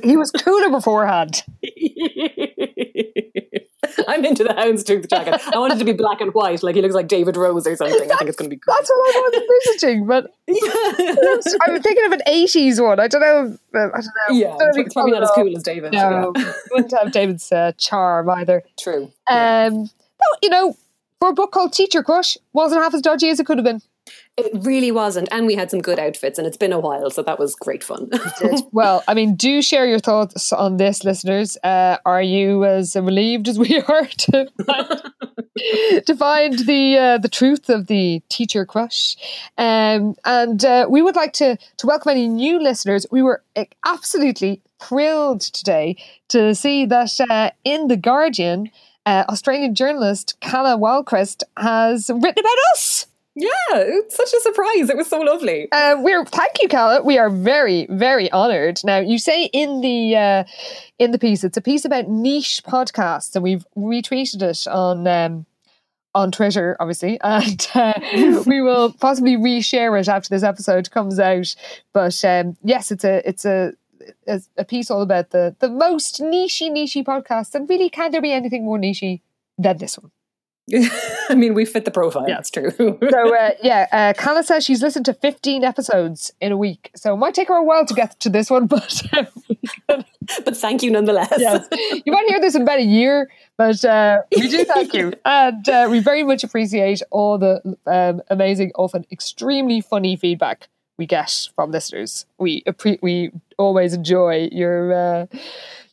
he 0.05 0.17
was 0.17 0.31
cooler 0.31 0.71
beforehand. 0.71 1.43
I'm 4.09 4.25
into 4.25 4.45
the 4.45 4.55
hound's 4.55 4.85
houndstooth 4.85 5.09
jacket. 5.09 5.41
I 5.53 5.59
want 5.59 5.75
it 5.75 5.79
to 5.79 5.85
be 5.85 5.93
black 5.93 6.21
and 6.21 6.33
white, 6.35 6.63
like 6.63 6.75
he 6.75 6.83
looks 6.83 6.95
like 6.95 7.09
David 7.09 7.37
Rose 7.37 7.67
or 7.67 7.77
something. 7.77 8.11
I 8.11 8.17
think 8.17 8.29
it's 8.29 8.37
going 8.37 8.51
to 8.51 8.55
be 8.55 8.61
cool. 8.61 8.75
That's 8.75 8.91
what 8.91 9.17
I 9.17 9.21
was 9.21 9.43
envisaging, 9.43 10.07
but 10.07 10.35
I'm 11.63 11.83
thinking 11.83 12.05
of 12.07 12.13
an 12.13 12.23
80s 12.27 12.83
one. 12.83 13.01
I 13.01 13.09
don't 13.09 13.21
know. 13.21 13.57
I 13.75 13.79
don't 13.79 13.95
know. 13.95 14.11
Yeah, 14.31 14.57
don't 14.59 14.79
it's 14.79 14.95
probably 14.95 15.13
not 15.13 15.23
as 15.23 15.31
cool 15.35 15.57
as 15.57 15.63
David. 15.63 15.93
No, 15.93 16.33
yeah. 16.37 16.53
wouldn't 16.71 16.93
have 16.93 17.13
David's 17.13 17.51
uh, 17.51 17.73
charm 17.79 18.29
either. 18.31 18.63
True. 18.79 19.05
Um, 19.05 19.13
yeah. 19.29 19.69
no, 19.71 19.87
you 20.43 20.51
know, 20.51 20.77
for 21.21 21.31
a 21.31 21.33
book 21.33 21.53
called 21.53 21.73
Teacher 21.73 22.03
Crush, 22.03 22.37
wasn't 22.53 22.83
half 22.83 22.95
as 22.95 23.03
dodgy 23.03 23.29
as 23.29 23.41
it 23.41 23.47
could 23.47 23.59
have 23.59 23.65
been. 23.65 23.83
It 24.37 24.51
really 24.65 24.91
wasn't. 24.91 25.29
And 25.31 25.47
we 25.47 25.55
had 25.55 25.71
some 25.71 25.81
good 25.81 26.01
outfits, 26.01 26.39
and 26.39 26.47
it's 26.47 26.57
been 26.57 26.73
a 26.73 26.81
while, 26.81 27.09
so 27.11 27.23
that 27.23 27.39
was 27.39 27.55
great 27.55 27.85
fun. 27.85 28.11
well, 28.73 29.05
I 29.07 29.15
mean, 29.15 29.37
do 29.37 29.63
share 29.63 29.87
your 29.87 30.01
thoughts 30.01 30.53
on 30.53 30.77
this, 30.77 31.05
listeners. 31.05 31.57
Uh, 31.63 31.99
are 32.05 32.23
you 32.23 32.65
as 32.65 32.97
relieved 32.97 33.47
as 33.47 33.61
we 33.61 33.81
are 33.89 34.07
to 34.07 34.49
find, 34.67 36.07
to 36.07 36.17
find 36.17 36.59
the 36.67 36.99
uh, 36.99 37.19
the 37.19 37.29
truth 37.29 37.69
of 37.69 37.87
the 37.87 38.23
teacher 38.29 38.67
crush? 38.67 39.17
Um, 39.57 40.17
and 40.25 40.65
uh, 40.65 40.89
we 40.91 41.01
would 41.01 41.15
like 41.15 41.33
to, 41.35 41.57
to 41.77 41.87
welcome 41.87 42.11
any 42.11 42.27
new 42.27 42.61
listeners. 42.61 43.07
We 43.13 43.23
were 43.23 43.45
absolutely 43.87 44.63
thrilled 44.81 45.43
today 45.43 45.97
to 46.31 46.57
see 46.57 46.87
that 46.87 47.21
uh, 47.31 47.51
in 47.63 47.87
The 47.87 47.97
Guardian, 47.97 48.71
uh, 49.07 49.25
Australian 49.29 49.77
journalist 49.77 50.41
Calla 50.41 50.77
Wahlquist 50.77 51.45
has 51.57 52.11
written 52.11 52.41
about 52.41 52.59
us. 52.73 53.07
Yeah, 53.37 53.49
it's 53.75 54.17
such 54.17 54.33
a 54.33 54.41
surprise. 54.41 54.89
It 54.89 54.97
was 54.97 55.09
so 55.09 55.21
lovely. 55.21 55.69
Uh, 55.73 55.97
we're 55.99 56.25
thank 56.25 56.53
you, 56.63 56.69
Calla. 56.69 57.03
We 57.03 57.19
are 57.19 57.31
very, 57.31 57.87
very 57.91 58.31
honoured. 58.31 58.81
Now, 58.85 58.99
you 58.99 59.19
say 59.19 59.47
in 59.47 59.81
the 59.81 60.17
uh, 60.17 60.45
in 61.01 61.11
the 61.11 61.19
piece, 61.19 61.43
it's 61.43 61.57
a 61.57 61.61
piece 61.61 61.85
about 61.85 62.09
niche 62.09 62.63
podcasts, 62.65 63.35
and 63.35 63.43
we've 63.43 63.67
retweeted 63.77 64.41
it 64.43 64.69
on 64.69 65.09
um, 65.09 65.47
on 66.15 66.31
Twitter, 66.31 66.77
obviously, 66.79 67.19
and 67.25 67.67
uh, 67.75 67.95
we 68.47 68.61
will 68.61 68.93
possibly 68.93 69.37
reshare 69.37 70.01
it 70.01 70.09
after 70.09 70.29
this 70.29 70.45
episode 70.45 70.93
comes 70.93 71.19
out. 71.19 71.57
But 71.93 72.25
um, 72.25 72.57
yes, 72.63 72.93
it's 72.93 73.05
a 73.05 73.29
it's 73.29 73.45
a 73.45 73.73
a, 74.29 74.41
a 74.59 74.65
piece 74.65 74.93
all 74.93 75.03
about 75.03 75.31
the 75.31 75.57
the 75.59 75.71
most 75.71 76.21
nichey 76.21 76.71
nichey 76.71 77.03
podcasts, 77.05 77.57
and 77.57 77.69
really, 77.69 77.91
can 77.91 78.13
there 78.13 78.23
be 78.23 78.33
anything 78.33 78.65
more 78.65 78.79
nichey 78.79 79.23
than 79.59 79.79
this 79.79 79.99
one? 79.99 80.13
I 81.29 81.35
mean, 81.35 81.53
we 81.53 81.65
fit 81.67 81.85
the 81.85 81.91
profile. 81.91 82.25
That's 82.27 82.51
true. 82.51 82.71
so 82.79 83.37
uh, 83.37 83.51
yeah, 83.63 83.87
uh, 83.93 84.13
Calla 84.17 84.43
says 84.43 84.65
she's 84.65 84.83
listened 84.83 85.05
to 85.07 85.15
15 85.15 85.63
episodes 85.63 86.33
in 86.41 86.53
a 86.53 86.57
week, 86.57 86.91
so 86.97 87.15
it 87.15 87.17
might 87.19 87.35
take 87.35 87.49
her 87.49 87.55
a 87.55 87.63
while 87.63 87.85
to 87.85 87.95
get 87.95 88.19
to 88.21 88.31
this 88.31 88.51
one, 88.51 88.67
but 88.67 89.03
but 89.87 90.57
thank 90.57 90.83
you 90.83 90.91
nonetheless. 90.91 91.35
yes, 91.37 91.67
you 92.05 92.13
might 92.13 92.27
hear 92.29 92.41
this 92.41 92.55
in 92.55 92.63
about 92.63 92.79
a 92.79 92.85
year, 92.85 93.31
but 93.59 93.85
uh, 93.85 94.23
we 94.35 94.49
do 94.49 94.65
thank 94.65 94.95
you, 94.95 95.13
and 95.27 95.69
uh, 95.69 95.87
we 95.91 95.99
very 95.99 96.23
much 96.23 96.43
appreciate 96.45 97.03
all 97.11 97.37
the 97.37 97.77
um, 97.87 98.23
amazing, 98.31 98.73
often 98.75 99.05
extremely 99.13 99.83
funny 99.83 100.17
feedback 100.17 100.69
we 100.97 101.07
get 101.07 101.49
from 101.55 101.73
listeners. 101.73 102.25
We 102.39 102.63
appre- 102.63 103.03
we 103.03 103.33
always 103.59 103.93
enjoy 103.93 104.49
your 104.51 104.93
uh, 104.93 105.27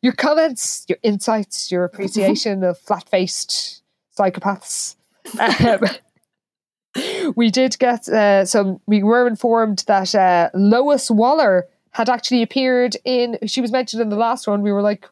your 0.02 0.14
comments, 0.14 0.86
your 0.88 0.98
insights, 1.04 1.72
your 1.72 1.84
appreciation 1.84 2.64
of 2.64 2.78
flat 2.80 3.10
faced 3.10 3.81
psychopaths. 4.18 4.96
Um, 5.40 7.34
we 7.36 7.50
did 7.50 7.78
get 7.80 8.08
uh, 8.10 8.46
some. 8.46 8.80
We 8.86 9.04
were 9.04 9.28
informed 9.28 9.84
that 9.88 10.14
uh, 10.16 10.50
Lois 10.54 11.10
Waller 11.12 11.68
had 11.92 12.10
actually 12.10 12.42
appeared 12.42 12.96
in. 13.06 13.38
She 13.46 13.62
was 13.62 13.72
mentioned 13.72 14.02
in 14.02 14.10
the 14.10 14.16
last 14.16 14.48
one. 14.48 14.62
We 14.62 14.72
were 14.72 14.82
like, 14.82 15.08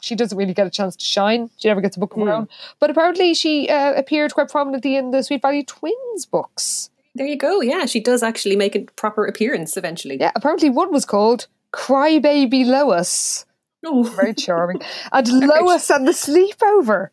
she 0.00 0.14
doesn't 0.14 0.36
really 0.36 0.54
get 0.54 0.66
a 0.66 0.70
chance 0.70 0.96
to 0.96 1.04
shine. 1.04 1.50
She 1.56 1.68
never 1.68 1.80
gets 1.80 1.96
a 1.96 2.00
book 2.00 2.14
of 2.16 2.22
her 2.22 2.32
own. 2.32 2.48
But 2.78 2.90
apparently, 2.90 3.34
she 3.34 3.68
uh, 3.68 3.94
appeared 3.94 4.34
quite 4.34 4.48
prominently 4.50 4.96
in 4.96 5.10
the 5.10 5.22
Sweet 5.22 5.42
Valley 5.42 5.64
Twins 5.64 6.26
books. 6.26 6.90
there 7.14 7.26
you 7.26 7.36
go. 7.36 7.60
Yeah, 7.60 7.86
she 7.86 8.00
does 8.00 8.22
actually 8.22 8.56
make 8.56 8.76
a 8.76 8.80
proper 8.96 9.24
appearance 9.26 9.76
eventually. 9.76 10.18
Yeah, 10.20 10.32
apparently 10.36 10.70
one 10.70 10.92
was 10.92 11.04
called 11.04 11.46
Crybaby 11.72 12.66
Lois. 12.66 13.44
Oh, 13.84 14.02
Very 14.02 14.34
charming. 14.34 14.82
And 15.12 15.28
Lois 15.28 15.90
and 15.90 16.06
the 16.06 16.12
Sleepover. 16.12 17.10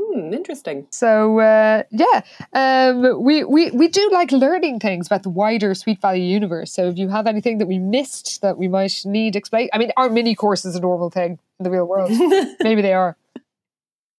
Hmm, 0.00 0.32
interesting. 0.32 0.86
So 0.90 1.38
uh, 1.40 1.82
yeah, 1.90 2.22
um, 2.52 3.22
we, 3.22 3.44
we 3.44 3.70
we 3.70 3.88
do 3.88 4.08
like 4.12 4.32
learning 4.32 4.80
things 4.80 5.06
about 5.06 5.22
the 5.22 5.30
wider 5.30 5.74
Sweet 5.74 6.00
Valley 6.00 6.22
universe. 6.22 6.72
So 6.72 6.88
if 6.88 6.98
you 6.98 7.08
have 7.08 7.26
anything 7.26 7.58
that 7.58 7.66
we 7.66 7.78
missed 7.78 8.42
that 8.42 8.58
we 8.58 8.68
might 8.68 9.02
need 9.04 9.36
explain, 9.36 9.68
I 9.72 9.78
mean, 9.78 9.92
our 9.96 10.08
mini 10.08 10.34
course 10.34 10.64
is 10.64 10.76
a 10.76 10.80
normal 10.80 11.10
thing 11.10 11.38
in 11.58 11.64
the 11.64 11.70
real 11.70 11.86
world. 11.86 12.10
Maybe 12.62 12.82
they 12.82 12.94
are. 12.94 13.16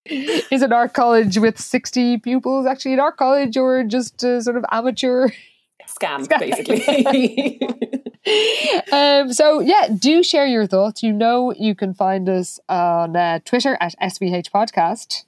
Is 0.05 0.63
an 0.63 0.73
art 0.73 0.93
college 0.93 1.37
with 1.37 1.59
sixty 1.59 2.17
pupils 2.17 2.65
actually 2.65 2.93
an 2.93 2.99
art 2.99 3.17
college 3.17 3.55
or 3.55 3.83
just 3.83 4.23
a 4.23 4.41
sort 4.41 4.57
of 4.57 4.65
amateur? 4.71 5.29
Scam, 5.87 6.27
basically. 6.39 7.59
um, 8.91 9.31
so 9.31 9.59
yeah, 9.59 9.89
do 9.97 10.23
share 10.23 10.45
your 10.45 10.65
thoughts. 10.65 11.03
You 11.03 11.13
know, 11.13 11.53
you 11.57 11.75
can 11.75 11.93
find 11.93 12.27
us 12.29 12.59
on 12.69 13.15
uh, 13.15 13.39
Twitter 13.45 13.77
at 13.79 13.95
SVH 14.01 14.49
Podcast. 14.51 15.25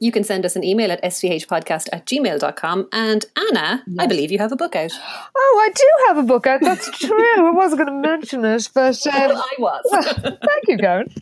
You 0.00 0.12
can 0.12 0.24
send 0.24 0.44
us 0.44 0.56
an 0.56 0.64
email 0.64 0.90
at 0.90 1.02
svhpodcast 1.02 1.88
at 1.92 2.06
gmail.com. 2.06 2.88
And 2.92 3.24
Anna, 3.36 3.84
I 3.98 4.06
believe 4.06 4.30
you 4.30 4.38
have 4.38 4.52
a 4.52 4.56
book 4.56 4.76
out. 4.76 4.92
Oh, 5.36 5.62
I 5.64 5.72
do 5.72 5.90
have 6.08 6.18
a 6.18 6.22
book 6.22 6.46
out. 6.46 6.60
That's 6.60 6.90
true. 6.98 7.46
I 7.46 7.50
wasn't 7.50 7.86
going 7.86 8.02
to 8.02 8.08
mention 8.08 8.44
it, 8.44 8.68
but 8.74 9.06
um, 9.12 9.32
I 9.32 9.54
was. 9.58 9.84
thank 10.22 10.68
you, 10.68 10.78
Karen. 10.78 11.12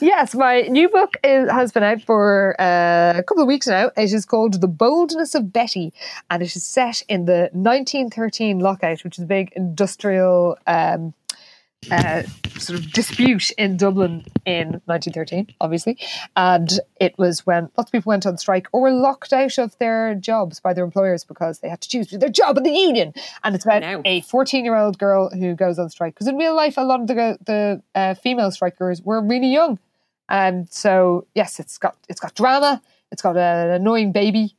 Yes, 0.00 0.34
my 0.34 0.62
new 0.62 0.90
book 0.90 1.14
is, 1.24 1.50
has 1.50 1.72
been 1.72 1.82
out 1.82 2.02
for 2.02 2.54
uh, 2.60 3.14
a 3.16 3.22
couple 3.22 3.42
of 3.42 3.48
weeks 3.48 3.66
now. 3.66 3.90
It 3.96 4.12
is 4.12 4.26
called 4.26 4.60
The 4.60 4.68
Boldness 4.68 5.34
of 5.34 5.54
Betty, 5.54 5.94
and 6.30 6.42
it 6.42 6.54
is 6.54 6.62
set 6.62 7.02
in 7.08 7.24
the 7.24 7.48
1913 7.52 8.58
lockout, 8.58 9.02
which 9.04 9.18
is 9.18 9.24
a 9.24 9.26
big 9.26 9.52
industrial 9.56 10.58
um, 10.66 11.14
uh, 11.90 12.22
sort 12.58 12.78
of 12.78 12.92
dispute 12.92 13.50
in 13.52 13.76
Dublin 13.76 14.24
in 14.44 14.80
1913, 14.86 15.54
obviously. 15.60 15.98
And 16.36 16.80
it 17.00 17.16
was 17.18 17.46
when 17.46 17.70
lots 17.76 17.88
of 17.88 17.92
people 17.92 18.10
went 18.10 18.26
on 18.26 18.38
strike 18.38 18.68
or 18.72 18.82
were 18.82 18.92
locked 18.92 19.32
out 19.32 19.58
of 19.58 19.76
their 19.78 20.14
jobs 20.14 20.60
by 20.60 20.72
their 20.72 20.84
employers 20.84 21.24
because 21.24 21.60
they 21.60 21.68
had 21.68 21.80
to 21.80 21.88
choose 21.88 22.10
their 22.10 22.28
job 22.28 22.56
and 22.56 22.66
the 22.66 22.70
union. 22.70 23.14
And 23.42 23.54
it's 23.54 23.64
about 23.64 23.82
a 24.04 24.20
14 24.22 24.64
year 24.64 24.76
old 24.76 24.98
girl 24.98 25.30
who 25.30 25.54
goes 25.54 25.78
on 25.78 25.90
strike. 25.90 26.14
Because 26.14 26.28
in 26.28 26.36
real 26.36 26.54
life, 26.54 26.76
a 26.76 26.82
lot 26.82 27.00
of 27.00 27.06
the, 27.06 27.38
the 27.44 27.82
uh, 27.94 28.14
female 28.14 28.50
strikers 28.50 29.02
were 29.02 29.20
really 29.20 29.52
young. 29.52 29.78
And 30.28 30.70
so, 30.70 31.26
yes, 31.34 31.60
it's 31.60 31.78
got 31.78 31.96
it's 32.08 32.20
got 32.20 32.34
drama. 32.34 32.82
It's 33.12 33.22
got 33.22 33.36
an 33.36 33.70
annoying 33.70 34.12
baby. 34.12 34.56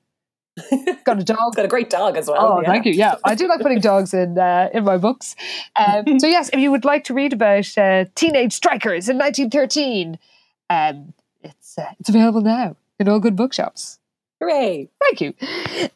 got 1.04 1.20
a 1.20 1.24
dog. 1.24 1.56
Got 1.56 1.66
a 1.66 1.68
great 1.68 1.90
dog 1.90 2.18
as 2.18 2.28
well. 2.28 2.38
Oh, 2.40 2.62
yeah. 2.62 2.68
thank 2.68 2.86
you. 2.86 2.94
Yeah, 2.94 3.16
I 3.24 3.36
do 3.36 3.48
like 3.48 3.60
putting 3.60 3.80
dogs 3.92 4.14
in 4.14 4.38
uh, 4.38 4.70
in 4.74 4.84
my 4.84 4.98
books. 4.98 5.36
Um, 5.78 6.20
so 6.20 6.28
yes, 6.28 6.50
if 6.54 6.60
you 6.60 6.72
would 6.72 6.86
like 6.86 7.04
to 7.06 7.14
read 7.14 7.34
about 7.34 7.78
uh, 7.78 8.06
teenage 8.16 8.54
strikers 8.54 9.10
in 9.10 9.18
1913, 9.18 10.18
um, 10.70 11.14
it's 11.42 11.78
uh, 11.78 11.92
it's 12.00 12.10
available 12.10 12.42
now 12.42 12.76
in 13.00 13.10
all 13.10 13.20
good 13.20 13.36
bookshops. 13.36 14.00
Hooray. 14.40 14.90
Thank 15.02 15.22
you. 15.22 15.34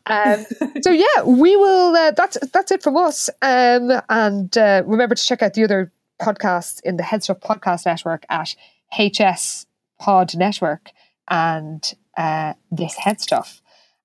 Um, 0.06 0.46
so 0.82 0.92
yeah, 0.92 1.24
we 1.26 1.56
will. 1.56 1.96
Uh, 1.96 2.12
that's 2.12 2.38
that's 2.52 2.72
it 2.72 2.84
from 2.84 2.98
us. 2.98 3.30
Um, 3.42 3.92
and 4.10 4.58
uh, 4.58 4.84
remember 4.86 5.16
to 5.16 5.24
check 5.24 5.42
out 5.42 5.54
the 5.54 5.64
other 5.64 5.92
podcasts 6.22 6.82
in 6.84 6.98
the 6.98 7.04
HeadStuff 7.04 7.40
Podcast 7.40 7.86
Network 7.86 8.26
at 8.30 8.56
HS 8.98 9.66
Pod 10.00 10.36
Network 10.36 10.92
and 11.30 11.94
uh, 12.18 12.54
this 12.72 12.96
HeadStuff. 12.96 13.62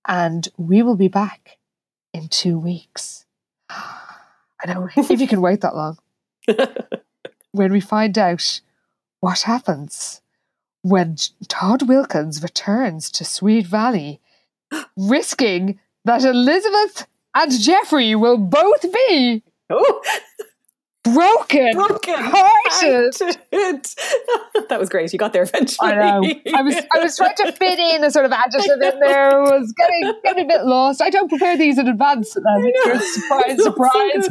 And 0.06 0.48
we 0.56 0.82
will 0.82 0.96
be 0.96 1.08
back 1.08 1.58
in 2.12 2.28
two 2.28 2.58
weeks. 2.58 3.24
I 3.70 4.66
don't 4.66 4.76
know 4.76 4.90
if 4.96 5.20
you 5.20 5.26
can 5.26 5.40
wait 5.40 5.60
that 5.62 5.76
long. 5.76 5.98
when 7.52 7.72
we 7.72 7.80
find 7.80 8.16
out 8.18 8.60
what 9.20 9.42
happens 9.42 10.20
when 10.82 11.16
Todd 11.48 11.88
Wilkins 11.88 12.42
returns 12.42 13.10
to 13.12 13.24
Sweet 13.24 13.66
Valley, 13.66 14.20
risking 14.96 15.80
that 16.04 16.22
Elizabeth 16.24 17.06
and 17.34 17.50
Jeffrey 17.58 18.14
will 18.14 18.36
both 18.36 18.82
be 18.92 19.42
Oh, 19.70 20.02
broken, 21.04 21.72
broken. 21.74 22.14
hearted. 22.16 23.14
that 24.68 24.80
was 24.80 24.88
great. 24.88 25.12
You 25.12 25.18
got 25.18 25.32
there 25.32 25.42
eventually. 25.42 25.90
I 25.90 25.94
know. 25.94 26.34
I 26.54 26.62
was 26.62 26.74
I 26.94 26.98
was 26.98 27.16
trying 27.16 27.36
to 27.36 27.52
fit 27.52 27.78
in 27.78 28.02
a 28.02 28.10
sort 28.10 28.24
of 28.24 28.32
adjective 28.32 28.80
in 28.80 29.00
there. 29.00 29.30
I 29.30 29.58
was 29.58 29.72
getting 29.72 30.12
getting 30.24 30.44
a 30.44 30.48
bit 30.48 30.64
lost. 30.64 31.02
I 31.02 31.10
don't 31.10 31.28
prepare 31.28 31.56
these 31.56 31.78
in 31.78 31.86
advance. 31.86 32.36
Um, 32.36 32.72
surprise, 33.00 33.62
surprise. 33.62 34.28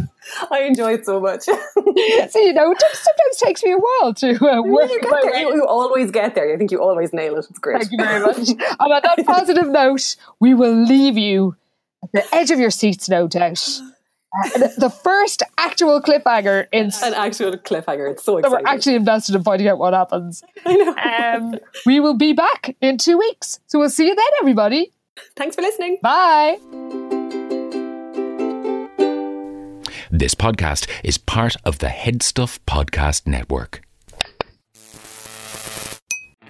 I 0.52 0.62
enjoy 0.62 0.94
it 0.94 1.06
so 1.06 1.20
much. 1.20 1.44
so 1.44 1.54
you 1.56 2.54
know, 2.54 2.72
it 2.72 2.82
sometimes 2.82 3.38
takes 3.38 3.64
me 3.64 3.72
a 3.72 3.78
while 3.78 4.14
to 4.16 4.34
uh, 4.36 4.62
work 4.64 4.90
you, 4.90 5.02
get 5.02 5.22
there. 5.22 5.38
You, 5.38 5.56
you 5.56 5.66
always 5.66 6.12
get 6.12 6.36
there. 6.36 6.54
I 6.54 6.58
think 6.58 6.72
you 6.72 6.82
always 6.82 7.14
nail 7.14 7.36
it. 7.38 7.46
It's 7.50 7.60
great. 7.60 7.82
Thank 7.82 7.92
you 7.92 7.98
very 8.00 8.20
much. 8.20 8.50
and 8.50 8.62
on 8.80 8.90
that 8.90 9.26
positive 9.26 9.70
note, 9.70 10.16
we 10.40 10.54
will 10.54 10.74
leave 10.74 11.18
you 11.18 11.56
at 12.04 12.12
the 12.12 12.36
edge 12.36 12.52
of 12.52 12.60
your 12.60 12.72
seats, 12.72 13.08
no 13.08 13.28
doubt. 13.28 13.82
The, 14.54 14.74
the 14.78 14.90
first 14.90 15.44
actual 15.58 16.02
cliffhanger 16.02 16.68
in 16.72 16.92
An 17.04 17.14
actual 17.14 17.52
cliffhanger. 17.58 18.12
It's 18.12 18.24
so 18.24 18.42
that 18.42 18.50
we're 18.50 18.62
actually 18.66 18.96
invested 18.96 19.36
in 19.36 19.44
finding 19.44 19.68
out 19.68 19.78
what 19.78 19.94
happens. 19.94 20.44
I 20.66 20.76
know. 20.76 20.96
Um, 21.54 21.60
we 21.86 22.00
will 22.00 22.16
be 22.16 22.34
back 22.34 22.76
in 22.82 22.98
two 22.98 23.18
weeks. 23.18 23.60
So 23.68 23.80
we'll 23.80 23.90
see 23.92 24.08
you 24.08 24.16
then, 24.16 24.26
everybody. 24.42 24.92
Thanks 25.36 25.56
for 25.56 25.62
listening. 25.62 26.00
Bye. 26.02 26.58
This 30.10 30.36
podcast 30.36 30.88
is 31.04 31.18
part 31.18 31.56
of 31.66 31.80
the 31.80 31.88
HeadStuff 31.88 32.60
Podcast 32.68 33.28
Network. 33.28 33.82